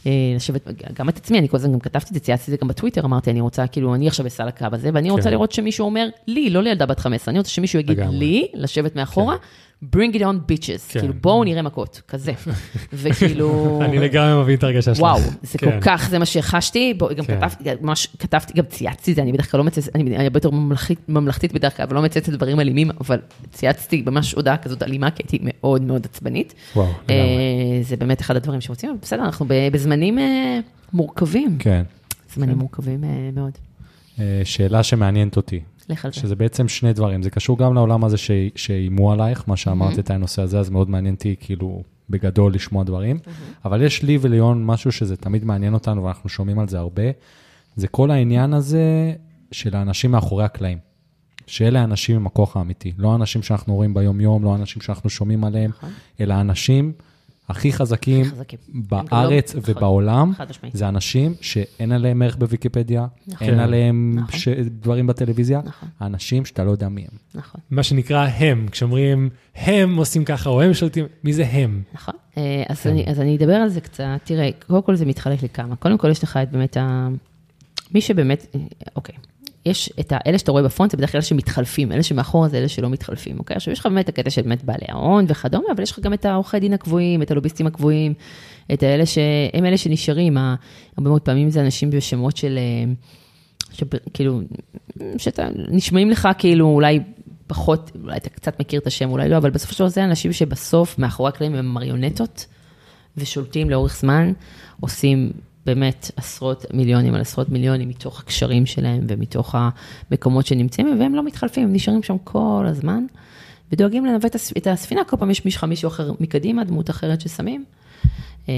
אה, 0.07 0.13
לשבת, 0.37 0.69
גם 0.93 1.09
את 1.09 1.17
עצמי, 1.17 1.39
אני 1.39 1.49
כל 1.49 1.57
הזמן 1.57 1.73
גם 1.73 1.81
כתבתי 1.81 2.09
את 2.09 2.15
זה, 2.15 2.21
צייצתי 2.21 2.51
את 2.51 2.51
זה 2.51 2.63
גם 2.63 2.69
בטוויטר, 2.69 3.05
אמרתי, 3.05 3.31
אני 3.31 3.41
רוצה, 3.41 3.67
כאילו, 3.67 3.95
אני 3.95 4.09
עכשיו 4.09 4.27
בסל 4.27 4.49
הקו 4.49 4.67
הזה, 4.73 4.91
ואני 4.95 5.11
רוצה 5.11 5.25
כן. 5.25 5.31
לראות 5.31 5.53
שמישהו 5.53 5.85
אומר 5.85 6.09
לי, 6.27 6.51
לא 6.51 6.63
לילדה 6.63 6.87
בת 6.87 7.01
15, 7.01 7.33
אני 7.33 7.39
רוצה 7.39 7.51
שמישהו 7.51 7.79
יגיד. 7.79 7.99
לי, 8.11 8.49
לשבת 8.55 8.97
מאחורה, 8.97 9.37
bring 9.85 10.14
it 10.14 10.20
on 10.20 10.51
bitches, 10.51 10.93
כן. 10.93 11.01
כאילו, 11.01 11.14
בואו 11.20 11.45
נראה 11.45 11.62
מכות, 11.62 12.01
כזה. 12.09 12.33
וכאילו... 12.93 13.78
אני 13.85 13.99
לגמרי 13.99 14.43
מבין 14.43 14.59
את 14.59 14.62
הרגשה 14.62 14.95
שלך. 14.95 15.03
וואו, 15.03 15.18
זה 15.43 15.59
כל 15.59 15.70
כן. 15.70 15.78
כך, 15.81 16.09
זה 16.11 16.18
מה 16.18 16.26
שחשתי, 16.26 16.95
בוא, 16.95 17.12
גם 17.12 17.24
כן. 17.24 17.37
כתבתי, 17.37 17.64
גם 17.64 17.74
ממש 17.81 18.09
כתבתי, 18.18 18.53
גם 18.53 18.64
צייצתי 18.64 19.11
את 19.11 19.16
זה, 19.16 19.22
אני 19.22 19.33
בדרך 19.33 19.51
כלל 19.51 19.59
לא 19.59 19.64
מצייצת, 19.64 19.97
אני 19.97 20.16
הרבה 20.16 20.37
יותר 20.37 20.51
ממלכתית, 20.51 20.99
ממלכתית 21.09 21.53
בדרך 21.53 21.76
כלל, 21.76 21.87
ולא 21.91 22.03
מצייצת 22.03 22.33
דברים 22.33 22.61
אלימים, 22.61 22.91
אבל 23.01 23.18
צייצתי 23.53 24.03
ממש 24.07 24.33
הודעה 24.33 24.57
כזאת 24.57 24.83
אלימה, 24.83 25.11
כי 25.11 25.22
הייתי 25.22 25.39
מאוד 25.43 25.83
מאוד 25.83 26.07
עצבנית. 26.07 26.55
וואו, 26.76 26.87
אה, 26.87 26.93
לגמרי. 26.93 27.83
זה 27.83 27.97
באמת 27.97 28.20
אחד 28.20 28.37
הדברים 28.37 28.61
שרוצים, 28.61 28.91
אבל 28.91 28.99
בסדר, 29.03 29.22
אנחנו 29.24 29.47
בזמנים 29.72 30.18
אה, 30.18 30.61
מורכבים, 30.93 31.57
כן. 31.59 31.83
זמנים 32.35 32.59
מורכבים 32.59 33.05
אה, 33.05 33.31
מאוד. 33.35 33.53
שאלה 34.45 34.83
שמעניינת 34.83 35.37
אותי, 35.37 35.61
לך 35.91 36.05
על 36.05 36.12
זה. 36.12 36.20
שזה 36.20 36.36
בעצם 36.36 36.68
שני 36.68 36.93
דברים, 36.93 37.22
זה 37.22 37.30
קשור 37.30 37.59
גם 37.59 37.74
לעולם 37.74 38.05
הזה 38.05 38.16
שאיימו 38.57 39.12
עלייך, 39.12 39.45
מה 39.47 39.57
שאמרת 39.57 39.99
את 39.99 40.11
הנושא 40.11 40.43
הזה, 40.43 40.59
אז 40.59 40.70
מאוד 40.70 40.91
מעניין 40.91 41.14
אותי 41.14 41.34
כאילו 41.41 41.82
בגדול 42.11 42.55
לשמוע 42.55 42.84
דברים, 42.84 43.18
אבל 43.64 43.82
יש 43.82 44.03
לי 44.03 44.18
וליון 44.20 44.64
משהו 44.64 44.93
שזה 44.93 45.16
תמיד 45.16 45.45
מעניין 45.45 45.74
אותנו 45.74 46.05
ואנחנו 46.05 46.28
שומעים 46.28 46.59
על 46.59 46.68
זה 46.68 46.78
הרבה, 46.78 47.03
זה 47.76 47.88
כל 47.88 48.11
העניין 48.11 48.55
הזה 48.55 49.14
של 49.53 49.76
האנשים 49.76 50.11
מאחורי 50.11 50.45
הקלעים. 50.45 50.78
שאלה 51.47 51.80
האנשים 51.80 52.16
עם 52.16 52.26
הכוח 52.26 52.57
האמיתי, 52.57 52.93
לא 52.99 53.12
האנשים 53.12 53.43
שאנחנו 53.43 53.74
רואים 53.74 53.95
ביום-יום, 53.95 54.45
לא 54.45 54.53
האנשים 54.53 54.82
שאנחנו 54.82 55.11
שומעים 55.11 55.45
עליהם, 55.45 55.70
נכון. 55.70 55.91
אלא 56.20 56.34
האנשים 56.34 56.93
הכי 57.51 57.73
חזקים 57.73 58.21
הכי 58.21 58.31
חזקים. 58.31 58.59
בארץ 58.89 59.55
לא- 59.55 59.61
ובעולם, 59.67 60.33
חד 60.37 60.51
משמעית. 60.51 60.77
זה 60.77 60.89
אנשים 60.89 61.35
שאין 61.41 61.93
עליהם 61.93 62.23
ערך 62.23 62.37
בוויקיפדיה, 62.37 63.07
נכון. 63.27 63.49
אין. 63.49 63.59
עליהם 63.59 64.13
נכון. 64.17 64.39
ש... 64.41 64.49
דברים 64.49 65.07
בטלוויזיה, 65.07 65.61
נכון. 65.65 65.89
האנשים 66.01 66.45
שאתה 66.45 66.65
לא 66.65 66.71
יודע 66.71 66.89
מי 66.89 67.01
הם. 67.01 67.19
נכון. 67.35 67.61
מה 67.71 67.83
שנקרא 67.83 68.27
הם, 68.27 68.67
כשאומרים 68.71 69.31
הם 69.57 69.97
עושים 69.97 70.25
ככה 70.25 70.51
או 70.51 70.63
הם 70.63 70.75
שולטים, 70.75 71.07
מי 71.25 71.33
זה 71.33 71.47
הם? 71.47 71.83
נכון. 71.95 72.15
אה, 72.37 72.63
אז, 72.69 72.81
כן. 72.81 72.91
אני, 72.91 73.05
אז 73.07 73.21
אני 73.21 73.37
אדבר 73.37 73.55
על 73.55 73.69
זה 73.69 73.81
קצת. 73.81 74.05
תראה, 74.25 74.51
קודם 74.67 74.83
כל 74.83 74.95
זה 74.95 75.07
מתחלק 75.07 75.43
לכמה. 75.43 75.77
קודם 75.77 75.99
כל 75.99 76.11
יש 76.11 76.25
לך 76.25 76.37
את 76.43 76.51
באמת 76.51 76.77
ה... 76.77 77.09
מי 77.95 78.01
שבאמת, 78.01 78.47
אה, 78.55 78.61
אוקיי. 78.97 79.15
יש 79.67 79.93
את 80.01 80.13
האלה 80.17 80.39
שאתה 80.39 80.53
רואה 80.53 80.63
בפרונט, 80.63 80.91
זה 80.91 80.97
בדרך 80.97 81.13
כלל 81.13 81.19
אלה 81.19 81.23
שמתחלפים, 81.23 81.93
אלה 81.93 82.03
שמאחורה 82.03 82.49
זה 82.49 82.59
אלה 82.59 82.69
שלא 82.69 82.91
מתחלפים, 82.91 83.39
אוקיי? 83.39 83.57
עכשיו, 83.57 83.73
יש 83.73 83.81
לך 83.81 83.87
באמת 83.87 84.05
את 84.05 84.09
הקטע 84.09 84.31
של 84.31 84.43
באמת 84.43 84.65
בעלי 84.65 84.87
ההון 84.89 85.25
וכדומה, 85.29 85.67
אבל 85.75 85.83
יש 85.83 85.91
לך 85.93 85.99
גם 85.99 86.13
את 86.13 86.25
העורכי 86.25 86.61
דין 86.61 86.73
הקבועים, 86.73 87.23
את 87.23 87.31
הלוביסטים 87.31 87.67
הקבועים, 87.67 88.15
את 88.73 88.83
האלה 88.83 89.07
שהם 89.07 89.65
אלה 89.65 89.77
שנשארים, 89.77 90.37
הרבה 90.37 91.11
מאוד 91.11 91.23
פעמים 91.23 91.51
זה 91.51 91.61
אנשים 91.61 91.91
בשמות 91.91 92.37
של, 92.37 92.59
אה, 92.59 92.93
שכאילו, 93.73 94.41
שאתה, 95.19 95.49
נשמעים 95.69 96.11
לך 96.11 96.29
כאילו 96.39 96.67
אולי 96.67 97.01
פחות, 97.47 97.91
אולי 98.03 98.17
אתה 98.17 98.31
קצת 98.31 98.61
מכיר 98.61 98.81
את 98.81 98.87
השם, 98.87 99.11
אולי 99.11 99.29
לא, 99.29 99.37
אבל 99.37 99.51
בסופו 99.51 99.73
של 99.73 99.79
דבר 99.79 99.89
זה 99.89 100.05
אנשים 100.05 100.33
שבסוף, 100.33 100.99
מאחורי 100.99 101.29
הקלעים 101.29 101.55
הם 101.55 101.67
מריונטות, 101.67 102.47
ושולטים 103.17 103.71
לאורך 103.71 103.97
זמן, 103.97 104.33
עושים 104.81 105.33
באמת 105.67 106.11
עשרות 106.17 106.65
מיליונים 106.75 107.15
על 107.15 107.21
עשרות 107.21 107.49
מיליונים 107.49 107.89
מתוך 107.89 108.21
הקשרים 108.21 108.67
שלהם 108.67 109.05
ומתוך 109.09 109.55
המקומות 110.11 110.47
שנמצאים, 110.47 111.01
והם 111.01 111.15
לא 111.15 111.23
מתחלפים, 111.23 111.65
הם 111.65 111.73
נשארים 111.73 112.03
שם 112.03 112.17
כל 112.25 112.65
הזמן, 112.69 113.05
ודואגים 113.73 114.07
לנווט 114.07 114.27
את 114.27 114.35
הספ- 114.35 114.57
את 114.57 114.67
הספינה, 114.67 115.05
כל 115.05 115.17
פעם 115.17 115.31
יש 115.31 115.45
מישהו 115.67 115.89
אחר 115.89 116.13
מקדימה, 116.21 116.65
דמות 116.65 116.91
אחרת 116.91 117.21
ששמים. 117.21 117.65
אה, 118.49 118.55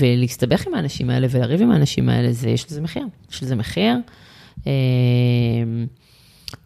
ולהסתבך 0.00 0.66
עם 0.66 0.74
האנשים 0.74 1.10
האלה 1.10 1.26
ולריב 1.30 1.62
עם 1.62 1.70
האנשים 1.70 2.08
האלה, 2.08 2.32
זה, 2.32 2.50
יש 2.50 2.66
לזה 2.66 2.80
מחיר. 2.80 3.06
יש 3.32 3.42
לזה 3.42 3.56
מחיר, 3.56 3.96
אה, 4.66 4.72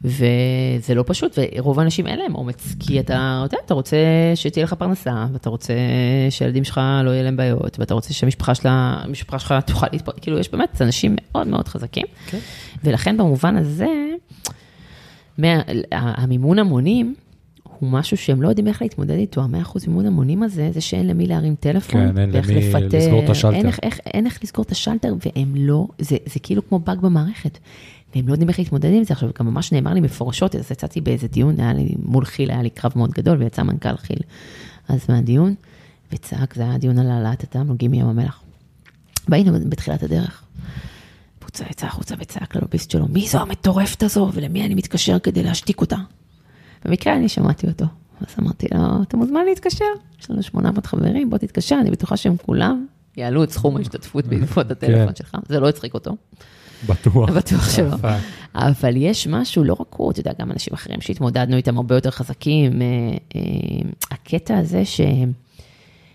וזה 0.05 0.95
לא 0.95 1.05
פשוט, 1.07 1.39
ורוב 1.57 1.81
האנשים 1.81 2.07
אין 2.07 2.19
להם 2.19 2.35
אומץ, 2.35 2.75
כי 2.81 3.01
אתה 3.01 3.41
יודע, 3.45 3.59
אתה 3.67 3.75
רוצה 3.75 3.97
שתהיה 4.35 4.65
לך 4.65 4.73
פרנסה, 4.73 5.27
ואתה 5.33 5.51
רוצה 5.51 5.75
שהילדים 6.31 6.65
שלך 6.65 6.81
לא 7.05 7.11
יהיה 7.11 7.23
להם 7.23 7.37
בעיות, 7.37 7.79
ואתה 7.79 7.95
רוצה 7.95 8.15
שהמשפחה 8.15 8.55
שלה, 8.55 9.03
שלך 9.13 9.55
תוכל 9.67 9.87
להתפרק, 9.93 10.19
כאילו, 10.21 10.39
יש 10.39 10.51
באמת 10.51 10.83
אנשים 10.83 11.17
מאוד 11.21 11.47
מאוד 11.47 11.69
חזקים, 11.69 12.07
כן. 12.27 12.39
ולכן 12.85 13.17
במובן 13.17 13.57
הזה, 13.57 13.87
מה, 15.39 15.63
המימון 15.93 16.59
המונים, 16.59 17.15
הוא 17.83 17.91
משהו 17.91 18.17
שהם 18.17 18.43
לא 18.43 18.49
יודעים 18.49 18.69
איך 18.69 18.83
להתמודד 18.83 19.15
איתו, 19.15 19.41
ה-100% 19.41 19.79
מימון 19.87 20.07
המונים 20.07 20.43
הזה, 20.43 20.71
זה 20.73 20.81
שאין 20.81 21.07
למי 21.07 21.27
להרים 21.27 21.55
טלפון, 21.55 22.13
כן, 22.13 22.19
אין 22.19 22.31
ואיך 22.33 22.51
למי 22.51 22.69
לפטר, 22.69 22.99
לסגור 22.99 23.25
את 23.25 23.31
השלטר. 23.31 23.57
אין 23.57 23.67
איך, 23.67 23.79
איך, 23.83 24.01
אין 24.07 24.27
איך 24.27 24.39
לסגור 24.43 24.65
את 24.65 24.71
השלטר, 24.71 25.15
והם 25.27 25.55
לא, 25.57 25.87
זה, 25.99 26.17
זה 26.27 26.41
כאילו 26.41 26.69
כמו 26.69 26.79
באג 26.79 27.01
במערכת, 27.01 27.59
והם 28.15 28.29
לא 28.29 28.33
יודעים 28.33 28.49
איך 28.49 28.59
להתמודד 28.59 28.91
עם 28.93 29.05
זה. 29.05 29.15
עכשיו, 29.15 29.31
גם 29.39 29.47
ממש 29.47 29.73
נאמר 29.73 29.93
לי 29.93 30.01
מפורשות, 30.01 30.57
אז 30.57 30.71
יצאתי 30.71 31.01
באיזה 31.01 31.29
דיון, 31.29 31.61
היה 31.61 31.73
לי, 31.73 31.95
מול 32.05 32.25
כי"ל 32.25 32.51
היה 32.51 32.63
לי 32.63 32.71
קרב 32.71 32.93
מאוד 32.97 33.11
גדול, 33.11 33.39
ויצא 33.39 33.63
מנכ"ל 33.63 33.97
כי"ל 33.97 34.21
אז 34.89 35.01
מהדיון, 35.09 35.55
וצעק, 36.13 36.55
זה 36.55 36.63
היה 36.63 36.79
דיון 36.79 36.99
על 36.99 37.11
העלאת 37.11 37.43
התמלוגים 37.43 37.91
מים 37.91 38.07
המלח. 38.07 38.41
והיינו 39.29 39.53
בתחילת 39.69 40.03
הדרך. 40.03 40.43
והוא 41.41 41.71
יצא 41.71 41.87
החוצה 41.87 42.15
וצעק 42.19 42.57
ללוביסט 42.57 42.91
שלו, 42.91 43.07
מי 43.09 43.29
זו 43.29 43.39
המטורפת 43.39 44.03
הזו, 44.03 44.31
ולמי 44.33 44.67
אני 44.67 44.75
מתקשר 44.75 45.19
כדי 45.19 45.43
להשתיק 45.43 45.81
אותה? 45.81 45.97
במקרה 46.85 47.17
אני 47.17 47.29
שמעתי 47.29 47.67
אותו, 47.67 47.85
אז 48.21 48.35
אמרתי 48.41 48.67
לו, 48.75 49.03
אתה 49.03 49.17
מוזמן 49.17 49.45
להתקשר, 49.45 49.85
יש 50.21 50.31
לנו 50.31 50.43
800 50.43 50.87
חברים, 50.87 51.31
בוא 51.31 51.39
תתקשר, 51.39 51.77
אני 51.81 51.91
בטוחה 51.91 52.17
שהם 52.17 52.37
כולם 52.37 52.87
יעלו 53.17 53.45
את 53.45 53.51
סכום 53.51 53.77
ההשתתפות 53.77 54.27
בעקבות 54.27 54.71
הטלפון 54.71 55.15
שלך, 55.15 55.37
זה 55.49 55.61
לא 55.61 55.69
הצחיק 55.69 55.95
אותו, 55.95 56.17
בטוח. 56.87 57.31
בטוח 57.31 57.71
שלא. 57.71 57.97
אבל 58.55 58.97
יש 58.97 59.27
משהו, 59.27 59.65
לא 59.65 59.77
רק 59.81 59.95
הוא, 59.97 60.11
אתה 60.11 60.21
יודע, 60.21 60.33
גם 60.39 60.53
אנשים 60.53 60.75
אחרים 60.75 61.01
שהתמודדנו 61.01 61.57
איתם 61.57 61.77
הרבה 61.77 61.95
יותר 61.95 62.11
חזקים, 62.11 62.83
אה, 62.83 62.87
אה, 63.37 63.41
הקטע 64.11 64.59
הזה 64.59 64.85
שהם 64.85 65.33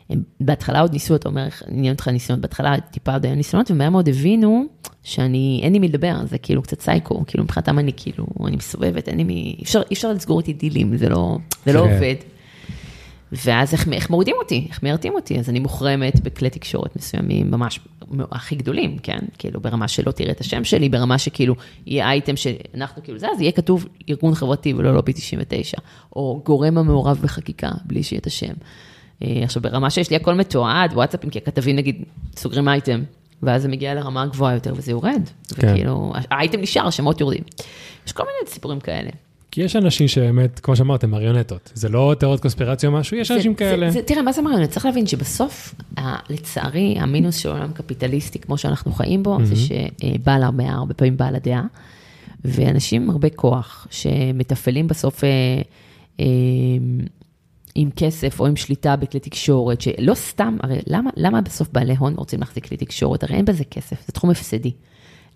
הם 0.09 0.23
בהתחלה 0.39 0.79
עוד 0.79 0.93
ניסו, 0.93 1.15
אתה 1.15 1.29
אומר, 1.29 1.47
עניין 1.67 1.93
אותך 1.93 2.07
ניסיונות, 2.07 2.41
בהתחלה 2.41 2.75
טיפה 2.91 3.13
עוד 3.13 3.25
היו 3.25 3.35
ניסיונות, 3.35 3.71
ומהר 3.71 3.89
מאוד 3.89 4.09
הבינו 4.09 4.65
שאני, 5.03 5.59
אין 5.63 5.73
לי 5.73 5.79
מי 5.79 5.87
לדבר, 5.87 6.25
זה 6.25 6.37
כאילו 6.37 6.61
קצת 6.61 6.81
סייקו, 6.81 7.23
כאילו 7.27 7.43
מבחינתם 7.43 7.79
אני 7.79 7.91
כאילו, 7.97 8.25
אני 8.45 8.55
מסובבת, 8.55 9.07
אין 9.07 9.17
לי 9.17 9.23
מי, 9.23 9.55
אי 9.59 9.63
אפשר, 9.63 9.81
אי 9.89 9.93
אפשר 9.95 10.13
לסגור 10.13 10.39
איתי 10.39 10.53
דילים, 10.53 10.97
זה 10.97 11.09
לא, 11.09 11.37
זה 11.65 11.73
לא 11.73 11.79
כן. 11.79 11.93
עובד. 11.93 12.15
ואז 13.31 13.73
איך, 13.73 13.87
איך 13.91 14.09
מורידים 14.09 14.35
אותי, 14.39 14.67
איך 14.69 14.83
מיירטים 14.83 15.13
אותי, 15.15 15.39
אז 15.39 15.49
אני 15.49 15.59
מוחרמת 15.59 16.19
בכלי 16.19 16.49
תקשורת 16.49 16.95
מסוימים, 16.95 17.51
ממש 17.51 17.79
הכי 18.31 18.55
גדולים, 18.55 18.97
כן? 18.97 19.19
כאילו 19.37 19.61
ברמה 19.61 19.87
שלא 19.87 20.11
תראה 20.11 20.31
את 20.31 20.41
השם 20.41 20.63
שלי, 20.63 20.89
ברמה 20.89 21.17
שכאילו 21.17 21.55
יהיה 21.85 22.09
אייטם 22.09 22.35
שאנחנו 22.35 23.03
כאילו 23.03 23.19
זה, 23.19 23.27
אז 23.33 23.41
יהיה 23.41 23.51
כתוב 23.51 23.87
ארגון 24.09 24.35
חברתי 24.35 24.73
ולא 24.73 24.93
לובי 24.93 25.13
99, 25.13 25.77
או 26.15 26.41
גורם 26.45 26.77
המעורב 26.77 27.19
בחקיקה, 27.21 27.71
בלי 27.85 28.03
שיהיה 28.03 28.19
את 28.19 28.27
השם. 28.27 28.53
אה, 29.23 29.41
עכשיו, 29.43 29.61
ברמה 29.61 29.89
שיש 29.89 30.09
לי 30.09 30.15
הכל 30.15 30.33
מתועד, 30.33 30.93
וואטסאפים, 30.93 31.29
כי 31.29 31.37
הכתבים 31.37 31.75
נגיד 31.75 32.03
סוגרים 32.35 32.67
אייטם, 32.67 33.03
ואז 33.43 33.61
זה 33.61 33.67
מגיע 33.67 33.93
לרמה 33.93 34.25
גבוהה 34.25 34.53
יותר 34.53 34.73
וזה 34.77 34.91
יורד. 34.91 35.21
כן. 35.55 35.71
וכאילו, 35.71 36.13
האייטם 36.31 36.61
נשאר, 36.61 36.87
השמות 36.87 37.21
יורדים. 37.21 37.43
יש 38.07 38.11
כל 38.11 38.23
מיני 38.23 38.51
סיפורים 38.51 38.79
כאלה. 38.79 39.09
כי 39.57 39.63
יש 39.63 39.75
אנשים 39.75 40.07
שבאמת, 40.07 40.59
כמו 40.59 40.75
שאמרתם, 40.75 41.11
מריונטות. 41.11 41.71
זה 41.73 41.89
לא 41.89 42.15
תיאוריות 42.19 42.41
קונספירציה 42.41 42.89
או 42.89 42.93
משהו, 42.93 43.17
יש 43.17 43.27
זה- 43.27 43.33
אנשים 43.35 43.51
זה- 43.51 43.57
כאלה. 43.57 43.91
זה, 43.91 44.01
תראה, 44.01 44.21
מה 44.21 44.31
זה 44.31 44.41
מריונט? 44.41 44.69
צריך 44.69 44.85
להבין 44.85 45.07
שבסוף, 45.07 45.75
ה- 45.97 46.33
לצערי, 46.33 46.95
המינוס 46.99 47.35
של 47.37 47.49
עולם 47.49 47.71
קפיטליסטי, 47.73 48.39
כמו 48.39 48.57
שאנחנו 48.57 48.91
חיים 48.91 49.23
בו, 49.23 49.37
זה 49.43 49.53
שבעל 49.55 50.43
הרבה, 50.43 50.69
הרבה 50.69 50.93
פעמים 50.93 51.17
בעל 51.17 51.35
הדעה, 51.35 51.63
ואנשים 52.45 53.01
עם 53.03 53.09
הרבה 53.09 53.29
כוח, 53.29 53.87
שמתפעלים 53.91 54.87
בסוף 54.87 55.23
אה, 55.23 55.29
אה, 56.19 56.25
עם 57.75 57.89
כסף 57.95 58.39
או 58.39 58.45
עם 58.47 58.55
שליטה 58.55 58.95
בכלי 58.95 59.19
תקשורת, 59.19 59.81
שלא 59.81 60.13
סתם, 60.13 60.57
הרי 60.63 60.79
למה, 60.87 61.09
למה 61.17 61.41
בסוף 61.41 61.67
בעלי 61.71 61.95
הון 61.99 62.13
רוצים 62.17 62.39
להחזיק 62.39 62.67
כלי 62.67 62.77
תקשורת? 62.77 63.23
הרי 63.23 63.35
אין 63.35 63.45
בזה 63.45 63.63
כסף, 63.63 63.97
זה 64.07 64.13
תחום 64.13 64.29
הפסדי. 64.29 64.71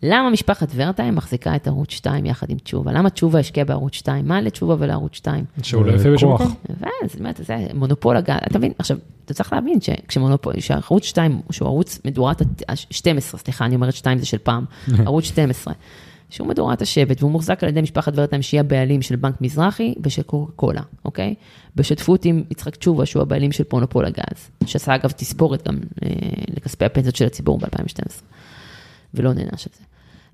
למה 0.03 0.29
משפחת 0.29 0.71
ורטיים 0.75 1.15
מחזיקה 1.15 1.55
את 1.55 1.67
ערוץ 1.67 1.91
2 1.91 2.25
יחד 2.25 2.49
עם 2.49 2.57
תשובה? 2.57 2.91
למה 2.91 3.09
תשובה 3.09 3.39
השקיעה 3.39 3.65
בערוץ 3.65 3.93
2? 3.93 4.27
מה 4.27 4.41
לתשובה 4.41 4.75
ולערוץ 4.79 5.15
2? 5.15 5.45
שהוא 5.63 5.85
לא 5.85 5.91
יפה 5.91 6.11
בשום 6.11 6.37
כוח. 6.37 6.41
מקום. 6.41 6.55
ואז, 6.79 7.15
באמת, 7.15 7.39
זה 7.43 7.67
מונופול 7.73 8.17
הגל, 8.17 8.37
אתה 8.47 8.57
מבין? 8.57 8.71
עכשיו, 8.79 8.97
אתה 9.25 9.33
צריך 9.33 9.53
להבין 9.53 9.81
שכשמונופול, 9.81 10.59
שערוץ 10.59 11.03
2, 11.03 11.41
שהוא 11.51 11.67
ערוץ 11.67 11.99
מדורת 12.05 12.41
ה-12, 12.41 13.37
סליחה, 13.37 13.65
אני 13.65 13.75
אומרת 13.75 13.93
2 13.93 14.19
זה 14.19 14.25
של 14.25 14.37
פעם, 14.37 14.65
ערוץ 15.05 15.23
12, 15.23 15.73
שהוא 16.29 16.47
מדורת 16.47 16.81
השבט, 16.81 17.21
והוא 17.21 17.31
מוחזק 17.31 17.63
על 17.63 17.69
ידי 17.69 17.81
משפחת 17.81 18.13
ורטיים, 18.15 18.41
שהיא 18.41 18.59
הבעלים 18.59 19.01
של 19.01 19.15
בנק 19.15 19.41
מזרחי 19.41 19.93
ושל 20.03 20.21
קוקה 20.21 20.51
קולה, 20.55 20.81
אוקיי? 21.05 21.35
בשותפות 21.75 22.25
עם 22.25 22.43
יצחק 22.51 22.75
תשובה, 22.75 23.05
שהוא 23.05 23.21
הבעלים 23.21 23.51
של 23.51 23.63
מונופול 23.73 24.05
הגז, 24.05 24.49
שעשה 24.65 24.95
אגב 24.95 25.11
תספורת 25.11 25.67
גם 25.67 25.79
אה, 26.03 26.09
לכספי 26.55 26.85
הפנסיות 26.85 27.15
של 27.15 27.25
הציבור 27.25 27.59
ב-2012. 27.59 28.21
ולא 29.13 29.33
נענש 29.33 29.67
על 29.67 29.73
זה. 29.77 29.83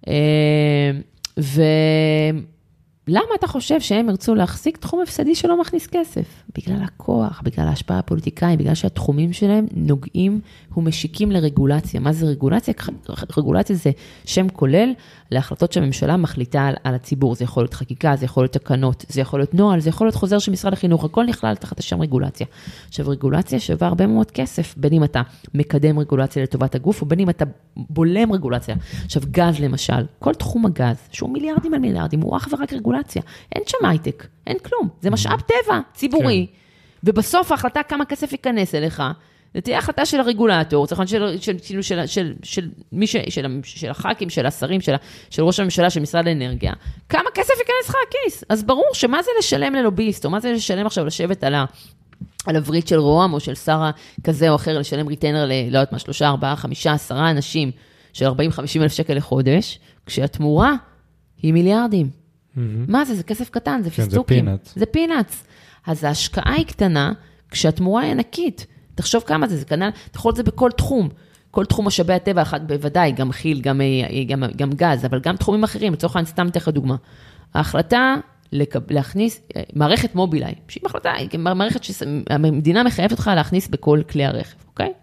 אה, 0.07 0.91
ולמה 1.37 3.35
אתה 3.39 3.47
חושב 3.47 3.81
שהם 3.81 4.09
ירצו 4.09 4.35
להחזיק 4.35 4.77
תחום 4.77 5.01
הפסדי 5.01 5.35
שלא 5.35 5.61
מכניס 5.61 5.87
כסף? 5.87 6.43
בגלל 6.57 6.83
הכוח, 6.83 7.41
בגלל 7.43 7.67
ההשפעה 7.67 7.99
הפוליטיקאית, 7.99 8.59
בגלל 8.59 8.75
שהתחומים 8.75 9.33
שלהם 9.33 9.65
נוגעים 9.73 10.41
ומשיקים 10.77 11.31
לרגולציה. 11.31 11.99
מה 11.99 12.13
זה 12.13 12.25
רגולציה? 12.25 12.73
רגולציה 13.37 13.75
זה 13.75 13.91
שם 14.25 14.49
כולל 14.49 14.93
להחלטות 15.31 15.71
שהממשלה 15.71 16.17
מחליטה 16.17 16.67
על, 16.67 16.75
על 16.83 16.95
הציבור. 16.95 17.35
זה 17.35 17.43
יכול 17.43 17.63
להיות 17.63 17.73
חקיקה, 17.73 18.15
זה 18.15 18.25
יכול 18.25 18.43
להיות 18.43 18.53
תקנות, 18.53 19.05
זה 19.09 19.21
יכול 19.21 19.39
להיות 19.39 19.53
נוהל, 19.53 19.79
זה 19.79 19.89
יכול 19.89 20.07
להיות 20.07 20.15
חוזר 20.15 20.39
של 20.39 20.51
משרד 20.51 20.73
החינוך, 20.73 21.03
הכל 21.03 21.25
נכלל 21.25 21.55
תחת 21.55 21.79
השם 21.79 22.01
רגולציה. 22.01 22.47
עכשיו, 22.87 23.09
רגולציה 23.09 23.59
שווה 23.59 23.87
הרבה 23.87 24.07
מאוד 24.07 24.31
כסף, 24.31 24.75
בין 24.77 24.93
אם 24.93 25.03
אתה 25.03 25.21
מקדם 25.53 25.99
רגולציה 25.99 26.43
לטובת 26.43 26.75
הגוף, 26.75 27.03
ובין 27.03 27.19
אם 27.19 27.29
אתה 27.29 27.45
בולם 27.77 28.33
רגולציה. 28.33 28.75
עכשיו, 29.05 29.21
גז 29.31 29.59
למשל, 29.59 30.05
כל 30.19 30.33
תחום 30.33 30.65
הגז, 30.65 30.97
שהוא 31.11 31.29
מיליארדים 31.29 31.73
על 31.73 31.79
מיליארדים, 31.79 32.21
הוא 32.21 32.37
אך 32.37 32.47
ורק 32.51 32.73
רגולציה. 32.73 33.21
אין 33.55 33.63
שם 33.67 33.85
הייטק, 33.85 34.27
אין 34.47 34.57
כלום. 34.59 34.89
זה 35.01 35.09
משאב 35.09 35.41
טבע, 35.41 35.79
ציבורי. 35.93 36.47
כן. 36.51 36.57
ובסוף 37.03 37.51
ההחלטה 37.51 37.83
כמה 37.83 38.05
כסף 38.05 38.31
ייכנס 38.31 38.75
אליך, 38.75 39.03
זו 39.57 39.61
תהיה 39.61 39.77
החלטה 39.77 40.05
של 40.05 40.19
הרגולטור, 40.19 40.87
צריך 40.87 40.99
להיות 40.99 41.09
של, 41.09 41.37
של, 41.41 41.81
של, 41.81 41.81
של, 41.81 42.05
של, 42.07 42.33
של, 42.43 42.69
מי 42.91 43.07
ש, 43.07 43.15
של, 43.29 43.59
של 43.63 43.89
הח"כים, 43.89 44.29
של 44.29 44.45
השרים, 44.45 44.81
של, 44.81 44.95
של 45.29 45.43
ראש 45.43 45.59
הממשלה, 45.59 45.89
של 45.89 45.99
משרד 45.99 46.27
האנרגיה, 46.27 46.73
כמה 47.09 47.29
כסף 47.33 47.53
ייכנס 47.59 47.89
לך 47.89 47.95
לכיס. 48.07 48.43
אז 48.49 48.63
ברור 48.63 48.89
שמה 48.93 49.23
זה 49.23 49.31
לשלם 49.39 49.75
ללוביסט, 49.75 50.25
או 50.25 50.29
מה 50.29 50.39
זה 50.39 50.53
לשלם 50.53 50.85
עכשיו 50.85 51.05
לשבת 51.05 51.43
על 51.43 51.55
ה... 51.55 51.65
על 52.45 52.55
הברית 52.55 52.87
של 52.87 52.99
רה"מ 52.99 53.33
או 53.33 53.39
של 53.39 53.55
שר 53.55 53.89
כזה 54.23 54.49
או 54.49 54.55
אחר, 54.55 54.79
לשלם 54.79 55.07
retainer 55.07 55.45
ל, 55.45 55.51
לא 55.51 55.77
יודעת 55.77 55.91
מה, 55.91 55.99
שלושה, 55.99 56.27
ארבעה, 56.27 56.55
חמישה, 56.55 56.93
עשרה 56.93 57.31
אנשים 57.31 57.71
של 58.13 58.25
40-50 58.25 58.31
אלף 58.81 58.93
שקל 58.93 59.13
לחודש, 59.13 59.79
כשהתמורה 60.05 60.73
היא 61.41 61.53
מיליארדים. 61.53 62.09
אמממ. 62.09 62.59
מה 62.87 63.05
זה? 63.05 63.15
זה 63.15 63.23
כסף 63.23 63.49
קטן, 63.49 63.81
זה 63.83 63.89
פיסטוקים. 63.89 64.45
כן, 64.45 64.45
זה 64.45 64.55
peanuts. 64.55 64.73
זה 64.75 64.85
peanuts. 64.85 65.43
אז 65.87 66.03
ההשקעה 66.03 66.53
היא 66.53 66.65
קטנה, 66.65 67.13
כשהתמורה 67.51 68.01
היא 68.01 68.11
ענקית. 68.11 68.67
תחשוב 68.97 69.23
כמה 69.23 69.47
זה, 69.47 69.57
זה 69.57 69.65
כנ"ל, 69.65 69.89
אתה 70.11 70.17
יכול 70.17 70.31
את 70.31 70.35
זה 70.35 70.43
בכל 70.43 70.71
תחום. 70.77 71.09
כל 71.51 71.65
תחום 71.65 71.87
משאבי 71.87 72.13
הטבע, 72.13 72.41
אחד 72.41 72.67
בוודאי, 72.67 73.11
גם 73.11 73.31
כי"ל, 73.31 73.61
גם, 73.61 73.81
אה, 73.81 74.23
גם, 74.27 74.43
גם 74.55 74.69
גז, 74.69 75.05
אבל 75.05 75.19
גם 75.19 75.35
תחומים 75.35 75.63
אחרים, 75.63 75.93
לצורך 75.93 76.15
העניין, 76.15 76.31
סתם 76.31 76.47
אתן 76.47 76.59
לך 76.59 76.67
דוגמה. 76.67 76.95
ההחלטה 77.53 78.15
לקב, 78.51 78.91
להכניס, 78.91 79.41
אה, 79.55 79.61
מערכת 79.73 80.15
מובילאיי, 80.15 80.55
שהיא 80.67 80.81
החלטה, 80.85 81.13
מערכת 81.37 81.83
שהמדינה 81.83 82.83
מחייבת 82.83 83.11
אותך 83.11 83.31
להכניס 83.35 83.67
בכל 83.67 84.01
כלי 84.09 84.25
הרכב, 84.25 84.55
אוקיי? 84.67 84.93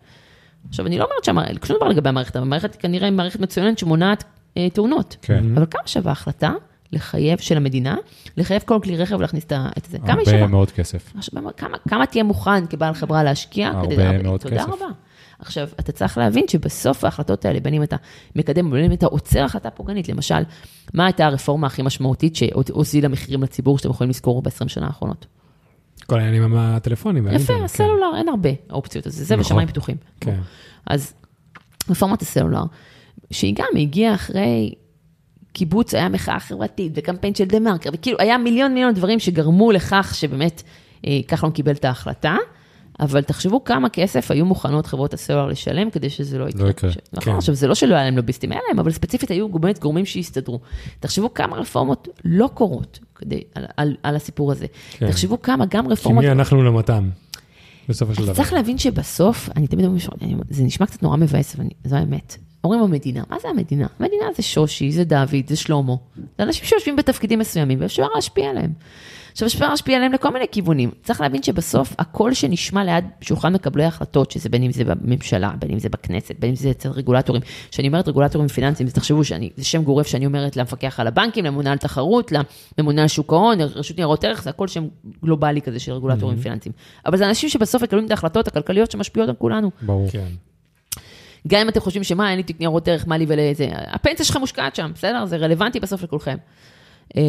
עכשיו, 0.68 0.86
אני 0.86 0.98
לא 0.98 1.04
אומרת 1.04 1.24
שהמערכת, 1.24 1.64
שום 1.64 1.76
דבר 1.76 1.88
לגבי 1.88 2.08
המערכת, 2.08 2.36
אבל 2.36 2.46
המערכת 2.46 2.76
כנראה 2.76 3.06
היא 3.06 3.12
מערכת 3.12 3.40
מצוינת 3.40 3.78
שמונעת 3.78 4.24
אה, 4.56 4.70
תאונות. 4.70 5.16
כן. 5.22 5.44
אבל 5.54 5.66
כמה 5.70 5.82
שווה 5.86 6.10
ההחלטה 6.10 6.52
לחייב, 6.94 7.38
של 7.38 7.56
המדינה, 7.56 7.96
לחייב 8.36 8.62
כל 8.64 8.78
כלי 8.82 8.96
רכב 8.96 9.20
להכניס 9.20 9.44
את 9.44 9.84
זה. 9.90 9.98
כמה 9.98 10.22
הרבה 10.26 10.46
מאוד 10.46 10.70
כסף. 10.70 11.12
כמה, 11.56 11.78
כמה 11.88 12.06
תהיה 12.06 12.24
מוכן 12.24 12.66
כבעל 12.66 12.94
חברה 12.94 13.22
להשקיע? 13.22 13.68
הרבה 13.68 13.94
כדי 13.94 14.22
מאוד 14.22 14.40
תודה 14.40 14.56
כסף. 14.56 14.70
תודה 14.70 14.84
רבה. 14.84 14.94
עכשיו, 15.38 15.68
אתה 15.80 15.92
צריך 15.92 16.18
להבין 16.18 16.48
שבסוף 16.48 17.04
ההחלטות 17.04 17.44
האלה, 17.44 17.60
בין 17.60 17.74
אם 17.74 17.82
אתה 17.82 17.96
מקדם 18.36 18.66
ובין 18.66 18.84
אם 18.84 18.92
אתה 18.92 19.06
עוצר 19.06 19.44
החלטה 19.44 19.70
פוגענית, 19.70 20.08
למשל, 20.08 20.42
מה 20.94 21.06
הייתה 21.06 21.26
הרפורמה 21.26 21.66
הכי 21.66 21.82
משמעותית 21.82 22.36
שהוזילה 22.36 23.08
מחירים 23.08 23.42
לציבור 23.42 23.78
שאתם 23.78 23.90
יכולים 23.90 24.10
לזכור 24.10 24.42
ב-20 24.42 24.68
שנה 24.68 24.86
האחרונות? 24.86 25.26
כל 26.06 26.18
העניינים 26.18 26.42
עם 26.42 26.56
הטלפונים. 26.56 27.28
יפה, 27.28 27.64
הסלולר, 27.64 28.10
כן. 28.12 28.18
אין 28.18 28.28
הרבה 28.28 28.50
אופציות, 28.70 29.06
אז 29.06 29.14
זה 29.14 29.24
נכון. 29.24 29.40
ושמיים 29.40 29.68
פתוחים. 29.68 29.96
כן. 30.20 30.40
אז 30.86 31.14
רפורמת 31.90 32.22
הסלולר, 32.22 32.62
שהיא 33.30 33.54
גם 33.56 33.66
הגיעה 33.78 34.14
אחרי 34.14 34.74
קיבוץ 35.54 35.94
היה 35.94 36.08
מחאה 36.08 36.40
חברתית, 36.40 36.92
וקמפיין 36.94 37.34
של 37.34 37.44
דה 37.44 37.60
מרקר, 37.60 37.90
וכאילו 37.92 38.18
היה 38.20 38.38
מיליון 38.38 38.74
מיליון 38.74 38.94
דברים 38.94 39.18
שגרמו 39.18 39.72
לכך 39.72 40.12
שבאמת 40.14 40.62
אה, 41.06 41.20
כחלון 41.28 41.52
קיבל 41.52 41.72
את 41.72 41.84
ההחלטה, 41.84 42.36
אבל 43.00 43.22
תחשבו 43.22 43.64
כמה 43.64 43.88
כסף 43.88 44.30
היו 44.30 44.44
מוכנות 44.44 44.86
חברות 44.86 45.14
הסלולר 45.14 45.46
לשלם 45.46 45.90
כדי 45.90 46.10
שזה 46.10 46.38
לא 46.38 46.48
יקרה. 46.48 46.64
לא 46.64 46.70
יקרה. 46.70 46.90
נכון, 47.12 47.32
כן. 47.32 47.38
עכשיו 47.38 47.54
זה 47.54 47.66
לא 47.66 47.74
שלא 47.74 47.94
היה 47.94 48.04
להם 48.04 48.16
לוביסטים, 48.16 48.52
היה 48.52 48.60
להם, 48.68 48.78
אבל 48.78 48.90
ספציפית 48.90 49.30
היו 49.30 49.48
באמת 49.48 49.78
גורמים 49.78 50.06
שהסתדרו. 50.06 50.60
תחשבו 51.00 51.34
כמה 51.34 51.56
רפורמות 51.56 52.08
לא 52.24 52.50
קורות 52.54 52.98
כדי, 53.14 53.42
על, 53.54 53.64
על, 53.76 53.96
על 54.02 54.16
הסיפור 54.16 54.52
הזה. 54.52 54.66
כן. 54.90 55.08
תחשבו 55.08 55.42
כמה 55.42 55.64
גם 55.66 55.88
רפורמות... 55.88 56.24
כי 56.24 56.28
מי 56.28 56.32
אנחנו 56.32 56.62
למתם, 56.62 57.10
בסופו 57.88 58.14
של 58.14 58.22
דבר. 58.22 58.34
צריך 58.34 58.52
להבין 58.52 58.78
שבסוף, 58.78 59.48
אני 59.56 59.66
תמיד 59.66 59.86
אומר, 59.86 59.98
זה 60.50 60.62
נשמע 60.62 60.86
קצת 60.86 61.02
נורא 61.02 61.16
מבאס, 61.16 61.54
אבל 61.54 61.64
זו 61.84 61.96
האמת. 61.96 62.36
אומרים 62.64 62.82
המדינה, 62.82 63.22
מה 63.30 63.36
זה 63.42 63.48
המדינה? 63.48 63.86
המדינה 63.98 64.24
זה 64.36 64.42
שושי, 64.42 64.92
זה 64.92 65.04
דוד, 65.04 65.46
זה 65.46 65.56
שלמה. 65.56 65.94
זה 66.38 66.44
אנשים 66.44 66.64
שיושבים 66.64 66.96
בתפקידים 66.96 67.38
מסוימים 67.38 67.78
ואפשר 67.80 68.06
להשפיע 68.14 68.50
עליהם. 68.50 68.72
עכשיו, 69.32 69.48
אפשר 69.48 69.70
להשפיע 69.70 69.96
עליהם 69.96 70.12
לכל 70.12 70.30
מיני 70.30 70.44
כיוונים. 70.52 70.90
צריך 71.02 71.20
להבין 71.20 71.42
שבסוף, 71.42 71.94
הקול 71.98 72.34
שנשמע 72.34 72.84
ליד 72.84 73.04
שולחן 73.20 73.52
מקבלי 73.52 73.84
ההחלטות, 73.84 74.30
שזה 74.30 74.48
בין 74.48 74.62
אם 74.62 74.72
זה 74.72 74.84
בממשלה, 74.84 75.50
בין 75.58 75.70
אם 75.70 75.78
זה 75.78 75.88
בכנסת, 75.88 76.34
בין 76.38 76.50
אם 76.50 76.56
זה 76.56 76.70
אצל 76.70 76.88
רגולטורים, 76.88 77.42
כשאני 77.70 77.88
אומרת 77.88 78.08
רגולטורים 78.08 78.48
פיננסיים, 78.48 78.86
אז 78.86 78.92
תחשבו 78.92 79.24
שזה 79.24 79.36
שם 79.62 79.82
גורף 79.82 80.06
שאני 80.06 80.26
אומרת 80.26 80.56
למפקח 80.56 81.00
על 81.00 81.06
הבנקים, 81.06 81.44
לממונה 81.44 81.72
על 81.72 81.78
תחרות, 81.78 82.32
לממונה 82.78 83.02
על 83.02 83.08
שוק 83.08 83.32
ההון, 83.32 83.60
רשות 83.60 83.96
ניירות 83.96 84.24
ערך, 84.24 84.42
זה 84.42 84.50
הכל 84.50 84.68
שם 84.68 84.88
גלובלי 85.22 85.62
כזה 85.62 85.78
של 85.78 85.92
רגולטורים 85.92 86.38
mm-hmm. 86.38 86.42
פיננסיים. 86.42 86.72
אבל 87.06 87.16
זה 87.16 87.28
אנשים 87.28 87.48
שבסוף 87.48 87.82
מקבלים 87.82 88.06
את 88.06 88.10
ההחלטות 88.10 88.48
הכלכליות 88.48 88.90
שמשפיעות 88.90 89.28
על 89.28 89.34
כולנו. 89.34 89.70
ברור. 89.82 90.08
כן. 90.10 90.28
גם 91.48 91.60
אם 91.60 91.68
אתם 91.68 91.80
חושבים 91.80 92.04
שמה, 92.04 92.30
אין 92.30 92.36
לי 92.36 92.42
תיק 92.42 92.60
ניירות 92.60 92.88
ערך, 92.88 93.04
מה 93.08 93.18
לי 93.18 93.26
ולזה, 93.28 93.68
הפנסיה 93.72 94.24
שלכם 94.24 94.40
מושקעת 94.40 94.76
שם, 94.76 94.90
בסדר? 94.94 95.26
זה 95.26 95.36
רלוונטי 95.36 95.80
בסוף 95.80 96.02
לכולכם. 96.02 96.36
אה, 97.16 97.22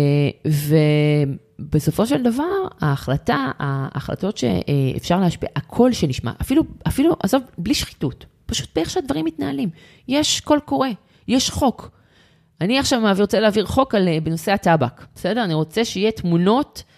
ובסופו 1.59 2.05
של 2.05 2.23
דבר, 2.23 2.67
ההחלטה, 2.81 3.51
ההחלטות 3.59 4.37
שאפשר 4.37 5.19
להשפיע, 5.19 5.49
הקול 5.55 5.91
שנשמע, 5.91 6.31
אפילו, 6.41 6.63
אפילו, 6.87 7.15
עזוב, 7.23 7.41
בלי 7.57 7.73
שחיתות, 7.73 8.25
פשוט 8.45 8.69
באיך 8.75 8.89
שהדברים 8.89 9.25
מתנהלים. 9.25 9.69
יש 10.07 10.41
קול 10.41 10.59
קורא, 10.59 10.87
יש 11.27 11.49
חוק. 11.49 11.91
אני 12.61 12.79
עכשיו 12.79 13.15
רוצה 13.19 13.39
להעביר 13.39 13.65
חוק 13.65 13.95
על, 13.95 14.07
בנושא 14.23 14.51
הטבק, 14.51 15.05
בסדר? 15.15 15.43
אני 15.43 15.53
רוצה 15.53 15.85
שיהיה 15.85 16.11
תמונות 16.11 16.83
אה, 16.87 16.94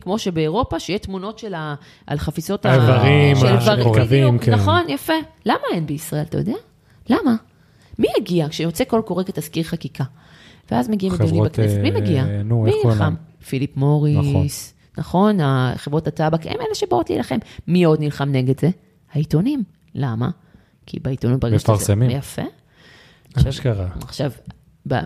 כמו 0.00 0.18
שבאירופה, 0.18 0.80
שיהיה 0.80 0.98
תמונות 0.98 1.38
של 1.38 1.54
ה... 1.54 1.74
על 2.06 2.18
חפיסות 2.18 2.66
האיברים, 2.66 3.36
האיברים, 3.66 4.38
כן. 4.38 4.54
נכון, 4.54 4.82
יפה. 4.88 5.12
למה 5.46 5.62
אין 5.72 5.86
בישראל, 5.86 6.22
אתה 6.22 6.38
יודע? 6.38 6.54
למה? 7.10 7.36
מי 7.98 8.08
יגיע 8.18 8.48
כשיוצא 8.48 8.84
קול 8.84 9.02
קורא 9.02 9.22
כתזכיר 9.22 9.62
חקיקה? 9.62 10.04
ואז 10.70 10.88
מגיעים 10.88 11.12
לדיונים 11.14 11.44
בכנסת. 11.44 11.78
מי 11.82 11.90
מגיע? 11.90 12.24
אה, 12.24 12.42
נו, 12.42 12.62
מי 12.62 12.72
נלחם? 12.84 13.14
פיליפ 13.48 13.76
מוריס, 13.76 14.74
נכון, 14.96 15.36
נכון 15.36 15.74
חברות 15.76 16.06
הטבק, 16.06 16.46
הם 16.46 16.60
אלה 16.60 16.74
שבאות 16.74 17.10
להילחם. 17.10 17.38
מי 17.66 17.84
עוד 17.84 18.00
נלחם 18.00 18.28
נגד 18.28 18.60
זה? 18.60 18.70
העיתונים. 19.12 19.62
למה? 19.94 20.30
כי 20.86 21.00
בעיתונות 21.00 21.40
ברגע 21.40 21.58
שאתה... 21.58 21.72
מפרסמים. 21.72 22.10
יפה. 22.10 22.42
אשכרה. 23.48 23.86
עכשיו, 24.02 24.30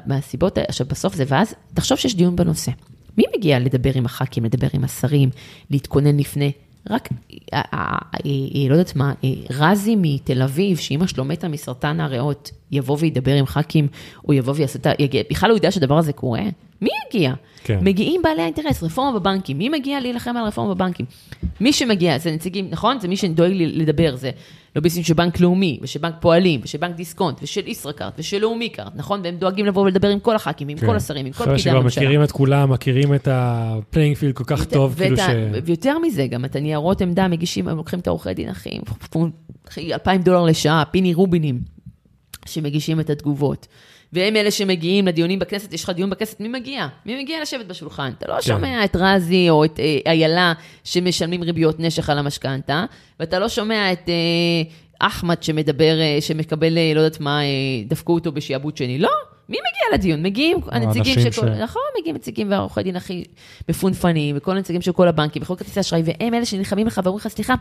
מהסיבות, 0.06 0.58
עכשיו 0.58 0.86
בסוף 0.86 1.14
זה, 1.14 1.24
ואז 1.28 1.54
תחשוב 1.74 1.98
שיש 1.98 2.16
דיון 2.16 2.36
בנושא. 2.36 2.72
מי 3.18 3.24
מגיע 3.36 3.58
לדבר 3.58 3.90
עם 3.94 4.06
הח"כים, 4.06 4.44
לדבר 4.44 4.68
עם 4.72 4.84
השרים, 4.84 5.30
להתכונן 5.70 6.16
לפני? 6.16 6.52
רק, 6.90 7.08
אה, 7.54 7.62
אה, 7.74 7.98
אה, 8.14 8.68
לא 8.68 8.74
יודעת 8.74 8.96
מה, 8.96 9.12
רזי 9.50 9.96
מתל 9.98 10.42
אביב, 10.42 10.76
שאימא 10.76 11.06
שלו 11.06 11.24
מתה 11.24 11.48
מסרטן 11.48 12.00
הריאות, 12.00 12.50
יבוא 12.72 12.96
וידבר 13.00 13.34
עם 13.34 13.46
ח"כים, 13.46 13.88
או 14.28 14.32
יבוא 14.32 14.54
ויעשה 14.56 14.78
את 14.78 14.86
ה... 14.86 14.90
בכלל 15.30 15.50
הוא 15.50 15.56
יודע 15.56 15.70
שהדבר 15.70 15.98
הזה 15.98 16.12
קורה? 16.12 16.42
מי 16.80 16.88
יגיע? 17.08 17.32
כן. 17.64 17.78
מגיעים 17.82 18.22
בעלי 18.22 18.42
האינטרס, 18.42 18.82
רפורמה 18.82 19.18
בבנקים. 19.18 19.58
מי 19.58 19.68
מגיע 19.68 20.00
להילחם 20.00 20.36
על 20.36 20.44
רפורמה 20.44 20.74
בבנקים? 20.74 21.06
מי 21.60 21.72
שמגיע, 21.72 22.18
זה 22.18 22.30
נציגים, 22.30 22.68
נכון? 22.70 23.00
זה 23.00 23.08
מי 23.08 23.16
שדואג 23.16 23.52
לדבר, 23.54 24.16
זה 24.16 24.30
לוביסטים 24.78 25.02
של 25.02 25.14
בנק 25.14 25.40
לאומי, 25.40 25.78
ושל 25.82 25.98
בנק 25.98 26.14
פועלים, 26.20 26.60
ושל 26.64 26.78
בנק 26.78 26.96
דיסקונט, 26.96 27.38
ושל 27.42 27.68
ישראכרט, 27.68 28.14
ושל 28.18 28.38
לאומי 28.38 28.68
קארט, 28.68 28.92
נכון? 28.94 29.20
והם 29.24 29.36
דואגים 29.36 29.66
לבוא 29.66 29.82
ולדבר 29.82 30.08
עם 30.08 30.20
כל 30.20 30.36
הח"כים, 30.36 30.68
עם 30.68 30.78
כן. 30.78 30.86
כל 30.86 30.96
השרים, 30.96 31.26
עם 31.26 31.32
כל 31.32 31.38
פקידי 31.38 31.50
הממשלה. 31.52 31.78
אחרי 31.78 31.90
שכבר 31.90 32.02
מכירים 32.02 32.22
את 32.22 32.32
כולם, 32.32 32.72
מכירים 32.72 33.14
את 33.14 33.28
ה 33.30 33.41
playing 33.41 34.16
field 34.16 34.34
כל 34.34 34.44
כך 34.46 34.64
טוב, 34.64 34.94
כאילו 34.94 35.16
ש... 35.16 35.20
ויותר 35.64 35.98
מזה, 35.98 36.26
גם 36.26 36.44
את 36.44 36.56
הניירות 36.56 37.00
עמדה 37.00 37.28
מגישים, 37.28 37.68
הם 37.68 37.76
לוקחים 37.76 37.98
את 37.98 38.06
העורכי 38.06 38.34
דין 38.34 38.48
אחים, 38.48 38.82
2,000 39.78 40.22
דולר 40.22 40.44
לשעה, 40.44 40.84
פיני 40.90 41.14
רובינים, 41.14 41.60
שמגישים 42.46 43.00
את 43.00 43.10
התגובות. 43.10 43.66
והם 44.12 44.36
אלה 44.36 44.50
שמגיעים 44.50 45.06
לדיונים 45.06 45.38
בכנסת, 45.38 45.72
יש 45.72 45.84
לך 45.84 45.90
דיון 45.90 46.10
בכנסת, 46.10 46.40
מי 46.40 46.48
מגיע? 46.48 46.86
מי 47.06 47.22
מגיע 47.22 47.42
לשבת 47.42 47.66
בשולחן? 47.66 48.12
אתה 48.18 48.28
לא 48.28 48.34
כן. 48.34 48.42
שומע 48.42 48.84
את 48.84 48.96
רזי 48.96 49.50
או 49.50 49.64
את 49.64 49.80
אה, 49.80 49.98
איילה 50.06 50.52
שמשלמים 50.84 51.42
ריביות 51.42 51.80
נשך 51.80 52.10
על 52.10 52.18
המשכנתה, 52.18 52.84
ואתה 53.20 53.38
לא 53.38 53.48
שומע 53.48 53.92
את 53.92 54.08
אחמד 54.98 55.42
שמדבר, 55.42 56.00
אה, 56.00 56.18
שמקבל, 56.20 56.78
אה, 56.78 56.92
לא 56.94 57.00
יודעת 57.00 57.20
מה, 57.20 57.40
אה, 57.42 57.46
דפקו 57.88 58.14
אותו 58.14 58.32
בשעבוד 58.32 58.76
שני. 58.76 58.98
לא, 58.98 59.10
מי 59.48 59.56
מגיע 59.56 59.98
לדיון? 59.98 60.22
מגיעים 60.22 60.58
הנציגים 60.70 61.14
של 61.14 61.30
כל... 61.40 61.46
ש- 61.46 61.58
נכון, 61.60 61.82
מגיעים 62.00 62.16
נציגים 62.16 62.50
והעורכי 62.50 62.82
דין 62.82 62.96
הכי 62.96 63.24
מפונפנים, 63.68 64.36
וכל 64.38 64.56
הנציגים 64.56 64.82
של 64.82 64.92
כל 64.92 65.08
הבנקים, 65.08 65.42
וכל 65.42 65.54
כרטיסי 65.56 65.80
אשראי, 65.80 66.02
והם 66.04 66.34
אלה 66.34 66.44
שנלחמים 66.44 66.86
לך 66.86 67.00
ואומרים 67.04 67.20
לך, 67.26 67.28
סליחה, 67.28 67.54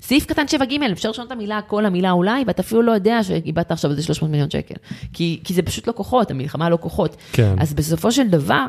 סעיף 0.00 0.26
קטן 0.26 0.44
7ג, 0.50 0.92
אפשר 0.92 1.10
לשנות 1.10 1.26
את 1.26 1.32
המילה 1.32 1.58
הכל, 1.58 1.86
המילה 1.86 2.10
אולי, 2.10 2.44
ואתה 2.46 2.62
אפילו 2.62 2.82
לא 2.82 2.92
יודע 2.92 3.22
שאיבדת 3.22 3.70
עכשיו 3.72 3.90
איזה 3.90 4.02
300 4.02 4.30
מיליון 4.30 4.50
שקל. 4.50 4.74
כי, 5.12 5.40
כי 5.44 5.54
זה 5.54 5.62
פשוט 5.62 5.86
לא 5.86 5.92
כוחות, 5.92 6.30
המלחמה 6.30 6.68
לא 6.68 6.78
כוחות. 6.80 7.16
כן. 7.32 7.54
אז 7.58 7.74
בסופו 7.74 8.12
של 8.12 8.28
דבר, 8.28 8.64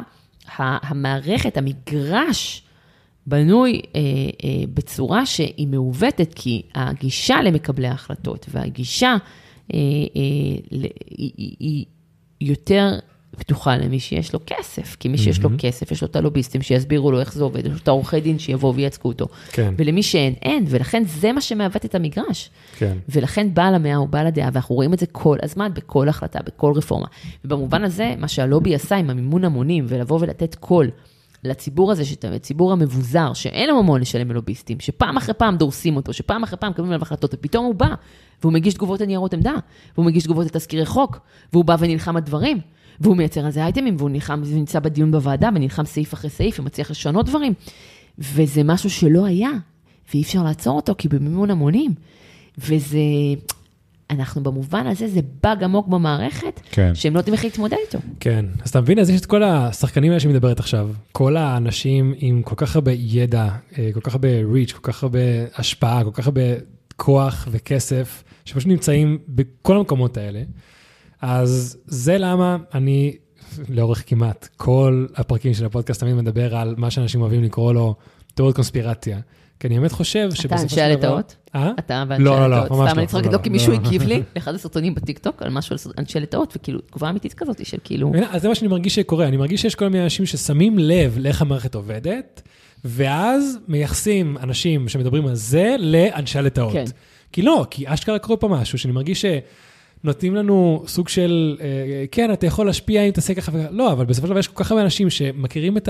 המערכת, 0.58 1.58
המגרש, 1.58 2.62
בנוי 3.28 3.82
אה, 3.96 4.02
אה, 4.02 4.64
בצורה 4.74 5.26
שהיא 5.26 5.68
מעוותת, 5.68 6.34
כי 6.36 6.62
הגישה 6.76 7.42
למקבלי 7.42 7.88
ההחלטות 7.88 8.46
והגישה 8.52 9.16
אה, 9.74 9.80
אה, 9.80 9.80
ל- 10.72 10.86
היא, 11.18 11.56
היא, 11.60 11.86
יותר 12.42 13.00
פתוחה 13.38 13.78
למי 13.78 14.00
שיש 14.00 14.34
לו 14.34 14.40
כסף, 14.46 14.96
כי 15.00 15.08
מי 15.08 15.18
שיש 15.18 15.40
לו 15.40 15.50
כסף, 15.58 15.92
יש 15.92 16.02
לו 16.02 16.08
את 16.08 16.16
הלוביסטים 16.16 16.62
שיסבירו 16.62 17.12
לו 17.12 17.20
איך 17.20 17.34
זה 17.34 17.44
עובד, 17.44 17.66
יש 17.66 17.72
לו 17.72 17.78
את 17.78 17.88
העורכי 17.88 18.20
דין 18.20 18.40
שיבואו 18.40 18.76
וייצגו 18.76 19.10
אותו. 19.10 19.28
כן. 19.52 19.74
ולמי 19.78 20.04
שאין, 20.04 20.34
אין, 20.42 20.66
ולכן 20.68 21.04
זה 21.06 21.32
מה 21.32 21.42
שמעוות 21.42 21.86
את 21.86 21.96
המגרש. 21.96 22.50
כן. 22.78 22.98
ולכן 23.10 23.54
בעל 23.54 23.76
המאה 23.76 23.96
הוא 23.96 24.08
בעל 24.08 24.28
הדעה, 24.28 24.50
ואנחנו 24.54 24.76
רואים 24.76 24.94
את 24.94 25.00
זה 25.00 25.06
כל 25.06 25.38
הזמן, 25.44 25.72
בכל 25.74 26.10
החלטה, 26.10 26.40
בכל 26.46 26.74
רפורמה. 26.76 27.08
ובמובן 27.46 27.84
הזה, 27.84 28.16
מה 28.18 28.28
שהלובי 28.28 28.76
עשה 28.76 28.96
עם 28.96 29.10
המימון 29.10 29.44
המונים, 29.44 29.86
ולבוא 29.88 30.20
ולתת 30.22 30.56
קול 30.56 30.90
לציבור 31.46 31.92
הזה, 31.92 32.04
הציבור 32.36 32.72
המבוזר, 32.72 33.34
שאין 33.34 33.70
לו 33.70 33.84
ממון 33.84 34.02
לשלם 34.02 34.32
ללוביסטים, 34.32 34.80
שפעם 34.80 35.18
אחרי 35.18 35.34
פעם 35.34 35.58
דורסים 35.58 35.96
אותו, 35.96 36.14
שפעם 36.14 36.44
אחרי 36.44 36.58
פעם 36.58 36.72
מקבלים 36.72 36.92
עליו 36.92 37.02
החלטות, 37.02 37.34
ופתאום 37.34 37.66
הוא 37.66 37.76
בא, 37.76 37.88
והוא 38.42 38.54
מגיש 38.54 38.74
תגובות 38.74 39.02
לניירות 39.02 39.34
עמדה, 39.34 39.54
והוא 39.96 40.06
מגיש 40.06 40.24
תגובות 40.24 40.46
לתזכירי 40.46 40.86
חוק, 40.86 41.20
והוא 41.54 41.66
בא 41.66 41.76
ונלחם 41.80 42.16
על 42.16 42.22
דברים, 42.22 42.60
והוא 43.00 43.18
מייצר 43.18 43.46
על 43.46 43.52
זה 43.52 43.64
אייטמים, 43.64 43.96
והוא 43.98 44.10
נלחם, 44.10 44.42
ונמצא 44.46 44.80
בדיון 44.80 45.12
בוועדה, 45.12 45.50
ונלחם 45.56 45.86
סעיף 45.86 46.14
אחרי 46.14 46.30
סעיף, 46.30 46.60
ומצליח 46.60 46.92
לשנות 46.92 47.26
דברים. 47.26 47.54
וזה 48.18 48.64
משהו 48.64 48.90
שלא 48.90 49.26
היה, 49.26 49.50
ואי 50.14 50.22
אפשר 50.22 50.44
לעצור 50.44 50.76
אותו, 50.76 50.96
כי 50.98 51.08
במימון 51.08 51.52
המונים. 51.52 51.94
וזה, 52.58 52.98
אנחנו 54.10 54.44
במובן 54.44 54.88
הזה, 54.88 55.08
זה 55.08 55.20
באג 55.44 55.64
עמוק 55.64 55.88
במערכת, 55.88 56.60
כן. 56.72 56.96
שהם 56.96 57.14
לא 57.14 57.20
יודעים 57.20 57.34
איך 57.34 57.44
להתמודד 57.44 57.78
איתו. 57.86 58.00
כן, 58.20 58.46
אז 58.64 58.70
אתה 58.70 58.82
מבין, 58.82 59.00
אז 59.00 59.10
יש 59.10 59.22
את 59.22 59.26
כל 59.26 59.44
השחקנים 59.44 60.12
האלה 60.12 60.20
שמדברת 60.20 60.60
עכשיו, 60.60 60.90
כל 61.12 61.38
האנשים 61.38 62.14
עם 62.18 62.42
כל 62.42 62.56
כך 62.58 62.76
הרבה 62.76 62.92
ידע, 62.92 63.50
אה, 63.78 63.90
כל 63.94 64.02
כך 64.02 64.14
הרבה 64.14 64.28
reach, 64.42 64.74
כל 64.74 64.92
כך 64.92 65.04
הרבה 65.04 65.20
השפעה, 65.58 66.04
כל 66.04 66.12
כך 66.14 66.26
הרבה 66.26 66.42
כוח 66.96 67.48
וכסף, 67.52 68.24
שפשוט 68.46 68.68
נמצאים 68.68 69.18
בכל 69.28 69.78
המקומות 69.78 70.18
האלה. 70.18 70.44
אז 71.22 71.78
זה 71.86 72.18
למה 72.18 72.58
אני, 72.74 73.16
לאורך 73.70 74.04
כמעט 74.06 74.48
כל 74.58 75.06
הפרקים 75.16 75.54
של 75.54 75.66
הפודקאסט, 75.66 76.00
תמיד 76.00 76.16
מדבר 76.16 76.56
על 76.56 76.76
מה 76.78 76.92
שאנשים 76.92 77.22
אוהבים 77.22 77.44
לקרוא 77.44 77.74
לו 77.74 77.96
תיאוריות 78.34 78.56
קונספירציה. 78.56 79.20
כי 79.60 79.68
אני 79.68 79.80
באמת 79.80 79.92
חושב 79.92 80.28
אתה 80.28 80.36
שבסופו 80.36 80.64
אנשי 80.64 80.76
של 80.76 80.96
דבר... 80.96 81.08
הלטאות? 81.08 81.36
אה? 81.56 81.72
אתה 81.80 82.04
ואנשי 82.08 82.24
לא, 82.24 82.40
לא, 82.40 82.50
לא, 82.50 82.56
הלטאות. 82.56 82.80
ממש 82.80 82.90
סתם 82.90 82.96
לא, 82.96 83.02
אני 83.02 83.08
צוחקת 83.08 83.26
לא, 83.26 83.32
לא, 83.32 83.38
כי 83.38 83.50
לא. 83.50 83.54
מישהו 83.54 83.74
הגיב 83.74 84.04
לי 84.04 84.24
לאחד 84.36 84.56
הסרטונים 84.56 84.96
בטיקטוק 84.96 85.42
על 85.42 85.50
משהו 85.50 85.76
על 85.86 85.94
אנשי 85.98 86.20
לטאות, 86.20 86.54
וכאילו, 86.58 86.80
תגובה 86.82 87.10
אמיתית 87.10 87.34
כזאת 87.34 87.66
של 87.66 87.78
כאילו... 87.84 88.12
הנה, 88.14 88.28
אז 88.32 88.42
זה 88.42 88.48
מה 88.48 88.56
שאני 88.56 88.68
מרגיש 88.68 88.96
שקורה, 88.96 89.28
אני 89.28 89.38
מרגיש 89.38 89.62
שיש 89.62 89.76
כל 89.76 89.88
מיני 89.88 90.04
אנשים 90.04 90.26
ששמים 90.26 90.80
לב 90.80 91.18
לאיך 91.20 91.42
המערכת 91.42 91.76
עובדת, 91.76 92.42
ואז 92.86 93.58
מייחסים 93.68 94.38
אנשים 94.38 94.88
שמדברים 94.88 95.28
על 95.28 95.36
זה 95.36 95.76
לאנשי 95.80 96.40
הלטאות. 96.40 96.74
כן. 96.74 96.86
כי 97.32 97.42
לא, 97.42 97.66
כי 97.70 97.84
אשכרה 97.88 98.20
קורה 98.20 98.38
פה 98.38 98.48
משהו 98.48 98.78
שאני 98.78 98.94
מרגיש 98.94 99.26
שנותנים 100.06 100.36
לנו 100.36 100.84
סוג 100.88 101.10
של, 101.10 101.58
אה, 101.62 102.06
כן, 102.12 102.34
אתה 102.34 102.46
יכול 102.46 102.66
להשפיע 102.66 103.02
אם 103.02 103.12
תעשה 103.12 103.34
ככה 103.34 103.52
וככה, 103.52 103.72
לא, 103.72 103.92
אבל 103.92 104.06
בסופו 104.06 104.28
של 104.28 104.32
דבר 104.32 104.40
יש 104.40 104.48
כל 104.48 104.64
כך 104.64 104.72
הרבה 104.72 104.84
אנשים 104.84 105.10
שמכירים 105.10 105.78
את 105.78 105.90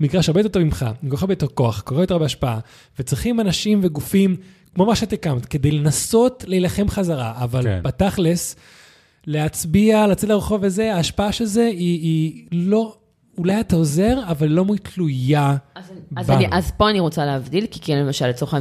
המגרש 0.00 0.28
הרבה 0.28 0.40
יותר 0.40 0.48
טוב 0.48 0.62
ממך, 0.62 0.86
עם 1.02 1.10
כל 1.10 1.16
כך 1.16 1.22
הרבה 1.22 1.32
יותר 1.32 1.46
כוח, 1.46 1.80
כל 1.80 1.94
כך 1.94 2.00
יותר 2.00 2.14
הרבה 2.14 2.26
השפעה, 2.26 2.58
וצריכים 2.98 3.40
אנשים 3.40 3.80
וגופים, 3.82 4.36
כמו 4.74 4.86
מה 4.86 4.96
שאת 4.96 5.12
הקמת, 5.12 5.46
כדי 5.46 5.70
לנסות 5.70 6.44
להילחם 6.46 6.88
חזרה, 6.88 7.32
אבל 7.36 7.62
כן. 7.62 7.80
בתכלס, 7.82 8.56
להצביע, 9.26 10.06
לצאת 10.06 10.30
לרחוב 10.30 10.60
וזה, 10.62 10.94
ההשפעה 10.94 11.32
של 11.32 11.44
זה 11.44 11.64
היא, 11.64 12.00
היא 12.00 12.44
לא, 12.52 12.96
אולי 13.38 13.60
אתה 13.60 13.76
עוזר, 13.76 14.18
אבל 14.30 14.48
לא 14.48 14.64
מאוד 14.64 14.78
תלויה 14.78 15.56
אז, 15.74 15.92
אז. 16.16 16.30
אני, 16.30 16.46
אז 16.52 16.72
פה 16.76 16.90
אני 16.90 17.00
רוצה 17.00 17.26
להבדיל, 17.26 17.66
כי 17.70 17.80
כן, 17.80 17.98
למשל, 17.98 18.26
לצורך 18.26 18.54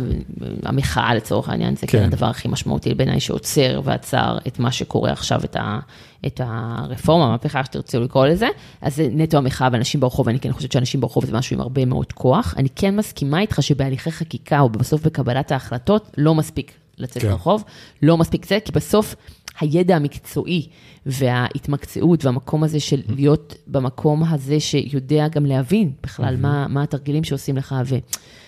המחאה 0.64 1.16
לצורך 1.16 1.50
העניין, 1.50 1.76
זה 1.76 1.82
כן. 1.82 1.88
כן. 1.88 1.98
כן 2.00 2.04
הדבר 2.04 2.26
הכי 2.26 2.48
משמעותי 2.48 2.94
בעיניי 2.94 3.20
שעוצר 3.20 3.82
ועצר 3.84 4.38
את 4.48 4.60
מה 4.60 4.72
שקורה 4.72 5.12
עכשיו, 5.12 5.44
את, 5.44 5.56
ה, 5.56 5.80
את 6.26 6.42
הרפורמה, 6.44 7.26
המהפכה, 7.26 7.60
איך 7.60 7.68
שתרצו 7.68 8.00
לקרוא 8.00 8.26
לזה. 8.26 8.48
אז 8.82 8.96
זה 8.96 9.08
נטו 9.12 9.38
המחאה 9.38 9.70
ואנשים 9.72 10.00
ברחוב, 10.00 10.30
אני 10.30 10.40
כן 10.40 10.52
חושבת 10.52 10.72
שאנשים 10.72 11.02
ברחוב 11.02 11.26
זה 11.26 11.34
משהו 11.34 11.54
עם 11.54 11.62
הרבה 11.62 11.86
מאוד 11.86 12.12
כוח. 12.12 12.56
אני 12.58 12.70
כן 12.76 12.96
מסכימה 12.96 13.40
איתך 13.40 13.64
שבהליכי 13.64 14.12
חקיקה, 14.12 14.60
או 14.60 14.70
בסוף 14.70 15.06
בקבלת 15.06 15.52
ההחלטות, 15.52 16.12
לא 16.18 16.36
מספיק 16.36 16.72
לצאת 16.98 17.22
כן. 17.22 17.30
לרחוב, 17.30 17.64
לא 18.02 18.18
מספיק 18.18 18.46
זה, 18.46 18.58
כי 18.66 18.72
בסוף 18.72 19.16
הידע 19.60 19.96
המקצועי 19.96 20.68
וההתמקצעות 21.06 22.26
והמקום 22.26 22.64
הזה 22.64 22.80
של 22.80 23.02
להיות 23.16 23.56
במקום 23.68 24.24
הזה 24.24 24.60
שיודע 24.60 25.28
גם 25.28 25.46
להבין 25.46 25.92
בכלל 26.04 26.36
מה, 26.38 26.68
מה 26.68 26.84
התרגילים 26.84 27.24
שעושים 27.24 27.58
לך. 27.58 27.76
ו... 27.86 27.96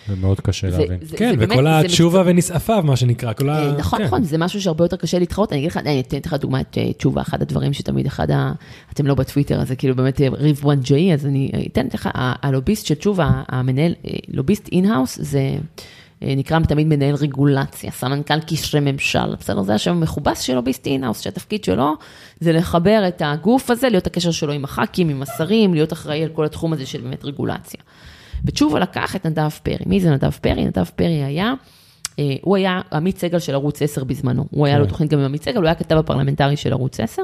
זה 0.08 0.16
מאוד 0.16 0.40
קשה 0.42 0.72
זה- 0.72 0.78
להבין. 0.80 0.98
זה- 1.02 1.18
כן, 1.18 1.32
זה 1.32 1.38
באמת- 1.38 1.52
וכל 1.52 1.64
זה 1.64 1.80
התשובה 1.80 2.24
ונסעפיו, 2.26 2.84
מה 2.88 2.96
שנקרא, 2.96 3.34
כל 3.34 3.50
ה... 3.50 3.60
אה, 3.72 3.78
נכון, 3.78 4.00
כן. 4.00 4.06
נכון, 4.06 4.24
זה 4.24 4.38
משהו 4.38 4.62
שהרבה 4.62 4.84
יותר 4.86 4.98
קשה 4.98 5.20
להתחרות. 5.20 5.52
אני 5.52 5.60
אגיד 5.60 5.72
לך, 5.72 5.78
אני 5.78 6.00
אתן 6.02 6.18
לך 6.26 6.34
דוגמא 6.34 6.58
את 6.62 6.78
אה, 6.78 6.94
תשובה, 6.94 7.22
אחד 7.22 7.42
הדברים 7.42 7.74
שתמיד 7.74 8.06
אחד 8.06 8.32
ה... 8.32 8.52
אתם 8.94 9.08
לא 9.08 9.16
בטוויטר, 9.16 9.62
אז 9.62 9.68
זה 9.68 9.76
כאילו 9.76 9.96
באמת 9.96 10.22
אה, 10.22 10.28
ריב 10.32 10.60
one 10.66 10.80
guy, 10.82 11.14
אז 11.14 11.26
אני 11.26 11.52
אתן 11.72 11.88
לך, 11.94 12.10
הלוביסט 12.14 12.86
של 12.86 12.96
תשובה, 12.96 13.32
המנהל, 13.48 13.94
לוביסט 14.28 14.70
in-house, 14.72 15.18
זה 15.22 15.56
נקרא 16.28 16.60
תמיד 16.60 16.88
מנהל 16.88 17.16
רגולציה, 17.16 17.92
סמנכ"ל 17.92 18.40
קשרי 18.40 18.80
ממשל, 18.80 19.36
בסדר? 19.40 19.62
זה 19.62 19.74
השם 19.74 19.92
המכובס 19.92 20.40
של 20.40 20.56
לוביסט 20.56 20.88
in-house, 20.88 21.22
שהתפקיד 21.22 21.64
שלו 21.64 21.94
זה 22.40 22.52
לחבר 22.52 23.04
את 23.08 23.22
הגוף 23.26 23.70
הזה, 23.70 23.90
להיות 23.90 24.08
הקשר 24.08 24.32
שלו 24.32 24.54
עם 24.54 24.64
הח"כים, 24.64 25.10
עם 25.10 25.22
השרים, 25.22 25.74
להיות 25.74 25.94
אחראי 25.94 26.24
על 26.24 26.30
כל 26.30 26.46
התחום 26.46 26.74
הזה 26.74 26.86
של 26.86 27.02
באמת 27.02 27.26
רגולציה. 27.26 27.80
ותשובה 28.46 28.80
לקח 28.80 29.16
את 29.16 29.26
נדב 29.26 29.50
פרי. 29.50 29.86
מי 29.86 30.00
זה 30.00 30.12
נדב 30.12 30.30
פרי? 30.30 30.66
נדב 30.66 30.86
פרי 30.96 31.24
היה, 31.24 31.54
אה, 32.20 32.36
הוא 32.42 32.56
היה 32.56 32.82
עמית 32.94 33.18
סגל 33.18 33.40
של 33.40 33.54
ערוץ 33.54 33.82
10 33.82 34.04
בזמנו. 34.04 34.46
הוא 34.52 34.66
היה 34.66 34.78
לו 34.80 34.86
כן. 34.86 34.90
תוכנית 34.90 35.12
גם 35.12 35.20
עם 35.20 35.26
עמית 35.26 35.44
סגל, 35.44 35.58
הוא 35.58 35.64
היה 35.64 35.72
הכתב 35.72 35.98
הפרלמנטרי 35.98 36.58
של 36.58 36.74
ערוץ 36.74 37.00
10. 37.00 37.22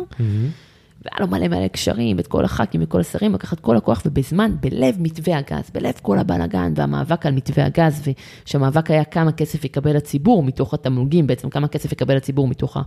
והיה 1.05 1.15
לו 1.19 1.27
מלא 1.27 1.47
מלא 1.47 1.67
קשרים, 1.67 2.19
את 2.19 2.27
כל 2.27 2.45
הח"כים 2.45 2.81
וכל 2.83 2.99
השרים, 2.99 3.33
לקח 3.33 3.53
את 3.53 3.59
כל 3.59 3.77
הכוח, 3.77 4.01
ובזמן, 4.05 4.55
בלב 4.59 4.95
מתווה 4.99 5.37
הגז, 5.37 5.69
בלב 5.73 5.93
כל 6.01 6.19
הבלאגן 6.19 6.73
והמאבק 6.75 7.25
על 7.25 7.33
מתווה 7.33 7.65
הגז, 7.65 8.03
ושהמאבק 8.45 8.91
היה 8.91 9.03
כמה 9.03 9.31
כסף 9.31 9.65
יקבל 9.65 9.97
הציבור 9.97 10.43
מתוך 10.43 10.73
התמלוגים, 10.73 11.27
בעצם 11.27 11.49
כמה 11.49 11.67
כסף 11.67 11.91
יקבל 11.91 12.17
הציבור 12.17 12.47
מתוך, 12.47 12.77
ה, 12.77 12.81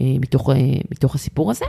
אה, 0.00 0.06
מתוך, 0.20 0.50
אה, 0.50 0.56
מתוך 0.90 1.14
הסיפור 1.14 1.50
הזה. 1.50 1.64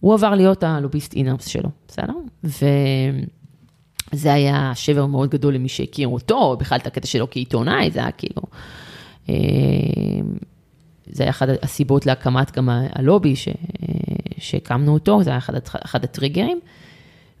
הוא 0.00 0.14
עבר 0.14 0.34
להיות 0.34 0.62
הלוביסט 0.62 1.14
in-house 1.14 1.46
שלו, 1.46 1.68
בסדר? 1.88 2.12
וזה 2.44 4.32
היה 4.32 4.72
שבר 4.74 5.06
מאוד 5.06 5.30
גדול 5.30 5.54
למי 5.54 5.68
שהכיר 5.68 6.08
אותו, 6.08 6.56
בכלל 6.60 6.78
את 6.78 6.86
הקטע 6.86 7.06
שלו 7.06 7.30
כעיתונאי, 7.30 7.90
זה 7.90 8.00
היה 8.00 8.10
כאילו... 8.10 8.42
אה, 9.28 9.34
זה 11.06 11.22
היה 11.22 11.30
אחת 11.30 11.48
הסיבות 11.62 12.06
להקמת 12.06 12.56
גם 12.56 12.68
הלובי 12.92 13.36
ש, 13.36 13.48
שהקמנו 14.44 14.94
אותו, 14.94 15.22
זה 15.22 15.30
היה 15.30 15.38
אחד, 15.38 15.54
אחד 15.84 16.04
הטריגרים. 16.04 16.60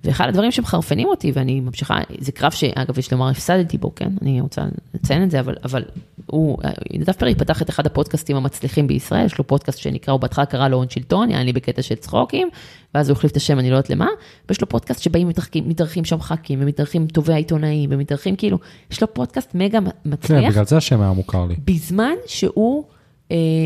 ואחד 0.04 0.28
הדברים 0.28 0.50
שמחרפנים 0.50 1.08
אותי, 1.08 1.32
ואני 1.34 1.60
ממשיכה, 1.60 1.98
זה 2.18 2.32
קרב 2.32 2.52
שאגב, 2.52 2.98
יש 2.98 3.12
לומר, 3.12 3.28
הפסדתי 3.28 3.78
בו, 3.78 3.94
כן? 3.94 4.10
אני 4.22 4.40
רוצה 4.40 4.62
לציין 4.94 5.22
את 5.22 5.30
זה, 5.30 5.40
אבל, 5.40 5.54
אבל 5.64 5.82
הוא, 6.26 6.58
נדב 6.94 7.12
פרי 7.12 7.34
פתח 7.34 7.62
את 7.62 7.70
אחד 7.70 7.86
הפודקאסטים 7.86 8.36
המצליחים 8.36 8.86
בישראל, 8.86 9.26
יש 9.26 9.38
לו 9.38 9.46
פודקאסט 9.46 9.78
שנקרא, 9.78 10.12
הוא 10.12 10.20
בהתחלה 10.20 10.46
קרא 10.46 10.68
לו 10.68 10.76
הון 10.76 10.88
שלטון, 10.90 11.28
היה 11.28 11.42
לי 11.42 11.52
בקטע 11.52 11.82
של 11.82 11.94
צחוקים, 11.94 12.48
ואז 12.94 13.08
הוא 13.08 13.16
החליף 13.16 13.32
את 13.32 13.36
השם, 13.36 13.58
אני 13.58 13.70
לא 13.70 13.76
יודעת 13.76 13.90
למה, 13.90 14.06
ויש 14.48 14.60
לו 14.60 14.68
פודקאסט 14.68 15.02
שבאים 15.02 15.28
מתארחים, 15.28 15.68
מתארחים 15.68 16.04
שם 16.04 16.20
ח"כים, 16.20 16.58
ומתארחים 16.62 17.06
טובי 17.06 17.32
העיתונאים, 17.32 17.90
ומתארחים 17.92 18.36
כאילו, 18.36 18.58
יש 18.90 19.02
לו 19.02 19.14
פודקאסט 19.14 19.54
מגה 19.54 19.78
כן, 19.80 19.90
מצליח. 20.04 20.52
בגלל 20.52 20.64
זה 20.64 20.76
השם 20.76 21.00
היה 21.00 21.12
מוכר 21.12 21.44
לי. 21.46 21.54
בזמן 21.64 22.14
שהוא 22.26 22.84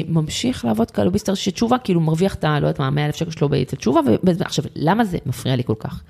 ממשיך 0.09 0.65
לעבוד 0.65 0.91
כלוביסט 0.91 1.31
של 1.35 1.51
תשובה, 1.51 1.79
כאילו 1.79 2.01
מרוויח 2.01 2.35
את 2.35 2.45
ה... 2.45 2.61
לא 2.61 2.67
יודעת 2.67 2.81
מה, 2.81 2.91
100 2.91 3.07
אלף 3.07 3.17
שקל 3.17 3.31
שלו 3.31 3.49
אצל 3.63 3.77
תשובה, 3.77 4.01
ובזמן- 4.07 4.47
עכשיו, 4.47 4.65
למה 4.77 5.05
זה 5.05 5.19
מפריע 5.27 5.57
לי 5.57 5.65
כל 5.65 5.75
כך? 5.79 6.03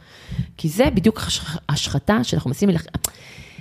כי 0.56 0.68
זה 0.68 0.84
בדיוק 0.94 1.18
הש- 1.20 1.40
השחתה 1.68 2.24
שאנחנו 2.24 2.48
מנסים... 2.50 2.68
ללכ... 2.68 2.86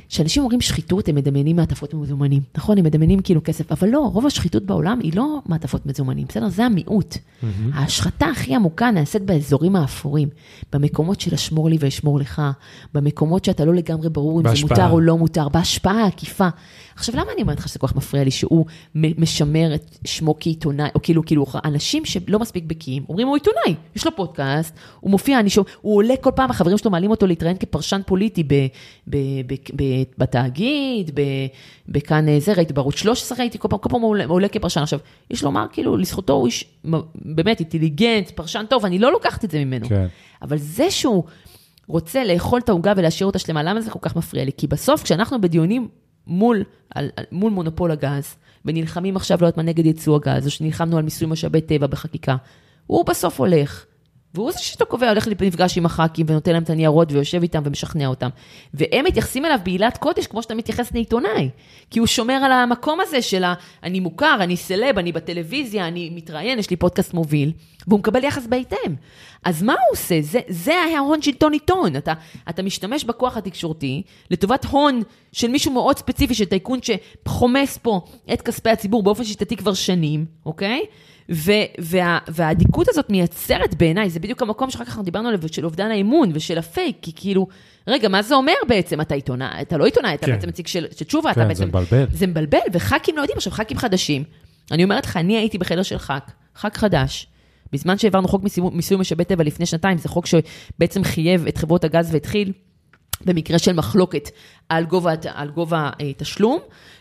כשאנשים 0.10 0.44
אומרים 0.44 0.62
שחיתות, 0.62 1.08
הם 1.10 1.16
מדמיינים 1.16 1.56
מעטפות 1.56 1.94
מזומנים. 1.94 2.42
נכון, 2.58 2.78
הם 2.78 2.84
מדמיינים 2.86 3.20
כאילו 3.22 3.42
כסף, 3.44 3.72
אבל 3.72 3.90
לא, 3.90 4.00
רוב 4.14 4.26
השחיתות 4.26 4.64
בעולם 4.64 5.00
היא 5.04 5.12
לא 5.16 5.40
מעטפות 5.46 5.86
מזומנים, 5.86 6.26
בסדר? 6.30 6.50
זה 6.50 6.66
המיעוט. 6.66 7.14
Mm-hmm. 7.16 7.46
ההשחתה 7.74 8.26
הכי 8.26 8.56
עמוקה 8.56 8.92
נעשית 8.92 9.22
באזורים 9.22 9.76
האפורים, 9.76 10.30
במקומות 10.74 11.22
של 11.22 11.34
אשמור 11.34 11.70
לי 11.70 11.78
ואשמור 11.80 12.20
לך, 12.20 12.42
במקומות 12.94 13.46
שאתה 13.46 13.66
לא 13.66 13.74
לגמרי 13.74 14.10
ברור 14.10 14.40
אם 14.40 14.44
בהשפעה. 14.44 14.68
זה 14.78 14.84
מותר 14.84 14.94
או 14.94 15.00
לא 15.00 15.18
מותר, 15.18 15.50
בהשפעה 15.50 16.04
העקיפה. 16.04 16.48
עכשיו, 16.98 17.16
למה 17.16 17.32
אני 17.34 17.42
אומרת 17.42 17.60
לך 17.60 17.68
שזה 17.68 17.80
כל 17.80 17.88
כך 17.88 17.96
מפריע 17.96 18.24
לי 18.24 18.32
שהוא 18.32 18.66
משמר 18.96 19.76
את 19.76 19.98
שמו 20.06 20.36
כעיתונאי, 20.40 20.90
או 20.96 21.02
כאילו, 21.02 21.26
כאילו, 21.26 21.46
אנשים 21.66 22.06
שלא 22.06 22.40
מספיק 22.40 22.64
בקיאים, 22.64 23.04
אומרים, 23.10 23.28
הוא 23.28 23.36
עיתונאי, 23.36 23.76
יש 23.96 24.06
לו 24.06 24.16
פודקאסט, 24.16 24.76
הוא 25.00 25.12
מופיע, 25.12 25.40
אני 25.40 25.50
שומע, 25.50 25.68
הוא 25.82 25.96
עולה 25.96 26.14
כל 26.22 26.32
פעם, 26.36 26.52
החברים 26.52 26.78
שלו 26.78 26.92
מעלים 26.92 27.12
אותו 27.12 27.28
להתראיין 27.28 27.58
כפרשן 27.58 28.02
פוליטי 28.06 28.44
ב, 28.44 28.54
ב, 29.08 29.18
ב, 29.48 29.54
ב, 29.76 29.84
בתאגיד, 30.18 31.12
ב, 31.14 31.22
בכאן 31.90 32.30
אה, 32.30 32.40
זה, 32.40 32.54
ראיתי 32.54 32.74
בערוץ 32.74 32.96
13, 32.96 33.38
ראיתי 33.38 33.60
כל 33.60 33.68
פעם, 33.68 33.80
כל 33.80 33.90
פעם 33.90 34.02
הוא 34.02 34.10
עולה, 34.10 34.26
עולה 34.26 34.48
כפרשן. 34.48 34.82
עכשיו, 34.82 35.00
יש 35.32 35.44
לומר, 35.44 35.66
כאילו, 35.72 35.98
לזכותו 35.98 36.34
הוא 36.34 36.46
איש 36.46 36.66
באמת 37.16 37.60
אינטליגנט, 37.60 38.32
פרשן 38.32 38.66
טוב, 38.70 38.86
אני 38.86 39.00
לא 39.00 39.12
לוקחת 39.12 39.46
את 39.46 39.52
זה 39.52 39.66
ממנו. 39.66 39.88
כן. 39.90 40.08
אבל 40.42 40.58
זה 40.58 40.92
שהוא 40.92 41.24
רוצה 41.88 42.24
לאכול 42.24 42.60
את 42.60 42.70
העוגה 42.70 42.94
ולהשאיר 42.98 43.28
אותה 43.28 43.40
שלמה, 43.40 43.64
למה 43.64 43.82
זה 43.82 43.92
כל 43.92 44.00
כך 44.02 44.16
מפריע 44.16 44.46
לי? 44.46 44.52
כי 44.58 44.68
בסוף, 44.68 45.04
כשאנחנו 45.04 45.42
בדיונים 45.42 45.88
מול, 46.28 46.64
על, 46.96 47.10
על, 47.16 47.24
מול 47.32 47.52
מונופול 47.52 47.92
הגז, 47.92 48.36
ונלחמים 48.66 49.16
עכשיו, 49.16 49.38
לא 49.42 49.46
יודעת 49.46 49.58
מה, 49.58 49.64
נגד 49.64 49.86
ייצוא 49.86 50.16
הגז, 50.16 50.46
או 50.46 50.52
שנלחמנו 50.52 50.98
על 50.98 51.04
מיסוי 51.04 51.28
משאבי 51.28 51.62
טבע 51.62 51.88
בחקיקה, 51.88 52.36
הוא 52.88 53.06
בסוף 53.06 53.40
הולך, 53.40 53.86
והוא 54.34 54.52
זה 54.52 54.60
שאתה 54.60 54.86
קובע, 54.86 55.10
הולך 55.10 55.28
להיפגש 55.28 55.78
עם 55.78 55.86
הח"כים 55.86 56.26
ונותן 56.30 56.54
להם 56.54 56.64
את 56.64 56.70
הניירות 56.70 57.12
ויושב 57.12 57.42
איתם 57.42 57.62
ומשכנע 57.66 58.08
אותם. 58.08 58.30
והם 58.74 59.06
מתייחסים 59.06 59.46
אליו 59.46 59.60
בעילת 59.64 59.98
קודש, 59.98 60.28
כמו 60.28 60.42
שאתה 60.42 60.56
מתייחס 60.56 60.92
לעיתונאי. 60.94 61.50
כי 61.92 62.00
הוא 62.00 62.08
שומר 62.08 62.34
על 62.34 62.52
המקום 62.52 63.00
הזה 63.02 63.22
של 63.22 63.44
ה... 63.44 63.54
אני 63.84 64.00
מוכר, 64.00 64.38
אני 64.40 64.58
סלב, 64.58 64.98
אני 64.98 65.12
בטלוויזיה, 65.12 65.88
אני 65.88 66.10
מתראיין, 66.16 66.60
יש 66.60 66.70
לי 66.70 66.76
פודקאסט 66.76 67.14
מוביל, 67.14 67.52
והוא 67.88 68.00
מקבל 68.00 68.24
יחס 68.24 68.48
בהתאם. 68.48 68.96
אז 69.46 69.64
מה 69.64 69.74
הוא 69.74 69.92
עושה? 69.92 70.22
זה, 70.22 70.40
זה 70.48 70.74
ההון 70.98 71.22
שלטון 71.22 71.54
עיתון. 71.54 71.96
אתה, 71.96 72.14
אתה 72.50 72.64
משתמש 72.64 73.04
בכוח 73.04 73.38
התקשורתי 73.38 74.02
לטובת 74.32 74.66
הון 74.66 75.02
של 75.32 75.48
מישהו 75.48 75.74
מאוד 75.74 75.98
ספציפי, 75.98 76.34
של 76.34 76.46
טייקון 76.46 76.80
שחומס 76.82 77.78
פה 77.78 78.02
את 78.34 78.42
כספי 78.42 78.70
הציבור 78.70 79.04
באופן 79.04 79.24
שיטתי 79.24 79.56
כבר 79.56 79.74
שנים, 79.74 80.26
אוקיי? 80.46 80.86
ו- 81.32 81.52
וה- 81.80 82.18
והאדיקות 82.28 82.88
הזאת 82.90 83.10
מייצרת 83.10 83.76
בעיניי, 83.76 84.10
זה 84.10 84.20
בדיוק 84.20 84.42
המקום 84.42 84.70
שאחר 84.70 84.84
כך 84.86 84.90
אנחנו 84.90 85.04
דיברנו 85.04 85.28
עליו, 85.28 85.40
של 85.52 85.66
אובדן 85.66 85.92
האמון 85.92 86.30
ושל 86.34 86.58
הפייק, 86.58 86.98
כי 87.02 87.12
כאילו, 87.16 87.48
רגע, 87.88 88.10
מה 88.10 88.22
זה 88.22 88.36
אומר 88.36 88.54
בעצם? 88.68 89.02
אתה 89.02 89.16
עיתונאי, 89.16 89.62
אתה 89.62 89.78
לא 89.78 89.86
עיתונאי, 89.86 90.14
אתה 90.16 90.26
כן. 90.26 90.32
בעצם 90.32 90.48
נציג 90.48 90.68
של, 90.68 90.86
של 90.98 91.06
תשובה, 91.06 91.34
כן, 91.34 91.42
אתה 91.42 91.54
זה 91.54 91.66
בעצם... 91.66 91.78
מבלבל. 91.78 92.06
זה 92.12 92.28
מבלבל, 92.28 92.58
וח"כים 92.74 93.16
לא 93.16 93.22
יודעים, 93.22 93.38
עכשיו 93.38 93.54
ח"כים 93.54 93.78
חדשים. 93.78 94.24
אני 94.72 94.84
אומרת 94.84 95.06
לך, 95.06 95.18
אני 95.18 95.38
הייתי 95.38 95.58
בחדר 95.58 95.84
של 95.84 95.98
ח"כ, 95.98 96.12
ח"כ 96.56 96.78
חדש. 96.78 97.28
בזמן 97.74 97.98
שהעברנו 97.98 98.28
חוק 98.28 98.44
מיסוי 98.72 98.98
משאבי 98.98 99.24
טבע 99.24 99.44
לפני 99.44 99.66
שנתיים, 99.66 99.98
זה 99.98 100.10
חוק 100.10 100.26
שבעצם 100.26 101.04
חייב 101.04 101.48
את 101.48 101.58
חברות 101.58 101.84
הגז 101.84 102.14
והתחיל 102.14 102.52
במקרה 103.26 103.60
של 103.60 103.74
מחלוקת 103.74 104.30
על 104.70 104.86
גובה, 104.86 105.14
על 105.34 105.50
גובה 105.50 105.90
אה, 106.02 106.12
תשלום, 106.18 106.60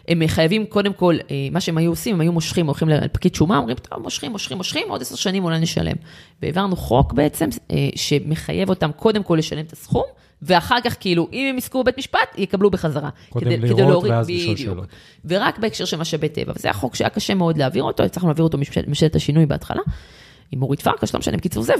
הם 0.08 0.22
חייבים 0.26 0.66
קודם 0.66 0.92
כל, 0.92 1.16
אה, 1.30 1.48
מה 1.50 1.60
שהם 1.60 1.78
היו 1.78 1.90
עושים, 1.90 2.14
הם 2.14 2.20
היו 2.20 2.32
מושכים, 2.32 2.66
הולכים 2.66 2.88
לפקיד 2.88 3.34
שומה, 3.34 3.58
אומרים, 3.58 3.76
טוב, 3.76 4.02
מושכים, 4.02 4.32
מושכים, 4.32 4.56
מושכים, 4.56 4.88
עוד 4.88 5.02
עשר 5.02 5.16
שנים 5.16 5.44
אולי 5.44 5.60
נשלם. 5.60 5.96
והעברנו 6.42 6.76
חוק 6.76 7.12
בעצם, 7.12 7.48
אה, 7.70 7.88
שמחייב 7.96 8.68
אותם 8.68 8.90
קודם 8.96 9.22
כל 9.22 9.36
לשלם 9.38 9.64
את 9.64 9.72
הסכום, 9.72 10.04
ואחר 10.42 10.76
כך, 10.84 10.96
כאילו, 11.00 11.28
אם 11.32 11.46
הם 11.50 11.58
יזכו 11.58 11.82
בבית 11.82 11.98
משפט, 11.98 12.38
יקבלו 12.38 12.70
בחזרה. 12.70 13.10
קודם 13.28 13.46
כדי, 13.46 13.56
לראות 13.56 13.78
כדי 13.78 13.88
להוריד, 13.88 14.12
ואז 14.12 14.30
לשאול. 14.30 14.56
שאלות. 14.56 14.86
ורק 15.24 15.58
בהקשר 15.58 15.84
של 15.84 15.96
משאבי 15.96 16.28
טבע. 16.28 16.52
וזה 16.56 16.70
החוק 16.70 16.94
שהיה 16.94 17.10
קשה 17.10 17.34
מאוד 17.34 17.56
להעביר 17.56 17.82
אותו, 17.82 18.02
הצלחנו 18.02 18.28
להעביר 18.28 18.44
אותו 18.44 18.58
ממשלת 18.86 19.16
השינוי 19.16 19.46
בהתחלה, 19.46 19.82
עם 20.52 20.62
אורית 20.62 20.80
פרקש, 20.80 21.14
לא 21.14 21.20
משנה, 21.20 21.36
בקיצור 21.36 21.62
זה, 21.62 21.72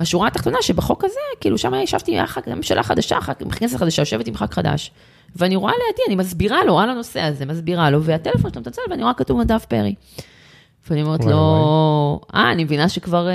והשורה 0.00 0.28
התחתונה 0.28 0.58
שבחוק 0.62 1.04
הזה, 1.04 1.18
כאילו 1.40 1.58
שם 1.58 1.74
ישבתי 1.74 2.10
יחד, 2.10 2.40
ממשלה 2.46 2.82
חדשה, 2.82 3.20
ח"כ- 3.20 3.58
כנסת 3.58 3.76
חדשה, 3.76 4.02
יושבת 4.02 4.26
עם 4.26 4.34
ח"כ 4.36 4.54
חדש, 4.54 4.90
ואני 5.36 5.56
רואה 5.56 5.72
לידי, 5.72 6.02
אני 6.06 6.16
מסבירה 6.16 6.64
לו 6.64 6.80
על 6.80 6.90
הנושא 6.90 7.20
הזה, 7.20 7.46
מסבירה 7.46 7.90
לו, 7.90 8.02
והטלפון 8.02 8.50
שלו 8.52 8.60
מצלצל, 8.60 8.82
ואני 8.90 9.02
רואה 9.02 9.14
כתוב 9.14 9.40
נדב 9.40 9.58
פרי. 9.58 9.94
ואני 10.90 11.02
אומרת 11.02 11.24
לו, 11.24 12.20
אה, 12.34 12.52
אני 12.52 12.64
מבינה 12.64 12.88
שכבר 12.88 13.28
אה, 13.28 13.32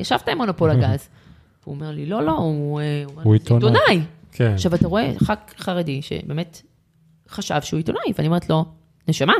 ישבת 0.00 0.28
עם 0.28 0.38
מונופול 0.38 0.70
הגז. 0.80 1.08
הוא 1.64 1.74
אומר 1.74 1.90
לי, 1.90 2.06
לא, 2.06 2.22
לא, 2.22 2.32
הוא 2.32 2.80
אה. 2.80 3.04
עיתונאי. 3.56 4.00
כן. 4.32 4.52
עכשיו, 4.54 4.74
אתה 4.74 4.88
רואה 4.88 5.12
ח"כ 5.24 5.30
חרדי 5.58 6.02
שבאמת 6.02 6.62
חשב 7.30 7.60
שהוא 7.62 7.78
עיתונאי, 7.78 8.12
ואני 8.16 8.26
אומרת 8.28 8.50
לו, 8.50 8.64
נשמה, 9.08 9.32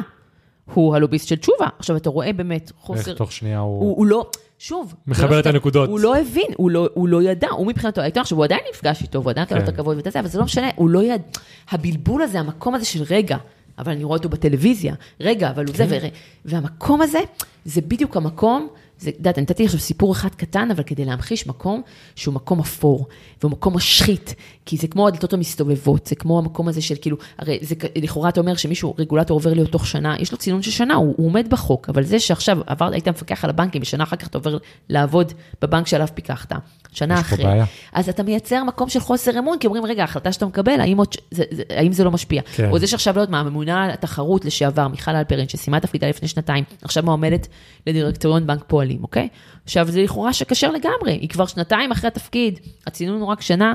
הוא 0.74 0.94
הלוביסט 0.94 1.28
של 1.28 1.36
תשובה. 1.36 1.66
עכשיו, 1.78 1.96
אתה 1.96 2.10
רואה 2.10 2.32
באמת 2.32 2.72
חוסר... 2.80 3.10
איך 3.10 3.18
תוך 3.18 3.32
שנייה 3.32 3.58
הוא... 3.58 3.80
הוא, 3.80 3.96
הוא 3.96 4.06
לא, 4.06 4.26
שוב, 4.58 4.94
מחבר 5.06 5.26
זה 5.28 5.34
לא 5.34 5.38
את 5.38 5.44
שאתה- 5.44 5.48
הנקודות. 5.56 5.88
הוא 5.88 6.00
לא 6.00 6.16
הבין, 6.18 6.46
הוא 6.56 6.70
לא, 6.70 6.88
הוא 6.94 7.08
לא 7.08 7.22
ידע, 7.22 7.48
הוא 7.50 7.66
מבחינתו 7.66 8.00
העיתון, 8.00 8.20
עכשיו 8.20 8.38
הוא 8.38 8.44
עדיין 8.44 8.60
נפגש 8.74 9.02
איתו, 9.02 9.20
והוא 9.20 9.30
עדיין 9.30 9.44
נתן 9.46 9.54
לו 9.56 9.60
את 9.62 9.66
כן. 9.66 9.72
הכבוד 9.74 9.96
ואת 9.96 10.12
זה, 10.12 10.20
אבל 10.20 10.28
זה 10.28 10.38
לא 10.38 10.44
משנה, 10.44 10.70
הוא 10.76 10.90
לא 10.90 11.02
ידע, 11.02 11.22
הבלבול 11.70 12.22
הזה, 12.22 12.40
המקום 12.40 12.74
הזה 12.74 12.84
של 12.84 13.02
רגע, 13.10 13.36
אבל 13.78 13.92
אני 13.92 14.04
רואה 14.04 14.16
אותו 14.16 14.28
בטלוויזיה, 14.28 14.94
רגע, 15.20 15.50
אבל 15.50 15.64
הוא 15.66 15.74
זה, 15.76 15.86
כן. 15.86 15.98
ור... 16.02 16.08
והמקום 16.44 17.02
הזה, 17.02 17.18
זה 17.64 17.80
בדיוק 17.80 18.16
המקום, 18.16 18.68
זה, 19.02 19.10
את 19.10 19.16
יודעת, 19.18 19.38
נתתי 19.38 19.64
עכשיו 19.64 19.80
סיפור 19.80 20.12
אחד 20.12 20.28
קטן, 20.34 20.68
אבל 20.70 20.82
כדי 20.82 21.04
להמחיש 21.04 21.46
מקום 21.46 21.82
שהוא 22.16 22.34
מקום 22.34 22.60
אפור, 22.60 23.06
והוא 23.40 23.52
מקום 23.52 23.76
משחית, 23.76 24.34
כי 24.66 24.76
זה 24.76 24.88
כמו 24.88 25.08
הדלתות 25.08 25.32
המסתובבות, 25.32 26.06
זה 26.06 26.14
כמו 26.14 26.38
המקום 26.38 26.68
הזה 26.68 26.82
של 26.82 26.94
כאילו, 27.00 27.16
הרי 27.38 27.58
זה, 27.62 27.74
לכאורה 27.96 28.28
אתה 28.28 28.40
אומר 28.40 28.54
שמישהו, 28.54 28.94
רגולטור 28.98 29.34
עובר 29.34 29.54
להיות 29.54 29.70
תוך 29.70 29.86
שנה, 29.86 30.16
יש 30.18 30.32
לו 30.32 30.38
צינון 30.38 30.62
של 30.62 30.70
שנה, 30.70 30.94
הוא, 30.94 31.14
הוא 31.16 31.26
עומד 31.26 31.46
בחוק, 31.50 31.88
אבל 31.88 32.02
זה 32.02 32.18
שעכשיו 32.18 32.58
עבר, 32.66 32.92
היית 32.92 33.08
מפקח 33.08 33.44
על 33.44 33.50
הבנקים, 33.50 33.82
ושנה 33.82 34.04
אחר 34.04 34.16
כך 34.16 34.26
אתה 34.26 34.38
עובר 34.38 34.58
לעבוד 34.88 35.32
בבנק 35.62 35.86
שעליו 35.86 36.08
פיקחת, 36.14 36.52
שנה 36.92 37.20
אחרי, 37.20 37.44
בעיה. 37.44 37.64
אז 37.92 38.08
אתה 38.08 38.22
מייצר 38.22 38.64
מקום 38.64 38.88
של 38.88 39.00
חוסר 39.00 39.38
אמון, 39.38 39.58
כי 39.58 39.66
אומרים, 39.66 39.84
רגע, 39.84 40.02
ההחלטה 40.02 40.32
שאתה 40.32 40.46
מקבל, 40.46 40.80
האם, 40.80 40.98
עוד, 40.98 41.12
ש- 41.12 41.16
זה, 41.30 41.44
זה, 41.50 41.62
האם 41.70 41.92
זה 41.92 42.04
לא 42.04 42.10
משפיע? 42.10 42.42
כן. 42.54 42.70
או 42.70 42.78
זה 42.78 42.86
שעכשיו, 42.86 43.16
לא 43.16 43.20
יודעת 43.20 43.30
מה, 43.32 43.40
הממונה 43.40 43.84
על 43.84 43.90
התחרות 43.90 44.44
לשעבר, 44.44 44.88
מיכל 44.88 45.16
אלפרין, 45.16 45.48
שסיימה 45.48 45.80
תפקידה 45.80 46.08
לפני 46.08 46.28
שנתיים, 46.28 46.64
עכשיו 46.82 47.02
מועמדת 47.02 47.48
לדירקטוריון 47.86 48.46
בנק 48.46 48.64
פועלים, 48.66 48.91
אוקיי? 49.02 49.28
עכשיו, 49.64 49.86
זה 49.88 50.02
לכאורה 50.02 50.32
שכשר 50.32 50.70
לגמרי, 50.70 51.12
היא 51.12 51.28
כבר 51.28 51.46
שנתיים 51.46 51.92
אחרי 51.92 52.08
התפקיד, 52.08 52.60
הצינון 52.86 53.20
הוא 53.20 53.28
רק 53.28 53.40
שנה. 53.40 53.74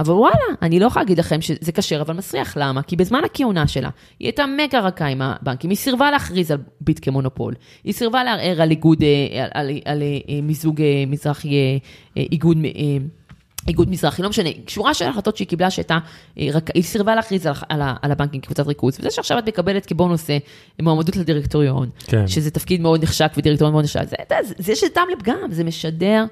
אבל 0.00 0.14
וואלה, 0.14 0.44
אני 0.62 0.80
לא 0.80 0.86
יכולה 0.86 1.02
להגיד 1.02 1.18
לכם 1.18 1.40
שזה 1.40 1.72
כשר, 1.72 2.00
אבל 2.00 2.14
מסריח. 2.14 2.56
למה? 2.56 2.82
כי 2.82 2.96
בזמן 2.96 3.20
הכהונה 3.24 3.66
שלה, 3.66 3.88
היא 4.18 4.26
הייתה 4.26 4.44
מגה 4.46 4.80
רכה 4.80 5.06
עם 5.06 5.22
הבנקים, 5.22 5.70
היא 5.70 5.76
סירבה 5.76 6.10
להכריז 6.10 6.50
על 6.50 6.58
ביט 6.80 6.98
כמונופול, 7.02 7.54
היא 7.84 7.92
סירבה 7.92 8.24
לערער 8.24 8.62
על 8.62 8.70
איגוד, 8.70 9.02
אה, 9.02 9.42
על, 9.42 9.50
על, 9.54 9.70
על 9.84 10.02
אה, 10.02 10.40
מיזוג 10.42 10.80
אה, 10.82 11.04
מזרחי, 11.06 11.48
אה, 11.48 11.76
אה, 12.16 12.26
איגוד, 12.32 12.58
אה, 12.64 12.70
איגוד 13.68 13.90
מזרחי, 13.90 14.22
לא 14.22 14.28
משנה, 14.28 14.48
שורה 14.66 14.94
של 14.94 15.04
החלטות 15.04 15.36
שהיא 15.36 15.48
קיבלה 15.48 15.70
שהייתה, 15.70 15.98
אה, 16.38 16.48
היא 16.74 16.82
סירבה 16.82 17.14
להכריז 17.14 17.46
על, 17.46 17.52
על, 17.68 17.82
על 18.02 18.12
הבנקים 18.12 18.40
כקבוצת 18.40 18.66
ריכוז, 18.66 18.96
וזה 19.00 19.10
שעכשיו 19.10 19.38
את 19.38 19.48
מקבלת 19.48 19.86
כבונוס 19.86 20.30
אה, 20.30 20.38
מועמדות 20.82 21.16
לדירקטוריון, 21.16 21.88
כן. 22.06 22.28
שזה 22.28 22.50
תפקיד 22.50 22.80
מאוד 22.80 23.02
נחשק 23.02 23.32
ודירקטוריון 23.36 23.72
מאוד 23.72 23.84
נחשק, 23.84 24.04
זה, 24.08 24.16
זה, 24.48 24.54
זה 24.58 24.72
יש 24.72 24.84
טעם 24.94 25.06
לפגם, 25.18 25.50
זה 25.50 25.64
משדר 25.64 26.24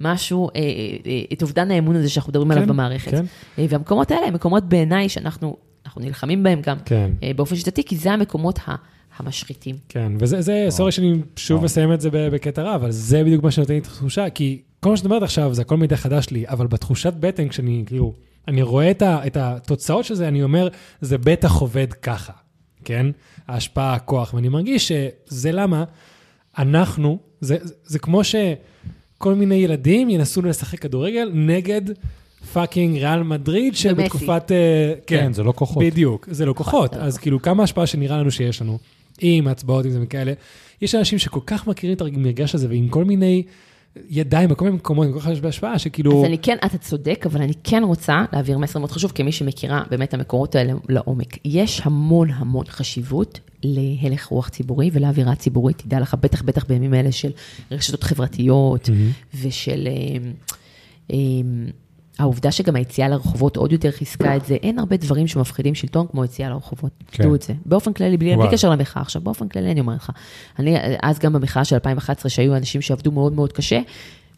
משהו, 0.00 0.48
אה, 0.48 0.60
אה, 0.60 0.62
אה, 1.06 1.20
את 1.32 1.42
אובדן 1.42 1.70
האמון 1.70 1.96
הזה 1.96 2.08
שאנחנו 2.08 2.30
מדברים 2.30 2.50
עליו 2.50 2.62
כן, 2.64 2.68
במערכת. 2.68 3.10
כן. 3.10 3.24
אה, 3.58 3.66
והמקומות 3.68 4.10
האלה 4.10 4.26
הם 4.26 4.34
מקומות 4.34 4.64
בעיניי 4.64 5.08
שאנחנו 5.08 5.56
אנחנו 5.86 6.00
נלחמים 6.00 6.42
בהם 6.42 6.60
גם 6.66 6.76
כן. 6.84 7.10
אה, 7.22 7.30
באופן 7.36 7.56
שיטתי, 7.56 7.84
כי 7.84 7.96
זה 7.96 8.12
המקומות 8.12 8.58
ה- 8.66 8.74
המשחיתים. 9.16 9.76
כן, 9.88 10.12
וזה, 10.18 10.40
זה, 10.42 10.66
סורי 10.68 10.92
שאני 10.92 11.12
שוב 11.36 11.54
וואו. 11.56 11.64
מסיים 11.64 11.92
את 11.92 12.00
זה 12.00 12.08
בקטע 12.12 12.62
רע, 12.62 12.74
אבל 12.74 12.90
זה 12.90 13.24
בדיוק 13.24 13.44
מה 13.44 13.50
שנותן 13.50 13.72
לי 13.72 13.78
את 13.78 13.86
התחושה, 13.86 14.30
כי 14.30 14.62
כל 14.82 14.90
מה 14.90 14.96
שאת 14.96 15.04
אומרת 15.04 15.22
עכשיו 15.22 15.54
זה 15.54 15.62
הכל 15.62 15.76
מידע 15.76 15.96
חדש 15.96 16.30
לי, 16.30 16.44
אבל 16.48 16.66
בתחושת 16.66 17.12
בטן, 17.20 17.48
כשאני, 17.48 17.82
כאילו, 17.86 18.14
אני 18.48 18.62
רואה 18.62 18.90
את, 18.90 19.02
ה, 19.02 19.26
את 19.26 19.36
התוצאות 19.36 20.04
של 20.04 20.14
זה, 20.14 20.28
אני 20.28 20.42
אומר, 20.42 20.68
זה 21.00 21.18
בטח 21.18 21.52
עובד 21.52 21.92
ככה, 21.92 22.32
כן? 22.84 23.06
ההשפעה, 23.48 23.94
הכוח, 23.94 24.34
ואני 24.34 24.48
מרגיש 24.48 24.92
שזה 24.92 25.52
למה 25.52 25.84
אנחנו, 26.58 27.18
זה, 27.40 27.56
זה, 27.60 27.74
זה 27.84 27.98
כמו 27.98 28.20
שכל 28.24 29.34
מיני 29.34 29.54
ילדים 29.54 30.10
ינסו 30.10 30.42
לשחק 30.42 30.78
כדורגל 30.78 31.30
נגד 31.34 31.82
fucking 32.52 32.96
ריאל 32.96 33.22
מדריד. 33.22 33.76
שבתקופת... 33.76 34.52
אה, 34.52 34.94
כן, 35.06 35.32
זה 35.32 35.42
לא 35.42 35.52
כוחות. 35.56 35.84
בדיוק, 35.84 36.28
זה 36.30 36.46
לא 36.46 36.52
כוחות. 36.52 36.96
לא 36.96 37.00
אז 37.00 37.18
כאילו, 37.18 37.42
כמה 37.42 37.62
השפעה 37.62 37.86
שנראה 37.86 38.18
לנו 38.18 38.30
שיש 38.30 38.62
לנו, 38.62 38.78
עם 39.20 39.48
הצבעות, 39.48 39.84
עם 39.84 39.90
זה 39.90 39.98
וכאלה, 40.02 40.32
יש 40.82 40.94
אנשים 40.94 41.18
שכל 41.18 41.40
כך 41.46 41.66
מכירים 41.66 41.96
את 41.96 42.00
המגרש 42.00 42.54
הזה, 42.54 42.68
ועם 42.68 42.88
כל 42.88 43.04
מיני 43.04 43.42
ידיים, 44.10 44.50
בכל 44.50 44.64
מיני 44.64 44.76
מקומות, 44.76 45.08
כל 45.12 45.20
כך 45.20 45.26
הרבה 45.26 45.48
השפעה, 45.48 45.78
שכאילו... 45.78 46.20
אז 46.20 46.24
אני 46.24 46.38
כן, 46.38 46.56
אתה 46.66 46.78
צודק, 46.78 47.24
אבל 47.26 47.42
אני 47.42 47.52
כן 47.64 47.82
רוצה 47.84 48.24
להעביר 48.32 48.58
מסר 48.58 48.78
מאוד 48.78 48.90
חשוב, 48.90 49.12
כמי 49.14 49.32
שמכירה 49.32 49.82
באמת 49.90 50.14
המקורות 50.14 50.54
האלה 50.54 50.72
לעומק. 50.88 51.38
יש 51.44 51.80
המון 51.84 52.30
המון 52.30 52.66
חשיבות 52.66 53.40
להלך 53.62 54.26
רוח 54.26 54.48
ציבורי 54.48 54.90
ולאווירה 54.92 55.34
ציבורית. 55.34 55.78
תדע 55.78 56.00
לך, 56.00 56.14
בטח 56.20 56.42
בטח 56.42 56.64
בימים 56.64 56.94
אלה 56.94 57.12
של 57.12 57.30
רשתות 57.70 58.02
חברתיות 58.02 58.88
מהמם. 58.88 59.10
ושל... 59.42 59.88
אה, 59.88 60.30
אה, 61.12 61.16
העובדה 62.18 62.50
שגם 62.50 62.76
היציאה 62.76 63.08
לרחובות 63.08 63.56
עוד 63.56 63.72
יותר 63.72 63.90
חיזקה 63.90 64.36
את 64.36 64.46
זה, 64.46 64.54
אין 64.54 64.78
הרבה 64.78 64.96
דברים 64.96 65.26
שמפחידים 65.26 65.74
שלטון 65.74 66.06
כמו 66.10 66.24
יציאה 66.24 66.48
לרחובות. 66.48 66.90
כן. 67.10 67.22
תדעו 67.22 67.34
את 67.34 67.42
זה. 67.42 67.54
באופן 67.66 67.92
כללי, 67.92 68.16
בלי, 68.16 68.36
בלי. 68.36 68.48
קשר 68.50 68.70
למחאה. 68.70 69.02
עכשיו, 69.02 69.22
באופן 69.22 69.48
כללי 69.48 69.70
אני 69.70 69.80
אומר 69.80 69.94
לך, 69.94 70.10
אני, 70.58 70.76
אז 71.02 71.18
גם 71.18 71.32
במחאה 71.32 71.64
של 71.64 71.74
2011, 71.74 72.30
שהיו 72.30 72.56
אנשים 72.56 72.82
שעבדו 72.82 73.12
מאוד 73.12 73.32
מאוד 73.32 73.52
קשה, 73.52 73.80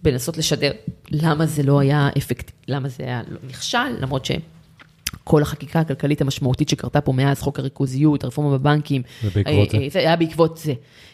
בלנסות 0.03 0.39
לשדר 0.39 0.73
למה 1.11 1.47
זה 1.47 1.63
לא 1.63 1.81
היה 1.81 2.09
אפקט, 2.19 2.51
למה 2.69 2.89
זה 2.89 3.03
היה 3.03 3.23
לא 3.29 3.39
נכשל, 3.49 3.79
למרות 4.01 4.25
ש... 4.25 4.31
כל 5.25 5.43
החקיקה 5.43 5.81
הכלכלית 5.81 6.21
המשמעותית 6.21 6.69
שקרתה 6.69 7.01
פה 7.01 7.13
מאז 7.13 7.41
חוק 7.41 7.59
הריכוזיות, 7.59 8.25
הרפורמה 8.25 8.59
בבנקים. 8.59 9.03
ובעקבות 9.25 9.75
אה, 9.75 9.81
זה. 9.81 9.87
זה 9.91 9.99
היה 9.99 10.17
בעקבות 10.17 10.57
זה. 10.57 10.73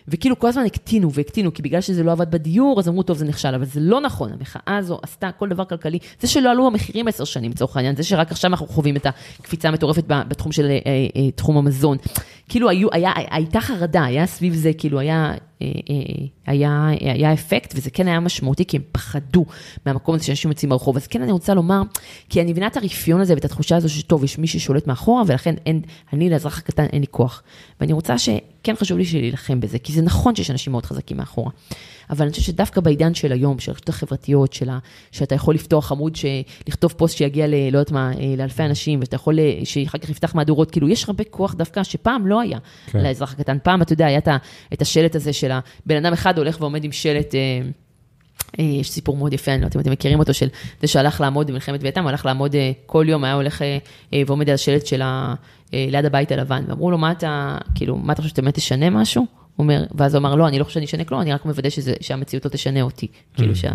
וכאילו 0.09 0.39
כל 0.39 0.49
הזמן 0.49 0.65
הקטינו 0.65 1.13
והקטינו, 1.13 1.55
כי 1.55 1.63
בגלל 1.63 1.81
שזה 1.81 2.03
לא 2.03 2.13
עבד 2.13 2.31
בדיור, 2.31 2.81
אז 2.81 2.89
אמרו, 2.89 3.03
טוב, 3.03 3.17
זה 3.17 3.25
נכשל, 3.25 3.55
אבל 3.55 3.65
זה 3.65 3.81
לא 3.81 4.01
נכון, 4.01 4.33
המחאה 4.33 4.77
הזו 4.77 4.99
עשתה 5.03 5.31
כל 5.39 5.49
דבר 5.49 5.65
כלכלי. 5.65 5.99
זה 6.21 6.29
שלא 6.29 6.51
עלו 6.51 6.67
המחירים 6.67 7.09
עשר 7.09 7.25
שנים, 7.25 7.51
לצורך 7.51 7.77
העניין, 7.77 7.97
זה 7.97 8.03
שרק 8.03 8.31
עכשיו 8.31 8.51
אנחנו 8.51 8.67
חווים 8.67 8.97
את 8.97 9.07
הקפיצה 9.39 9.69
המטורפת 9.69 10.05
בתחום 10.07 10.53
של 10.53 10.67
אה, 10.71 10.77
אה, 10.87 11.31
תחום 11.31 11.57
המזון. 11.57 11.97
כאילו 12.49 12.69
היו, 12.69 12.89
היה, 12.93 13.13
הייתה 13.31 13.61
חרדה, 13.61 14.05
היה 14.05 14.27
סביב 14.27 14.55
זה, 14.55 14.73
כאילו 14.79 14.99
היה, 14.99 15.35
היה, 16.47 16.89
היה 17.01 17.33
אפקט, 17.33 17.73
וזה 17.77 17.91
כן 17.91 18.09
היה 18.09 18.21
משמעותי, 18.21 18.65
כי 18.65 18.77
הם 18.77 18.83
פחדו 18.93 19.45
מהמקום 19.87 20.15
הזה 20.15 20.25
שאנשים 20.25 20.51
יוצאים 20.51 20.69
מהרחוב. 20.69 20.97
אז 20.97 21.07
כן, 21.07 21.23
אני 21.23 21.33
רוצה 21.33 21.55
לומר, 21.55 21.83
כי 22.29 22.41
אני 22.41 22.51
מבינה 22.51 22.67
את 22.67 22.77
הרפיון 22.77 23.21
הזה 23.21 23.35
ואת 23.35 23.45
התחושה 23.45 23.77
הזו 23.77 23.89
שטוב, 23.89 24.25
יש 24.25 24.39
מי 24.39 24.47
ששולט 24.47 24.87
מאחורה, 24.87 25.23
ולכן 25.27 25.55
אין, 25.67 25.81
אני 26.13 26.31
לאזרח 26.31 26.59
הקטן 26.59 26.87
אין 26.93 27.01
לי 27.01 27.07
כוח. 27.11 27.43
ואני 27.81 27.93
רוצה 27.93 28.19
שכן 28.63 28.77
חשוב 28.77 28.99
לי 28.99 29.05
להילחם 29.13 29.61
בזה, 29.61 29.79
כי 29.79 29.93
זה 29.93 30.03
נכון 30.03 30.35
שיש 30.35 30.51
אנשים 30.51 30.71
מאוד 30.71 30.87
חזקים 30.87 31.17
מאחורה. 31.17 31.51
אבל 32.11 32.25
אני 32.25 32.31
חושבת 32.31 32.47
שדווקא 32.47 32.81
בעידן 32.81 33.15
של 33.15 33.33
היום, 33.33 33.59
של 33.59 33.71
הרשתות 33.71 33.89
החברתיות, 33.89 34.53
של 34.53 34.71
ה, 34.71 34.79
שאתה 35.13 35.35
יכול 35.35 35.55
לפתוח 35.55 35.93
עמוד, 35.93 36.17
ש, 36.17 36.25
לכתוב 36.69 36.95
פוסט 36.97 37.17
שיגיע 37.17 37.47
ל... 37.47 37.55
לא 37.73 37.79
יודעת 37.79 37.91
מה, 37.91 38.13
אה, 38.21 38.35
לאלפי 38.39 38.63
אנשים, 38.63 39.01
ואתה 39.01 39.17
יכול, 39.17 39.39
אה, 39.39 39.61
שאחר 39.65 39.99
כך 39.99 40.09
יפתח 40.09 40.35
מהדורות, 40.35 40.71
כאילו, 40.71 40.89
יש 40.89 41.05
הרבה 41.05 41.25
כוח 41.25 41.55
דווקא, 41.55 41.83
שפעם 41.83 42.27
לא 42.27 42.41
היה 42.41 42.59
כן. 42.87 42.93
כן. 42.93 43.03
לאזרח 43.03 43.33
הקטן. 43.33 43.57
פעם, 43.63 43.83
אתה 43.83 43.93
יודע, 43.93 44.07
היה 44.07 44.21
את 44.73 44.83
השלט 44.83 45.17
הזה 45.17 45.33
של 45.33 45.51
הבן 45.51 45.97
אדם 45.97 46.13
אחד 46.13 46.39
הולך 46.39 46.61
ועומד 46.61 46.85
עם 46.85 46.93
שלט... 46.93 47.35
אה, 48.59 48.65
יש 48.65 48.91
סיפור 48.91 49.17
מאוד 49.17 49.33
יפה, 49.33 49.53
אני 49.53 49.61
לא 49.61 49.67
יודעת 49.67 49.77
אם 49.77 49.81
אתם 49.81 49.91
מכירים 49.93 50.19
אותו, 50.19 50.35
של 50.35 50.49
זה 50.81 50.87
שהלך 50.87 51.21
לעמוד 51.21 51.47
במלחמת 51.47 51.83
וייטנאם, 51.83 52.07
הלך 52.07 52.27
לעמוד 52.27 52.55
אה, 52.55 52.73
כל 52.87 53.07
יום, 53.09 53.25
היה 53.25 53.35
הולך 53.35 53.63
אה, 53.63 54.23
ועומד 54.27 54.49
על 54.49 54.55
השלט 54.55 54.87
של 54.87 55.03
ה... 55.03 55.35
ליד 55.73 56.05
הבית 56.05 56.33
הלבן, 56.33 56.65
ואמרו 56.69 56.91
לו, 56.91 56.99
מה 56.99 57.13
אתה, 57.13 57.59
כאילו, 57.75 57.97
מה 57.97 58.13
אתה 58.13 58.23
חושב 58.23 58.31
שאתה 58.31 58.43
באמת 58.43 58.55
תשנה 58.55 58.91
משהו? 58.91 59.27
הוא 59.57 59.65
אומר, 59.65 59.85
ואז 59.95 60.15
הוא 60.15 60.21
אמר, 60.21 60.35
לא, 60.35 60.49
אני 60.49 60.59
לא 60.59 60.65
חושב 60.65 60.75
שאני 60.75 60.87
אשנה 60.87 61.05
כלום, 61.05 61.21
אני 61.21 61.33
רק 61.33 61.45
מוודא 61.45 61.71
שזה, 61.71 61.95
שהמציאות 62.01 62.45
לא 62.45 62.51
תשנה 62.51 62.83
אותי. 62.83 63.07
כאילו 63.35 63.57
שה... 63.57 63.71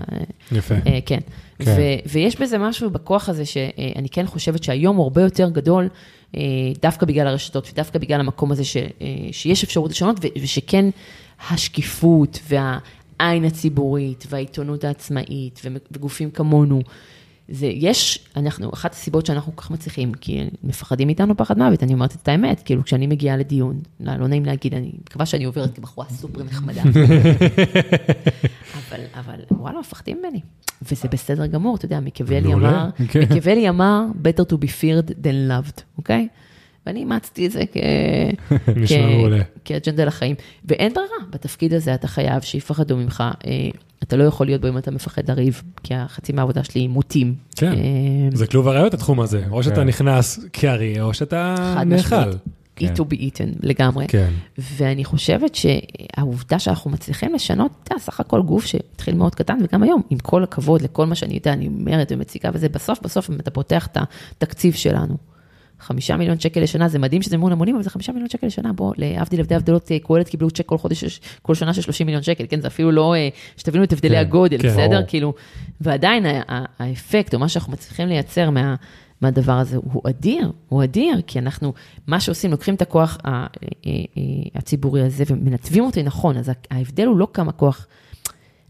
יפה. 0.52 0.76
אה, 0.88 1.00
כן. 1.06 1.20
כן. 1.60 1.76
ו- 1.78 2.10
ויש 2.12 2.42
בזה 2.42 2.58
משהו 2.58 2.90
בכוח 2.90 3.30
הזה 3.30 3.46
שאני 3.46 4.10
כן 4.12 4.26
חושבת 4.28 4.64
שהיום 4.64 4.96
הוא 4.96 5.04
הרבה 5.04 5.22
יותר 5.22 5.50
גדול, 5.50 5.90
אה, 6.36 6.42
דווקא 6.82 7.06
בגלל 7.06 7.28
הרשתות 7.28 7.70
ודווקא 7.72 8.00
בגלל 8.00 8.20
המקום 8.20 8.52
הזה 8.52 8.64
ש- 8.66 8.78
אה, 8.78 8.84
שיש 9.32 9.64
אפשרות 9.64 9.92
לשנות, 9.92 10.20
ו- 10.26 10.42
ושכן 10.42 10.86
השקיפות 11.50 12.40
והעין 13.20 13.46
הציבורית 13.46 14.26
והעיתונות 14.30 14.84
העצמאית 14.84 15.62
וגופים 15.92 16.32
כמונו. 16.32 16.82
זה, 17.50 17.66
יש, 17.66 18.20
אנחנו, 18.36 18.74
אחת 18.74 18.94
הסיבות 18.94 19.26
שאנחנו 19.26 19.56
כל 19.56 19.62
כך 19.62 19.72
מצליחים, 19.72 20.14
כי 20.14 20.44
מפחדים 20.64 21.08
מאיתנו 21.08 21.38
פחד 21.38 21.58
מוות, 21.58 21.84
אני 21.84 21.94
אומרת 21.94 22.16
את 22.16 22.28
האמת, 22.28 22.62
כאילו 22.66 22.84
כשאני 22.84 23.08
מגיעה 23.08 23.38
לדיון, 23.38 23.80
לא, 24.00 24.16
לא 24.16 24.28
נעים 24.28 24.46
להגיד, 24.46 24.74
אני 24.74 24.92
מקווה 25.02 25.26
שאני 25.26 25.44
עוברת 25.44 25.76
כבחורה 25.76 26.08
סופר 26.10 26.44
נחמדה. 26.44 26.82
אבל, 28.76 29.00
אבל 29.16 29.40
וואלה, 29.52 29.80
מפחדים 29.80 30.18
ממני. 30.20 30.42
וזה 30.82 31.08
בסדר 31.08 31.46
גמור, 31.46 31.76
אתה 31.76 31.86
יודע, 31.86 32.00
מקיאוולי 32.00 32.54
אמר, 32.54 32.90
כן. 33.08 33.22
מקיאוולי 33.22 33.70
אמר, 33.70 34.06
better 34.24 34.52
to 34.52 34.56
be 34.56 34.68
feared 34.68 35.10
than 35.10 35.52
loved, 35.52 35.82
אוקיי? 35.98 36.28
ואני 36.86 37.00
אימצתי 37.00 37.48
את 37.48 37.52
זה 37.52 37.64
כ... 37.72 37.78
כאג'נדה 39.66 40.06
לחיים. 40.06 40.36
ואין 40.66 40.94
ברירה, 40.94 41.30
בתפקיד 41.30 41.74
הזה 41.74 41.94
אתה 41.94 42.08
חייב 42.08 42.42
שיפחדו 42.42 42.98
ממך. 42.98 43.24
אה, 43.48 43.70
אתה 44.04 44.16
לא 44.16 44.24
יכול 44.24 44.46
להיות 44.46 44.62
בו 44.62 44.68
אם 44.68 44.78
אתה 44.78 44.92
מפחד 44.92 45.30
לריב, 45.30 45.62
כי 45.84 45.96
החצי 45.96 46.34
מהעבודה 46.34 46.64
שלי 46.64 46.82
היא 46.82 46.90
מוטים. 46.90 47.36
כן. 47.56 47.72
אה, 47.72 47.78
זה 48.34 48.48
כלוב 48.48 48.68
הראיות 48.68 48.94
התחום 48.94 49.20
הזה, 49.20 49.44
או 49.52 49.64
שאתה 49.64 49.76
כן. 49.76 49.88
נכנס 49.88 50.40
כאריה, 50.54 51.04
או 51.04 51.14
שאתה 51.14 51.76
נאכל. 51.86 52.32
כן. 52.76 52.86
eat 52.86 52.98
to 52.98 53.02
be 53.02 53.16
eaten 53.16 53.60
לגמרי. 53.64 54.08
כן. 54.08 54.30
ואני 54.58 55.06
חושבת 55.06 55.56
שהעובדה 55.56 56.60
שאנחנו 56.60 56.92
מצליחים 56.92 57.34
לשנות, 57.34 57.72
אתה 57.84 57.94
יודע, 57.94 58.04
סך 58.04 58.20
הכל 58.20 58.42
גוף 58.42 58.66
שהתחיל 58.66 59.16
מאוד 59.16 59.36
קטן, 59.36 59.58
וגם 59.64 59.84
היום, 59.84 60.02
עם 60.10 60.18
כל 60.18 60.44
הכבוד 60.44 60.82
לכל 60.82 61.06
מה 61.06 61.16
שאני 61.16 61.34
יודע, 61.34 61.54
אני 61.54 61.68
אומרת 61.68 62.12
ומציגה 62.12 62.50
וזה, 62.54 62.70
בסוף 62.70 63.00
בסוף 63.02 63.30
אם 63.30 63.36
אתה 63.36 63.52
פותח 63.52 63.88
את 63.88 63.98
התקציב 64.38 64.74
שלנו, 64.74 65.18
חמישה 65.86 66.18
מיליון 66.18 66.40
שקל 66.40 66.62
לשנה, 66.62 66.88
זה 66.88 67.00
מדהים 67.00 67.22
שזה 67.22 67.36
המון 67.36 67.52
המונים, 67.52 67.76
אבל 67.76 67.84
זה 67.84 67.90
חמישה 67.90 68.12
מיליון 68.12 68.30
שקל 68.30 68.48
לשנה, 68.48 68.74
בוא, 68.74 68.94
להבדיל 68.98 69.40
הבדלי 69.40 69.56
הבדלות, 69.56 69.92
אה, 69.92 69.98
קהלת 70.00 70.30
קיבלו 70.30 70.52
צ'ק 70.52 70.66
כל 70.66 70.78
חודש, 70.78 71.20
כל 71.42 71.56
שנה 71.56 71.74
של 71.74 71.82
30 71.82 72.08
מיליון 72.08 72.24
שקל, 72.24 72.46
כן, 72.50 72.62
זה 72.62 72.68
אפילו 72.68 72.92
לא, 72.92 73.16
אה, 73.16 73.30
שתבינו 73.58 73.84
את 73.84 73.94
הבדלי 73.94 74.16
כן, 74.16 74.22
הגודל, 74.22 74.58
כן, 74.62 74.68
בסדר? 74.68 74.90
ברור. 74.90 75.08
כאילו, 75.08 75.34
ועדיין 75.82 76.26
האפקט, 76.80 77.34
או 77.34 77.40
מה 77.40 77.50
שאנחנו 77.50 77.74
מצליחים 77.74 78.08
לייצר 78.08 78.50
מה... 78.50 78.76
מהדבר 79.22 79.54
הזה 79.54 79.78
הוא 79.78 80.02
אדיר, 80.10 80.52
הוא 80.70 80.84
אדיר, 80.84 81.22
כי 81.28 81.40
אנחנו, 81.40 81.74
מה 82.08 82.20
שעושים, 82.20 82.52
לוקחים 82.52 82.76
את 82.76 82.82
הכוח 82.82 83.18
אה, 83.26 83.46
הציבורי 84.56 85.02
הזה 85.02 85.24
ומנתבים 85.28 85.84
אותו 85.84 86.02
נכון, 86.04 86.38
אז 86.38 86.52
ההבדל 86.72 87.06
הוא 87.06 87.18
לא 87.18 87.28
כמה 87.34 87.52
כוח, 87.52 87.88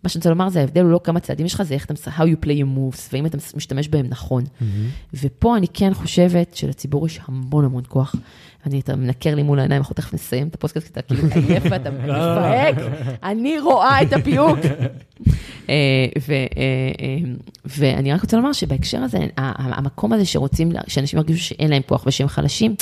מה 0.05 0.09
שאני 0.09 0.19
רוצה 0.19 0.29
לומר 0.29 0.49
זה 0.49 0.59
ההבדל 0.59 0.81
הוא 0.81 0.91
לא 0.91 0.99
כמה 1.03 1.19
צעדים 1.19 1.45
יש 1.45 1.53
לך, 1.53 1.63
זה 1.63 1.73
איך 1.73 1.85
אתה, 1.85 1.93
how 2.17 2.23
you 2.23 2.45
play 2.45 2.61
your 2.61 2.77
moves, 2.77 3.09
ואם 3.13 3.25
אתה 3.25 3.37
משתמש 3.55 3.87
בהם 3.87 4.05
נכון. 4.09 4.43
ופה 5.13 5.57
אני 5.57 5.67
כן 5.73 5.93
חושבת 5.93 6.55
שלציבור 6.55 7.05
יש 7.05 7.19
המון 7.27 7.65
המון 7.65 7.83
כוח. 7.87 8.15
אני, 8.65 8.79
אתה 8.79 8.95
מנקר 8.95 9.35
לי 9.35 9.43
מול 9.43 9.59
העיניים, 9.59 9.81
אנחנו 9.81 9.95
תכף 9.95 10.13
נסיים 10.13 10.47
את 10.47 10.55
הפודקאסט, 10.55 10.85
כי 10.85 10.91
אתה 10.93 11.01
כאילו 11.01 11.27
עייף 11.47 11.63
ואתה 11.71 11.91
מפהק, 11.97 12.75
אני 13.23 13.59
רואה 13.59 14.01
את 14.01 14.13
הפיוק. 14.13 14.59
אה, 15.69 16.05
אה, 16.29 16.45
אה, 16.99 17.31
ואני 17.65 18.13
רק 18.13 18.21
רוצה 18.21 18.37
לומר 18.37 18.53
שבהקשר 18.53 18.97
הזה, 18.97 19.17
המקום 19.37 20.13
הזה 20.13 20.25
שרוצים, 20.25 20.71
שאנשים 20.87 21.19
ירגישו 21.19 21.43
שאין 21.43 21.69
להם 21.69 21.81
כוח 21.87 22.03
ושהם 22.07 22.27
חלשים, 22.27 22.75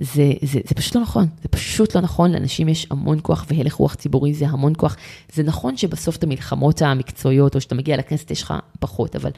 זה, 0.00 0.32
זה, 0.42 0.60
זה 0.68 0.74
פשוט 0.74 0.94
לא 0.94 1.02
נכון, 1.02 1.26
זה 1.42 1.48
פשוט 1.48 1.96
לא 1.96 2.00
נכון, 2.02 2.32
לאנשים 2.32 2.68
יש 2.68 2.86
המון 2.90 3.18
כוח 3.22 3.46
והלך 3.48 3.74
רוח 3.74 3.94
ציבורי 3.94 4.34
זה 4.34 4.48
המון 4.48 4.72
כוח. 4.76 4.96
זה 5.32 5.42
נכון 5.42 5.76
שבסוף 5.76 6.16
את 6.16 6.24
המלחמות 6.24 6.82
המקצועיות, 6.82 7.54
או 7.54 7.60
שאתה 7.60 7.74
מגיע 7.74 7.96
לכנסת 7.96 8.30
יש 8.30 8.42
לך 8.42 8.54
פחות, 8.80 9.16
אבל, 9.16 9.30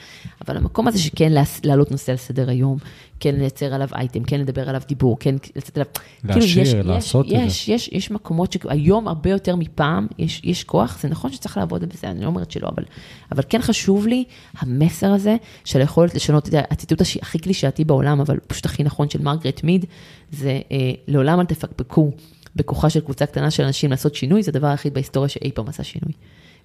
אבל 0.46 0.56
המקום 0.56 0.88
הזה 0.88 0.98
שכן 0.98 1.32
להעלות 1.64 1.90
נושא 1.90 2.12
על 2.12 2.18
סדר 2.18 2.50
היום, 2.50 2.78
כן 3.20 3.34
לייצר 3.34 3.74
עליו 3.74 3.88
אייטם, 3.94 4.24
כן 4.24 4.40
לדבר 4.40 4.68
עליו 4.68 4.82
דיבור, 4.88 5.16
כן 5.20 5.34
לצאת 5.56 5.76
עליו, 5.76 5.86
להשאיר, 6.24 6.62
יש, 6.62 6.74
לעשות 6.74 7.26
יש, 7.26 7.32
את 7.32 7.38
זה. 7.38 7.44
יש, 7.46 7.68
יש, 7.68 7.88
יש 7.92 8.10
מקומות 8.10 8.52
שהיום 8.52 9.08
הרבה 9.08 9.30
יותר 9.30 9.56
מפעם, 9.56 10.06
יש, 10.18 10.40
יש 10.44 10.64
כוח, 10.64 10.98
זה 11.00 11.08
נכון 11.08 11.32
שצריך 11.32 11.56
לעבוד 11.56 11.84
בזה, 11.84 12.10
אני 12.10 12.20
לא 12.20 12.26
אומרת 12.26 12.50
שלא, 12.50 12.68
אבל, 12.68 12.84
אבל 13.32 13.42
כן 13.48 13.62
חשוב 13.62 14.06
לי 14.06 14.24
המסר 14.58 15.10
הזה 15.10 15.36
של 15.64 15.80
היכולת 15.80 16.14
לשנות, 16.14 16.46
יודע, 16.46 16.62
הציטוט 16.70 17.00
הכי 17.22 17.38
קלישאתי 17.38 17.84
בעולם, 17.84 18.20
אבל 18.20 18.38
פשוט 18.46 18.66
הכי 18.66 18.84
נכון 18.84 19.10
של 19.10 19.22
מרגרט 19.22 19.64
מיד, 19.64 19.84
זה 20.30 20.60
אה, 20.72 20.90
לעולם 21.08 21.40
אל 21.40 21.46
תפקפקו 21.46 22.10
בכוחה 22.56 22.90
של 22.90 23.00
קבוצה 23.00 23.26
קטנה 23.26 23.50
של 23.50 23.62
אנשים 23.64 23.90
לעשות 23.90 24.14
שינוי, 24.14 24.42
זה 24.42 24.50
הדבר 24.50 24.66
היחיד 24.66 24.94
בהיסטוריה 24.94 25.28
שאי 25.28 25.52
פעם 25.52 25.68
עשה 25.68 25.82
שינוי. 25.84 26.12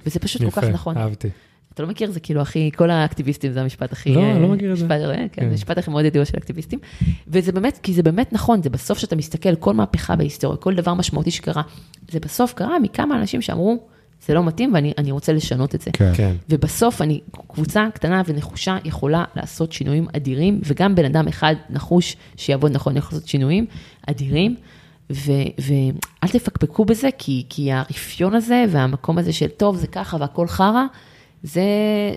וזה 0.06 0.20
פשוט 0.20 0.42
כל 0.42 0.52
כך 0.52 0.58
יפה, 0.58 0.70
נכון. 0.70 0.98
אהבתי. 0.98 1.30
אתה 1.74 1.84
לא 1.84 1.90
מכיר, 1.90 2.12
זה 2.12 2.20
כאילו 2.20 2.42
הכי, 2.42 2.72
כל 2.76 2.90
האקטיביסטים 2.90 3.52
זה 3.52 3.62
המשפט 3.62 3.92
הכי... 3.92 4.14
לא, 4.14 4.22
אה, 4.22 4.40
לא 4.40 4.48
מכיר 4.48 4.72
את 4.72 4.78
זה. 4.78 4.86
משפט, 4.86 5.02
אה, 5.02 5.16
כן, 5.16 5.28
כן. 5.32 5.42
זה 5.46 5.52
המשפט 5.52 5.78
הכי 5.78 5.92
מאוד 5.92 6.06
ידוע 6.06 6.26
של 6.26 6.38
אקטיביסטים. 6.38 6.80
וזה 7.28 7.52
באמת, 7.52 7.80
כי 7.84 7.94
זה 7.94 8.04
באמת 8.04 8.34
נכון, 8.34 8.62
זה 8.64 8.70
בסוף 8.70 8.98
שאתה 8.98 9.16
מסתכל, 9.16 9.56
כל 9.56 9.74
מהפכה 9.74 10.16
בהיסטוריה, 10.16 10.58
כל 10.58 10.76
דבר 10.76 10.94
משמעותי 10.94 11.32
שקרה, 11.32 11.62
זה 12.12 12.20
בסוף 12.20 12.54
קרה 12.54 12.80
מכמה 12.80 13.16
אנשים 13.16 13.42
שאמרו, 13.42 13.78
זה 14.26 14.34
לא 14.34 14.44
מתאים 14.44 14.74
ואני 14.74 14.94
אני 14.98 15.12
רוצה 15.12 15.34
לשנות 15.34 15.76
את 15.76 15.82
זה. 15.82 15.92
כן. 15.94 16.12
כן. 16.16 16.36
ובסוף 16.50 17.02
אני, 17.02 17.20
קבוצה 17.48 17.88
קטנה 17.94 18.22
ונחושה 18.26 18.78
יכולה 18.86 19.24
לעשות 19.36 19.72
שינויים 19.72 20.08
אדירים, 20.18 20.62
וגם 20.66 20.96
בן 20.96 21.06
אדם 21.06 21.28
אחד 21.28 21.56
נחוש 21.70 22.16
שיעבוד 22.36 22.72
נכון 22.72 22.98
יכול 22.98 23.16
לעשות 23.16 23.28
שינויים 23.28 23.66
אדירים. 24.08 24.56
ואל 25.10 26.30
תפקפקו 26.32 26.86
בזה, 26.86 27.10
כי, 27.18 27.46
כי 27.50 27.72
הרפיון 27.72 28.36
הזה 28.36 28.66
והמקום 28.70 29.18
הזה 29.18 29.34
של 29.34 29.48
טוב, 29.48 29.76
זה 29.76 29.88
ככה 29.88 30.18
והכל 30.20 30.48
חרא, 30.48 30.86
זה, 31.44 31.64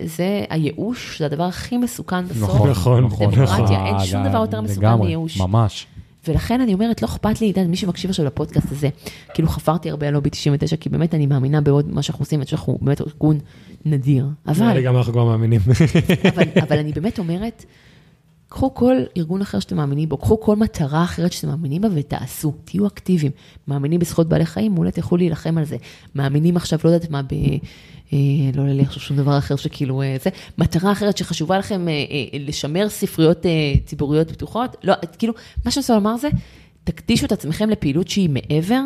זה 0.04 0.44
הייאוש, 0.50 1.18
זה 1.18 1.26
הדבר 1.26 1.44
הכי 1.44 1.76
מסוכן 1.76 2.24
בסוף. 2.24 2.50
נכון, 2.50 2.70
נכון, 2.70 3.04
נכון. 3.04 3.34
דמוקרטיה, 3.34 3.86
אין 3.86 3.94
אה, 3.94 4.04
שום 4.06 4.28
דבר 4.28 4.38
יותר 4.38 4.60
מסוכן 4.60 4.94
מייאוש. 4.94 5.40
ממש. 5.40 5.86
ולכן 6.28 6.60
אני 6.60 6.74
אומרת, 6.74 7.02
לא 7.02 7.06
אכפת 7.06 7.40
לי, 7.40 7.52
מי 7.68 7.76
שמקשיב 7.76 8.10
עכשיו 8.10 8.26
לפודקאסט 8.26 8.72
הזה, 8.72 8.88
כאילו 9.34 9.48
חפרתי 9.48 9.90
הרבה 9.90 10.08
על 10.08 10.14
לובי 10.14 10.30
99, 10.30 10.76
כי 10.76 10.88
באמת 10.88 11.14
אני 11.14 11.26
מאמינה 11.26 11.60
בעוד 11.60 11.92
מה 11.92 12.02
שאנחנו 12.02 12.22
עושים, 12.22 12.44
שאנחנו 12.44 12.78
באמת 12.82 13.00
ארגון 13.00 13.38
נדיר. 13.84 14.26
נראה 14.46 14.56
לי 14.58 14.70
אבל, 14.70 14.80
גם 14.80 14.96
אנחנו 14.96 15.12
כבר 15.12 15.24
מאמינים. 15.24 15.60
אבל, 16.34 16.44
אבל 16.62 16.78
אני 16.78 16.92
באמת 16.92 17.18
אומרת, 17.18 17.64
קחו 18.48 18.74
כל 18.74 18.96
ארגון 19.16 19.40
אחר 19.40 19.58
שאתם 19.58 19.76
מאמינים 19.76 20.08
בו, 20.08 20.16
קחו 20.16 20.40
כל 20.40 20.56
מטרה 20.56 21.04
אחרת 21.04 21.32
שאתם 21.32 21.48
מאמינים 21.48 21.82
בה 21.82 21.88
ותעשו, 21.94 22.52
תהיו 22.64 22.86
אקטיביים. 22.86 23.32
מאמינים 23.68 24.00
בזכויות 24.00 24.28
בעלי 24.28 24.46
חיים, 24.46 24.78
אולי 24.78 24.92
תלכו 24.92 25.16
להילחם 25.16 25.58
על 25.58 25.64
זה. 25.64 25.76
מאמינים 26.14 26.56
עכשיו, 26.56 26.78
לא 26.84 26.90
יודעת 26.90 27.10
מה, 27.10 27.22
ב... 27.22 27.34
אה, 28.12 28.18
לא 28.54 28.68
לי 28.68 28.82
עכשיו 28.82 29.00
שום 29.00 29.16
דבר 29.16 29.38
אחר 29.38 29.56
שכאילו 29.56 30.02
אה, 30.02 30.16
זה, 30.22 30.30
מטרה 30.58 30.92
אחרת 30.92 31.16
שחשובה 31.16 31.58
לכם 31.58 31.88
אה, 31.88 31.94
לשמר 32.40 32.88
ספריות 32.88 33.46
ציבוריות 33.86 34.30
פתוחות, 34.30 34.76
לא, 34.84 34.94
כאילו, 35.18 35.34
מה 35.64 35.70
שאני 35.70 35.80
רוצה 35.80 35.94
לומר 35.94 36.16
זה, 36.16 36.28
תקדישו 36.84 37.26
את 37.26 37.32
עצמכם 37.32 37.70
לפעילות 37.70 38.08
שהיא 38.08 38.30
מעבר. 38.30 38.80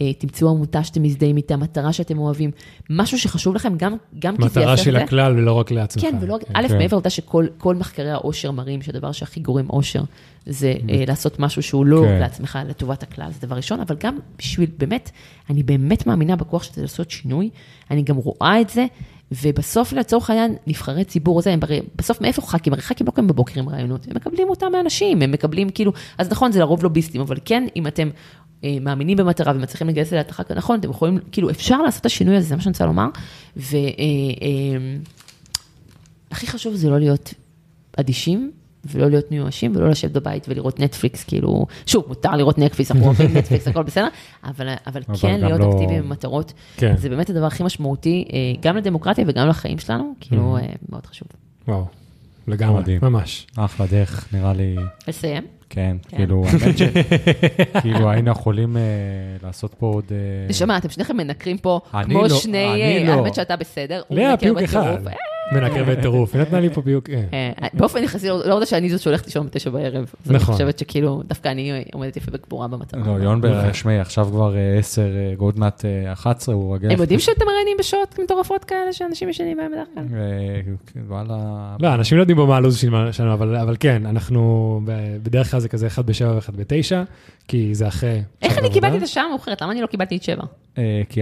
אה, 0.00 0.12
תמצאו 0.12 0.50
עמותה 0.50 0.84
שאתם 0.84 1.02
מזדהים 1.02 1.36
איתה, 1.36 1.56
מטרה 1.56 1.92
שאתם 1.92 2.18
אוהבים, 2.18 2.50
משהו 2.90 3.18
שחשוב 3.18 3.54
לכם, 3.54 3.76
גם, 3.76 3.96
גם 4.18 4.36
כי 4.36 4.42
זה 4.42 4.48
מטרה 4.48 4.62
יעשה 4.62 4.84
של 4.84 4.92
זה. 4.92 5.02
הכלל 5.04 5.38
ולא 5.38 5.52
רק 5.52 5.70
לעצמך. 5.70 6.02
כן, 6.02 6.16
ולא, 6.20 6.38
א', 6.52 6.68
כן. 6.68 6.78
מעבר 6.78 6.96
לעובדה 6.96 7.10
שכל 7.10 7.46
כל 7.58 7.74
מחקרי 7.74 8.10
העושר 8.10 8.50
מראים 8.50 8.82
שהדבר 8.82 9.12
שהכי 9.12 9.40
גורם 9.40 9.66
עושר, 9.66 10.02
זה 10.46 10.74
אה, 10.88 11.04
לעשות 11.08 11.38
משהו 11.38 11.62
שהוא 11.62 11.86
לא 11.86 12.02
כן. 12.04 12.20
לעצמך, 12.20 12.58
לטובת 12.68 13.02
הכלל, 13.02 13.30
זה 13.32 13.46
דבר 13.46 13.56
ראשון, 13.56 13.80
אבל 13.80 13.96
גם 14.00 14.18
בשביל, 14.38 14.70
באמת, 14.78 15.10
אני 15.50 15.62
באמת 15.62 16.06
מאמינה 16.06 16.36
בכוח 16.36 16.62
של 16.62 16.72
זה 16.74 16.82
לעשות 16.82 17.10
שינוי, 17.10 17.50
אני 17.90 18.02
גם 18.02 18.16
רואה 18.16 18.60
את 18.60 18.70
זה, 18.70 18.86
ובסוף, 19.42 19.92
לצורך 19.92 20.30
העניין, 20.30 20.56
נבחרי 20.66 21.04
ציבור 21.04 21.38
הזה, 21.38 21.52
הם 21.52 21.58
הרי, 21.62 21.80
בסוף 21.96 22.20
מאיפה 22.20 22.42
ח"כים? 22.42 22.72
הרי 22.72 22.82
ח"כים 22.82 23.06
לא 23.06 23.12
קמים 23.12 23.28
בבוקר 23.28 23.60
עם 23.60 23.68
רעיונות, 23.68 24.06
הם 24.08 24.16
מקבלים 24.16 24.48
אותם 24.48 24.72
מאנשים, 24.72 25.22
הם 25.22 25.30
מקבלים 25.30 25.70
כאילו, 25.70 25.92
אז 26.18 26.30
נכון, 26.30 26.52
זה 26.52 26.60
לרוב 26.60 26.82
לוביסטים, 26.82 27.20
אבל 27.20 27.36
כן, 27.44 27.66
אם 27.76 27.86
אתם 27.86 28.10
מאמינים 28.80 29.16
במטרה 29.16 29.52
ומצליחים 29.56 29.88
לגייס 29.88 30.12
אליה 30.12 30.22
את 30.22 30.30
הח"כ 30.30 30.50
הנכון, 30.50 30.80
אתם 30.80 30.90
יכולים, 30.90 31.18
כאילו, 31.32 31.50
אפשר 31.50 31.82
לעשות 31.82 32.00
את 32.00 32.06
השינוי 32.06 32.36
הזה, 32.36 32.48
זה 32.48 32.56
מה 32.56 32.62
שאני 32.62 32.72
רוצה 32.72 32.86
לומר, 32.86 33.06
ו... 33.56 33.76
אה, 33.76 33.82
אה, 34.42 34.96
חשוב 36.34 36.74
זה 36.74 36.90
לא 36.90 36.98
להיות 36.98 37.34
אדישים, 37.96 38.50
ולא 38.84 39.08
להיות 39.10 39.30
מיואשים, 39.30 39.76
ולא 39.76 39.88
לשבת 39.90 40.10
בבית 40.10 40.46
ולראות 40.48 40.80
נטפליקס, 40.80 41.24
כאילו, 41.24 41.66
שוב, 41.86 42.04
מותר 42.08 42.30
לראות 42.30 42.58
נטפליקס, 42.58 42.90
אנחנו 42.90 43.06
אוהבים 43.06 43.30
נטפליקס, 43.36 43.68
הכל 43.68 43.82
בסדר, 43.82 44.08
אבל, 44.44 44.52
אבל 44.52 44.68
אבל 44.86 45.02
כן 45.20 45.40
להיות 45.40 45.60
לא- 45.60 45.70
אקטיביים 45.70 46.02
במטרות, 46.02 46.52
כן. 46.76 46.96
זה 46.96 47.08
באמת 47.08 47.30
הדבר 47.30 47.46
הכי 47.46 47.62
משמעותי, 47.62 48.24
אה, 48.32 48.38
גם 48.60 48.76
לדמוקרטיה 48.76 49.24
וגם 49.28 49.48
לחיים 49.48 49.78
שלנו, 49.78 50.14
כאילו, 50.20 50.56
אה, 50.56 50.62
מאוד 50.88 51.06
חשוב. 51.06 51.28
וואו, 51.68 51.84
לגמרי. 52.48 52.98
ממש. 53.02 53.46
אחלה 53.56 53.86
דרך, 53.86 54.28
נראה 54.32 54.52
לי, 54.52 54.76
לסיים? 55.08 55.59
כן, 55.70 55.96
כן. 56.08 56.16
כאילו, 56.16 56.44
האמת 56.46 56.78
ש... 56.78 56.82
כאילו, 57.80 58.10
היינו 58.10 58.30
יכולים 58.30 58.76
אה, 58.76 58.82
לעשות 59.42 59.74
פה 59.74 59.86
עוד... 59.86 60.04
אה, 60.10 60.16
נשמה, 60.48 60.76
אתם 60.76 60.88
שניכם 60.88 61.16
מנקרים 61.16 61.58
פה, 61.58 61.80
אני 61.94 62.04
כמו 62.04 62.22
לא, 62.22 62.28
שני, 62.28 62.72
אני 62.72 63.08
אה, 63.08 63.16
לא. 63.16 63.20
האמת 63.20 63.34
שאתה 63.34 63.56
בסדר, 63.56 64.02
הוא 64.08 64.18
לאה, 64.18 64.36
פיוק 64.36 64.58
בטירוף. 64.58 65.00
מנקר 65.52 65.84
בטירוף, 65.84 66.34
היא 66.34 66.42
נתנה 66.42 66.60
לי 66.60 66.70
פה 66.70 66.82
פיוק. 66.82 67.10
אה. 67.10 67.50
אה, 67.62 67.68
באופן 67.74 68.02
יחסי, 68.02 68.28
לא 68.28 68.42
לא 68.46 68.54
רוצה 68.54 68.66
שאני 68.66 68.90
זאת 68.90 69.00
שהולכת 69.00 69.26
לישון 69.26 69.46
בתשע 69.46 69.70
בערב. 69.70 70.12
אז 70.24 70.30
אני 70.30 70.36
נכון. 70.36 70.54
חושבת 70.54 70.78
שכאילו, 70.78 71.22
דווקא 71.26 71.48
אני 71.48 71.84
עומדת 71.92 72.16
יפה 72.16 72.30
בגבורה 72.30 72.68
במטרה. 72.68 73.00
לא, 73.06 73.22
יונבר, 73.22 73.72
שמעי, 73.72 74.00
עכשיו 74.00 74.28
כבר 74.30 74.56
אה, 74.56 74.78
10, 74.78 75.02
אה, 75.02 75.34
עוד 75.38 75.58
מעט 75.58 75.84
אה, 75.84 76.12
11, 76.12 76.54
הוא 76.54 76.74
רגע... 76.74 76.88
הם 76.92 77.00
יודעים 77.00 77.20
שאתם 77.20 77.46
מראיינים 77.46 77.76
בשעות 77.78 78.18
מטורפות 78.24 78.64
כאלה 78.64 78.92
שאנשים 78.92 79.28
ישנים 79.28 79.56
בהם 79.56 79.72
בדרך 79.72 79.88
כלל? 79.94 80.04
אה, 80.14 80.60
וואלה... 81.08 81.76
לא, 81.80 81.94
אנשים 81.94 82.18
לא 82.18 82.22
יודעים 82.22 82.38
במה 82.38 82.56
הלו"ז 82.56 82.84
שלנו, 83.12 83.32
אבל 83.32 83.56
אבל 83.56 83.76
כן, 83.80 84.06
אנחנו, 84.06 84.80
בדרך 85.22 85.50
כלל 85.50 85.60
זה 85.60 85.68
כזה 85.68 85.86
אחד 85.86 86.06
בשבע 86.06 86.34
ואחד 86.34 86.56
בתשע, 86.56 87.02
כי 87.50 87.74
זה 87.74 87.88
אחרי... 87.88 88.22
איך 88.42 88.58
אני. 88.58 88.70
קיבלתי 88.70 88.98
את 88.98 89.02
השעה 89.02 89.24
המאוחרת? 89.24 89.62
למה 89.62 89.72
אני 89.72 89.80
לא 89.80 89.86
קיבלתי 89.86 90.16
את 90.16 90.22
שבע? 90.22 90.42
אה, 90.78 91.02
כי 91.08 91.20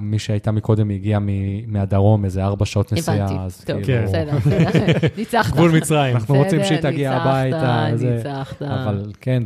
מי 0.00 0.18
שהייתה 0.18 0.52
מקודם 0.52 0.90
הגיעה 0.90 1.20
מהדרום, 1.66 2.24
איזה 2.24 2.44
ארבע 2.44 2.64
שעות 2.64 2.92
נסיעה, 2.92 3.16
הבנתי. 3.16 3.34
אז 3.40 3.64
טוב, 3.66 3.82
כאילו... 3.84 4.02
בסדר, 4.04 4.36
בסדר. 4.36 5.08
ניצחת. 5.18 5.52
גבול 5.54 5.70
מצרים. 5.76 6.16
אנחנו 6.16 6.34
רוצים 6.34 6.64
שהיא 6.64 6.78
תגיע 6.78 7.10
ניצחת, 7.10 7.26
הביתה, 7.26 7.86
וזה- 7.92 8.14
ניצחת. 8.16 8.62
אבל 8.62 9.12
כן, 9.20 9.42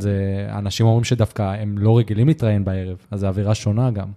אנשים 0.49 0.85
אומרים 0.85 1.03
שדווקא 1.03 1.41
הם 1.59 1.77
לא 1.77 1.97
רגילים 1.97 2.27
להתראיין 2.27 2.65
בערב, 2.65 2.97
אז 3.11 3.19
זו 3.19 3.27
אווירה 3.27 3.55
שונה 3.55 3.91
גם. 3.91 4.07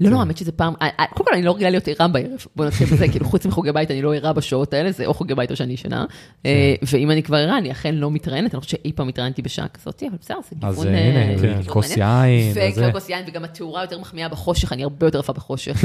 לא, 0.00 0.10
לא, 0.10 0.18
האמת 0.18 0.36
שזה 0.36 0.52
פעם, 0.52 0.74
אה, 0.82 0.88
אה, 1.00 1.04
קודם 1.06 1.24
כל 1.24 1.34
אני 1.34 1.42
לא 1.42 1.54
רגילה 1.54 1.70
להיות 1.70 1.88
ערה 1.88 2.08
בערב, 2.08 2.46
בוא 2.56 2.64
נתחיל 2.64 2.86
בזה, 2.86 3.08
כאילו 3.12 3.26
חוץ 3.26 3.46
מחוגי 3.46 3.72
בית 3.72 3.90
אני 3.90 4.02
לא 4.02 4.14
ערה 4.14 4.32
בשעות 4.32 4.74
האלה, 4.74 4.92
זה 4.92 5.06
או 5.06 5.14
חוגי 5.14 5.34
בית 5.34 5.50
או 5.50 5.56
שאני 5.56 5.72
ישנה, 5.72 6.04
אה, 6.46 6.74
ואם 6.92 7.10
אני 7.10 7.22
כבר 7.22 7.36
ערה, 7.36 7.58
אני 7.58 7.72
אכן 7.72 7.94
לא 7.94 8.10
מתראיינת, 8.10 8.50
אני 8.50 8.56
לא 8.56 8.60
חושבת 8.60 8.80
שאי 8.80 8.92
פעם 8.92 9.08
התראיינתי 9.08 9.42
בשעה 9.42 9.68
כזאת, 9.68 10.02
אבל 10.08 10.16
בסדר, 10.20 10.36
זה 10.50 10.66
אז 10.66 10.74
גיוון... 10.74 10.94
אה, 10.94 11.00
הנה, 11.00 11.38
כן. 11.40 11.46
גיוון 11.46 11.62
כוס. 11.66 11.96
יין. 11.96 12.54
וכוס 12.76 13.08
יין, 13.08 13.24
וגם 13.28 13.44
התאורה 13.44 13.82
יותר 13.82 13.98
מחמיאה 13.98 14.28
בחושך, 14.28 14.72
אני 14.72 14.82
הרבה 14.82 15.06
יותר 15.06 15.20
יפה 15.20 15.32
בחושך. 15.32 15.84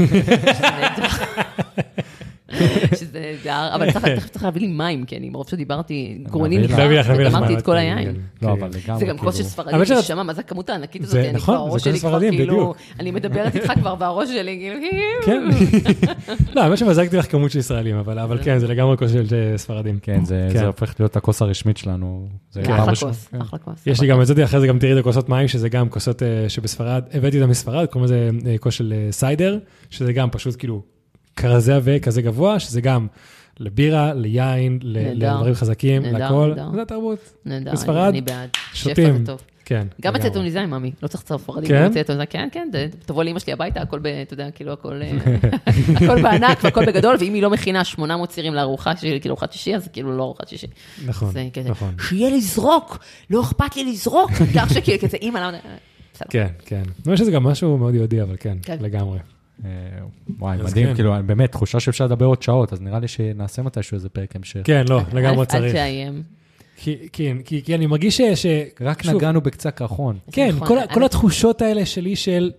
שזה 3.00 3.20
נהדר, 3.20 3.68
אבל 3.74 3.92
צריך- 3.92 4.04
תכף 4.08 4.28
צריך 4.32 4.44
להביא 4.44 4.60
לי 4.60 4.66
מים, 4.68 5.04
כי 5.04 5.16
אני 5.16 5.30
מרוב 5.30 5.48
שדיברתי, 5.48 6.18
גרוני 6.22 6.64
וגמרתי 6.64 7.28
מים, 7.46 7.58
את 7.58 7.64
כל 7.64 7.72
כן, 7.72 7.76
היין. 7.78 7.98
כן. 8.14 8.46
לא, 8.46 8.52
אבל 8.52 8.68
לגמרי, 8.84 9.00
זה 9.00 9.06
גם 9.06 9.18
כוס 9.18 9.34
של 9.34 9.42
כאילו- 9.42 9.50
ספרדים, 9.50 9.74
אבל 9.74 9.84
שאת- 9.84 9.96
נשמה, 9.98 10.22
מה 10.22 10.34
זה 10.34 10.40
הכמות 10.40 10.70
הענקית 10.70 11.02
הזאת? 11.04 11.16
אני 11.16 11.32
נכון, 11.32 11.54
כבר, 11.54 11.64
זה 11.64 11.70
הראש 11.70 11.84
שלי 11.84 11.98
כבר 12.00 12.08
ספרדים, 12.10 12.30
כאילו. 12.36 12.74
אני 13.00 13.10
מדברת 13.10 13.54
איתך 13.56 13.72
כבר, 13.74 13.94
והראש 13.98 14.28
שלי 14.28 14.58
כאילו, 14.60 14.80
כן. 15.26 15.42
לא, 16.54 16.62
האמת 16.62 16.78
שמזגתי 16.78 17.16
לך 17.16 17.30
כמות 17.30 17.50
של 17.50 17.58
ישראלים, 17.58 17.96
אבל 17.96 18.18
אבל 18.18 18.38
כן, 18.44 18.58
זה 18.58 18.68
לגמרי 18.68 18.96
כוס 18.96 19.12
של 19.12 19.24
אה, 19.52 19.58
ספרדים. 19.58 19.98
כן, 20.02 20.24
זה 20.24 20.48
כן. 20.52 20.58
זה 20.58 20.66
הופך 20.66 20.94
להיות 20.98 21.16
הכוס 21.16 21.42
הרשמית 21.42 21.76
שלנו. 21.76 22.28
אחלה 22.62 22.86
כוס, 23.00 23.28
כן. 23.28 23.40
אחלה 23.40 23.58
כוס. 23.58 23.86
יש 23.86 24.00
לי 24.00 24.06
גם 24.06 24.20
את 24.22 24.26
זה, 24.26 24.44
אחרי 24.44 24.60
זה 24.60 24.66
גם 24.66 24.78
תראי 24.78 24.92
את 24.92 24.98
הכוסות 24.98 25.28
מים, 25.28 25.48
שזה 25.48 25.68
גם 25.68 25.88
כוסות 25.88 26.22
אה, 26.22 26.44
שבספרד, 26.48 27.02
הבאתי 27.14 27.40
אותם 27.40 27.50
מספרד, 27.50 27.86
קוראים 27.86 28.04
לזה 28.04 28.30
אה, 28.46 28.58
כוס 28.58 28.74
של 28.74 28.94
סיידר, 29.10 29.58
שזה 29.90 30.12
גם 30.12 30.30
פשוט 30.30 30.54
כאילו 30.58 30.82
כזה 31.40 31.76
עבה, 31.76 31.98
כזה 31.98 32.22
גבוה, 32.22 32.60
שזה 32.60 32.80
גם 32.80 33.06
לבירה, 33.60 34.14
ליין, 34.14 34.78
נהדר. 34.84 35.34
לדברים 35.34 35.54
חזקים, 35.54 36.02
נהדר, 36.02 36.26
לכל, 36.26 36.52
נהדר. 36.56 36.70
זה 36.74 36.82
התרבות. 36.82 37.18
נהדר, 37.44 37.72
אני 38.08 38.20
בעד. 38.20 38.48
שותים. 38.74 39.24
כן. 39.64 39.86
גם. 40.02 40.16
אצל 40.16 40.28
טוניסאים, 40.28 40.70
ממי, 40.70 40.92
לא 41.02 41.08
צריך 41.08 41.22
לצרף 41.22 41.42
ספרדים, 41.42 41.68
כן? 41.68 41.86
אצל 41.86 42.02
טוניסאים, 42.02 42.26
כן, 42.30 42.48
כן, 42.52 42.68
תבוא 43.06 43.24
לאמא 43.24 43.38
שלי 43.38 43.52
הביתה, 43.52 43.80
הכל, 43.80 43.98
ב- 43.98 44.06
אתה 44.06 44.34
יודע, 44.34 44.50
כאילו, 44.50 44.72
הכל 44.72 45.00
אה, 45.02 45.10
הכל 45.96 46.22
בענק 46.22 46.64
והכל 46.64 46.86
בגדול, 46.86 47.16
ואם 47.20 47.34
היא 47.34 47.42
לא 47.42 47.50
מכינה 47.50 47.84
800 47.84 48.28
צירים 48.28 48.54
לארוחה 48.54 48.96
שלי, 48.96 49.20
כאילו 49.20 49.32
ארוחת 49.32 49.52
שישי, 49.52 49.74
אז 49.76 49.88
כאילו 49.92 50.16
לא 50.16 50.22
ארוחת 50.22 50.48
שישי. 50.48 50.66
נכון, 51.06 51.34
נכון. 51.64 51.94
שיהיה 52.00 52.30
לזרוק, 52.36 52.98
לא 53.30 53.40
אכפת 53.40 53.76
לי 53.76 53.84
לזרוק, 53.92 54.30
כך 54.54 54.74
שכאילו, 54.74 55.02
כזה, 55.02 55.16
אימא, 55.16 55.38
למה... 55.38 55.58
בסדר. 56.14 56.26
כן, 56.30 56.46
כן. 56.66 56.82
אני 57.06 57.12
חושב 57.12 57.16
שזה 57.16 57.30
גם 57.30 57.42
משהו 57.44 57.78
מאוד 57.78 57.94
יהודי, 57.94 58.22
אבל 58.22 58.36
כן, 58.40 58.58
כן. 58.62 58.76
לגמרי. 58.80 59.18
אה, 59.64 59.70
וואי, 60.38 60.56
מדהים, 60.64 60.86
כן. 60.86 60.94
כאילו, 60.94 61.14
באמת, 61.26 61.52
תחושה 61.52 61.80
שאפשר 61.80 62.04
לדבר 62.04 62.26
עוד 62.26 62.42
שעות, 62.42 62.72
אז 62.72 62.80
נראה 62.80 62.98
לי 62.98 63.08
שנעשה 63.08 63.62
מתישהו 63.62 63.94
איזה 63.94 64.08
פרק 64.08 64.36
המשך. 64.36 64.60
כן, 64.64 64.84
לא, 64.88 65.00
לגמרי 65.12 65.46
צריך. 65.46 65.64
אל 65.64 65.72
תאיים. 65.72 66.22
כי- 66.76 67.08
כן, 67.12 67.36
כי 67.44 67.62
כי 67.64 67.74
אני 67.74 67.86
מרגיש 67.86 68.20
ש... 68.20 68.46
רק 68.80 69.02
שוב, 69.02 69.14
נגענו 69.14 69.40
בקצה 69.40 69.68
הקרחון. 69.68 70.18
כן, 70.32 70.48
נכון, 70.48 70.68
כל 70.68 70.78
האמת- 70.78 70.92
כל 70.94 71.04
התחושות 71.04 71.62
האלה 71.62 71.86
שלי 71.86 72.16
של... 72.16 72.50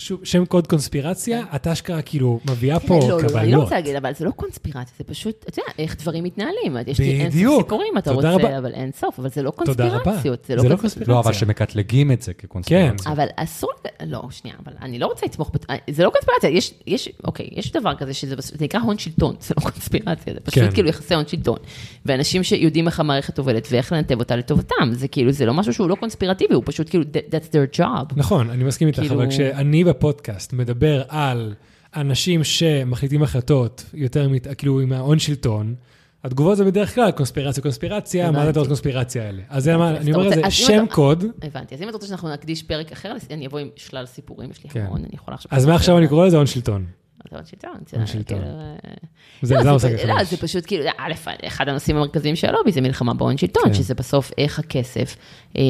שוב, 0.00 0.20
שם 0.24 0.44
קוד 0.44 0.66
קונספירציה, 0.66 1.42
את 1.56 1.66
אשכרה 1.66 2.02
כאילו 2.02 2.40
מביאה 2.50 2.80
פה 2.80 2.98
לא, 2.98 3.08
לא, 3.08 3.08
לא, 3.08 3.18
אני 3.18 3.32
לא 3.32 3.38
קבלות. 3.40 3.62
רוצה 3.62 3.74
להגיד, 3.74 3.96
אבל 3.96 4.12
זה 4.14 4.24
לא 4.24 4.30
קונספירציה, 4.30 4.94
זה 4.98 5.04
פשוט, 5.04 5.44
אתה 5.48 5.60
יודע, 5.60 5.72
איך 5.78 5.96
דברים 5.96 6.24
מתנהלים. 6.24 6.76
יש 6.86 6.98
לי 6.98 7.10
אין 7.10 7.26
סוף 7.30 7.34
בדיוק. 7.34 7.62
סיפורים, 7.62 7.98
אתה 7.98 8.12
רוצה. 8.12 8.36
אבל 8.58 8.72
אין 8.74 8.90
סוף, 8.92 9.18
אבל 9.18 9.28
זה 9.30 9.42
לא. 9.42 9.50
קונספירציות. 9.50 10.44
זה 10.44 10.56
לא 10.56 10.62
קונספ- 10.62 10.80
קונספירציה. 10.80 11.14
לא, 11.14 11.20
אבל 11.20 11.32
שמקטלגים 11.32 12.12
את 12.12 12.22
זה 12.22 12.34
כקונספירציה. 12.34 13.12
אבל 13.12 13.26
אסור, 13.36 13.70
לא, 14.06 14.22
שנייה, 14.30 14.56
אבל 14.66 14.72
אני 14.82 14.98
לא 14.98 15.06
רוצה 15.06 15.26
לתמוך, 15.26 15.50
בת- 15.54 15.66
זה 15.90 16.04
לא 16.04 16.10
קונספירציה, 16.10 16.50
יש, 16.50 16.74
יש, 16.86 17.08
אוקיי, 17.24 17.48
יש 17.52 17.72
דבר 17.72 17.94
כזה 17.94 18.14
שזה 18.14 18.34
נקרא 18.60 18.80
הון 18.80 18.98
שלטון, 18.98 19.34
זה 19.40 19.54
לא 19.58 19.62
קונספירציה, 19.62 20.34
זה 20.34 20.40
פשוט 20.40 20.64
כן. 20.64 20.70
כאילו 20.74 20.88
יחסי 20.88 21.14
הון 21.14 21.24
שלטון. 21.26 21.58
ואנשים 22.06 22.42
שיודעים 22.42 22.86
איך 22.86 23.00
המערכת 23.00 23.38
עובדת 23.38 23.68
ואיך 23.70 23.92
לנתב 23.92 24.18
אותה 24.18 24.36
לטובתם, 24.36 24.90
זה 24.92 25.08
כאילו, 25.08 25.32
זה 25.32 25.46
לא 25.46 25.54
משהו 25.54 25.74
שהוא 25.74 25.88
לא 25.88 25.94
קונספירטיבי, 25.94 26.54
הוא 26.54 26.62
פשוט 26.66 26.90
כאילו, 26.90 27.04
that- 27.04 27.34
that's 27.34 27.48
their 27.52 27.80
job. 27.80 28.12
נכון, 28.16 28.50
אני 28.50 28.64
מסכים 28.64 28.88
איתך, 28.88 29.00
כאילו- 29.00 29.14
אבל 29.14 29.28
כשאני 29.30 29.84
בפודקאסט 29.90 30.52
מדבר 30.52 31.02
על 31.08 31.54
אנשים 31.96 32.44
שמחליטים 32.44 33.22
החלטות 33.22 33.84
יותר, 33.94 34.28
מת- 34.28 34.46
כאילו 34.58 34.80
עם 34.80 34.92
ההון 34.92 35.18
שלטון, 35.18 35.74
התגובות 36.24 36.56
זה 36.56 36.64
בדרך 36.64 36.94
כלל 36.94 37.10
קונספירציה, 37.10 37.62
קונספירציה, 37.62 38.30
מה 38.30 38.52
זה 38.52 38.60
קונספירציה 38.66 39.26
האלה? 39.26 39.42
אז 39.48 39.64
זה 39.64 39.76
מה, 39.76 39.96
אני 39.96 40.12
אומר 40.12 40.28
לזה 40.28 40.50
שם 40.50 40.84
קוד, 40.90 41.24
הבנתי, 41.42 41.74
אז 41.74 41.82
אם 41.82 41.88
אתה 41.88 41.96
רוצה 41.96 42.06
שאנחנו 42.06 42.32
נקדיש 42.32 42.62
פרק 42.62 42.92
אחר, 42.92 43.12
אני 43.30 43.46
אבוא 43.46 43.58
עם 43.58 43.68
שלל 43.76 44.06
סיפורים, 44.06 44.50
יש 44.50 44.64
לי 44.64 44.70
כן. 44.70 44.80
המון, 44.80 45.00
אני 45.00 45.10
יכולה 45.14 45.34
עכשיו... 45.34 45.50
אז 45.54 45.66
מעכשיו 45.66 45.98
אני 45.98 46.08
קורא 46.08 46.26
לזה 46.26 46.36
הון 46.36 46.46
שלטון. 46.46 46.86
זה 47.30 47.36
הון 47.36 47.44
שלטון, 47.46 47.70
הון 47.70 48.06
זה 48.06 48.12
שלטון. 48.12 48.38
כאילו, 48.38 48.50
אה, 48.50 48.92
זה 49.42 49.54
לא, 49.54 49.62
לא. 50.06 50.24
זה 50.24 50.36
פשוט 50.36 50.66
כאילו, 50.66 50.84
א', 50.98 51.12
אחד 51.46 51.68
הנושאים 51.68 51.96
המרכזיים 51.96 52.36
של 52.36 52.48
הלובי 52.48 52.72
זה 52.72 52.80
מלחמה 52.80 53.14
בהון 53.14 53.36
שלטון, 53.36 53.64
כן. 53.66 53.74
שזה 53.74 53.94
בסוף 53.94 54.30
איך 54.38 54.58
הכסף 54.58 55.16
אה, 55.56 55.62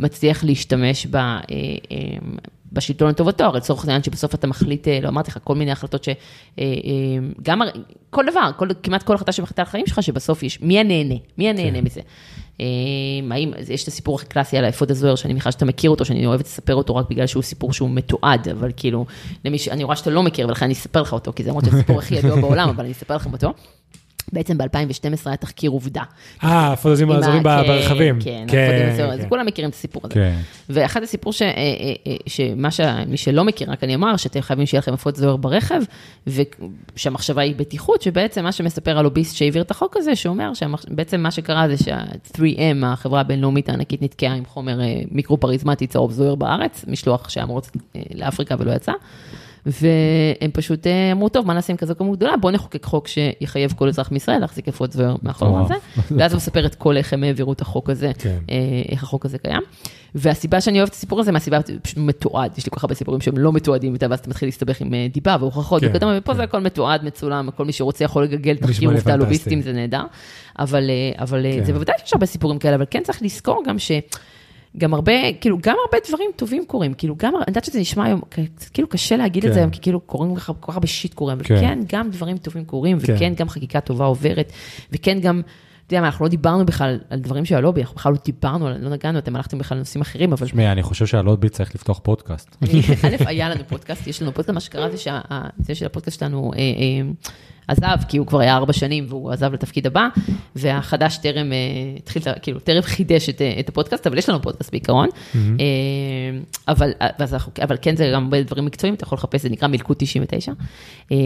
מצליח 0.00 0.44
להשתמש 0.44 1.06
ב... 1.06 1.16
אה, 1.16 1.40
בשלטון 2.72 3.08
לטובתו, 3.08 3.44
הרי 3.44 3.56
לצורך 3.58 3.80
העניין 3.84 4.02
שבסוף 4.02 4.34
אתה 4.34 4.46
מחליט, 4.46 4.88
אה, 4.88 4.98
לא 5.02 5.08
אמרתי 5.08 5.30
לך, 5.30 5.38
כל 5.44 5.54
מיני 5.54 5.72
החלטות 5.72 6.04
ש... 6.04 6.08
אה, 6.08 6.14
אה, 6.58 6.64
גם, 7.42 7.60
כל 8.10 8.24
דבר, 8.30 8.50
כל, 8.56 8.68
כמעט 8.82 9.02
כל 9.02 9.14
החלטה 9.14 9.32
שמחליטה 9.32 9.62
על 9.62 9.68
החיים 9.68 9.86
שלך, 9.86 10.02
שבסוף 10.02 10.42
יש, 10.42 10.60
מי 10.60 10.78
הנהנה? 10.78 11.14
מי 11.38 11.48
הנהנה 11.48 11.78
כן. 11.78 11.84
מזה? 11.84 12.00
האם, 13.30 13.52
יש 13.68 13.82
את 13.82 13.88
הסיפור 13.88 14.14
הכי 14.14 14.26
קלאסי 14.26 14.58
על 14.58 14.64
האפוד 14.64 14.90
הזוהר, 14.90 15.14
שאני 15.14 15.32
מניחה 15.32 15.52
שאתה 15.52 15.64
מכיר 15.64 15.90
אותו, 15.90 16.04
שאני 16.04 16.26
אוהבת 16.26 16.44
לספר 16.44 16.74
אותו 16.74 16.96
רק 16.96 17.06
בגלל 17.10 17.26
שהוא 17.26 17.42
סיפור 17.42 17.72
שהוא 17.72 17.90
מתועד, 17.90 18.48
אבל 18.48 18.70
כאילו, 18.76 19.06
למי 19.44 19.58
ש... 19.58 19.68
אני 19.68 19.84
רואה 19.84 19.96
שאתה 19.96 20.10
לא 20.10 20.22
מכיר, 20.22 20.48
ולכן 20.48 20.64
אני 20.64 20.74
אספר 20.74 21.02
לך 21.02 21.12
אותו, 21.12 21.32
כי 21.36 21.42
זה 21.42 21.48
למרות 21.50 21.64
שזה 21.64 21.76
הסיפור 21.76 21.98
הכי 21.98 22.14
ידוע 22.14 22.40
בעולם, 22.40 22.68
אבל 22.68 22.84
אני 22.84 22.92
אספר 22.92 23.16
לכם 23.16 23.32
אותו. 23.32 23.52
בעצם 24.32 24.58
ב-2012 24.58 24.66
היה 25.26 25.36
תחקיר 25.36 25.70
עובדה. 25.70 26.02
אה, 26.44 26.72
הפודוזים 26.72 27.10
עם 27.10 27.16
האזורים 27.16 27.46
ה- 27.46 27.62
ב- 27.62 27.62
כן, 27.62 27.68
ברכבים. 27.68 28.18
כן, 28.20 28.44
כן, 28.48 28.86
האזוריים, 28.90 29.12
אז 29.12 29.20
כן. 29.20 29.28
כולם 29.28 29.46
מכירים 29.46 29.68
את 29.70 29.74
הסיפור 29.74 30.02
הזה. 30.04 30.14
כן. 30.14 30.36
ואחד 30.68 31.02
הסיפור 31.02 31.32
ש, 31.32 31.42
אה, 31.42 31.48
אה, 31.48 31.52
אה, 32.06 32.16
שמה 32.26 32.70
ש... 32.70 32.80
מי 33.08 33.16
שלא 33.16 33.44
מכיר, 33.44 33.70
רק 33.70 33.84
אני 33.84 33.94
אומר, 33.94 34.16
שאתם 34.16 34.40
חייבים 34.40 34.66
שיהיה 34.66 34.78
לכם 34.78 34.92
אפוד 34.92 35.16
זוהר 35.16 35.36
ברכב, 35.36 35.80
ושהמחשבה 36.26 37.42
היא 37.42 37.54
בטיחות, 37.56 38.02
שבעצם 38.02 38.44
מה 38.44 38.52
שמספר 38.52 38.98
הלוביסט 38.98 39.36
שהעביר 39.36 39.62
את 39.62 39.70
החוק 39.70 39.96
הזה, 39.96 40.16
שאומר 40.16 40.52
שבעצם 40.54 41.20
מה 41.20 41.30
שקרה 41.30 41.68
זה 41.68 41.84
שה-3M, 41.84 42.86
החברה 42.86 43.20
הבינלאומית 43.20 43.68
הענקית, 43.68 44.02
נתקעה 44.02 44.34
עם 44.34 44.44
חומר 44.44 44.78
מיקרו-פריזמטי 45.10 45.86
צהוב 45.86 46.12
זוהר 46.12 46.34
בארץ, 46.34 46.84
משלוח 46.88 47.28
שהיה 47.28 47.44
אמור 47.44 47.60
לאפריקה 48.14 48.54
ולא 48.58 48.72
יצא. 48.72 48.92
והם 49.66 50.50
פשוט 50.52 50.86
אה, 50.86 51.12
אמרו, 51.12 51.28
טוב, 51.28 51.46
מה 51.46 51.54
נעשה 51.54 51.72
עם 51.72 51.76
כזו 51.76 51.94
כמות 51.98 52.18
גדולה? 52.18 52.36
בואו 52.36 52.52
נחוקק 52.52 52.84
חוק 52.84 53.08
שיחייב 53.08 53.72
כל 53.76 53.88
אזרח 53.88 54.12
מישראל 54.12 54.38
להחזיק 54.38 54.68
אפוד 54.68 54.92
זוהר 54.92 55.16
וואו. 55.40 55.64
הזה. 55.64 55.74
ואז 56.18 56.32
הוא 56.32 56.36
מספר 56.36 56.66
את 56.66 56.74
כל 56.74 56.96
איך 56.96 57.12
הם 57.12 57.24
העבירו 57.24 57.52
את 57.52 57.60
החוק 57.60 57.90
הזה, 57.90 58.12
כן. 58.18 58.38
אה, 58.50 58.56
איך 58.88 59.02
החוק 59.02 59.26
הזה 59.26 59.38
קיים. 59.38 59.62
והסיבה 60.14 60.60
שאני 60.60 60.78
אוהבת 60.78 60.90
את 60.90 60.94
הסיפור 60.94 61.20
הזה, 61.20 61.32
מהסיבה, 61.32 61.58
פשוט 61.82 61.98
מתועד, 61.98 62.58
יש 62.58 62.66
לי 62.66 62.70
כל 62.70 62.76
כך 62.76 62.84
הרבה 62.84 62.94
סיפורים 62.94 63.20
שהם 63.20 63.38
לא 63.38 63.52
מתועדים, 63.52 63.94
ואז 64.00 64.18
אתה 64.18 64.30
מתחיל 64.30 64.48
להסתבך 64.48 64.80
עם 64.80 64.94
אה, 64.94 65.06
דיבה 65.12 65.36
והוכחות, 65.40 65.82
כן, 65.82 65.88
וכדומה, 65.90 66.18
ופה 66.18 66.32
כן. 66.32 66.36
זה 66.36 66.42
הכל 66.42 66.60
מתועד, 66.60 67.04
מצולם, 67.04 67.48
כל 67.56 67.64
מי 67.64 67.72
שרוצה 67.72 68.04
יכול 68.04 68.24
לגגל 68.24 68.56
תחקיר 68.56 68.90
עובדה. 68.90 69.16
לוביסטים, 69.16 69.60
זה 69.62 69.72
נהדר. 69.72 70.04
אבל, 70.58 70.90
אבל 71.18 71.46
כן. 71.58 71.64
זה 71.64 71.72
בוודאי 71.72 71.94
שיש 71.98 72.12
הרבה 72.12 72.26
סיפורים 72.26 72.58
כאלה, 72.58 72.74
אבל 72.74 72.84
כן 72.90 73.02
צריך 73.02 73.22
לזכור 73.22 73.62
גם 73.66 73.78
ש... 73.78 73.90
גם 74.78 74.94
הרבה, 74.94 75.12
כאילו, 75.40 75.58
גם 75.62 75.76
הרבה 75.86 75.98
דברים 76.08 76.30
טובים 76.36 76.64
קורים, 76.66 76.94
כאילו, 76.94 77.14
גם, 77.18 77.36
אני 77.36 77.44
יודעת 77.48 77.64
שזה 77.64 77.80
נשמע 77.80 78.04
היום, 78.04 78.20
כאילו 78.72 78.88
קשה 78.88 79.16
להגיד 79.16 79.44
את 79.44 79.48
כן. 79.48 79.54
זה 79.54 79.60
היום, 79.60 79.70
כי 79.70 79.80
כאילו 79.80 80.00
קורים 80.00 80.34
כל 80.34 80.40
כך 80.40 80.74
הרבה 80.74 80.86
שיט 80.86 81.14
קורה, 81.14 81.32
אבל 81.32 81.44
כן. 81.44 81.60
כן, 81.60 81.78
גם 81.88 82.10
דברים 82.10 82.38
טובים 82.38 82.64
קורים, 82.64 83.00
כן. 83.00 83.14
וכן, 83.14 83.32
גם 83.36 83.48
חקיקה 83.48 83.80
טובה 83.80 84.04
עוברת, 84.04 84.52
וכן, 84.92 85.20
גם, 85.20 85.42
אתה 85.86 85.94
יודע 85.94 86.00
מה, 86.00 86.06
אנחנו 86.06 86.24
לא 86.24 86.30
דיברנו 86.30 86.66
בכלל 86.66 86.98
על 87.10 87.18
דברים 87.18 87.44
של 87.44 87.54
הלובי, 87.54 87.80
אנחנו 87.80 87.96
בכלל 87.96 88.12
לא 88.12 88.18
דיברנו, 88.24 88.68
לא 88.68 88.90
נגענו, 88.90 89.18
אתם 89.18 89.36
הלכתם 89.36 89.58
בכלל 89.58 89.76
לנושאים 89.76 90.02
אחרים, 90.02 90.32
אבל 90.32 90.46
תשמעי, 90.46 90.72
אני 90.72 90.82
חושב 90.82 91.06
שהלוטביט 91.06 91.52
צריך 91.52 91.74
לפתוח 91.74 92.00
פודקאסט. 92.02 92.56
א', 92.62 93.16
היה 93.26 93.48
לנו 93.48 93.60
פודקאסט, 93.68 94.06
יש 94.06 94.22
לנו 94.22 94.32
פודקאסט, 94.32 94.54
מה 94.54 94.60
שקרה 94.60 94.90
זה 94.90 94.96
שזה 94.96 95.74
של 95.74 95.86
הפודקאסט 95.86 96.20
שלנו 96.20 96.50
אה, 96.54 96.58
אה, 96.58 97.10
עזב, 97.68 98.04
כי 98.08 98.16
הוא 98.18 98.26
כבר 98.26 98.40
היה 98.40 98.56
ארבע 98.56 98.72
שנים 98.72 99.06
והוא 99.08 99.32
עזב 99.32 99.52
לתפקיד 99.52 99.86
הבא, 99.86 100.08
והחדש 100.56 101.16
טרם 101.16 101.52
אה, 101.52 101.58
התחיל, 101.96 102.22
כאילו, 102.42 102.60
טרם 102.60 102.82
חידש 102.82 103.28
את, 103.28 103.68
הפודקאסט, 103.68 104.06
אבל 104.06 104.18
יש 104.18 104.28
לנו 104.28 104.42
פודקאסט 104.42 104.70
בעיקרון. 104.70 105.08
אבל, 107.62 107.76
כן, 107.82 107.96
זה 107.96 108.10
גם 108.14 108.22
הרבה 108.22 108.42
דברים 108.42 108.64
מקצועיים, 108.64 108.94
אתה 108.94 109.04
יכול 109.04 109.16
לחפש, 109.18 109.42
זה 109.42 109.48
נקרא 109.48 109.68
מלכוד 109.68 109.96
99. 109.98 110.52
אה, 111.12 111.16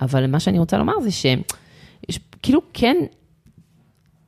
אבל, 0.00 0.26
מה 0.28 0.40
שאני 0.40 0.58
רוצה 0.58 0.78
לומר 0.78 1.00
זה 1.02 1.10
שיש, 1.10 2.18
כאילו, 2.42 2.60
כן, 2.72 2.96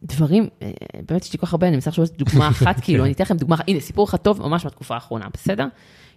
דברים, 0.07 0.49
אה, 0.63 0.71
באמת 1.09 1.25
יש 1.25 1.33
לי 1.33 1.39
כל 1.39 1.47
כך 1.47 1.53
הרבה, 1.53 1.67
אני 1.67 1.77
מנסה 1.77 1.91
לחשוב 1.91 2.05
על 2.05 2.17
דוגמה 2.19 2.49
אחת, 2.55 2.81
כאילו, 2.81 3.05
אני 3.05 3.13
אתן 3.13 3.25
לכם 3.25 3.37
דוגמה. 3.37 3.57
הנה, 3.69 3.81
סיפור 3.81 4.05
אחד 4.05 4.19
טוב 4.19 4.43
ממש 4.43 4.65
מהתקופה 4.65 4.95
האחרונה, 4.95 5.27
בסדר? 5.35 5.67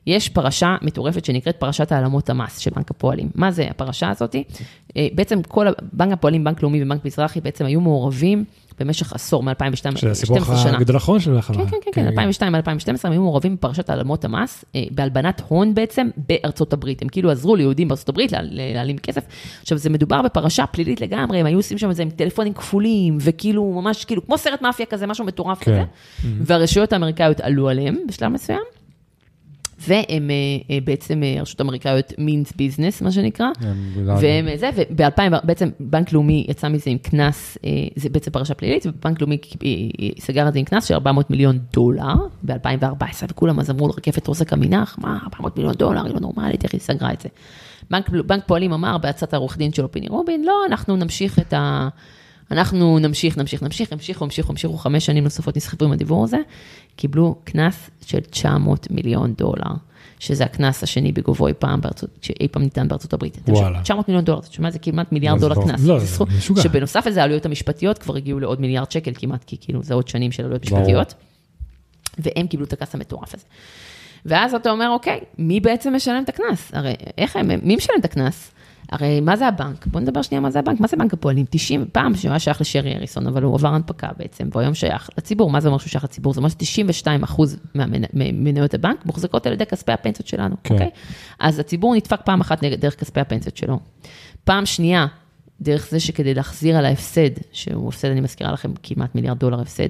יש 0.08 0.30
פרשה 0.30 0.76
מטורפת 0.82 1.26
שנקראת 1.26 1.56
פרשת 1.56 1.92
העלמות 1.92 2.30
המס 2.30 2.58
של 2.58 2.72
בנק 2.76 2.92
הפועלים. 2.92 3.30
מה 3.36 3.52
זה 3.52 3.68
הפרשה 3.70 4.10
הזאת? 4.10 4.36
אה, 4.98 5.08
בעצם 5.14 5.42
כל, 5.44 5.68
בנק 5.94 6.14
הפועלים, 6.14 6.44
בנק 6.44 6.64
לאומי 6.64 6.84
ובנק 6.84 7.06
מזרחי 7.06 7.42
בעצם 7.42 7.66
היו 7.66 7.82
מעורבים 7.82 8.46
במשך 8.80 9.14
עשור, 9.14 9.44
מ-2002, 9.44 9.98
שזה 9.98 10.12
הסיפור 10.12 10.38
12 10.40 10.58
שנה. 10.58 10.78
הגדול 10.78 10.96
האחרון 10.96 11.20
של 11.20 11.32
המלחמה. 11.32 11.66
כן, 11.66 11.78
כן, 11.82 11.92
כן, 11.94 12.08
2002, 12.08 12.56
2012, 12.56 13.10
הם 13.10 13.18
היו 13.18 13.22
מעורבים 13.22 13.56
בפרשת 13.56 13.90
העלמות 13.90 14.26
המס, 14.26 14.66
אה, 14.76 14.84
בהלבנת 14.92 15.42
הון 15.48 15.74
בעצם, 15.74 16.10
בארצות 16.28 16.74
הברית. 16.74 17.02
הם 17.02 17.08
כאילו 17.10 17.32
עזרו 17.32 17.56
ליהודים 17.56 17.88
בארצות 17.88 18.10
הברית 18.10 18.32
לה- 18.32 18.40
להעלים 18.74 18.98
כסף. 18.98 19.24
עכשיו, 19.62 19.78
זה 19.78 19.90
מדובר 19.90 20.22
בפרשה 20.22 20.66
פלילית 20.68 21.02
לגמרי, 21.02 21.40
הם 21.40 21.46
היו 21.46 21.60
עושים 21.60 21.78
שם 21.78 21.90
את 21.92 21.96
זה 21.96 22.04
עם 22.04 22.10
טלפונים 22.10 22.54
כפולים, 22.54 23.18
וכאילו, 23.22 23.82
ממש 23.82 24.06
כאילו, 24.06 24.26
כמו 24.26 24.38
סרט 24.38 24.62
מאפיה 24.62 24.86
כזה, 24.86 25.08
משהו 25.08 25.26
מטורף 25.26 25.60
כן. 25.60 25.72
כזה. 25.72 25.84
והרשויות 26.42 26.94
האמריקאיות 26.94 27.40
עלו 27.40 27.70
עליהם 27.70 27.98
בשלב 28.08 28.32
מסוים. 28.32 28.60
והם 29.88 30.30
אה, 30.30 30.36
אה, 30.76 30.80
בעצם, 30.84 31.24
אה, 31.24 31.40
הרשויות 31.40 31.60
האמריקאיות 31.60 32.14
מינס 32.18 32.52
ביזנס, 32.52 33.02
מה 33.02 33.12
שנקרא. 33.12 33.48
והם 34.06 34.48
אה, 34.48 34.58
זה, 34.58 34.70
ובאלפיים, 34.76 35.34
בעצם 35.44 35.70
בנק 35.80 36.14
לאומי 36.14 36.46
יצא 36.50 36.70
מזה 36.70 36.90
עם 36.90 36.98
קנס, 36.98 37.58
זה 37.96 38.10
בעצם 38.10 38.32
פרשה 38.32 38.54
פלילית, 38.54 38.86
ובנק 38.86 39.22
לאומי 39.22 39.38
סגר 40.20 40.48
את 40.48 40.54
זה 40.54 40.60
עם 40.60 40.66
קנס 40.66 40.86
של 40.86 40.94
400 40.94 41.30
מיליון 41.30 41.60
דולר 41.74 42.14
ב-2014, 42.44 43.26
וכולם 43.30 43.60
אז 43.60 43.70
אמרו 43.70 43.88
לרקפת 43.88 44.28
רוסק 44.28 44.54
עמינח, 44.54 44.98
מה, 45.02 45.20
400 45.24 45.58
מיליון 45.58 45.74
דולר, 45.74 46.06
היא 46.06 46.14
לא 46.14 46.20
נורמלית, 46.20 46.64
איך 46.64 46.74
היא 46.74 46.82
סגרה 46.82 47.14
את 47.14 47.22
זה. 47.22 47.30
בנק, 47.92 48.10
בנק 48.10 48.44
פועלים 48.48 48.74
אמר 48.74 48.98
בעצת 48.98 49.34
העורך 49.34 49.58
דין 49.58 49.74
שלו, 49.74 49.92
פיני 49.92 50.08
רובין, 50.08 50.46
לא, 50.46 50.54
אנחנו 50.68 50.96
נמשיך 50.96 51.40
את 51.40 51.54
ה... 51.54 51.88
אנחנו 52.52 53.00
נמשיך, 53.00 53.38
נמשיך, 53.38 53.64
נמשיך, 53.64 53.92
המשיכו, 53.92 54.24
המשיכו, 54.24 54.52
המשיכו, 54.52 54.78
חמש 54.78 55.06
שנים 55.06 55.24
נוספות 55.24 55.58
נסחפו 55.58 55.86
עם 55.86 55.92
הדיבור 55.92 56.24
הזה, 56.24 56.38
קיבלו 56.96 57.36
קנס 57.44 57.90
של 58.06 58.20
900 58.20 58.92
מיליון 58.92 59.34
דולר, 59.34 59.72
שזה 60.20 60.44
הקנס 60.44 60.84
השני 60.84 61.12
בגובהו 61.12 61.48
אי 61.48 61.54
פעם, 61.54 61.82
בארצות, 61.82 62.10
שאי 62.22 62.48
פעם 62.48 62.62
ניתן 62.62 62.88
בארצות 62.88 63.14
הברית. 63.14 63.38
וואלה. 63.48 63.68
שומע, 63.68 63.82
900 63.82 64.08
מיליון 64.08 64.26
דולר, 64.26 64.40
אתה 64.40 64.52
שומע, 64.52 64.72
זה 64.72 64.80
כמעט 64.80 65.12
מיליארד 65.12 65.40
דולר. 65.40 65.56
קנס. 65.56 65.86
לא, 65.86 66.00
זה 66.00 66.26
משוגע. 66.38 66.62
שבנוסף 66.62 67.08
לזה 67.08 67.22
העלויות 67.22 67.46
המשפטיות 67.46 67.98
כבר 67.98 68.16
הגיעו 68.16 68.40
לעוד 68.40 68.62
מיליארד 68.62 68.92
שקל 68.92 69.12
כמעט, 69.16 69.44
כי 69.44 69.58
כאילו 69.62 69.84
זה 69.84 69.94
עוד 69.94 70.08
שנים 70.08 70.32
של 70.32 70.44
עלויות. 70.44 70.66
משפטיות. 70.66 71.14
והם 72.20 72.48
קיבלו 72.48 72.66
את 72.66 72.74
הקנס 72.74 72.96
המטורף 72.96 73.34
הזה. 73.34 73.46
ואז 74.26 74.54
אתה 74.54 74.72
אומר, 74.72 74.90
אוקיי, 74.90 75.20
מי 75.38 75.60
בעצם 75.60 75.96
משלם 75.96 76.24
את 76.24 76.30
הקנס? 76.30 76.72
הרי 76.74 76.94
איך 77.18 77.36
הם, 77.36 77.50
מי 77.64 77.76
משלם 77.76 77.96
את 78.00 78.06
הקנס? 78.06 78.52
הרי 78.92 79.22
מה 79.22 79.36
זה 79.36 79.48
הבנק? 79.48 79.88
בוא 79.88 80.02
נדבר 80.02 80.22
שנייה 80.22 80.42
מה 80.42 80.52
זה 80.52 80.60
הבנק, 80.60 80.80
מה 80.80 80.88
זה 80.88 80.98
בנק 80.98 81.14
הפועלים? 81.14 81.46
90, 81.50 81.86
פעם 81.92 82.16
שהוא 82.16 82.30
היה 82.30 82.40
שייך 82.40 82.62
לשרי 82.62 82.96
אריסון, 82.96 83.28
אבל 83.28 83.44
הוא 83.44 83.56
עבר 83.56 83.68
הנפקה 83.68 84.08
בעצם, 84.18 84.48
והוא 84.52 84.62
היום 84.62 84.74
שייך 84.74 85.10
לציבור. 85.18 85.50
מה 85.50 85.60
זה 85.60 85.68
אומר 85.68 85.78
שהוא 85.78 85.90
שייך 85.90 86.04
לציבור? 86.04 86.34
זה 86.34 86.40
אומר 86.40 86.50
ש-92 86.50 87.24
אחוז 87.24 87.58
ממניות 88.14 88.74
הבנק 88.74 89.06
מוחזקות 89.06 89.48
על 89.48 89.54
ידי 89.54 89.66
כספי 89.66 89.92
הפנסיות 89.92 90.28
שלנו, 90.28 90.56
כן. 90.64 90.74
אוקיי? 90.74 90.90
אז 91.40 91.60
הציבור 91.60 91.96
נדפק 91.96 92.22
פעם 92.26 92.42
אחת 92.42 92.64
דרך 92.64 93.00
כספי 93.00 93.20
הפנסיות 93.20 93.58
שלו. 93.58 93.80
פעם 94.44 94.66
שנייה, 94.66 95.08
דרך 95.62 95.88
זה 95.90 96.00
שכדי 96.00 96.34
להחזיר 96.34 96.78
על 96.78 96.86
ההפסד, 96.86 97.30
שהוא 97.52 97.90
הפסד, 97.90 98.08
אני 98.08 98.22
מזכירה 98.22 98.52
לכם, 98.52 98.72
כמעט 98.84 99.16
מיליארד 99.16 99.40
דולר 99.40 99.62
הפסד, 99.62 99.90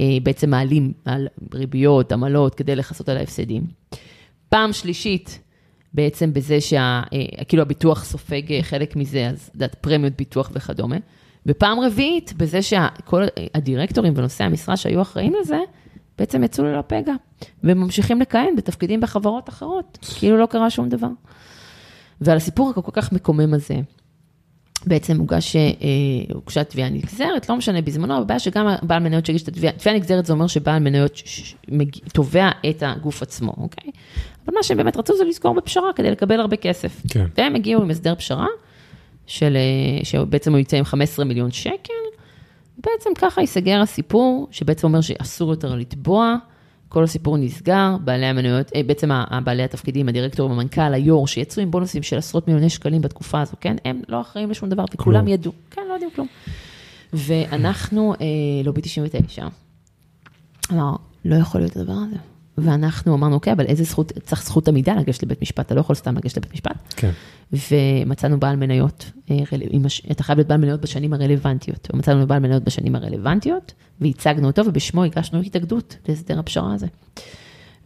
אה, 0.00 0.04
בעצם 0.22 0.50
מעלים 0.50 0.92
על 1.04 1.28
ריביות, 1.54 2.12
עמלות, 2.12 2.54
כדי 2.54 2.76
לכסות 2.76 3.08
על 3.08 3.16
ההפסדים. 3.16 3.62
פעם 4.48 4.72
שלישית, 4.72 5.38
בעצם 5.94 6.32
בזה 6.32 6.58
שכאילו 6.60 7.62
הביטוח 7.62 8.04
סופג 8.04 8.52
אה, 8.52 8.62
חלק 8.62 8.96
מזה, 8.96 9.28
אז 9.28 9.50
יודעת, 9.54 9.74
פרמיות 9.74 10.12
ביטוח 10.16 10.50
וכדומה. 10.54 10.96
ופעם 11.46 11.80
רביעית, 11.80 12.32
בזה 12.36 12.62
שכל 12.62 13.22
הדירקטורים 13.54 14.12
ונושאי 14.16 14.46
המשרה 14.46 14.76
שהיו 14.76 15.02
אחראים 15.02 15.32
לזה, 15.40 15.58
בעצם 16.18 16.44
יצאו 16.44 16.64
ללא 16.64 16.82
פגע, 16.86 17.12
וממשיכים 17.64 18.20
לכהן 18.20 18.56
בתפקידים 18.56 19.00
בחברות 19.00 19.48
אחרות, 19.48 19.98
כאילו 20.18 20.36
לא 20.36 20.46
קרה 20.46 20.70
שום 20.70 20.88
דבר. 20.88 21.08
ועל 22.20 22.36
הסיפור 22.36 22.70
הכל 22.70 22.90
כך 22.92 23.12
מקומם 23.12 23.54
הזה, 23.54 23.74
בעצם 24.86 25.18
הוגש, 25.18 25.56
אה, 25.56 25.62
הוגשה 26.34 26.64
תביעה 26.64 26.88
נגזרת, 26.90 27.48
לא 27.48 27.56
משנה, 27.56 27.82
בזמנו, 27.82 28.16
הבעיה 28.16 28.38
שגם 28.38 28.66
בעל 28.82 29.02
מניות 29.02 29.26
שהגיש 29.26 29.42
את 29.42 29.48
התביעה, 29.48 29.72
תביעה 29.72 29.96
נגזרת 29.96 30.26
זה 30.26 30.32
אומר 30.32 30.46
שבעל 30.46 30.78
מניות 30.78 31.22
תובע 32.12 32.50
את 32.70 32.82
הגוף 32.86 33.22
עצמו, 33.22 33.54
אוקיי? 33.56 33.90
אבל 34.46 34.54
מה 34.54 34.62
שהם 34.62 34.76
באמת 34.76 34.96
רצו 34.96 35.16
זה 35.16 35.24
לזכור 35.24 35.54
בפשרה 35.54 35.92
כדי 35.92 36.10
לקבל 36.10 36.40
הרבה 36.40 36.56
כסף. 36.56 37.02
כן. 37.10 37.26
והם 37.36 37.54
הגיעו 37.54 37.82
עם 37.82 37.90
הסדר 37.90 38.14
פשרה, 38.14 38.46
של, 39.26 39.56
אה, 39.56 40.04
שבעצם 40.04 40.52
הוא 40.52 40.58
יצא 40.58 40.76
עם 40.76 40.84
15 40.84 41.24
מיליון 41.24 41.50
שקל, 41.50 41.92
בעצם 42.78 43.10
ככה 43.18 43.40
ייסגר 43.40 43.80
הסיפור, 43.80 44.48
שבעצם 44.50 44.86
אומר 44.86 45.00
שאסור 45.00 45.50
יותר 45.50 45.74
לתבוע, 45.74 46.36
כל 46.88 47.04
הסיפור 47.04 47.36
נסגר, 47.36 47.96
בעלי 48.04 48.26
המניות, 48.26 48.72
אה, 48.74 48.82
בעצם 48.86 49.10
בעלי 49.44 49.62
התפקידים, 49.62 50.08
הדירקטורים, 50.08 50.52
המנכ"ל, 50.52 50.94
היו"ר, 50.94 51.26
שיצאו 51.26 51.62
עם 51.62 51.70
בונוסים 51.70 52.02
של 52.02 52.18
עשרות 52.18 52.48
מיליוני 52.48 52.70
שקלים 52.70 53.02
בתקופה 53.02 53.40
הזו, 53.40 53.56
כן? 53.60 53.76
הם 53.84 54.02
לא 54.08 54.20
אחראים 54.20 54.50
לשום 54.50 54.68
דבר, 54.68 54.84
וכולם 54.94 55.28
ידעו, 55.28 55.52
כן, 55.70 55.82
לא 55.88 55.92
יודעים 55.92 56.10
כלום. 56.14 56.26
ואנחנו, 57.12 58.14
לובי 58.64 58.80
99, 58.80 59.46
אמר, 60.72 60.96
לא 61.24 61.36
יכול 61.36 61.60
להיות 61.60 61.76
הדבר 61.76 61.92
הזה. 61.92 62.33
ואנחנו 62.58 63.14
אמרנו, 63.14 63.34
אוקיי, 63.34 63.52
אבל 63.52 63.66
איזה 63.66 63.84
זכות, 63.84 64.12
צריך 64.22 64.42
זכות 64.44 64.68
עמידה 64.68 64.94
לגשת 64.94 65.22
לבית 65.22 65.42
משפט, 65.42 65.66
אתה 65.66 65.74
לא 65.74 65.80
יכול 65.80 65.96
סתם 65.96 66.16
לגשת 66.16 66.36
לבית 66.36 66.52
משפט. 66.52 66.76
כן. 66.96 67.10
ומצאנו 67.52 68.40
בעל 68.40 68.56
מניות, 68.56 69.10
אה, 69.30 69.36
אתה 70.10 70.22
חייב 70.22 70.38
להיות 70.38 70.48
בעל 70.48 70.58
מניות 70.58 70.80
בשנים 70.80 71.12
הרלוונטיות. 71.12 71.88
ומצאנו 71.94 72.26
בעל 72.26 72.38
מניות 72.38 72.64
בשנים 72.64 72.94
הרלוונטיות, 72.94 73.72
והצגנו 74.00 74.46
אותו, 74.46 74.62
ובשמו 74.66 75.04
הגשנו 75.04 75.40
התאגדות 75.40 75.96
להסדר 76.08 76.38
הפשרה 76.38 76.74
הזה. 76.74 76.86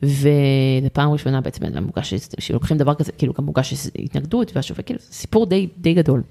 ופעם 0.02 1.10
ראשונה 1.10 1.40
בעצם 1.40 1.66
גם 1.66 1.84
מוגש, 1.84 2.14
שלוקחים 2.38 2.78
דבר 2.78 2.94
כזה, 2.94 3.12
כאילו 3.12 3.32
גם 3.38 3.44
מוגש 3.44 3.74
התנגדות, 3.98 4.52
והשופט, 4.56 4.86
כאילו, 4.86 5.00
סיפור 5.00 5.46
די, 5.46 5.68
די 5.78 5.94
גדול. 5.94 6.22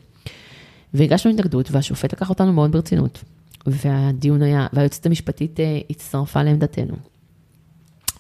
והגשנו 0.93 1.31
התנגדות, 1.31 1.71
והשופט 1.71 2.13
לקח 2.13 2.29
אותנו 2.29 2.53
מאוד 2.53 2.71
ברצינות. 2.71 3.23
והדיון 3.67 4.41
היה, 4.41 4.67
והיועצת 4.73 5.05
המשפטית 5.05 5.59
אה, 5.59 5.79
הצטרפה 5.89 6.43
לעמדתנו. 6.43 6.95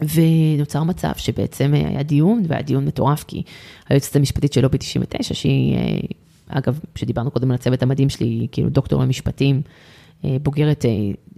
ונוצר 0.01 0.83
מצב 0.83 1.11
שבעצם 1.17 1.73
אה, 1.75 1.89
היה 1.89 2.03
דיון, 2.03 2.43
והיה 2.47 2.61
דיון 2.61 2.85
מטורף, 2.85 3.23
כי 3.23 3.43
היועצת 3.89 4.15
המשפטית 4.15 4.53
של 4.53 4.61
לובי 4.61 4.77
99, 4.77 5.33
שהיא 5.33 5.75
אה, 5.75 5.97
אגב, 6.49 6.79
כשדיברנו 6.95 7.31
קודם 7.31 7.51
על 7.51 7.55
הצוות 7.55 7.83
המדהים 7.83 8.09
שלי, 8.09 8.47
כאילו 8.51 8.69
דוקטור 8.69 9.01
למשפטים, 9.01 9.61
אה, 10.25 10.37
בוגרת, 10.43 10.85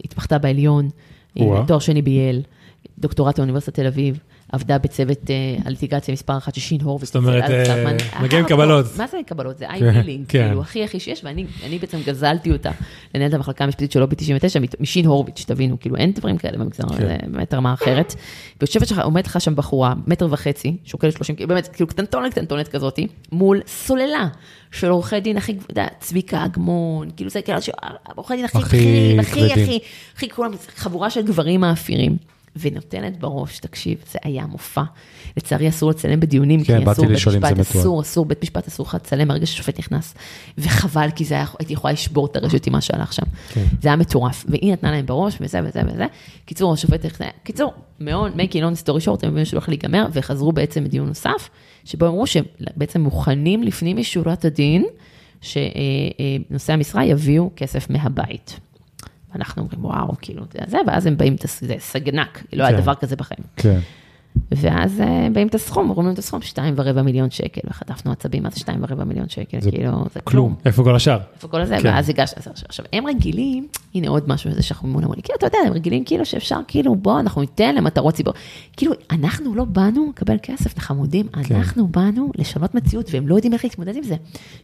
התמחתה 0.06 0.38
בעליון. 0.38 0.90
תואר 1.68 1.80
שני 1.80 2.02
בייל, 2.02 2.42
דוקטורט 3.00 3.38
באוניברסיטת 3.40 3.76
תל 3.76 3.88
אביב, 3.88 4.20
עבדה 4.52 4.78
בצוות 4.78 5.18
אה, 5.30 5.36
על 5.66 5.72
ליטיגציה 5.72 6.12
מספר 6.14 6.38
אחת 6.38 6.56
של 6.56 6.62
שין 6.62 6.82
הורוביץ. 6.82 7.08
זאת 7.08 7.16
אומרת, 7.16 7.44
אה. 7.44 7.50
מגיעים 7.50 7.88
ההארדקור. 8.14 8.48
קבלות. 8.48 8.86
מה 8.98 9.08
זה 9.08 9.18
קבלות? 9.26 9.58
זה 9.58 9.66
כן, 9.66 9.72
איי-מילינג, 9.86 10.26
כן. 10.28 10.48
כאילו, 10.48 10.62
הכי 10.62 10.84
הכי 10.84 11.00
שיש, 11.00 11.22
ואני 11.24 11.46
אני 11.66 11.80
בעצם 11.80 11.98
גזלתי 12.06 12.52
אותה 12.52 12.72
לנהל 13.16 13.30
את 13.30 13.34
המחלקה 13.34 13.64
המשפטית 13.64 13.92
של 13.92 14.00
לובי 14.00 14.16
99 14.16 14.60
מת- 14.60 14.82
משין 14.82 15.06
הורוביץ, 15.06 15.40
שתבינו, 15.40 15.80
כאילו, 15.80 15.96
אין 15.96 16.12
דברים 16.12 16.38
כאלה 16.38 16.58
במגזר, 16.58 16.84
כן. 16.90 16.96
זה 16.98 17.18
באמת 17.28 17.54
רמה 17.54 17.74
אחרת. 17.74 18.16
ויושבת 18.62 18.88
שלך, 18.88 19.00
עומדת 19.04 19.28
לך 19.28 19.42
שם 19.42 19.56
בחורה, 19.56 19.94
מטר 20.08 20.28
וחצי, 20.32 20.78
שוקלת 20.86 21.14
30, 21.14 21.36
כאילו, 21.36 21.48
באמת, 21.50 21.68
כאילו, 21.68 21.88
קטנטונת 21.88 22.32
קטנטונת 22.32 22.68
כזאתי, 22.68 23.08
מול 23.32 23.62
סוללה 23.68 24.28
של 24.72 24.90
עורכי 24.90 25.20
דין 25.20 25.38
הכי, 25.38 25.52
אתה 25.52 25.72
יודע, 25.72 25.88
צביקה 26.00 26.46
אגמון, 26.46 27.10
כאילו, 27.16 27.30
זה 27.30 27.42
כאילו, 27.42 27.62
ש- 27.62 27.70
עורכי 28.16 28.36
דין 28.36 28.46
הכי 28.46 28.58
בכירים, 28.58 29.20
הכי. 29.20 29.52
הכי, 29.54 29.80
הכי, 30.16 30.30
כולם, 30.30 30.52
חבורה 30.76 31.10
של 31.10 31.22
גברים 31.22 31.62
מאפירים. 31.62 32.18
ונותנת 32.56 33.20
בראש, 33.20 33.60
תקשיב, 33.60 34.04
זה 34.12 34.20
היה 34.24 34.46
מופע. 34.46 34.82
לצערי 35.38 35.70
אסור 35.70 35.90
לצלם 35.90 36.20
בדיונים, 36.20 36.64
כן, 36.64 36.86
כי 36.86 36.92
אסור 36.92 37.06
בית 37.06 37.16
משפט, 37.16 37.36
מתועד. 37.36 37.60
אסור, 37.60 38.02
אסור, 38.02 38.26
בית 38.26 38.44
משפט 38.44 38.68
אסור 38.68 38.86
לך 38.86 38.94
לצלם 38.96 39.28
ברגע 39.28 39.46
ששופט 39.46 39.80
נכנס. 39.80 40.14
וחבל, 40.58 41.10
כי 41.16 41.26
זה 41.26 41.36
היה, 41.36 41.46
הייתי 41.60 41.74
יכולה 41.74 41.94
לשבור 41.94 42.26
את 42.26 42.36
הרשת 42.36 42.68
עם 42.68 42.74
מה 42.74 42.82
שהלך 42.82 43.14
שם. 43.14 43.24
כן. 43.54 43.66
זה 43.82 43.90
היה 43.90 43.96
מטורף, 43.96 44.46
והיא 44.50 44.74
נתנה 44.74 44.92
להם 44.92 45.06
בראש, 45.06 45.38
וזה 45.42 45.60
וזה 45.64 45.82
וזה. 45.94 46.06
קיצור, 46.46 46.74
השופט, 46.74 47.06
נכנס- 47.06 47.28
קיצור, 47.44 47.74
מאוד, 48.00 48.32
make 48.36 48.54
it 48.54 48.58
long 48.58 48.84
story 48.86 49.06
short, 49.06 49.20
הם 49.24 49.30
מבינים 49.30 49.46
שזה 49.46 49.58
הולך 49.58 49.70
להיגמר, 49.70 50.06
וחזרו 50.14 50.52
בעצם 50.52 50.84
לדיון 50.84 51.08
נוסף, 51.08 51.50
שבו 51.86 52.08
אמרו 52.08 52.28
שבעצם 52.28 53.02
מוכנים 53.02 53.64
לפנים 53.64 53.98
משורת 53.98 54.46
הדין, 54.46 54.86
שנושאי 55.42 56.74
המשרה 56.74 57.06
יביאו 57.06 57.50
כסף 57.56 57.90
מהבית. 57.90 58.60
ואנחנו 59.34 59.62
אומרים, 59.62 59.86
וואו, 59.86 60.14
כאילו, 60.22 60.44
זה 60.52 60.60
זה, 60.68 60.78
ואז 60.88 61.06
הם 61.06 61.18
באים, 61.18 61.36
זה 61.62 61.76
סגנק, 61.80 62.44
לא 62.54 62.64
היה 62.64 62.78
כן. 62.78 62.82
דבר 62.82 62.96
כזה 62.96 63.16
בחיים. 63.16 63.44
כן. 63.56 63.80
ואז 64.52 65.02
אה, 65.02 65.28
באים 65.34 65.48
את 65.48 65.56
הסכום, 65.56 65.90
אומרים 65.90 66.06
לנו 66.06 66.14
את 66.14 66.20
הסכום, 66.20 66.42
שתיים 66.42 66.74
ורבע 66.78 67.02
מיליון 67.02 67.30
שקל, 67.32 67.62
וחטפנו 67.70 68.12
עצבים, 68.12 68.44
מה 68.44 68.50
זה 68.50 68.60
שתיים 68.60 68.80
ורבע 68.84 69.04
מיליון 69.04 69.30
שקל, 69.30 69.62
זה 69.62 69.72
כאילו, 69.72 69.92
זה 70.14 70.20
כלום. 70.22 70.24
כלום. 70.24 70.56
איפה 70.66 70.84
כל 70.84 70.96
השאר? 70.96 71.20
איפה 71.36 71.48
כל 71.48 71.62
הזה, 71.62 71.78
כן. 71.82 71.88
ואז 71.90 72.10
הגשת, 72.10 72.38
עכשיו- 72.38 72.54
עכשיו, 72.68 72.86
הם 72.94 73.08
רגילים, 73.08 73.68
הנה 73.96 74.10
עוד 74.10 74.30
משהו 74.30 74.50
לזה 74.50 74.64
שאנחנו 74.64 74.88
מימון 74.88 75.04
המוני, 75.04 75.22
כאילו, 75.22 75.38
אתה 75.38 75.48
יודע, 75.48 75.58
הם 75.68 75.74
רגילים 75.74 76.04
כאילו 76.04 76.26
שאפשר, 76.26 76.60
כאילו, 76.68 76.96
בוא, 76.96 77.20
אנחנו 77.20 77.42
ניתן 77.42 77.76
למטרות 77.76 78.14
ציבור. 78.14 78.34
כאילו, 78.78 78.92
אנחנו 79.12 79.56
לא 79.56 79.66
באנו 79.66 80.08
לקבל 80.10 80.36
כסף, 80.44 80.78
לחמודים, 80.78 81.28
כן. 81.44 81.56
אנחנו 81.56 81.88
באנו 81.88 82.32
לשנות 82.38 82.76
מציאות, 82.76 83.10
והם 83.14 83.28
לא 83.28 83.36
יודעים 83.36 83.54
איך 83.54 83.64
להתמודד 83.64 83.96
עם 83.96 84.04
זה. 84.04 84.16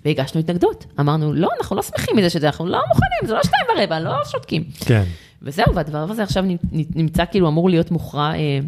והגשנו 0.05 0.39
התנגדות. 0.39 0.85
אמרנו, 0.99 1.33
לא, 1.33 1.49
אנחנו 1.59 1.75
לא 1.75 1.81
שמחים 1.81 2.17
מזה 2.17 2.29
שזה, 2.29 2.47
אנחנו 2.47 2.65
לא 2.65 2.79
מוכנים, 2.87 3.27
זה 3.27 3.33
לא 3.33 3.43
שתיים 3.43 3.65
ורבע, 3.77 3.99
לא 3.99 4.15
שותקים. 4.25 4.63
כן. 4.85 5.03
וזהו, 5.41 5.75
והדבר 5.75 5.97
הזה 6.11 6.23
עכשיו 6.23 6.43
נמצא 6.71 7.23
כאילו 7.31 7.47
אמור 7.47 7.69
להיות 7.69 7.91
מוכרע 7.91 8.31
אה, 8.35 8.59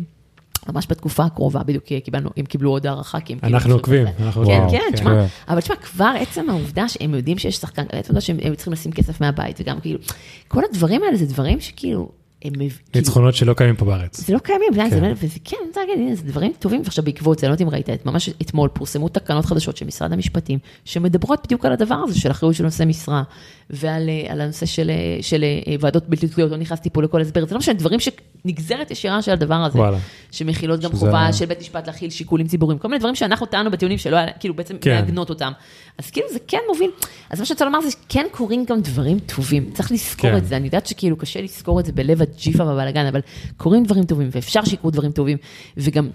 ממש 0.74 0.88
בתקופה 0.90 1.26
הקרובה, 1.26 1.64
בדיוק 1.64 1.84
כי 1.84 2.02
קיבלנו, 2.02 2.30
הם 2.38 2.46
קיבלו 2.46 2.70
עוד 2.70 2.88
הערכה, 2.88 3.20
כי 3.20 3.34
הם 3.34 3.40
כאילו... 3.40 3.58
אנחנו 3.58 3.74
עוקבים. 3.74 4.08
אנחנו 4.20 4.46
כן, 4.46 4.62
עוקבים. 4.62 4.80
כן, 4.80 4.86
כן. 4.90 4.96
תשמע. 4.96 5.26
אבל 5.48 5.62
תשמע, 5.62 5.76
כבר 5.76 6.14
עצם 6.20 6.50
העובדה 6.50 6.90
שהם 6.90 7.16
יודעים 7.16 7.38
שיש 7.38 7.56
שחקן, 7.56 7.82
עצם 7.82 7.96
העובדה 7.98 8.22
שהם 8.22 8.38
הם 8.42 8.56
צריכים 8.56 8.74
לשים 8.74 8.92
כסף 8.92 9.22
מהבית, 9.22 9.60
וגם 9.62 9.80
כאילו, 9.80 10.00
כל 10.48 10.62
הדברים 10.70 11.04
האלה 11.04 11.18
זה 11.18 11.26
דברים 11.26 11.60
שכאילו, 11.60 12.10
הם... 12.44 12.54
כאילו, 12.54 12.70
ניצחונות 12.96 13.36
שלא 13.36 13.54
קיימים 13.54 13.76
פה 13.76 13.86
בארץ. 13.86 14.20
זה 14.28 14.34
לא 14.34 14.40
קיימים, 14.40 14.74
כן. 14.76 14.90
זה 14.90 15.14
וזה 15.16 15.40
כן, 15.44 15.58
אני 15.62 15.68
רוצה 15.68 15.82
להגיד, 15.90 16.14
זה 16.16 16.24
דברים 16.24 16.54
טובים, 16.60 16.82
ועכשיו 16.84 17.04
בעקבות 17.04 17.40
זה, 17.40 17.48
אני 17.48 17.50
לא 17.50 17.54
יודעת 17.54 17.68
אם 17.68 17.90
ראית, 17.90 18.06
ממש 18.06 18.30
אתמול 18.42 18.70
פורסמו 18.74 19.10
תקנות 19.10 19.46
חדשות 19.46 19.78
של 19.78 19.86
משרד 19.86 20.14
המשפטים, 20.14 20.60
שמדברות 20.86 21.44
בדיוק 21.46 21.66
על 21.66 21.72
הדבר 21.72 21.96
הזה 21.96 22.20
של 22.20 22.32
אחריות 22.32 22.56
של 22.56 22.64
נושא 22.64 22.84
משרה, 22.84 23.24
ועל 23.70 24.10
אה, 24.10 24.44
הנושא 24.44 24.66
של, 24.66 24.90
אה, 24.90 24.96
של 25.22 25.44
אה, 25.44 25.76
ועדות 25.80 26.10
בלתי 26.10 26.28
תלויות, 26.28 26.52
לא 26.52 26.58
נכנסתי 26.58 26.90
פה 26.90 27.02
לכל 27.04 27.22
הסבר, 27.22 27.46
זה 27.46 27.54
לא 27.56 27.60
משנה, 27.60 27.74
דברים 27.74 28.00
שנגזרת 28.00 28.92
ישירה 28.92 29.22
של 29.22 29.32
הדבר 29.32 29.56
הזה, 29.56 29.78
וואלה. 29.80 29.98
שמכילות 30.32 30.80
גם 30.80 30.90
שזה- 30.92 31.00
חובה 31.00 31.34
של 31.34 31.46
בית 31.46 31.60
משפט 31.60 31.88
להכיל 31.88 32.10
שיקולים 32.10 32.48
ציבוריים, 32.48 32.80
כל 32.80 32.88
מיני 32.88 33.00
דברים 33.00 33.16
שאנחנו 33.16 33.46
טענו 33.46 33.72
בטיעונים 33.72 33.98
שלא 33.98 34.16
היה, 34.16 34.32
כאילו 34.40 34.54
בעצם 34.54 34.78
כן. 34.82 34.96
מעגנות 34.96 35.30
אותם. 35.30 35.52
אז 35.98 36.10
כאילו 36.10 36.28
זה 36.34 36.40
כן 36.48 36.60
מוביל, 36.68 36.90
אז 37.30 37.40
מה 37.40 37.46
שאני 37.46 37.56
רוצה 37.56 37.66
לומר 37.66 37.82
זה 37.82 37.92
שכן 37.92 38.26
קורים 38.32 38.66
גם 38.68 38.82
דברים 38.82 39.20
טובים, 39.20 39.70
צריך 39.74 39.92
לזכור 39.92 40.32
כן. 40.32 40.38
את 40.38 40.46
זה, 40.48 40.58
אני 40.58 40.66
יודעת 40.66 40.88
שכאילו 40.88 41.16
קשה 41.18 41.42
לזכור 41.42 41.80
את 41.80 41.86
זה 41.86 41.92
בלב 41.92 42.22
הג'יפה 42.36 42.66
והבלאגן, 42.66 43.06
אבל 43.06 43.20
קורים 43.58 43.84
דברים 43.84 44.04
טובים, 44.04 44.30
ואפשר 44.32 44.64
שיקרו 44.66 44.92
דברים 44.92 45.12
טובים, 45.12 45.38
וגם 45.78 46.10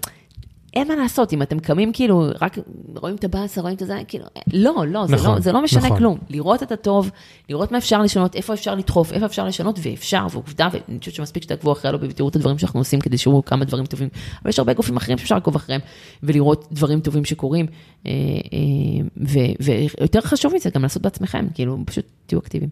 אין 0.73 0.87
מה 0.87 0.95
לעשות, 0.95 1.33
אם 1.33 1.41
אתם 1.41 1.59
קמים 1.59 1.93
כאילו, 1.93 2.27
רק 2.41 2.57
רואים 2.95 3.15
את 3.15 3.23
הבאסה, 3.23 3.61
רואים 3.61 3.75
את 3.75 3.83
זה, 3.87 3.99
כאילו, 4.07 4.25
לא, 4.53 4.75
לא, 4.87 5.07
זה, 5.07 5.15
נכון, 5.15 5.35
לא, 5.35 5.39
זה 5.39 5.51
לא 5.51 5.61
משנה 5.63 5.85
נכון. 5.85 5.97
כלום. 5.97 6.17
לראות 6.29 6.63
את 6.63 6.71
הטוב, 6.71 7.11
לראות 7.49 7.71
מה 7.71 7.77
אפשר 7.77 8.01
לשנות, 8.01 8.35
איפה 8.35 8.53
אפשר 8.53 8.75
לדחוף, 8.75 9.13
איפה 9.13 9.25
אפשר 9.25 9.45
לשנות, 9.45 9.79
ואפשר, 9.81 10.27
ועובדה, 10.31 10.67
ואני 10.71 10.99
חושבת 10.99 11.13
שמספיק 11.13 11.43
שתעקבו 11.43 11.71
אחרי 11.71 11.89
הלובי 11.89 12.07
ותראו 12.07 12.29
את 12.29 12.35
הדברים 12.35 12.57
שאנחנו 12.57 12.79
עושים 12.79 12.99
כדי 12.99 13.17
שיראו 13.17 13.45
כמה 13.45 13.65
דברים 13.65 13.85
טובים. 13.85 14.09
אבל 14.41 14.49
יש 14.49 14.59
הרבה 14.59 14.73
גופים 14.73 14.97
אחרים 14.97 15.17
שאפשר 15.17 15.35
לעקוב 15.35 15.55
אחריהם, 15.55 15.81
ולראות 16.23 16.67
דברים 16.71 16.99
טובים 16.99 17.25
שקורים. 17.25 17.65
אה, 18.05 18.11
אה, 18.11 19.05
ו- 19.17 19.63
ויותר 19.99 20.21
חשוב 20.21 20.53
מזה, 20.55 20.69
גם 20.69 20.81
לעשות 20.81 21.01
בעצמכם, 21.01 21.47
כאילו, 21.53 21.77
פשוט 21.85 22.05
תהיו 22.25 22.39
אקטיביים. 22.39 22.69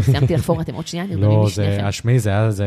סיימתי 0.00 0.34
לחפור, 0.34 0.60
אתם 0.60 0.74
עוד 0.74 0.86
שנייה 0.86 1.06
נרדמים 1.06 1.30
לא, 1.30 1.44
משניכם. 1.44 1.72
זה, 1.72 1.86
השמעי, 1.86 2.18
זה 2.18 2.30
היה, 2.30 2.50
זה... 2.50 2.66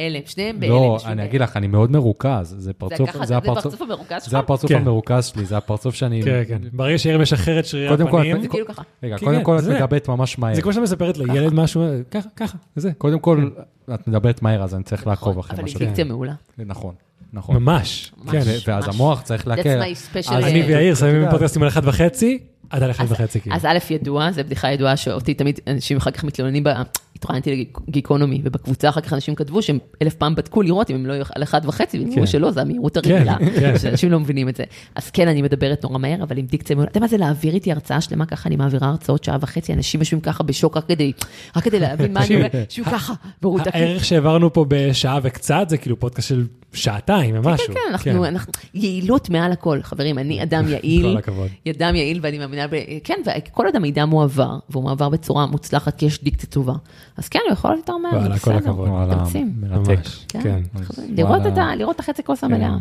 אלה, 0.00 0.18
שניהם 0.26 0.60
באלה. 0.60 0.72
לא, 0.72 0.98
אני. 1.04 1.24
אגיד 1.24 1.40
לך, 1.40 1.56
אני 1.56 1.66
מאוד 1.66 1.90
מרוכז. 1.90 2.70
פרצוף, 2.78 3.24
זה 3.24 3.36
הפרצוף, 3.36 3.65
הפרצוף 3.66 3.90
המרוכז 3.90 4.22
שלך? 4.22 4.30
זה 4.30 4.38
הפרצוף 4.38 4.70
כן. 4.70 4.76
המרוכז 4.76 5.26
שלי, 5.26 5.44
זה 5.44 5.56
הפרצוף 5.56 5.94
שאני... 5.94 6.22
כן, 6.22 6.42
כן. 6.48 6.58
ברגע 6.72 6.98
שירי 6.98 7.18
משחרר 7.18 7.58
את 7.58 7.66
שרירי 7.66 7.88
קודם 7.88 8.10
כל, 8.10 8.18
הפנים, 8.20 8.42
זה 8.42 8.48
כאילו 8.48 8.66
ככה. 8.66 8.82
רגע, 9.02 9.18
כן, 9.18 9.24
קודם 9.24 9.38
כן, 9.38 9.44
כל 9.44 9.58
את. 9.58 9.64
מדברת 9.64 10.08
ממש 10.08 10.38
מהר. 10.38 10.54
זה 10.54 10.62
כמו 10.62 10.72
שאתה 10.72 10.82
מספרת 10.82 11.18
לילד 11.18 11.54
משהו, 11.54 11.84
ככה, 12.10 12.28
ככה, 12.36 12.58
זה. 12.76 12.90
קודם 12.98 13.18
כל, 13.18 13.48
את 13.94 14.08
מדברת 14.08 14.42
מהר, 14.42 14.62
אז 14.62 14.74
אני 14.74 14.82
צריך 14.82 15.06
לעקוב 15.06 15.28
נכון, 15.28 15.40
אחרי 15.40 15.54
אבל 15.54 15.62
מה 15.62 15.68
עם 15.68 15.72
שאת... 15.72 15.82
דיקציה 15.82 16.04
מעולה. 16.04 16.32
נכון, 16.58 16.94
נכון. 17.32 17.56
ממש. 17.56 18.12
כן. 18.30 18.40
ואז. 18.66 18.88
המוח 18.88 19.22
צריך 19.22 19.46
להקל. 19.48 19.82
my 19.82 19.84
special, 20.14 20.34
אז 20.34 20.44
אני 20.44 20.62
ויאיר 20.62 20.94
שמים. 20.94 21.30
פודקאסטים 21.30 21.62
על 21.62 21.68
אחד 21.68 21.88
וחצי, 21.88 22.38
עד 22.70 22.82
על 22.82 22.90
אחד 22.90 23.04
וחצי, 23.08 23.40
כאילו. 23.40 23.56
אז 23.56 23.64
א', 23.64 23.78
ידוע, 23.90 24.32
זו 24.32 24.44
בדיחה 24.44 24.72
ידועה 24.72 24.96
שאותי 24.96 25.34
תמיד 25.34 25.60
אנשים 25.66 25.96
אחר 25.96 26.10
כך 26.10 26.24
מתלוננים, 26.24 26.64
ב- 26.64 26.68
התראיינתי 27.16 27.66
לגיקונומי, 27.88 28.40
ובקבוצה 28.44 28.88
אחר 28.88 29.00
כך 29.00 29.12
אנשים 29.12 29.34
כתבו 29.34 29.62
שהם 29.62 29.78
אלף 30.02 30.14
פעם 30.14 30.34
בדקו 30.34 30.62
לראות 30.62 30.90
אם 30.90 30.94
הם 30.94 31.06
לא 31.06 31.14
על 31.34 31.42
אחד 31.42 31.60
וחצי, 31.64 31.98
והם 31.98 32.08
אמרו 32.08 32.20
כן. 32.20 32.26
שלא, 32.26 32.50
זה 32.50 32.60
המהירות 32.60 32.96
הרגילה, 32.96 33.36
כן. 33.60 33.78
שאנשים 33.82 34.10
לא 34.10 34.20
מבינים 34.20 34.48
את 34.48 34.56
זה. 34.56 34.64
אז 34.94 35.10
כן, 35.10 35.28
אני 35.28 35.42
מדברת 35.42 35.82
נורא 35.82 35.98
מהר, 35.98 36.22
אבל 36.22 36.38
עם 36.38 36.46
דיקציה. 36.46 36.76
אתה 36.76 36.82
יודע 36.82 37.00
מה 37.00 37.08
זה 37.08 37.16
להעביר 37.16 37.54
איתי 37.54 37.72
הרצאה 37.72 38.00
שלמה 38.00 38.26
ככה, 38.26 38.48
אני 38.48 38.56
מעבירה 38.56 38.88
הרצאות 38.88 39.24
שעה 39.24 39.38
וחצי, 39.40 39.72
אנשים 39.72 40.00
יושבים 40.00 40.20
ככה 40.20 40.42
בשוק 40.42 40.76
רק 40.76 40.88
כדי, 40.88 41.12
רק 41.56 41.64
כדי 41.64 41.80
להבין 41.80 42.12
מה 42.12 42.24
אני 42.24 42.36
אומר, 42.36 42.48
יושבים 42.52 42.84
ככה, 42.84 43.14
מרותקים. 43.42 43.72
הערך 43.74 44.04
שהעברנו 44.04 44.52
פה 44.52 44.64
בשעה 44.68 45.18
וקצת, 45.22 45.66
זה 45.68 45.76
כאילו 45.76 46.00
פודקאסט 46.00 46.28
של 46.28 46.46
שעתיים 46.76 47.34
ומשהו. 47.38 47.66
כן, 47.66 47.72
כן, 47.74 47.80
אנחנו, 47.90 48.24
אנחנו, 48.26 48.52
יעילות 48.74 49.30
מעל 49.30 49.52
הכל, 49.52 49.78
חברים, 49.82 50.18
אני 50.18 50.42
אדם 50.42 50.68
יעיל, 50.72 51.12
כל 51.12 51.18
הכבוד. 51.18 51.48
אדם 51.68 51.94
יעיל 51.94 52.18
ואני 52.22 52.38
מאמינה, 52.38 52.66
ב, 52.68 52.70
כן, 53.04 53.14
וכל 53.26 53.66
עוד 53.66 53.76
המידע 53.76 54.04
מועבר, 54.04 54.58
והוא 54.70 54.82
מועבר 54.82 55.08
בצורה 55.08 55.46
מוצלחת, 55.46 55.98
כי 55.98 56.06
יש 56.06 56.24
דיקציה 56.24 56.48
טובה, 56.48 56.74
אז 57.16 57.28
כן, 57.28 57.38
הוא 57.46 57.52
יכול 57.52 57.76
יותר 57.76 57.96
מהר, 57.96 58.12
וואלה, 58.14 58.34
זה 58.34 58.40
כל 58.40 58.52
בסדר, 58.56 58.70
הכבוד. 58.70 58.88
וואלה, 58.88 59.14
מתאמצים. 59.14 59.52
מרתק. 59.60 59.96
ממש, 59.98 60.24
כן, 60.28 60.40
כן. 60.42 60.60
לראות. 61.08 61.46
את 61.46 61.58
ה- 61.58 61.74
לראות 61.76 61.94
את 61.94 62.00
החצי 62.00 62.22
כוס 62.22 62.44
המלאה. 62.44 62.76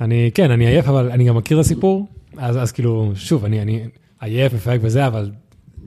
אני, 0.00 0.30
כן, 0.34 0.50
אני 0.50 0.66
עייף, 0.66 0.88
אבל 0.88 1.10
אני 1.10 1.24
גם 1.24 1.36
מכיר 1.36 1.60
את 1.60 1.64
הסיפור, 1.64 2.06
אז, 2.36 2.56
אז 2.62 2.72
כאילו, 2.72 3.12
שוב, 3.14 3.44
אני, 3.44 3.62
אני 3.62 3.80
עייף, 4.20 4.54
מפהק 4.54 4.80
וזה, 4.82 5.06
אבל 5.06 5.30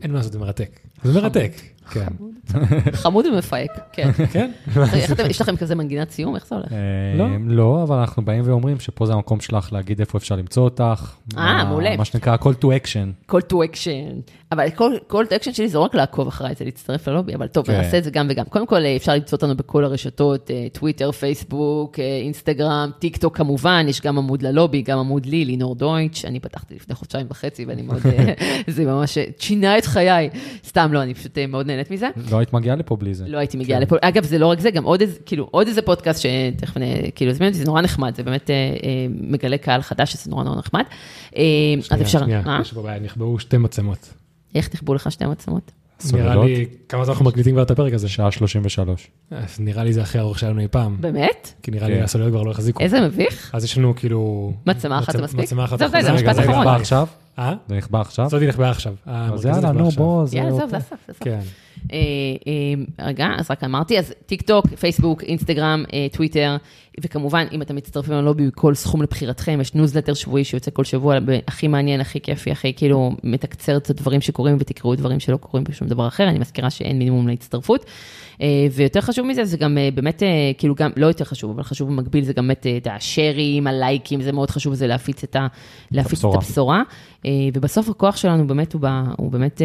אין 0.02 0.12
מה 0.12 0.18
לעשות, 0.18 0.32
זה 0.34 0.40
מרתק. 0.40 0.80
זה 1.04 1.22
מרתק, 1.22 1.52
כן. 1.90 2.08
חמוד 2.94 3.26
ומפהק, 3.26 3.72
כן. 3.92 4.12
כן? 4.34 4.52
יש 5.30 5.42
לכם 5.42 5.56
כזה 5.58 5.76
מנגינת 5.76 6.12
סיום? 6.12 6.36
איך 6.36 6.48
זה 6.48 6.56
הולך? 6.56 6.72
אה, 6.72 6.78
לא. 7.18 7.26
לא, 7.46 7.84
אבל 7.84 7.98
אנחנו 7.98 8.26
באים 8.26 8.42
ואומרים 8.46 8.80
שפה 8.80 9.06
זה 9.06 9.14
המקום 9.14 9.40
שלך 9.40 9.74
להגיד 9.74 10.00
איפה 10.00 10.18
אפשר 10.18 10.36
למצוא 10.36 10.64
אותך. 10.64 11.16
אה, 11.38 11.66
מעולה. 11.66 11.98
מה 11.98 12.06
שנקרא 12.06 12.36
call 12.36 12.64
to 12.64 12.66
action. 12.66 13.32
call 13.32 13.52
to 13.52 13.56
action. 13.56 14.32
אבל 14.54 14.70
כל 15.08 15.26
action 15.26 15.54
שלי 15.54 15.68
זה 15.68 15.78
לא 15.78 15.84
רק 15.84 15.96
לעקוב 15.96 16.28
אחריי, 16.28 16.56
זה 16.56 16.66
להצטרף 16.66 17.08
ללובי, 17.08 17.36
אבל 17.36 17.48
טוב, 17.48 17.66
כן. 17.66 17.74
נעשה 17.74 17.98
את 17.98 18.04
זה 18.04 18.12
גם 18.12 18.28
וגם. 18.30 18.46
קודם 18.46 18.68
כל, 18.68 18.82
אפשר 18.96 19.16
למצוא 19.16 19.36
אותנו 19.36 19.56
בכל 19.56 19.86
הרשתות, 19.86 20.52
אה, 20.52 20.68
טוויטר, 20.74 21.12
פייסבוק, 21.12 22.00
אה, 22.00 22.20
אינסטגרם, 22.24 22.90
טיק 23.00 23.18
טוק 23.18 23.38
כמובן, 23.38 23.86
יש 23.90 24.02
גם 24.02 24.18
עמוד 24.18 24.42
ללובי, 24.42 24.82
גם 24.82 25.00
עמוד 25.00 25.26
לי, 25.26 25.46
לינור 25.46 25.76
דויטש, 25.76 26.26
אני 26.26 26.40
פתחתי 26.40 26.76
לפני 26.76 26.96
חודשיים 26.96 27.28
וחצי, 27.30 27.66
ואני 27.66 27.82
מאוד, 27.82 28.02
אה, 28.06 28.34
זה 28.76 28.86
ממש 28.86 29.18
אה, 29.18 29.24
שינה 29.40 29.78
את 29.78 29.86
חיי. 29.86 30.30
סתם 30.68 30.94
לא, 30.94 31.04
אני 31.04 31.14
פשוט 31.14 31.38
אה, 31.38 31.48
מאוד 31.48 31.68
נהנית 31.68 31.92
מזה. 31.92 32.10
לא 32.32 32.38
היית 32.38 32.54
מגיעה 32.54 32.76
לפה 32.76 32.96
בלי 32.96 33.14
זה. 33.14 33.26
לא 33.28 33.38
הייתי 33.38 33.58
מגיעה 33.58 33.80
לפה. 33.80 33.96
אגב, 34.02 34.24
זה 34.24 34.38
לא 34.38 34.48
רק 34.48 34.60
זה, 34.60 34.72
גם 34.72 34.84
עוד 34.84 35.02
איזה, 35.02 35.20
כאילו, 35.26 35.48
עוד 35.52 35.68
איזה 35.68 35.82
פודקאסט 35.82 36.22
שתכף, 36.22 36.78
כאילו, 37.16 37.32
זה 37.34 37.66
נורא 37.66 37.82
נחמד, 37.82 38.16
זה 38.16 38.24
באמת 38.24 38.50
אה, 38.50 38.56
אה, 38.56 39.06
מגלה 39.10 39.58
קהל 39.58 39.82
חדש, 39.82 40.12
שזה 40.12 40.32
נורא 40.32 40.44
נורא 40.44 40.58
נחמד. 40.58 40.84
אה, 41.38 41.44
אז 41.92 42.02
אפשר, 42.02 42.20
שנייה, 42.20 42.42
אה? 42.48 42.60
יש 42.62 42.74
פה 42.74 42.82
בעיה, 42.82 43.00
נחבאו 43.00 43.40
שתי 43.40 43.58
מצלמות. 43.58 44.23
איך 44.56 44.68
תכבו 44.68 44.94
לך 44.94 45.12
שתי 45.12 45.26
מצלמות? 45.26 45.72
נראה. 46.14 46.46
לי, 46.46 46.66
כמה 46.90 47.06
זמן 47.06 47.14
אנחנו 47.14 47.26
מקליטים 47.26 47.54
כבר 47.56 47.64
את 47.64 47.72
הפרק 47.72 47.94
הזה? 47.94 48.10
שעה 48.10 48.32
33. 48.32 49.08
אז 49.32 49.60
נראה 49.60 49.84
לי 49.84 49.94
זה 49.94 50.02
הכי 50.02 50.20
ארוך 50.20 50.40
שהיה 50.40 50.52
לנו 50.52 50.62
אי 50.62 50.68
פעם. 50.68 50.98
באמת? 51.00 51.54
כי 51.64 51.72
נראה 51.72 51.88
כן. 51.88 51.94
לי 51.94 52.02
הסוללות 52.02 52.32
כבר 52.32 52.44
לא 52.44 52.52
יחזיקו. 52.52 52.84
איזה 52.84 53.02
מביך. 53.02 53.52
אז 53.54 53.64
יש 53.64 53.78
לנו 53.78 53.96
כאילו... 53.96 54.54
מצלמה 54.66 55.00
אחת 55.00 55.18
זה 55.18 55.22
מספיק? 55.22 55.40
מצלמה 55.40 55.66
אחת. 55.66 55.78
זה. 55.80 55.86
המשפט 55.86 56.10
רגע, 56.12 56.34
זה. 56.34 56.42
נכבה 56.42 56.76
עכשיו? 56.76 57.08
אה? 57.40 57.54
זה 57.68 57.76
נכבה 57.76 58.02
עכשיו? 58.02 58.30
זאתי 58.30 58.48
נחבאה 58.48 58.70
עכשיו. 58.70 58.94
אז 59.06 59.46
יאללה, 59.46 59.72
נו, 59.72 59.88
עכשיו. 59.88 60.04
בוא, 60.04 60.26
זה... 60.26 60.38
יאללה, 60.38 60.52
זהו, 60.52 60.62
אוקיי. 60.62 60.70
זה 60.70 60.78
הסף, 60.78 60.96
זה 61.08 61.12
הסף. 61.12 61.63
אה, 61.92 61.98
אה, 62.48 63.06
רגע, 63.06 63.28
אז 63.38 63.52
רק 63.52 63.64
אמרתי, 63.64 64.00
אז 64.00 64.14
טיק 64.26 64.42
טוק, 64.42 64.68
פייסבוק, 64.68 65.24
אינסטגרם, 65.24 65.84
טוויטר, 66.12 66.58
וכמובן, 67.02 67.46
אם 67.52 67.62
אתם 67.62 67.76
מצטרפים 67.76 68.14
ללובי, 68.14 68.44
כל 68.56 68.74
סכום 68.74 69.02
לבחירתכם, 69.02 69.58
יש 69.62 69.76
ניוזלטר 69.76 70.14
שבועי 70.14 70.44
שיוצא 70.44 70.72
כל 70.72 70.84
שבוע, 70.84 71.18
הכי 71.48 71.68
מעניין, 71.68 72.02
הכי 72.02 72.22
כיפי, 72.22 72.52
הכי 72.52 72.74
כאילו 72.74 73.12
מתקצר 73.24 73.78
את 73.78 73.90
הדברים 73.90 74.22
שקורים, 74.22 74.58
ותקראו 74.60 74.96
דברים 74.96 75.20
שלא 75.20 75.38
קורים 75.38 75.64
בשום 75.64 75.88
דבר 75.88 76.08
אחר, 76.08 76.30
אני 76.30 76.40
מזכירה 76.40 76.70
שאין 76.70 76.98
מינימום 76.98 77.28
להצטרפות. 77.28 77.86
אה, 78.42 78.48
ויותר 78.72 79.02
חשוב 79.02 79.26
מזה, 79.26 79.46
זה 79.46 79.58
גם 79.58 79.78
באמת, 79.96 80.24
כאילו 80.58 80.76
גם, 80.76 80.92
לא 80.98 81.06
יותר 81.06 81.26
חשוב, 81.26 81.52
אבל 81.52 81.64
חשוב 81.64 81.90
במקביל, 81.90 82.24
זה 82.24 82.34
גם 82.34 82.48
באמת 82.48 82.68
את 82.78 82.88
ה 82.92 83.01
shares, 83.01 83.68
הלייקים, 83.68 84.22
זה 84.22 84.32
מאוד 84.32 84.50
חשוב, 84.50 84.74
זה 84.74 84.88
להפיץ 84.88 85.24
את, 85.24 85.36
ה, 85.36 85.48
להפיץ 85.92 86.20
את 86.20 86.26
הבשורה. 86.26 86.38
הבשורה. 86.38 86.84
אה, 87.26 87.32
ובסוף 87.54 87.90
הכוח 87.90 88.16
שלנו 88.16 88.48
באמת 88.48 88.74
הוא, 88.74 88.82
ב, 88.82 88.88
הוא 89.18 89.32
באמת 89.32 89.62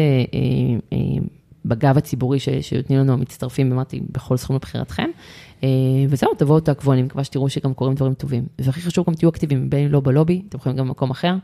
בגב 1.65 1.97
הציבורי 1.97 2.39
ש, 2.39 2.49
שנותנים 2.49 2.99
לנו 2.99 3.13
המצטרפים, 3.13 3.71
אמרתי, 3.71 4.01
בכל 4.11 4.37
סכום 4.37 4.55
לבחירתכם. 4.55 5.09
אה, 5.63 5.69
וזהו, 6.09 6.33
תבואו 6.37 6.59
תעקבו, 6.59 6.93
אני 6.93 7.01
מקווה 7.01 7.23
שתראו 7.23 7.49
שגם 7.49 7.73
קורים 7.73 7.95
דברים 7.95 8.13
טובים. 8.13 8.45
והכי 8.59 8.81
חשוב, 8.81 9.05
גם 9.07 9.13
תהיו 9.13 9.29
אקטיביים, 9.29 9.69
בין 9.69 9.85
אם 9.85 9.91
לא 9.91 9.99
בלובי, 9.99 10.41
אתם 10.49 10.57
יכולים 10.57 10.77
גם 10.77 10.87
במקום 10.87 11.09
אחר, 11.09 11.35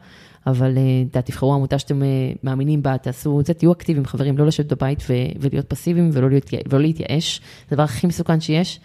אבל 0.48 0.78
אה, 0.78 1.22
תבחרו 1.22 1.54
עמותה 1.54 1.80
שאתם 1.80 2.04
אה, 2.04 2.08
מאמינים 2.44 2.84
בה, 2.84 2.98
תעשו 2.98 3.40
את 3.40 3.46
זה, 3.46 3.54
תהיו 3.54 3.72
אקטיביים, 3.72 4.06
חברים, 4.06 4.38
לא 4.38 4.46
לשבת 4.46 4.74
בבית 4.74 5.04
ו- 5.10 5.14
ולהיות 5.40 5.66
פסיביים 5.70 6.10
ולא 6.14 6.30
להיות, 6.30 6.50
ולא 6.70 6.82
להתייאש, 6.82 7.40
זה 7.40 7.68
הדבר 7.72 7.84
הכי 7.84 8.08
מסוכן 8.08 8.40
שיש. 8.40 8.80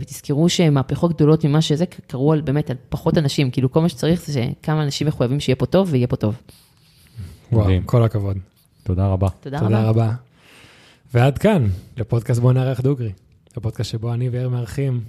ותזכרו 0.00 0.48
שמהפכות 0.48 1.12
גדולות 1.12 1.44
ממה 1.44 1.60
שזה 1.60 1.86
קרו 1.86 2.32
על 2.32 2.40
באמת 2.40 2.70
על 2.70 2.76
פחות 2.88 3.18
אנשים, 3.18 3.50
כאילו 3.50 3.72
כל 3.72 3.80
מה 3.80 3.88
שצריך 3.88 4.26
זה 4.26 4.32
שכמה 4.32 4.82
אנשים 4.82 5.06
מחויבים 5.06 5.40
שיהיה 5.40 5.56
פה 5.56 5.66
טוב 5.66 5.88
ויהיה 5.90 6.06
פה 6.06 6.16
טוב. 6.16 6.34
וואו. 7.52 7.70
כל 7.86 8.02
הכבוד. 8.04 8.36
תודה 8.82 9.06
רבה. 9.06 9.28
תודה 9.40 9.58
תודה 9.58 9.78
רבה. 9.80 9.88
רבה. 9.88 10.27
ועד 11.14 11.38
כאן, 11.38 11.66
לפודקאסט 11.96 12.40
בוא 12.40 12.52
נארח 12.52 12.80
דוגרי. 12.80 13.12
הפודקאסט 13.56 13.90
שבו 13.90 14.14
אני 14.14 14.28
ויאיר 14.28 14.48
מארחים. 14.48 15.00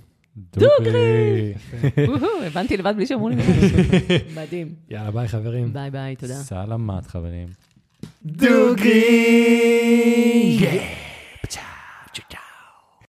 דוגרי. 0.53 1.53
הבנתי 2.47 2.77
לבד 2.77 2.93
בלי 2.95 3.05
שאמרו 3.05 3.29
לי. 3.29 3.35
מדהים. 4.35 4.67
יאללה, 4.89 5.11
ביי 5.11 5.27
חברים. 5.27 5.73
ביי 5.73 5.91
ביי, 5.91 6.15
תודה. 6.15 6.33
סלאמאת, 6.33 7.05
חברים. 7.07 7.47
דוגרי! 8.25 8.89